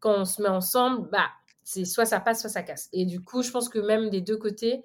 quand 0.00 0.14
on 0.20 0.24
se 0.24 0.42
met 0.42 0.48
ensemble, 0.48 1.08
bah, 1.10 1.28
c'est 1.64 1.84
soit 1.84 2.04
ça 2.04 2.20
passe, 2.20 2.40
soit 2.40 2.50
ça 2.50 2.62
casse. 2.62 2.88
Et 2.92 3.06
du 3.06 3.22
coup, 3.22 3.42
je 3.42 3.50
pense 3.50 3.68
que 3.68 3.78
même 3.78 4.10
des 4.10 4.20
deux 4.20 4.36
côtés, 4.36 4.84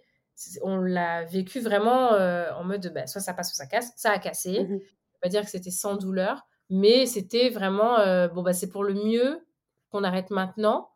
on 0.62 0.78
l'a 0.78 1.26
vécu 1.26 1.60
vraiment 1.60 2.14
euh, 2.14 2.52
en 2.54 2.64
mode 2.64 2.92
bah, 2.94 3.08
soit 3.08 3.22
ça 3.22 3.34
passe, 3.34 3.54
soit 3.54 3.66
ça 3.66 3.70
casse. 3.70 3.92
Ça 3.96 4.12
a 4.12 4.20
cassé. 4.20 4.64
Mmh 4.64 4.80
on 5.20 5.26
va 5.26 5.30
dire 5.32 5.42
que 5.42 5.50
c'était 5.50 5.72
sans 5.72 5.96
douleur, 5.96 6.46
mais 6.70 7.08
c'était 7.08 7.50
vraiment 7.50 7.98
euh, 7.98 8.28
bon 8.28 8.44
bah 8.44 8.54
c'est 8.54 8.70
pour 8.70 8.84
le 8.84 8.94
mieux 8.94 9.44
qu'on 9.90 10.04
arrête 10.04 10.30
maintenant. 10.30 10.92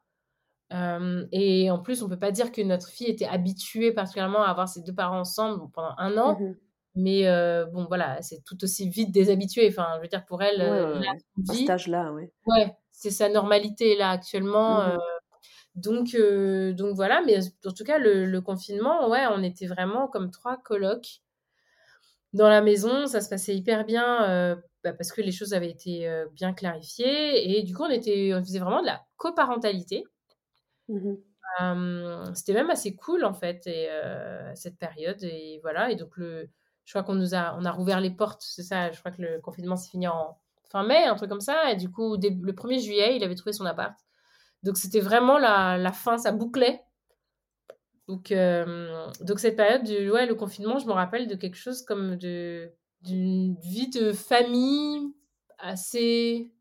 Euh, 0.71 1.25
et 1.31 1.71
en 1.71 1.79
plus, 1.79 2.03
on 2.03 2.07
peut 2.07 2.19
pas 2.19 2.29
dire 2.29 2.51
que 2.51 2.61
notre 2.61 2.89
fille 2.89 3.07
était 3.07 3.25
habituée 3.25 3.91
particulièrement 3.91 4.43
à 4.43 4.49
avoir 4.49 4.69
ses 4.69 4.83
deux 4.83 4.93
parents 4.93 5.21
ensemble 5.21 5.71
pendant 5.73 5.95
un 5.97 6.17
an. 6.19 6.39
Mmh 6.39 6.53
mais 6.93 7.23
bon, 7.73 7.85
voilà, 7.85 8.21
c'est 8.21 8.43
tout 8.43 8.63
aussi 8.63 8.89
vite 8.89 9.11
déshabitué. 9.11 9.67
Enfin, 9.69 9.87
je 9.95 10.01
veux 10.01 10.07
dire, 10.07 10.23
pour 10.25 10.43
elle, 10.43 11.01
cet 11.51 11.69
âge-là. 11.69 12.13
Ouais, 12.45 12.75
c'est 12.91 13.09
sa 13.09 13.27
normalité 13.27 13.95
là 13.95 14.11
actuellement. 14.11 14.83
Mmh 14.83 14.99
donc, 15.75 16.15
euh, 16.15 16.73
donc 16.73 16.95
voilà, 16.95 17.21
mais 17.25 17.39
en 17.65 17.71
tout 17.71 17.83
cas, 17.83 17.97
le, 17.97 18.39
confinement, 18.39 19.09
ouais, 19.09 19.25
on 19.31 19.41
était 19.41 19.67
vraiment 19.67 20.07
comme 20.07 20.31
trois 20.31 20.57
colocs 20.57 21.21
dans 22.33 22.49
la 22.49 22.61
maison. 22.61 23.07
Ça 23.07 23.21
se 23.21 23.29
passait 23.29 23.55
hyper 23.55 23.85
bien 23.85 24.29
euh, 24.29 24.55
bah, 24.83 24.93
parce 24.93 25.11
que 25.11 25.21
les 25.21 25.31
choses 25.31 25.53
avaient 25.53 25.69
été 25.69 26.09
euh, 26.09 26.27
bien 26.33 26.53
clarifiées. 26.53 27.57
Et 27.57 27.63
du 27.63 27.73
coup, 27.73 27.83
on, 27.83 27.89
était, 27.89 28.33
on 28.33 28.43
faisait 28.43 28.59
vraiment 28.59 28.81
de 28.81 28.87
la 28.87 29.05
coparentalité. 29.17 30.03
Mmh 30.87 31.15
c'était 32.33 32.53
même 32.53 32.69
assez 32.69 32.95
cool, 32.95 33.25
en 33.25 33.33
fait, 33.33 33.67
et, 33.67 33.89
cette 34.55 34.77
période. 34.77 35.21
Et 35.21 35.59
voilà, 35.61 35.91
et 35.91 35.95
donc, 35.95 36.15
le, 36.15 36.49
je 36.85 36.93
crois 36.93 37.03
qu'on 37.03 37.13
nous 37.13 37.35
a, 37.35 37.55
on 37.59 37.65
a 37.65 37.71
rouvert 37.71 37.99
les 37.99 38.09
portes, 38.09 38.41
c'est 38.41 38.63
ça, 38.63 38.89
je 38.91 38.99
crois 38.99 39.11
que 39.11 39.21
le 39.21 39.41
confinement 39.41 39.75
s'est 39.75 39.89
fini 39.89 40.07
en 40.07 40.39
fin 40.69 40.83
mai, 40.83 41.03
un 41.03 41.15
truc 41.15 41.29
comme 41.29 41.41
ça. 41.41 41.71
Et 41.71 41.75
du 41.75 41.91
coup, 41.91 42.15
le 42.15 42.53
1er 42.53 42.79
juillet, 42.79 43.17
il 43.17 43.23
avait 43.23 43.35
trouvé 43.35 43.51
son 43.51 43.65
appart. 43.65 43.93
Donc 44.63 44.77
c'était 44.77 44.99
vraiment 44.99 45.37
la, 45.37 45.77
la, 45.77 45.91
fin, 45.91 46.17
ça 46.17 46.31
bouclait. 46.31 46.81
Donc, 48.07 48.31
euh, 48.31 49.07
donc 49.21 49.39
cette 49.39 49.55
période 49.55 49.83
du 49.83 50.11
ouais, 50.11 50.25
le 50.25 50.35
confinement, 50.35 50.79
je 50.79 50.87
me 50.87 50.91
rappelle 50.91 51.27
de 51.27 51.35
quelque 51.35 51.55
chose 51.57 51.83
comme 51.83 52.15
de 52.17 52.71
d'une 53.01 53.55
vie 53.61 53.89
de 53.89 54.11
famille 54.13 55.13
assez 55.57 56.51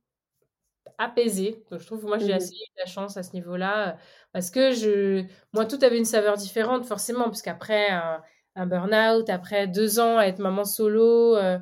apaisée. 0.98 1.62
Donc 1.70 1.80
je 1.80 1.86
trouve 1.86 2.02
que 2.02 2.06
moi 2.06 2.18
j'ai 2.18 2.32
mmh 2.32 2.36
assez 2.36 2.54
eu 2.54 2.66
de 2.76 2.80
la 2.80 2.86
chance 2.86 3.16
à 3.16 3.22
ce 3.22 3.32
niveau-là 3.32 3.96
parce 4.32 4.50
que 4.50 4.72
je 4.72 5.24
moi 5.52 5.66
tout 5.66 5.78
avait 5.82 5.98
une 5.98 6.04
saveur 6.04 6.36
différente 6.36 6.84
forcément 6.86 7.24
parce 7.24 7.42
qu'après 7.42 7.90
un, 7.90 8.22
un 8.56 8.66
burn-out, 8.66 9.28
après 9.30 9.66
deux 9.66 10.00
ans 10.00 10.18
à 10.18 10.24
être 10.26 10.38
maman 10.38 10.64
solo, 10.64 11.36
euh, 11.36 11.58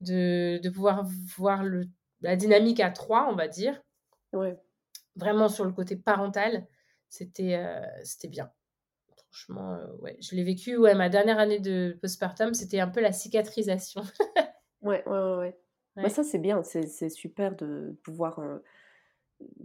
de, 0.00 0.58
de 0.62 0.70
pouvoir 0.70 1.04
voir 1.36 1.64
le, 1.64 1.84
la 2.20 2.36
dynamique 2.36 2.80
à 2.80 2.90
trois, 2.90 3.28
on 3.30 3.36
va 3.36 3.48
dire. 3.48 3.80
Ouais 4.32 4.58
vraiment 5.16 5.48
sur 5.48 5.64
le 5.64 5.72
côté 5.72 5.96
parental, 5.96 6.66
c'était 7.08 7.56
euh, 7.56 7.80
c'était 8.04 8.28
bien. 8.28 8.50
Franchement, 9.30 9.74
euh, 9.74 9.86
ouais, 10.00 10.16
je 10.20 10.34
l'ai 10.34 10.44
vécu. 10.44 10.76
Ouais, 10.76 10.94
ma 10.94 11.08
dernière 11.08 11.38
année 11.38 11.58
de 11.58 11.98
postpartum, 12.00 12.52
c'était 12.54 12.80
un 12.80 12.88
peu 12.88 13.00
la 13.00 13.12
cicatrisation. 13.12 14.02
ouais, 14.82 15.02
ouais, 15.06 15.36
ouais. 15.36 15.58
Bah, 15.96 16.08
ça, 16.08 16.22
c'est 16.22 16.38
bien. 16.38 16.62
C'est 16.62 17.10
super 17.10 17.54
de 17.54 17.98
pouvoir 18.02 18.38
euh, 18.38 18.58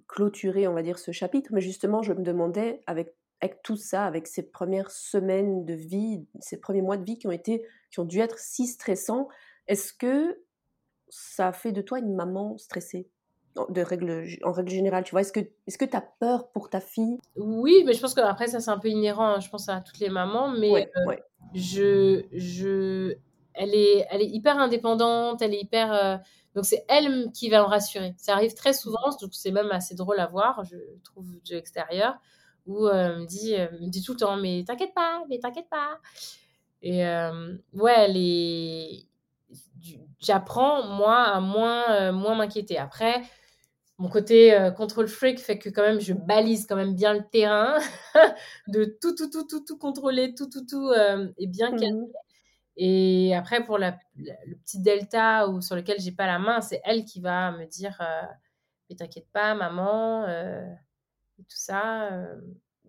clôturer, 0.08 0.68
on 0.68 0.74
va 0.74 0.84
dire, 0.84 1.00
ce 1.00 1.12
chapitre. 1.12 1.52
Mais 1.54 1.62
justement, 1.62 2.02
je 2.02 2.14
me 2.14 2.22
demandais, 2.22 2.82
avec, 2.86 3.16
avec 3.42 3.62
tout 3.62 3.78
ça, 3.78 4.06
avec 4.06 4.28
ces 4.28 4.44
premières 4.44 4.92
semaines 4.92 5.66
de 5.66 5.74
vie, 5.74 6.28
ces 6.40 6.60
premiers 6.60 6.82
mois 6.82 6.98
de 6.98 7.06
vie 7.06 7.18
qui 7.18 7.28
ont, 7.28 7.32
été, 7.32 7.66
qui 7.92 8.00
ont 8.00 8.06
dû 8.06 8.20
être 8.20 8.40
si 8.40 8.68
stressants, 8.68 9.30
est-ce 9.68 9.94
que 9.94 10.44
ça 11.10 11.48
a 11.48 11.54
fait 11.54 11.72
de 11.72 11.82
toi 11.82 12.00
une 12.00 12.14
maman 12.14 12.58
stressée? 12.58 13.10
De 13.70 13.82
règle, 13.82 14.26
en 14.44 14.52
règle 14.52 14.70
générale, 14.70 15.04
tu 15.04 15.12
vois 15.12 15.22
Est-ce 15.22 15.32
que 15.32 15.86
tu 15.86 15.96
as 15.96 16.02
peur 16.20 16.52
pour 16.52 16.70
ta 16.70 16.80
fille? 16.80 17.18
Oui, 17.36 17.84
mais 17.86 17.94
je 17.94 18.02
pense 18.02 18.14
qu'après, 18.14 18.48
ça, 18.48 18.60
c'est 18.60 18.72
un 18.72 18.78
peu 18.78 18.90
inhérent, 18.90 19.36
hein, 19.36 19.40
je 19.40 19.50
pense, 19.50 19.70
à 19.70 19.82
toutes 19.82 20.00
les 20.00 20.10
mamans. 20.10 20.50
Mais 20.50 20.90
euh, 20.96 21.16
Je, 21.54 22.26
je, 22.32 23.16
elle, 23.54 23.74
est, 23.74 24.06
elle 24.10 24.22
est 24.22 24.28
hyper 24.28 24.58
indépendante, 24.58 25.42
elle 25.42 25.54
est 25.54 25.62
hyper... 25.62 25.94
Euh, 25.94 26.18
donc, 26.56 26.66
c'est 26.66 26.86
elle 26.88 27.32
qui 27.34 27.50
va 27.50 27.62
me 27.62 27.68
rassurer. 27.68 28.16
Ça 28.18 28.34
arrive 28.34 28.54
très 28.54 28.74
souvent, 28.74 29.10
donc 29.22 29.30
c'est 29.34 29.52
même 29.52 29.72
assez 29.72 29.96
drôle 29.96 30.20
à 30.20 30.28
voir, 30.28 30.64
je 30.64 30.78
trouve, 31.04 31.32
de 31.50 31.56
l'extérieur, 31.56 32.16
où 32.66 32.88
euh, 32.88 32.94
elle 32.94 33.20
me, 33.22 33.26
dit, 33.26 33.56
me 33.82 33.90
dit 33.90 34.02
tout 34.02 34.14
le 34.14 34.20
temps, 34.20 34.38
mais 34.38 34.64
t'inquiète 34.66 34.94
pas, 34.94 35.24
mais 35.30 35.40
t'inquiète 35.40 35.70
pas. 35.70 36.00
Et 36.82 37.04
ouais, 37.74 37.94
elle 37.98 38.18
est... 38.18 39.08
J'apprends, 40.20 40.84
moi, 40.88 41.16
à 41.16 41.40
moins, 41.40 42.12
moins 42.12 42.36
m'inquiéter. 42.36 42.80
Après, 42.80 43.22
mon 43.98 44.10
côté 44.10 44.54
euh, 44.54 44.72
contrôle 44.72 45.08
freak 45.08 45.40
fait 45.40 45.58
que 45.58 45.70
quand 45.70 45.82
même 45.82 46.00
je 46.00 46.14
balise 46.14 46.66
quand 46.68 46.76
même 46.76 46.94
bien 46.94 47.14
le 47.14 47.28
terrain 47.28 47.78
de 48.68 48.86
tout 49.02 49.16
tout 49.16 49.30
tout 49.30 49.46
tout 49.48 49.64
tout 49.66 49.78
contrôler 49.78 50.36
tout 50.36 50.50
tout 50.50 50.66
tout 50.66 50.90
euh, 50.90 51.28
et 51.38 51.48
bien 51.48 51.72
mmh 51.72 51.80
calmer 51.80 52.08
et 52.80 53.36
après 53.36 53.66
pour 53.66 53.80
la, 53.80 53.98
le 54.16 54.56
petit 54.58 54.80
delta 54.80 55.48
ou 55.50 55.62
sur 55.62 55.76
lequel 55.76 56.00
j'ai 56.00 56.12
pas 56.12 56.28
la 56.28 56.38
main 56.38 56.62
c'est 56.62 56.82
elle 56.84 57.06
qui 57.06 57.22
va 57.22 57.52
me 57.52 57.66
dire 57.66 57.98
euh, 58.02 58.22
mais 58.90 58.96
t'inquiète 58.96 59.28
pas 59.34 59.56
maman 59.56 60.28
et 60.28 61.44
tout 61.44 61.58
ça 61.58 62.12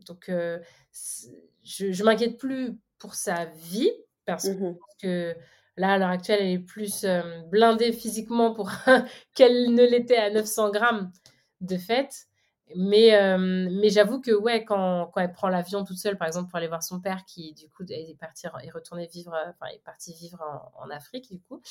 donc 0.07 0.31
je, 0.31 1.93
je 1.93 2.05
m'inquiète 2.05 2.39
plus 2.39 2.79
pour 2.99 3.15
sa 3.15 3.47
vie 3.47 3.91
parce 4.27 4.49
mmh 4.49 4.77
que 5.01 5.35
Là, 5.79 5.93
à 5.93 5.99
l'heure 5.99 6.11
actuelle, 6.11 6.41
elle 6.41 6.51
est 6.51 6.59
plus 6.59 7.05
euh, 7.05 7.23
blindée 7.51 7.93
physiquement 7.93 8.53
pour 8.53 8.71
qu'elle 9.35 9.73
ne 9.73 9.85
l'était 9.85 10.17
à 10.17 10.31
900 10.31 10.71
grammes 10.71 11.13
de 11.61 11.77
fait. 11.77 12.27
Mais, 12.75 13.15
euh, 13.15 13.39
mais 13.39 13.89
j'avoue 13.89 14.21
que 14.21 14.33
ouais, 14.33 14.65
quand, 14.65 15.07
quand 15.15 15.21
elle 15.21 15.33
prend 15.33 15.49
l'avion 15.49 15.85
toute 15.85 15.97
seule, 15.97 16.19
par 16.19 16.27
exemple, 16.27 16.51
pour 16.51 16.57
aller 16.57 16.67
voir 16.67 16.83
son 16.83 17.01
père, 17.01 17.25
qui 17.25 17.55
du 17.55 17.69
coup 17.71 17.85
est, 17.89 18.19
parti, 18.19 18.47
est 18.47 18.71
retourné 18.71 19.07
vivre, 19.07 19.33
euh, 19.33 19.51
enfin, 19.51 19.73
est 19.73 19.83
parti 19.85 20.13
vivre 20.13 20.45
en, 20.75 20.91
Afrique, 20.91 21.31
du 21.31 21.41
coup, 21.41 21.63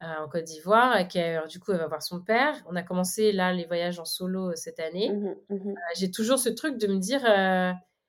en 0.00 0.26
Côte 0.28 0.44
d'Ivoire, 0.44 0.96
et 0.98 1.06
du 1.48 1.60
coup, 1.60 1.72
elle 1.72 1.78
va 1.78 1.86
voir 1.86 2.02
son 2.02 2.20
père. 2.20 2.56
On 2.66 2.74
a 2.76 2.82
commencé 2.82 3.30
là 3.30 3.52
les 3.52 3.66
voyages 3.66 4.00
en 4.00 4.04
solo 4.04 4.56
cette 4.56 4.80
année. 4.80 5.12
Mmh 5.12 5.34
mmh 5.50 5.74
j'ai 5.96 6.10
toujours 6.10 6.38
ce 6.38 6.48
truc 6.48 6.78
de 6.78 6.88
me 6.88 6.98
dire, 6.98 7.22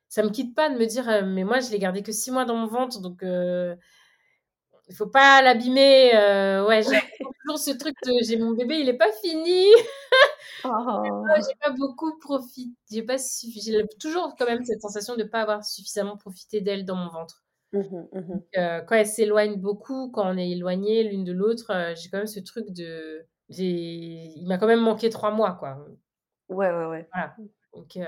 ça 0.07 0.23
me 0.23 0.29
quitte 0.29 0.55
pas 0.55 0.69
de 0.69 0.77
me 0.77 0.85
dire, 0.85 1.25
mais 1.25 1.43
moi, 1.43 1.59
je 1.59 1.69
l'ai 1.71 1.79
gardé 1.79 2.01
que 2.01 2.11
six 2.11 2.31
mois 2.31 2.45
dans 2.45 2.55
mon 2.55 2.67
ventre, 2.67 3.01
donc 3.01 3.23
il 4.87 4.95
faut 4.95 5.07
pas 5.07 5.41
l'abîmer. 5.41 6.15
Euh, 6.15 6.65
ouais, 6.67 6.83
j'ai 6.83 6.89
toujours 7.43 7.59
ce 7.59 7.71
truc 7.71 7.95
de 8.05 8.11
j'ai 8.23 8.37
mon 8.37 8.51
bébé, 8.51 8.79
il 8.79 8.89
est 8.89 8.97
pas 8.97 9.11
fini. 9.23 9.65
Oh. 10.63 11.03
j'ai 11.37 11.55
pas 11.61 11.71
beaucoup 11.71 12.17
profité. 12.19 12.71
J'ai 12.91 13.03
pas 13.03 13.17
j'ai 13.17 13.85
toujours 13.99 14.35
quand 14.37 14.45
même 14.45 14.63
cette 14.63 14.81
sensation 14.81 15.15
de 15.15 15.23
pas 15.23 15.41
avoir 15.41 15.63
suffisamment 15.65 16.17
profité 16.17 16.61
d'elle 16.61 16.85
dans 16.85 16.95
mon 16.95 17.09
ventre. 17.09 17.43
Mmh 17.73 17.79
mmh 18.13 18.41
euh, 18.57 18.81
quand 18.81 18.95
elle 18.95 19.07
s'éloigne 19.07 19.55
beaucoup, 19.59 20.09
quand 20.11 20.31
on 20.33 20.37
est 20.37 20.51
éloigné 20.51 21.03
l'une 21.03 21.23
de 21.23 21.33
l'autre, 21.33 21.71
euh, 21.71 21.93
j'ai 21.95 22.09
quand 22.09 22.19
même 22.19 22.27
ce 22.27 22.39
truc 22.39 22.71
de 22.71 23.25
il 23.49 24.45
m'a 24.47 24.57
quand 24.57 24.67
même 24.67 24.81
manqué 24.81 25.09
trois 25.09 25.31
mois 25.31 25.53
quoi. 25.53 25.85
Ouais, 26.49 26.71
ouais, 26.71 26.85
ouais. 26.85 27.09
Voilà. 27.11 27.35
Donc, 27.73 27.99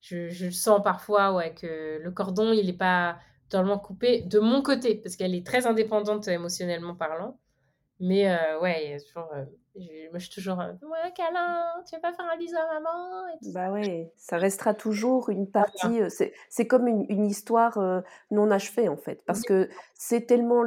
je, 0.00 0.28
je 0.28 0.50
sens 0.50 0.82
parfois 0.82 1.34
ouais, 1.34 1.54
que 1.54 1.98
le 2.02 2.10
cordon, 2.10 2.52
il 2.52 2.66
n'est 2.66 2.72
pas 2.72 3.18
totalement 3.50 3.78
coupé 3.78 4.22
de 4.22 4.38
mon 4.38 4.62
côté, 4.62 4.94
parce 4.94 5.16
qu'elle 5.16 5.34
est 5.34 5.44
très 5.46 5.66
indépendante 5.66 6.28
émotionnellement 6.28 6.94
parlant. 6.94 7.38
Mais 7.98 8.30
euh, 8.30 8.58
ouais, 8.60 8.96
toujours, 9.06 9.28
euh, 9.34 9.44
je, 9.76 10.08
moi, 10.10 10.18
je 10.18 10.24
suis 10.26 10.34
toujours, 10.34 10.58
euh, 10.60 10.72
ouais, 10.82 11.12
câlin, 11.14 11.64
tu 11.86 11.94
veux 11.94 12.00
pas 12.00 12.12
faire 12.14 12.26
un 12.32 12.38
bisou 12.38 12.56
à 12.56 12.74
maman 12.80 13.28
et 13.28 13.38
tout 13.44 13.52
Bah 13.52 13.70
ouais, 13.70 14.10
ça 14.16 14.38
restera 14.38 14.72
toujours 14.72 15.28
une 15.28 15.50
partie. 15.50 16.00
euh, 16.00 16.08
C'est, 16.08 16.32
c'est 16.48 16.66
comme 16.66 16.86
une, 16.86 17.04
une 17.10 17.26
histoire 17.26 17.76
euh, 17.76 18.00
non 18.30 18.50
achevée 18.50 18.88
en 18.88 18.96
fait, 18.96 19.22
parce 19.26 19.42
que 19.42 19.68
c'est 19.94 20.22
tellement, 20.26 20.64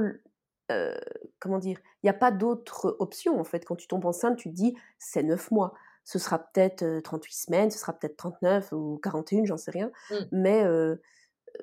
euh, 0.72 0.96
comment 1.40 1.58
dire, 1.58 1.80
il 2.04 2.06
n'y 2.06 2.10
a 2.12 2.14
pas 2.14 2.30
d'autre 2.32 2.96
option 3.00 3.40
en 3.40 3.44
fait. 3.44 3.66
Quand 3.66 3.76
tu 3.78 3.88
tombes 3.88 4.06
enceinte, 4.06 4.38
tu 4.38 4.50
te 4.50 4.54
dis 4.56 4.78
c'est 5.00 5.24
9 5.24 5.50
mois. 5.52 5.74
Ce 6.04 6.20
sera 6.20 6.38
peut-être 6.38 6.84
euh, 6.84 7.02
38 7.02 7.34
semaines, 7.34 7.72
ce 7.72 7.80
sera 7.80 7.94
peut-être 7.94 8.18
39 8.18 8.74
ou 8.74 9.00
41, 9.02 9.46
j'en 9.46 9.58
sais 9.58 9.72
rien, 9.72 9.90
Mm. 10.12 10.16
mais, 10.34 10.64
euh, 10.66 10.98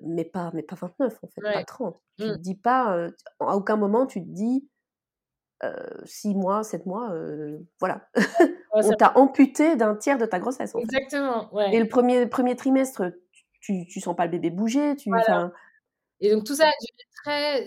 mais, 0.03 0.24
pas, 0.24 0.51
mais 0.55 0.62
pas 0.62 0.76
29 0.76 1.18
en 1.22 1.26
fait, 1.28 1.41
pas 1.43 1.57
Ouais. 1.57 1.64
30. 1.64 2.01
Tu 2.18 2.24
Mm. 2.24 2.32
te 2.32 2.38
dis 2.38 2.55
pas, 2.57 2.97
euh, 2.97 3.11
à 3.41 3.57
aucun 3.57 3.76
moment 3.76 4.07
tu 4.07 4.20
te 4.22 4.28
dis 4.28 4.68
6 6.05 6.34
mois, 6.34 6.62
7 6.64 6.86
mois, 6.86 7.11
euh, 7.12 7.59
voilà. 7.80 8.09
Ouais, 8.72 8.82
On 8.86 8.93
t'a 8.93 9.18
amputé 9.18 9.74
d'un 9.74 9.97
tiers 9.97 10.16
de 10.16 10.26
ta 10.26 10.38
grossesse 10.38 10.74
en 10.76 10.78
fait. 10.78 10.84
Exactement, 10.84 11.53
ouais. 11.53 11.74
Et 11.74 11.80
le 11.80 11.88
premier, 11.88 12.26
premier 12.26 12.55
trimestre, 12.55 13.03
tu, 13.61 13.84
tu 13.86 14.01
sens 14.01 14.14
pas 14.14 14.26
le 14.26 14.30
bébé 14.30 14.51
bouger, 14.51 14.95
tu, 14.97 15.11
Voilà. 15.11 15.51
Et 16.20 16.30
donc 16.30 16.45
tout 16.45 16.55
ça 16.55 16.70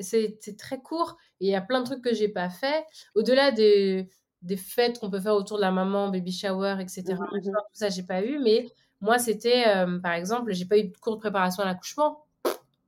c'est 0.02 0.58
très 0.58 0.82
court. 0.82 1.18
Et 1.42 1.48
il 1.48 1.52
y 1.52 1.56
a 1.56 1.62
plein 1.62 1.82
de 1.82 1.86
trucs 1.86 2.02
que 2.04 2.14
j'ai 2.14 2.30
pas 2.30 2.50
fait. 2.50 2.86
Au-delà 3.16 3.52
des, 3.52 4.10
des 4.42 4.58
fêtes 4.58 5.00
qu'on 5.00 5.10
peut 5.10 5.20
faire 5.20 5.36
autour 5.36 5.58
de 5.58 5.62
la 5.62 5.72
maman, 5.72 6.10
baby 6.10 6.32
shower, 6.32 6.78
etc. 6.80 7.04
Machin, 7.10 7.26
mhm. 7.34 7.42
tout 7.44 7.52
ça, 7.74 7.90
j'ai 7.90 8.04
pas 8.04 8.24
eu. 8.24 8.40
Mais 8.40 8.68
moi, 9.04 9.20
c'était, 9.20 9.66
euh, 9.68 10.00
par 10.00 10.14
exemple, 10.14 10.54
j'ai 10.54 10.64
pas 10.66 10.78
eu 10.78 10.86
de 10.86 10.98
cours 10.98 11.16
de 11.16 11.20
préparation 11.20 11.62
à 11.62 11.66
l'accouchement. 11.66 12.24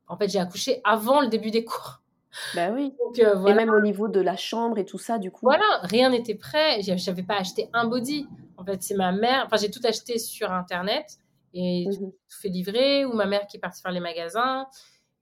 En 0.08 0.16
fait, 0.18 0.30
j'ai 0.30 0.40
accouché 0.40 0.80
avant 0.86 1.20
le 1.20 1.28
début 1.28 1.52
des 1.52 1.66
cours. 1.66 2.02
bah 2.56 2.70
oui. 2.72 2.94
Donc 3.04 3.20
euh, 3.20 3.46
Et 3.48 3.54
même 3.54 3.70
au 3.70 3.82
niveau 3.82 4.08
de 4.08 4.22
la 4.22 4.38
chambre 4.38 4.78
et 4.78 4.86
tout 4.86 4.98
ça, 4.98 5.18
du 5.20 5.30
coup. 5.30 5.42
voilà, 5.44 5.66
rien 5.84 6.10
n'était 6.10 6.36
prêt. 6.36 6.82
J'avais 6.82 7.24
pas 7.24 7.36
acheté 7.38 7.70
un 7.74 7.86
body. 7.88 8.28
En 8.58 8.64
fait, 8.64 8.82
c'est 8.82 8.96
ma 8.96 9.12
mère. 9.12 9.44
Enfin, 9.46 9.58
j'ai 9.58 9.70
tout 9.70 9.82
acheté 9.84 10.18
sur 10.18 10.52
internet 10.54 11.06
et 11.54 11.86
Mhm. 11.88 11.98
tout 11.98 12.14
fait 12.30 12.50
livrer 12.50 13.04
ou 13.04 13.12
ma 13.14 13.26
mère 13.26 13.46
qui 13.48 13.58
est 13.58 13.60
partie 13.60 13.82
faire 13.82 13.92
les 13.92 14.00
magasins. 14.00 14.68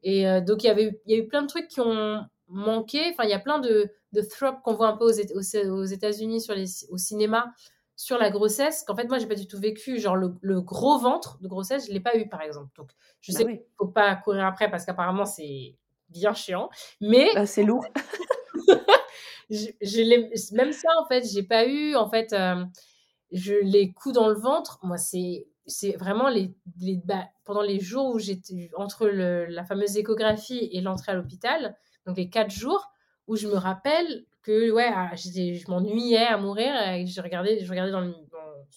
Et 0.04 0.28
euh, 0.28 0.41
donc, 0.41 0.64
il 0.64 0.68
y 0.68 0.70
avait 0.70 1.02
y 1.08 1.16
a 1.16 1.18
eu 1.18 1.28
plein 1.28 1.41
de 1.41 1.48
trucs 1.48 1.70
qui 1.70 1.80
ont 1.82 2.24
manqué. 2.48 3.00
Enfin, 3.12 3.24
il 3.24 3.30
y 3.32 3.34
a 3.34 3.39
plein 3.39 3.58
de, 3.60 3.89
de 4.12 4.22
qu'on 4.64 4.74
voit 4.76 4.89
un 4.89 4.98
peu 4.98 5.06
aux, 5.06 5.72
aux 5.72 5.84
États-Unis 5.86 6.41
sur 6.41 6.54
les, 6.54 6.66
au 6.91 6.98
cinéma 6.98 7.52
sur 7.96 8.18
la 8.18 8.30
grossesse, 8.32 8.84
qu'en 8.84 8.96
fait, 8.96 9.08
moi, 9.08 9.20
j'ai 9.20 9.28
pas 9.28 9.36
du 9.36 9.48
tout 9.48 9.60
vécu. 9.60 10.00
Genre, 10.00 10.16
le, 10.16 10.36
le 10.41 10.62
gros 10.62 10.98
ventre 11.00 11.39
de 11.41 11.48
grossesse, 11.48 11.88
je 11.88 11.94
l'ai 11.94 12.00
pas 12.00 12.18
eu, 12.18 12.28
par 12.28 12.41
exemple. 12.41 12.72
Donc, 12.76 12.91
je 13.22 13.32
Bah 13.32 13.38
sais 13.39 13.46
oui. 13.46 13.58
qu'il 13.60 13.66
faut 13.78 13.88
pas 13.88 14.16
courir 14.16 14.46
après 14.46 14.70
parce 14.72 14.86
qu'apparemment, 14.86 15.26
c'est 15.26 15.76
bien 16.10 16.34
chiant. 16.34 16.70
Mais 17.02 17.30
Bah, 17.34 17.46
c'est 17.46 17.64
lourd. 17.64 17.86
je, 19.50 19.68
je 19.82 20.56
même 20.56 20.72
ça, 20.72 20.89
en 21.02 21.06
fait, 21.08 21.24
j'ai 21.32 21.44
pas 21.44 21.66
eu. 21.66 21.96
En 21.96 22.10
fait, 22.10 22.34
euh, 22.34 22.64
je 23.32 23.54
les 23.56 23.94
coups 23.94 24.16
dans 24.16 24.28
le 24.30 24.36
ventre. 24.36 24.80
Moi, 24.84 24.98
c'est 24.98 25.48
c'est 25.66 25.94
vraiment 25.94 26.28
les, 26.30 26.54
les 26.82 26.98
bah, 27.06 27.26
pendant 27.46 27.62
les 27.62 27.80
jours 27.80 28.14
où 28.14 28.20
j'étais 28.20 28.70
entre 28.76 29.08
le, 29.08 29.46
la 29.46 29.64
fameuse 29.64 29.96
échographie 29.98 30.70
et 30.74 30.82
l'entrée 30.82 31.14
à 31.14 31.16
l'hôpital, 31.16 31.78
donc 32.06 32.18
les 32.18 32.30
quatre 32.30 32.52
jours 32.52 32.91
où 33.28 33.38
je 33.38 33.48
me 33.48 33.56
rappelle 33.56 34.26
que 34.44 34.72
ouais, 34.72 34.89
ah, 34.94 35.12
je 35.16 35.70
m'ennuyais 35.72 36.18
à 36.28 36.38
mourir 36.38 36.76
et 36.91 37.08
je 37.08 37.22
regardais, 37.22 37.64
je 37.64 37.70
regardais 37.70 37.91
dans 37.91 38.02
le, 38.02 38.12
dans- 38.12 38.68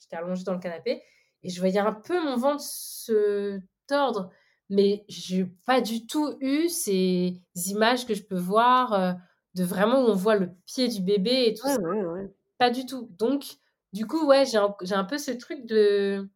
j'étais 0.00 0.16
allongée 0.16 0.44
dans 0.44 0.54
le 0.54 0.60
canapé 0.60 1.02
et 1.42 1.48
je 1.48 1.58
voyais 1.60 1.78
un 1.78 1.92
peu 1.92 2.22
mon 2.22 2.36
ventre 2.36 2.62
se 2.62 3.58
tordre, 3.86 4.30
mais 4.68 5.04
j'ai 5.08 5.46
pas 5.64 5.80
du 5.80 6.06
tout 6.06 6.36
eu 6.40 6.68
ces 6.68 7.40
images 7.66 8.06
que 8.06 8.14
je 8.14 8.22
peux 8.22 8.38
voir 8.38 8.92
euh, 8.92 9.12
de 9.54 9.64
vraiment 9.64 10.04
où 10.04 10.08
on 10.10 10.14
voit 10.14 10.36
le 10.36 10.50
pied 10.66 10.88
du 10.88 11.00
bébé 11.02 11.46
et 11.46 11.54
tout 11.54 11.66
Ouais, 11.66 11.74
ça. 11.74 11.80
ouais, 11.80 12.02
ouais. 12.02 12.32
Pas 12.58 12.70
du 12.70 12.84
tout. 12.86 13.08
Donc, 13.18 13.44
du 13.92 14.06
coup, 14.06 14.26
ouais, 14.26 14.44
j'ai 14.44 14.58
un, 14.58 14.74
un 14.92 15.04
peu 15.04 15.18
ce 15.18 15.30
truc 15.30 15.64
de. 15.66 16.28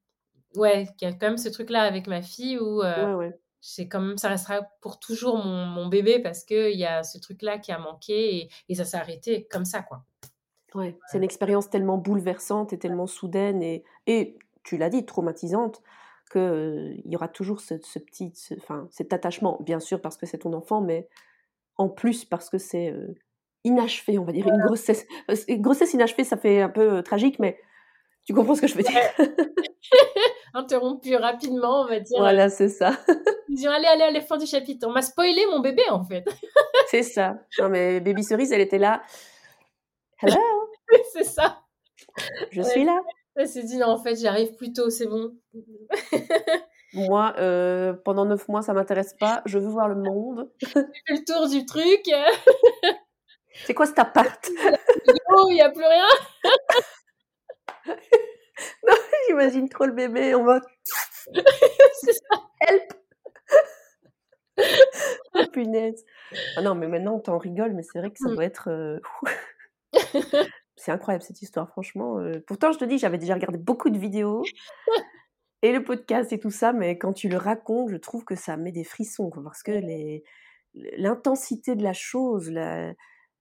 Ouais, 0.56 0.86
qu'il 0.96 1.08
y 1.08 1.10
a 1.10 1.14
quand 1.14 1.26
même 1.26 1.36
ce 1.38 1.48
truc-là 1.48 1.82
avec 1.82 2.06
ma 2.06 2.22
fille 2.22 2.58
où 2.58 2.82
euh. 2.82 3.30
C'est 3.66 3.88
quand 3.88 4.00
même, 4.00 4.18
ça 4.18 4.28
restera 4.28 4.60
pour 4.82 5.00
toujours 5.00 5.38
mon, 5.38 5.64
mon 5.64 5.86
bébé 5.86 6.18
parce 6.18 6.44
qu'il 6.44 6.76
y 6.76 6.84
a 6.84 7.02
ce 7.02 7.16
truc-là 7.18 7.58
qui 7.58 7.72
a 7.72 7.78
manqué 7.78 8.36
et, 8.36 8.48
et 8.68 8.74
ça 8.74 8.84
s'est 8.84 8.98
arrêté 8.98 9.46
comme 9.50 9.64
ça, 9.64 9.80
quoi. 9.82 10.04
Ouais, 10.74 10.98
c'est 11.06 11.16
une 11.18 11.24
expérience 11.24 11.70
tellement 11.70 11.96
bouleversante 11.96 12.72
et 12.74 12.78
tellement 12.78 13.06
soudaine 13.06 13.62
et, 13.62 13.84
et 14.06 14.36
tu 14.64 14.76
l'as 14.76 14.90
dit, 14.90 15.06
traumatisante, 15.06 15.82
qu'il 16.30 16.40
euh, 16.42 16.94
y 17.06 17.16
aura 17.16 17.28
toujours 17.28 17.60
ce, 17.60 17.74
ce 17.80 17.98
petit, 17.98 18.32
ce- 18.34 18.54
enfin, 18.54 18.86
cet 18.90 19.12
attachement, 19.14 19.56
bien 19.62 19.80
sûr 19.80 20.00
parce 20.02 20.16
que 20.18 20.26
c'est 20.26 20.38
ton 20.38 20.52
enfant, 20.52 20.80
mais 20.82 21.08
en 21.76 21.88
plus 21.88 22.24
parce 22.26 22.50
que 22.50 22.58
c'est 22.58 22.90
euh, 22.90 23.14
inachevé, 23.62 24.18
on 24.18 24.24
va 24.24 24.32
dire, 24.32 24.46
une 24.46 24.60
grossesse. 24.60 25.06
euh, 25.30 25.36
Une 25.48 25.62
grossesse 25.62 25.94
inachevée, 25.94 26.24
ça 26.24 26.36
fait 26.36 26.60
un 26.60 26.68
peu 26.68 26.94
euh, 26.98 27.02
tragique, 27.02 27.38
mais 27.38 27.58
tu 28.26 28.34
comprends 28.34 28.54
ce 28.56 28.60
que 28.60 28.66
je 28.66 28.74
veux 28.74 28.82
dire 28.82 29.00
Interrompu 30.54 31.16
rapidement, 31.16 31.82
on 31.82 31.86
va 31.86 31.98
dire. 32.00 32.18
Voilà, 32.18 32.48
c'est 32.48 32.68
ça. 32.68 32.92
Ils 33.48 33.56
disent 33.56 33.66
allez, 33.66 33.86
allez, 33.86 34.04
allez, 34.04 34.20
fin 34.20 34.36
du 34.36 34.46
chapitre. 34.46 34.86
On 34.88 34.92
m'a 34.92 35.02
spoilé 35.02 35.44
mon 35.50 35.58
bébé, 35.60 35.82
en 35.90 36.04
fait. 36.04 36.24
C'est 36.88 37.02
ça. 37.02 37.38
Non, 37.58 37.68
mais 37.68 38.00
Baby 38.00 38.22
Cerise, 38.22 38.52
elle 38.52 38.60
était 38.60 38.78
là. 38.78 39.02
Hello, 40.22 40.36
c'est 41.12 41.24
ça. 41.24 41.60
je 42.52 42.60
Ouais. 42.62 42.68
suis 42.70 42.84
là. 42.84 43.00
Elle 43.36 43.48
s'est 43.48 43.64
dit 43.64 43.76
non, 43.78 43.88
en 43.88 43.98
fait, 43.98 44.14
j'arrive 44.14 44.54
plus 44.54 44.72
tôt, 44.72 44.90
c'est 44.90 45.06
bon. 45.06 45.34
Moi, 46.92 47.34
euh, 47.38 47.92
pendant 48.04 48.24
neuf 48.24 48.46
mois, 48.48 48.62
ça 48.62 48.72
m'intéresse 48.74 49.14
pas. 49.18 49.42
Je 49.46 49.58
veux 49.58 49.68
voir 49.68 49.88
le 49.88 49.96
monde. 49.96 50.48
J'ai 50.60 50.68
fait 50.68 50.86
le 51.08 51.24
tour 51.24 51.48
du 51.48 51.66
truc. 51.66 52.08
C'est 53.66 53.74
quoi 53.74 53.86
cet 53.86 53.98
appart? 53.98 54.48
Il 55.48 55.54
n'y 55.54 55.60
a 55.60 55.70
plus 55.70 55.84
rien. 55.84 56.06
J'imagine 59.28 59.68
trop 59.68 59.86
le 59.86 59.92
bébé 59.92 60.34
en 60.34 60.42
mode 60.44 60.62
C'est 62.00 62.12
ça. 62.12 62.40
help. 62.68 62.92
oh, 65.34 65.42
punaise. 65.52 66.04
Ah 66.56 66.62
non, 66.62 66.74
mais 66.74 66.88
maintenant, 66.88 67.18
t'en 67.20 67.38
rigoles, 67.38 67.72
mais 67.74 67.82
c'est 67.82 67.98
vrai 67.98 68.10
que 68.10 68.18
ça 68.18 68.28
Mm. 68.30 68.34
doit 68.34 68.44
être. 68.44 68.68
euh, 68.70 69.00
c'est 70.76 70.90
incroyable 70.92 71.22
cette 71.24 71.42
histoire, 71.42 71.68
franchement. 71.68 72.18
euh. 72.18 72.32
Pourtant, 72.46 72.72
je 72.72 72.78
te 72.78 72.84
dis, 72.84 72.98
j'avais 72.98 73.18
déjà 73.18 73.34
regardé 73.34 73.58
beaucoup 73.58 73.90
de 73.90 73.98
vidéos 73.98 74.42
et 75.62 75.72
le 75.72 75.82
podcast 75.82 76.32
et 76.32 76.38
tout 76.38 76.50
ça, 76.50 76.72
mais 76.72 76.98
quand 76.98 77.12
tu 77.12 77.28
le 77.28 77.36
racontes, 77.36 77.90
je 77.90 77.96
trouve 77.96 78.24
que 78.24 78.34
ça 78.34 78.56
met 78.56 78.72
des 78.72 78.84
frissons, 78.84 79.30
quoi, 79.30 79.42
parce 79.42 79.62
que 79.62 79.72
les 79.72 80.24
l'intensité 80.96 81.76
de 81.76 81.84
la 81.84 81.92
chose, 81.92 82.50
la, 82.50 82.92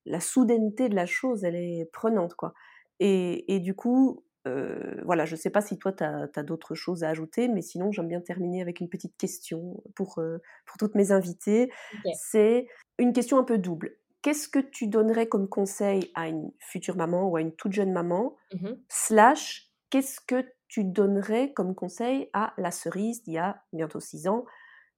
la 0.06 0.20
soudaineté 0.20 0.88
de 0.88 0.94
la 0.96 1.08
chose, 1.08 1.44
elle 1.44 1.56
est 1.56 1.90
prenante, 1.92 2.36
quoi. 2.36 2.54
Et, 3.00 3.56
et 3.56 3.60
du 3.60 3.74
coup, 3.76 4.24
euh, 4.48 4.96
voilà, 5.06 5.26
je 5.26 5.36
sais 5.36 5.50
pas 5.50 5.62
si 5.62 5.78
toi, 5.78 5.94
tu 5.94 6.04
as, 6.04 6.44
d'autres 6.44 6.76
choses 6.76 7.04
à 7.04 7.10
ajouter, 7.10 7.48
mais 7.48 7.62
sinon, 7.62 7.92
j'aime 7.92 8.08
bien 8.08 8.22
terminer 8.22 8.62
avec 8.62 8.80
une 8.80 8.90
petite 8.90 9.16
question 9.18 9.82
pour, 9.96 10.20
euh, 10.20 10.40
pour 10.66 10.78
toutes 10.78 10.96
mes 10.96 11.12
invitées. 11.12 11.72
C'est 12.14 12.68
une 12.98 13.14
question 13.14 13.38
un 13.38 13.44
peu 13.44 13.58
double. 13.58 13.98
Qu'est-ce 14.22 14.48
que 14.48 14.60
tu 14.60 14.88
donnerais 14.88 15.28
comme 15.28 15.50
conseil 15.50 16.12
à 16.16 16.28
une 16.28 16.52
future 16.60 16.96
maman 16.96 17.28
ou 17.28 17.36
à 17.36 17.42
une 17.42 17.54
toute 17.56 17.74
jeune 17.74 17.92
maman? 17.92 18.36
Mhm. 18.54 18.80
Slash, 18.90 19.70
qu'est-ce 19.90 20.20
que 20.22 20.46
tu 20.68 20.84
donnerais 20.84 21.54
comme 21.54 21.76
conseil 21.76 22.30
à 22.34 22.54
la 22.58 22.72
cerise 22.72 23.24
d'il 23.24 23.34
y 23.34 23.38
a 23.38 23.62
bientôt 23.74 24.00
six 24.00 24.28
ans 24.28 24.46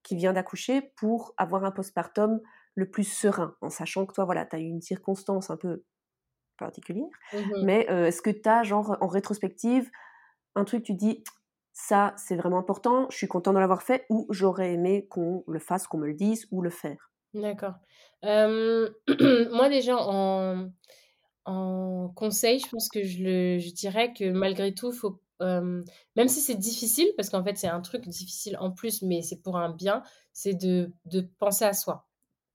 qui 0.03 0.15
vient 0.15 0.33
d'accoucher 0.33 0.93
pour 0.95 1.33
avoir 1.37 1.65
un 1.65 1.71
postpartum 1.71 2.39
le 2.75 2.89
plus 2.89 3.05
serein, 3.05 3.55
en 3.61 3.69
sachant 3.69 4.05
que 4.05 4.13
toi, 4.13 4.25
voilà, 4.25 4.45
tu 4.45 4.55
as 4.55 4.59
eu 4.59 4.65
une 4.65 4.81
circonstance 4.81 5.49
un 5.49 5.57
peu 5.57 5.83
particulière, 6.57 7.07
Mhm. 7.31 7.61
mais 7.61 7.89
euh, 7.91 8.07
est-ce 8.07 8.21
que 8.21 8.29
tu 8.29 8.47
as, 8.49 8.63
genre, 8.63 8.97
en 9.01 9.07
rétrospective, 9.07 9.89
un 10.55 10.65
truc, 10.65 10.83
tu 10.83 10.93
dis, 10.93 11.23
ça, 11.73 12.13
c'est 12.17 12.35
vraiment 12.35 12.59
important, 12.59 13.07
je 13.11 13.17
suis 13.17 13.27
content 13.27 13.53
de 13.53 13.59
l'avoir 13.59 13.83
fait, 13.83 14.05
ou 14.09 14.27
j'aurais 14.31 14.73
aimé 14.73 15.07
qu'on 15.09 15.43
le 15.47 15.59
fasse, 15.59 15.87
qu'on 15.87 15.97
me 15.99 16.07
le 16.07 16.13
dise, 16.15 16.47
ou 16.51 16.61
le 16.61 16.69
faire? 16.71 17.11
D'accord. 17.33 17.73
Euh, 18.23 18.89
moi, 19.51 19.69
déjà, 19.69 19.97
en, 19.97 20.69
en 21.45 22.09
conseil, 22.15 22.59
je 22.59 22.69
pense 22.69 22.89
que 22.89 23.03
je, 23.03 23.23
le, 23.23 23.59
je 23.59 23.71
dirais 23.73 24.13
que 24.13 24.31
malgré 24.31 24.73
tout, 24.73 24.91
faut, 24.93 25.21
euh, 25.41 25.83
même 26.15 26.27
si 26.29 26.41
c'est 26.41 26.55
difficile, 26.55 27.07
parce 27.17 27.29
qu'en 27.29 27.43
fait, 27.43 27.57
c'est 27.57 27.67
un 27.67 27.81
truc 27.81 28.07
difficile 28.07 28.57
en 28.59 28.71
plus, 28.71 29.01
mais 29.01 29.21
c'est 29.21 29.41
pour 29.41 29.57
un 29.57 29.71
bien, 29.71 30.03
c'est 30.33 30.53
de, 30.55 30.91
de 31.05 31.21
penser 31.39 31.65
à 31.65 31.73
soi. 31.73 32.07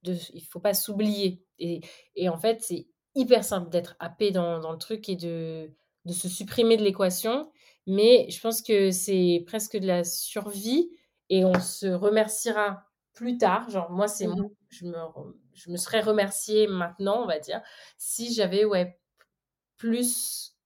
De, 0.02 0.16
il 0.34 0.42
faut 0.44 0.60
pas 0.60 0.74
s'oublier. 0.74 1.44
Et, 1.58 1.82
et 2.16 2.28
en 2.30 2.38
fait, 2.38 2.62
c'est 2.62 2.88
hyper 3.14 3.44
simple 3.44 3.70
d'être 3.70 3.96
happé 3.98 4.30
dans, 4.30 4.60
dans 4.60 4.72
le 4.72 4.78
truc 4.78 5.08
et 5.08 5.16
de, 5.16 5.70
de 6.04 6.12
se 6.12 6.28
supprimer 6.28 6.76
de 6.76 6.82
l'équation. 6.82 7.50
Mais 7.86 8.28
je 8.30 8.40
pense 8.40 8.62
que 8.62 8.90
c'est 8.90 9.44
presque 9.46 9.76
de 9.76 9.86
la 9.86 10.04
survie 10.04 10.90
et 11.28 11.44
on 11.44 11.54
se 11.60 11.86
remerciera 11.86 12.84
plus 13.14 13.38
tard. 13.38 13.68
Genre, 13.70 13.90
moi, 13.90 14.08
c'est 14.08 14.26
moi, 14.26 14.36
Mhm. 14.36 14.54
je 14.68 14.86
me, 14.86 14.94
je 15.54 15.70
me 15.70 15.76
serais 15.76 16.00
remerciée 16.00 16.66
maintenant, 16.66 17.22
on 17.22 17.26
va 17.26 17.38
dire, 17.38 17.62
si 17.98 18.32
j'avais 18.32 18.64
ouais, 18.64 19.00
plus 19.76 20.56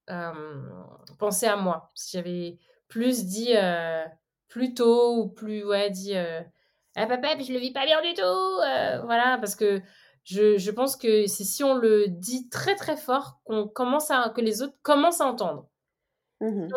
pensé 1.18 1.46
à 1.46 1.56
moi. 1.56 1.90
Si 1.94 2.16
j'avais 2.16 2.58
plus 2.88 3.24
dit 3.24 3.54
plus 4.48 4.74
tôt 4.74 5.16
ou 5.18 5.28
plus, 5.28 5.64
ouais, 5.64 5.90
dit 5.90 6.14
ah 6.16 7.06
papa, 7.06 7.38
je 7.40 7.52
le 7.52 7.58
vis 7.58 7.72
pas 7.72 7.86
bien 7.86 8.00
du 8.02 8.14
tout. 8.14 8.22
voilà, 8.22 9.38
parce 9.40 9.56
que 9.56 9.80
je, 10.24 10.56
je 10.58 10.70
pense 10.70 10.96
que 10.96 11.26
c'est 11.26 11.44
si 11.44 11.62
on 11.62 11.74
le 11.74 12.06
dit 12.08 12.48
très 12.48 12.74
très 12.74 12.96
fort 12.96 13.40
qu'on 13.44 13.68
commence 13.68 14.10
à 14.10 14.30
que 14.34 14.40
les 14.40 14.62
autres 14.62 14.76
commencent 14.82 15.20
à 15.20 15.26
entendre. 15.26 15.68
Mmh 16.40 16.68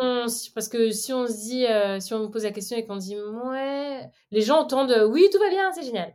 parce 0.54 0.68
que 0.68 0.90
si 0.92 1.12
on 1.12 1.26
se 1.26 1.32
dit, 1.32 1.66
si 2.00 2.14
on 2.14 2.20
me 2.20 2.28
pose 2.28 2.44
la 2.44 2.52
question 2.52 2.76
et 2.76 2.86
qu'on 2.86 2.96
dit 2.96 3.16
ouais, 3.18 4.08
les 4.30 4.40
gens 4.40 4.60
entendent 4.60 5.08
oui, 5.10 5.28
tout 5.32 5.38
va 5.38 5.50
bien, 5.50 5.72
c'est 5.72 5.82
génial. 5.82 6.14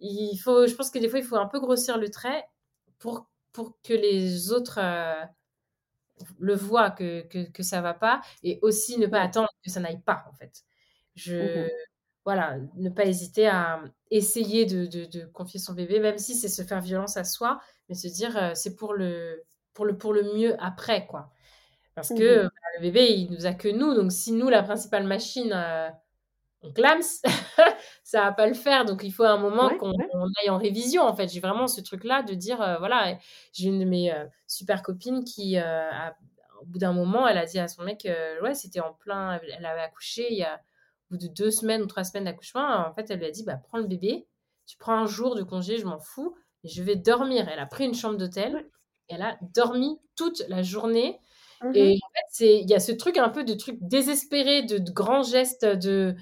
Il 0.00 0.36
faut, 0.38 0.66
je 0.66 0.74
pense 0.74 0.90
que 0.90 0.98
des 0.98 1.08
fois, 1.08 1.18
il 1.18 1.24
faut 1.24 1.36
un 1.36 1.46
peu 1.46 1.60
grossir 1.60 1.98
le 1.98 2.10
trait 2.10 2.44
pour, 2.98 3.28
pour 3.52 3.78
que 3.82 3.92
les 3.92 4.52
autres 4.52 4.78
le 6.38 6.54
voient 6.54 6.90
que, 6.90 7.22
que, 7.22 7.50
que 7.50 7.62
ça 7.62 7.80
va 7.80 7.94
pas 7.94 8.20
et 8.42 8.58
aussi 8.62 8.98
ne 8.98 9.06
pas 9.06 9.20
attendre 9.20 9.48
que 9.64 9.70
ça 9.70 9.80
n'aille 9.80 10.00
pas, 10.00 10.24
en 10.28 10.32
fait. 10.32 10.64
Je, 11.14 11.66
mmh 11.66 11.68
voilà, 12.28 12.58
ne 12.76 12.90
pas 12.90 13.06
hésiter 13.06 13.46
à 13.46 13.80
essayer 14.10 14.66
de, 14.66 14.84
de, 14.84 15.24
confier 15.32 15.58
son 15.58 15.72
bébé, 15.72 15.98
même 15.98 16.18
si 16.18 16.34
c'est 16.34 16.48
se 16.48 16.60
faire 16.60 16.82
violence 16.82 17.16
à 17.16 17.24
soi, 17.24 17.58
mais 17.88 17.94
se 17.94 18.06
dire 18.06 18.52
c'est 18.54 18.76
pour 18.76 18.92
le, 18.92 19.42
pour, 19.72 19.86
le, 19.86 19.96
pour 19.96 20.12
le 20.12 20.34
mieux 20.34 20.54
après, 20.62 21.06
quoi. 21.06 21.30
Parce 21.94 22.10
mmh 22.10 22.18
que 22.18 22.42
bah, 22.44 22.50
le 22.76 22.82
bébé, 22.82 23.12
il 23.12 23.32
nous 23.32 23.46
a 23.46 23.54
que 23.54 23.66
nous. 23.66 23.94
Donc, 23.94 24.12
si 24.12 24.30
nous, 24.30 24.48
la 24.48 24.62
principale 24.62 25.04
machine, 25.04 25.52
euh, 25.52 25.88
on 26.62 26.72
clame, 26.72 27.00
ça 28.04 28.20
va 28.20 28.32
pas 28.32 28.46
le 28.46 28.54
faire. 28.54 28.84
Donc, 28.84 29.02
il 29.02 29.12
faut 29.12 29.24
un 29.24 29.38
moment 29.38 29.70
qu'on 29.78 29.92
aille 29.92 30.50
en 30.50 30.58
révision, 30.58 31.02
en 31.02 31.14
fait. 31.16 31.26
J'ai 31.26 31.40
vraiment 31.40 31.66
ce 31.66 31.80
truc-là 31.80 32.22
de 32.22 32.34
dire, 32.34 32.62
euh, 32.62 32.76
voilà, 32.78 33.18
j'ai 33.52 33.66
une 33.68 33.80
de 33.80 33.84
mes 33.84 34.12
euh, 34.12 34.26
super 34.46 34.82
copines 34.82 35.24
qui, 35.24 35.58
au 35.58 36.66
bout 36.66 36.78
d'un 36.78 36.92
moment, 36.92 37.26
elle 37.26 37.38
a 37.38 37.46
dit 37.46 37.58
à 37.58 37.66
son 37.66 37.82
mec, 37.82 38.06
ouais, 38.42 38.54
c'était 38.54 38.80
en 38.80 38.92
plein, 38.92 39.40
elle 39.56 39.66
avait 39.66 39.80
accouché 39.80 40.28
il 40.30 40.38
y 40.38 40.44
a, 40.44 40.60
bout 41.10 41.16
de 41.16 41.28
deux 41.28 41.50
semaines 41.50 41.82
ou 41.82 41.86
trois 41.86 42.04
semaines 42.04 42.24
d'accouchement. 42.24 42.86
En 42.86 42.92
fait, 42.94 43.10
elle 43.10 43.18
lui 43.18 43.26
a 43.26 43.30
dit, 43.30 43.44
bah, 43.44 43.56
prends 43.56 43.78
le 43.78 43.86
bébé, 43.86 44.26
tu 44.66 44.76
prends 44.76 44.94
un 44.94 45.06
jour 45.06 45.34
de 45.34 45.42
congé, 45.42 45.78
je 45.78 45.86
m'en 45.86 45.98
fous, 45.98 46.36
et 46.64 46.68
je 46.68 46.82
vais 46.82 46.96
dormir. 46.96 47.48
Elle 47.48 47.58
a 47.58 47.66
pris 47.66 47.84
une 47.84 47.94
chambre 47.94 48.16
d'hôtel. 48.16 48.68
Elle 49.08 49.22
a 49.22 49.38
dormi 49.54 49.98
toute 50.16 50.42
la 50.48 50.62
journée. 50.62 51.18
Mmh 51.62 51.72
et 51.74 51.94
en 51.94 52.08
fait, 52.14 52.60
il 52.60 52.70
y 52.70 52.74
a 52.74 52.78
ce 52.78 52.92
truc 52.92 53.18
un 53.18 53.30
peu 53.30 53.42
de 53.42 53.54
truc 53.54 53.78
désespéré, 53.80 54.62
de, 54.62 54.78
grands 54.92 55.24
gestes, 55.24 55.66
de 55.66 56.14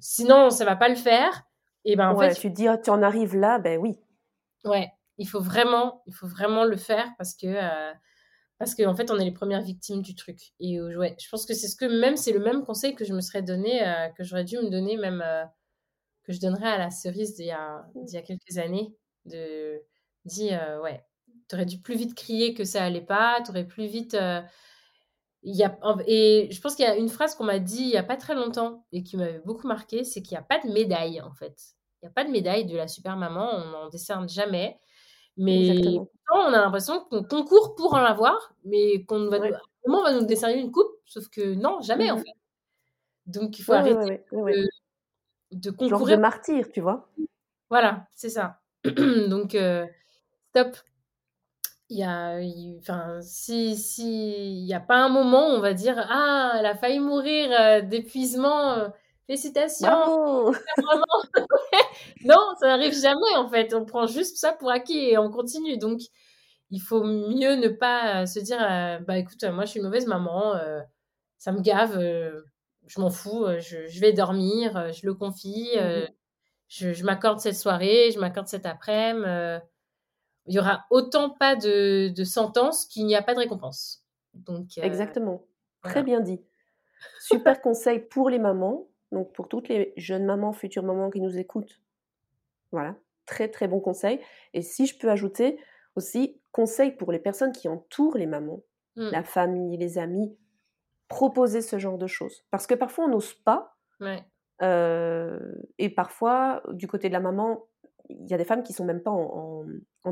sinon 0.00 0.50
ça 0.50 0.64
va 0.64 0.76
pas 0.76 0.88
le 0.88 0.94
faire. 0.94 1.42
Et 1.84 1.96
ben 1.96 2.10
en 2.10 2.16
fait, 2.16 2.34
tu 2.34 2.48
dis, 2.50 2.66
tu 2.84 2.90
en 2.90 3.02
arrives 3.02 3.34
là, 3.34 3.58
ben 3.58 3.80
oui. 3.80 3.98
Ouais, 4.64 4.92
il 5.18 5.26
faut 5.26 5.40
vraiment, 5.40 6.02
il 6.06 6.14
faut 6.14 6.28
vraiment 6.28 6.64
le 6.64 6.76
faire 6.76 7.08
parce 7.18 7.34
que 7.34 7.46
euh, 7.46 7.92
parce 8.62 8.76
qu'en 8.76 8.92
en 8.92 8.94
fait, 8.94 9.10
on 9.10 9.18
est 9.18 9.24
les 9.24 9.32
premières 9.32 9.62
victimes 9.62 10.02
du 10.02 10.14
truc. 10.14 10.52
Et 10.60 10.78
euh, 10.78 10.96
ouais, 10.96 11.16
je 11.20 11.28
pense 11.28 11.46
que 11.46 11.52
c'est 11.52 11.66
ce 11.66 11.74
que 11.74 11.84
même 11.84 12.16
c'est 12.16 12.32
le 12.32 12.38
même 12.38 12.64
conseil 12.64 12.94
que 12.94 13.04
je 13.04 13.12
me 13.12 13.20
serais 13.20 13.42
donné, 13.42 13.84
euh, 13.84 14.08
que 14.10 14.22
j'aurais 14.22 14.44
dû 14.44 14.56
me 14.58 14.70
donner 14.70 14.96
même 14.96 15.24
que 16.22 16.32
je 16.32 16.38
donnerais 16.38 16.68
à 16.68 16.78
la 16.78 16.90
cerise 16.90 17.34
d'il 17.34 17.46
y 17.46 17.50
a, 17.50 17.84
mmh. 17.96 18.06
y 18.12 18.16
a 18.16 18.22
quelques 18.22 18.58
années, 18.58 18.94
de 19.24 19.82
dire 20.24 20.80
ouais, 20.84 21.04
tu 21.48 21.56
aurais 21.56 21.66
dû 21.66 21.80
plus 21.80 21.96
vite 21.96 22.14
crier 22.14 22.54
que 22.54 22.62
ça 22.62 22.84
allait 22.84 23.00
pas, 23.00 23.40
tu 23.44 23.50
aurais 23.50 23.66
plus 23.66 23.86
vite. 23.86 24.14
Euh, 24.14 24.40
il 25.42 25.56
y 25.56 25.64
a, 25.64 25.76
et 26.06 26.48
je 26.52 26.60
pense 26.60 26.76
qu'il 26.76 26.84
y 26.84 26.88
a 26.88 26.94
une 26.94 27.08
phrase 27.08 27.34
qu'on 27.34 27.44
m'a 27.44 27.58
dit 27.58 27.82
il 27.82 27.88
y 27.88 27.96
a 27.96 28.04
pas 28.04 28.16
très 28.16 28.36
longtemps 28.36 28.86
et 28.92 29.02
qui 29.02 29.16
m'avait 29.16 29.40
beaucoup 29.40 29.66
marqué, 29.66 30.04
c'est 30.04 30.22
qu'il 30.22 30.36
n'y 30.36 30.38
a 30.38 30.42
pas 30.42 30.60
de 30.60 30.72
médaille 30.72 31.20
en 31.20 31.32
fait. 31.32 31.74
Il 32.00 32.06
n'y 32.06 32.08
a 32.10 32.12
pas 32.12 32.24
de 32.24 32.30
médaille 32.30 32.64
de 32.64 32.76
la 32.76 32.86
super 32.86 33.16
maman, 33.16 33.50
on 33.52 33.70
n'en 33.70 33.88
décerne 33.88 34.28
jamais. 34.28 34.78
Mais 35.36 35.98
on 36.32 36.52
a 36.52 36.60
l'impression 36.60 37.00
qu'on 37.10 37.24
concourt 37.24 37.74
pour 37.74 37.94
en 37.94 38.04
avoir, 38.04 38.54
mais 38.64 39.04
qu'on 39.04 39.28
va, 39.28 39.38
nous, 39.38 39.94
on 39.94 40.02
va 40.02 40.12
nous 40.12 40.26
décerner 40.26 40.60
une 40.60 40.72
coupe, 40.72 40.92
sauf 41.04 41.28
que 41.28 41.54
non, 41.54 41.80
jamais 41.80 42.10
en 42.10 42.16
mmh 42.16 42.20
fait. 42.20 42.32
Donc 43.26 43.58
il 43.58 43.62
faut 43.62 43.72
arrêter 43.72 44.22
de, 44.32 44.68
de, 45.52 45.70
concourir. 45.70 45.98
Genre 45.98 46.08
de 46.08 46.16
martyr, 46.16 46.72
tu 46.72 46.80
vois. 46.80 47.08
Voilà, 47.70 48.06
c'est 48.14 48.30
ça. 48.30 48.60
Donc 48.84 49.54
euh, 49.54 49.86
stop, 50.50 50.76
il 51.88 51.98
y 51.98 52.02
a, 52.02 52.38
enfin, 52.78 53.20
si, 53.22 53.76
si, 53.76 54.60
il 54.60 54.64
n'y 54.64 54.74
a 54.74 54.80
pas 54.80 54.96
un 54.96 55.08
moment 55.08 55.48
où 55.48 55.52
on 55.52 55.60
va 55.60 55.74
dire 55.74 55.94
Ah, 56.08 56.54
elle 56.58 56.66
a 56.66 56.74
failli 56.74 57.00
mourir 57.00 57.50
euh, 57.52 57.80
d'épuisement, 57.82 58.72
euh, 58.72 58.88
félicitations. 59.32 60.52
non, 62.24 62.36
ça 62.60 62.66
n'arrive 62.66 62.94
jamais 62.94 63.36
en 63.36 63.48
fait. 63.48 63.74
On 63.74 63.84
prend 63.84 64.06
juste 64.06 64.36
ça 64.36 64.52
pour 64.52 64.70
acquis 64.70 65.10
et 65.10 65.18
on 65.18 65.30
continue. 65.30 65.78
Donc, 65.78 66.00
il 66.70 66.80
faut 66.80 67.04
mieux 67.04 67.56
ne 67.56 67.68
pas 67.68 68.26
se 68.26 68.40
dire 68.40 68.58
Bah 69.06 69.18
écoute, 69.18 69.44
moi 69.44 69.64
je 69.64 69.70
suis 69.70 69.80
une 69.80 69.86
mauvaise 69.86 70.06
maman, 70.06 70.54
euh, 70.56 70.80
ça 71.38 71.52
me 71.52 71.60
gave, 71.60 71.98
je 72.86 73.00
m'en 73.00 73.10
fous, 73.10 73.46
je, 73.58 74.00
vais 74.00 74.12
dormir, 74.12 74.92
je 74.92 75.06
le 75.06 75.14
confie, 75.14 75.70
mmh 75.76 76.08
je, 76.68 76.94
je 76.94 77.04
m'accorde 77.04 77.38
cette 77.38 77.56
soirée, 77.56 78.10
je 78.14 78.18
m'accorde 78.18 78.48
cet 78.48 78.64
après-midi 78.64 79.60
il 80.46 80.54
y 80.54 80.58
aura 80.58 80.86
autant 80.90 81.30
pas 81.30 81.56
de, 81.56 82.08
de 82.08 82.24
sentence 82.24 82.86
qu'il 82.86 83.06
n'y 83.06 83.14
a 83.14 83.22
pas 83.22 83.34
de 83.34 83.38
récompense. 83.38 84.04
Donc, 84.34 84.78
euh, 84.78 84.82
Exactement. 84.82 85.44
Très 85.82 86.02
bien 86.02 86.20
dit. 86.20 86.40
Super 87.20 87.60
conseil 87.60 88.00
pour 88.00 88.30
les 88.30 88.38
mamans, 88.38 88.88
donc 89.12 89.32
pour 89.32 89.48
toutes 89.48 89.68
les 89.68 89.92
jeunes 89.96 90.24
mamans, 90.24 90.52
futures 90.52 90.82
mamans 90.82 91.10
qui 91.10 91.20
nous 91.20 91.38
écoutent. 91.38 91.80
Voilà, 92.72 92.96
très 93.26 93.48
très 93.48 93.68
bon 93.68 93.80
conseil. 93.80 94.20
Et 94.54 94.62
si 94.62 94.86
je 94.86 94.98
peux 94.98 95.10
ajouter 95.10 95.58
aussi, 95.94 96.40
conseil 96.50 96.92
pour 96.92 97.12
les 97.12 97.18
personnes 97.18 97.52
qui 97.52 97.68
entourent 97.68 98.16
les 98.16 98.26
mamans, 98.26 98.62
mmh. 98.96 99.10
la 99.10 99.22
famille, 99.22 99.76
les 99.76 99.98
amis, 99.98 100.36
proposer 101.08 101.60
ce 101.60 101.78
genre 101.78 101.98
de 101.98 102.06
choses. 102.06 102.44
Parce 102.50 102.66
que 102.66 102.74
parfois 102.74 103.04
on 103.04 103.08
n'ose 103.08 103.34
pas. 103.34 103.76
Euh, 104.62 105.38
et 105.78 105.90
parfois, 105.90 106.62
du 106.72 106.86
côté 106.86 107.08
de 107.08 107.12
la 107.12 107.20
maman, 107.20 107.66
il 108.08 108.28
y 108.28 108.34
a 108.34 108.38
des 108.38 108.44
femmes 108.44 108.62
qui 108.62 108.72
sont 108.72 108.84
même 108.84 109.02
pas 109.02 109.10
en, 109.10 109.66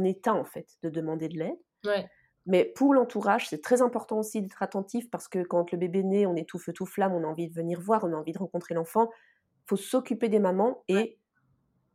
état 0.04 0.34
en 0.34 0.44
fait 0.44 0.66
de 0.82 0.90
demander 0.90 1.28
de 1.28 1.38
l'aide. 1.38 2.06
Mais 2.46 2.64
pour 2.64 2.94
l'entourage, 2.94 3.48
c'est 3.48 3.62
très 3.62 3.82
important 3.82 4.18
aussi 4.18 4.40
d'être 4.40 4.62
attentif 4.62 5.10
parce 5.10 5.28
que 5.28 5.42
quand 5.42 5.70
le 5.72 5.78
bébé 5.78 6.02
naît, 6.02 6.26
on 6.26 6.36
est 6.36 6.48
tout 6.48 6.58
feu 6.58 6.72
tout 6.72 6.86
flamme, 6.86 7.12
on 7.12 7.24
a 7.24 7.26
envie 7.26 7.48
de 7.48 7.54
venir 7.54 7.80
voir, 7.80 8.04
on 8.04 8.12
a 8.12 8.16
envie 8.16 8.32
de 8.32 8.38
rencontrer 8.38 8.74
l'enfant. 8.74 9.10
Il 9.12 9.68
faut 9.68 9.76
s'occuper 9.76 10.28
des 10.28 10.38
mamans 10.38 10.82
et 10.88 11.18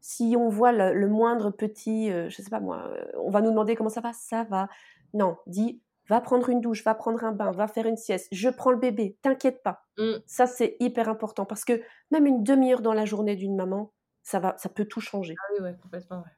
si 0.02 0.36
on 0.38 0.50
voit 0.50 0.72
le, 0.72 1.08
moindre 1.08 1.50
petit, 1.50 2.12
euh, 2.12 2.30
je 2.30 2.42
sais 2.42 2.50
pas 2.52 2.60
moi, 2.60 2.88
euh, 2.90 3.06
on 3.16 3.32
va 3.32 3.42
nous 3.42 3.50
demander 3.50 3.76
comment 3.76 3.90
ça 3.90 4.02
va, 4.02 4.14
ça 4.14 4.44
va. 4.44 4.70
Non, 5.16 5.38
dis, 5.48 5.82
va 6.08 6.22
prendre 6.22 6.48
une 6.50 6.62
douche, 6.62 6.84
va 6.84 6.94
prendre 6.94 7.24
un 7.24 7.32
bain, 7.32 7.52
va 7.52 7.68
faire 7.68 7.88
une 7.88 7.98
sieste, 7.98 8.28
je 8.32 8.50
prends 8.50 8.70
le 8.70 8.78
bébé, 8.78 9.18
t'inquiète 9.24 9.64
pas. 9.64 9.84
Mmh. 9.98 10.18
Ça, 10.28 10.46
c'est 10.46 10.78
hyper 10.80 11.10
important 11.10 11.46
parce 11.46 11.66
que 11.66 11.82
même 12.12 12.28
une 12.28 12.44
demi-heure 12.44 12.82
dans 12.82 12.94
la 12.94 13.06
journée 13.06 13.36
d'une 13.36 13.56
maman, 13.56 13.92
ça, 14.22 14.40
va, 14.40 14.56
ça 14.58 14.70
peut 14.70 14.86
tout 14.86 15.02
changer. 15.02 15.36
Ah 15.40 15.54
oui, 15.54 15.64
ouais, 15.64 15.76
complètement, 15.82 16.18
ouais. 16.18 16.32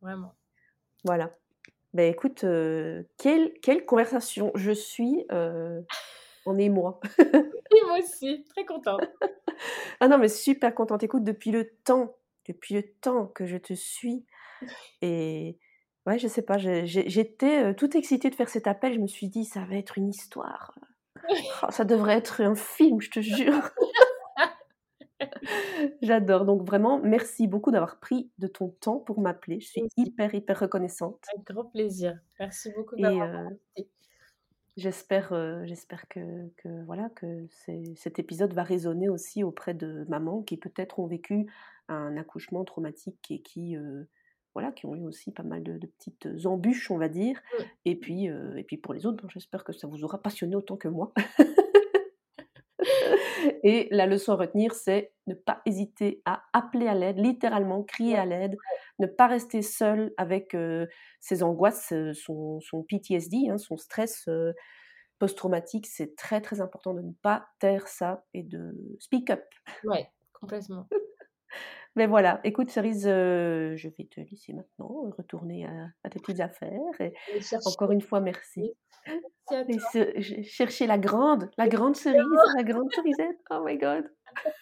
Vraiment. 0.00 0.34
Voilà. 1.04 1.30
Ben 1.98 2.12
écoute, 2.12 2.44
euh, 2.44 3.02
quelle, 3.16 3.52
quelle 3.60 3.84
conversation. 3.84 4.52
Je 4.54 4.70
suis 4.70 5.24
euh, 5.32 5.80
en 6.46 6.56
émoi. 6.56 7.00
oui, 7.18 7.80
moi 7.88 7.98
aussi, 7.98 8.44
très 8.50 8.64
contente. 8.64 9.00
ah 9.98 10.06
non, 10.06 10.16
mais 10.16 10.28
super 10.28 10.72
contente. 10.76 11.02
Écoute, 11.02 11.24
depuis 11.24 11.50
le 11.50 11.68
temps, 11.82 12.14
depuis 12.46 12.74
le 12.74 12.84
temps 12.84 13.26
que 13.26 13.46
je 13.46 13.56
te 13.56 13.74
suis, 13.74 14.24
et 15.02 15.58
ouais, 16.06 16.20
je 16.20 16.28
sais 16.28 16.42
pas, 16.42 16.56
j'étais 16.56 17.64
euh, 17.64 17.74
toute 17.74 17.96
excitée 17.96 18.30
de 18.30 18.36
faire 18.36 18.48
cet 18.48 18.68
appel. 18.68 18.94
Je 18.94 19.00
me 19.00 19.08
suis 19.08 19.26
dit, 19.26 19.44
ça 19.44 19.64
va 19.64 19.74
être 19.74 19.98
une 19.98 20.08
histoire. 20.08 20.78
Oh, 21.64 21.70
ça 21.70 21.84
devrait 21.84 22.14
être 22.14 22.42
un 22.42 22.54
film, 22.54 23.00
je 23.00 23.10
te 23.10 23.18
jure. 23.20 23.70
J'adore. 26.02 26.44
Donc 26.44 26.62
vraiment, 26.62 27.00
merci 27.00 27.46
beaucoup 27.46 27.70
d'avoir 27.70 27.98
pris 27.98 28.30
de 28.38 28.46
ton 28.46 28.68
temps 28.68 28.98
pour 28.98 29.20
m'appeler. 29.20 29.60
Je 29.60 29.68
suis 29.68 29.82
hyper, 29.96 30.34
hyper 30.34 30.58
reconnaissante. 30.60 31.18
Avec 31.32 31.46
grand 31.46 31.64
plaisir. 31.64 32.18
Merci 32.38 32.70
beaucoup 32.76 32.96
d'avoir 32.96 33.34
euh, 33.36 33.82
J'espère, 34.76 35.32
euh, 35.32 35.64
j'espère 35.64 36.06
que, 36.08 36.48
que, 36.58 36.84
voilà 36.84 37.10
que 37.16 37.46
cet 37.96 38.20
épisode 38.20 38.52
va 38.52 38.62
résonner 38.62 39.08
aussi 39.08 39.42
auprès 39.42 39.74
de 39.74 40.04
mamans 40.08 40.42
qui 40.42 40.56
peut-être 40.56 41.00
ont 41.00 41.06
vécu 41.06 41.50
un 41.88 42.16
accouchement 42.16 42.64
traumatique 42.64 43.28
et 43.30 43.40
qui 43.40 43.76
euh, 43.76 44.04
voilà 44.54 44.70
qui 44.70 44.86
ont 44.86 44.94
eu 44.94 45.04
aussi 45.04 45.32
pas 45.32 45.42
mal 45.42 45.64
de, 45.64 45.78
petites 45.78 46.28
embûches, 46.44 46.92
on 46.92 46.98
va 46.98 47.08
dire. 47.08 47.40
Et 47.86 47.96
puis 47.96 48.26
et 48.26 48.62
puis 48.64 48.76
pour 48.76 48.94
les 48.94 49.04
autres, 49.04 49.24
j'espère 49.30 49.64
que 49.64 49.72
ça 49.72 49.88
vous 49.88 50.04
aura 50.04 50.22
passionné 50.22 50.54
autant 50.54 50.76
que 50.76 50.88
moi. 50.88 51.12
Et 53.62 53.88
la 53.90 54.06
leçon 54.06 54.32
à 54.32 54.36
retenir, 54.36 54.74
c'est 54.74 55.12
ne 55.26 55.34
pas 55.34 55.62
hésiter 55.66 56.22
à 56.24 56.42
appeler 56.52 56.86
à 56.88 56.94
l'aide, 56.94 57.18
littéralement 57.18 57.82
crier 57.82 58.16
à 58.16 58.24
l'aide, 58.26 58.56
ne 58.98 59.06
pas 59.06 59.26
rester 59.26 59.62
seul 59.62 60.12
avec 60.16 60.54
euh, 60.54 60.86
ses 61.20 61.42
angoisses, 61.42 61.92
euh, 61.92 62.12
son, 62.14 62.60
son 62.60 62.82
PTSD, 62.82 63.48
hein, 63.50 63.58
son 63.58 63.76
stress 63.76 64.26
euh, 64.28 64.52
post-traumatique. 65.18 65.86
C'est 65.86 66.16
très 66.16 66.40
très 66.40 66.60
important 66.60 66.94
de 66.94 67.02
ne 67.02 67.12
pas 67.22 67.48
taire 67.60 67.88
ça 67.88 68.24
et 68.34 68.42
de 68.42 68.74
speak 69.00 69.30
up. 69.30 69.44
Ouais, 69.84 70.10
complètement. 70.32 70.88
Mais 71.98 72.06
voilà, 72.06 72.38
écoute 72.44 72.70
Cerise, 72.70 73.08
euh, 73.08 73.74
je 73.74 73.88
vais 73.88 74.04
te 74.04 74.20
laisser 74.20 74.52
maintenant 74.52 75.10
retourner 75.18 75.66
à, 76.04 76.08
tes 76.10 76.20
petites 76.20 76.38
affaires. 76.38 76.70
Et 77.00 77.12
encore 77.66 77.90
une 77.90 78.00
fois, 78.00 78.20
merci. 78.20 78.72
merci 79.50 80.44
chercher 80.44 80.86
la 80.86 80.96
grande, 80.96 81.50
la 81.58 81.66
grande 81.66 81.96
cerise, 81.96 82.22
la 82.56 82.62
grande 82.62 82.88
cerisette. 82.94 83.40
Oh 83.50 83.64
my 83.66 83.76
god. 83.78 84.04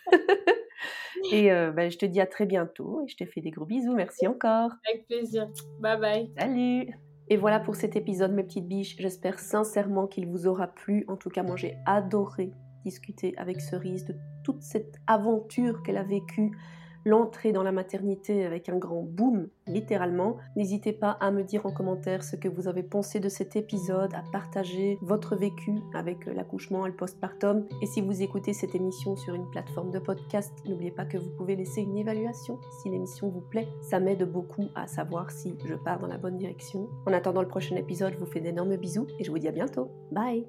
et 1.31 1.53
euh, 1.53 1.73
ben, 1.73 1.91
je 1.91 1.99
te 1.99 2.07
dis 2.07 2.23
à 2.23 2.27
très 2.27 2.47
bientôt 2.47 3.03
et 3.05 3.09
je 3.09 3.19
te 3.19 3.27
fais 3.27 3.43
des 3.43 3.51
gros 3.51 3.67
bisous. 3.67 3.93
Merci 3.93 4.27
encore. 4.27 4.71
Avec 4.89 5.07
plaisir. 5.07 5.47
Bye 5.81 6.01
bye. 6.01 6.33
Salut. 6.39 6.89
Et 7.29 7.37
voilà 7.37 7.61
pour 7.61 7.77
cet 7.77 7.97
épisode, 7.97 8.33
mes 8.33 8.45
petites 8.45 8.67
biches. 8.67 8.97
J'espère 8.99 9.41
sincèrement 9.41 10.07
qu'il 10.07 10.27
vous 10.27 10.47
aura 10.47 10.69
plu. 10.69 11.05
En 11.07 11.19
tout 11.19 11.29
cas, 11.29 11.43
moi, 11.43 11.57
j'ai 11.57 11.77
adoré 11.85 12.51
discuter 12.83 13.35
avec 13.37 13.61
Cerise 13.61 14.07
de 14.07 14.15
toute 14.43 14.63
cette 14.63 14.95
aventure 15.07 15.83
qu'elle 15.83 15.99
a 15.99 16.03
vécue 16.03 16.53
l'entrée 17.07 17.53
dans 17.53 17.62
la 17.62 17.73
maternité 17.73 18.45
avec 18.45 18.69
un 18.69 18.77
grand 18.77 19.03
boom, 19.03 19.49
littéralement. 19.66 20.37
N'hésitez 20.57 20.93
pas 20.93 21.12
à 21.12 21.31
me 21.31 21.45
dire 21.45 21.65
en 21.65 21.70
commentaire 21.70 22.24
ce 22.24 22.37
que 22.37 22.49
vous 22.49 22.69
avez 22.69 22.83
pensé 22.83 23.20
de 23.20 23.28
cet 23.28 23.55
épisode, 23.57 24.12
à 24.12 24.24
partager 24.33 24.99
votre 25.01 25.37
vécu 25.37 25.73
avec 25.95 26.27
l'accouchement 26.27 26.85
et 26.85 26.91
le 26.91 26.97
postpartum. 26.97 27.65
Et 27.81 27.87
si 27.87 28.03
vous 28.03 28.23
écoutez 28.23 28.53
cette 28.53 28.74
émission 28.74 29.16
sur 29.16 29.35
une 29.35 29.49
plateforme 29.51 29.93
de 29.93 30.01
podcast, 30.01 30.53
n'oubliez 30.66 30.91
pas 30.91 31.05
que 31.05 31.16
vous 31.16 31.31
pouvez 31.31 31.55
laisser 31.55 31.83
une 31.83 31.97
évaluation 31.97 32.59
si 32.83 32.91
l'émission 32.91 33.28
vous 33.28 33.41
plaît. 33.41 33.69
Ça 33.83 34.01
m'aide 34.01 34.24
beaucoup 34.31 34.66
à 34.74 34.89
savoir 34.89 35.31
si 35.31 35.55
je 35.65 35.74
pars 35.74 36.01
dans 36.01 36.09
la 36.09 36.19
bonne 36.19 36.37
direction. 36.37 36.89
En 37.07 37.12
attendant 37.12 37.41
le 37.41 37.49
prochain 37.49 37.77
épisode, 37.77 38.15
je 38.15 38.19
vous 38.19 38.27
fais 38.27 38.41
d'énormes 38.41 38.77
bisous 38.77 39.07
et 39.20 39.24
je 39.24 39.31
vous 39.31 39.39
dis 39.39 39.49
à 39.49 39.53
bientôt. 39.53 39.93
Bye 40.11 40.47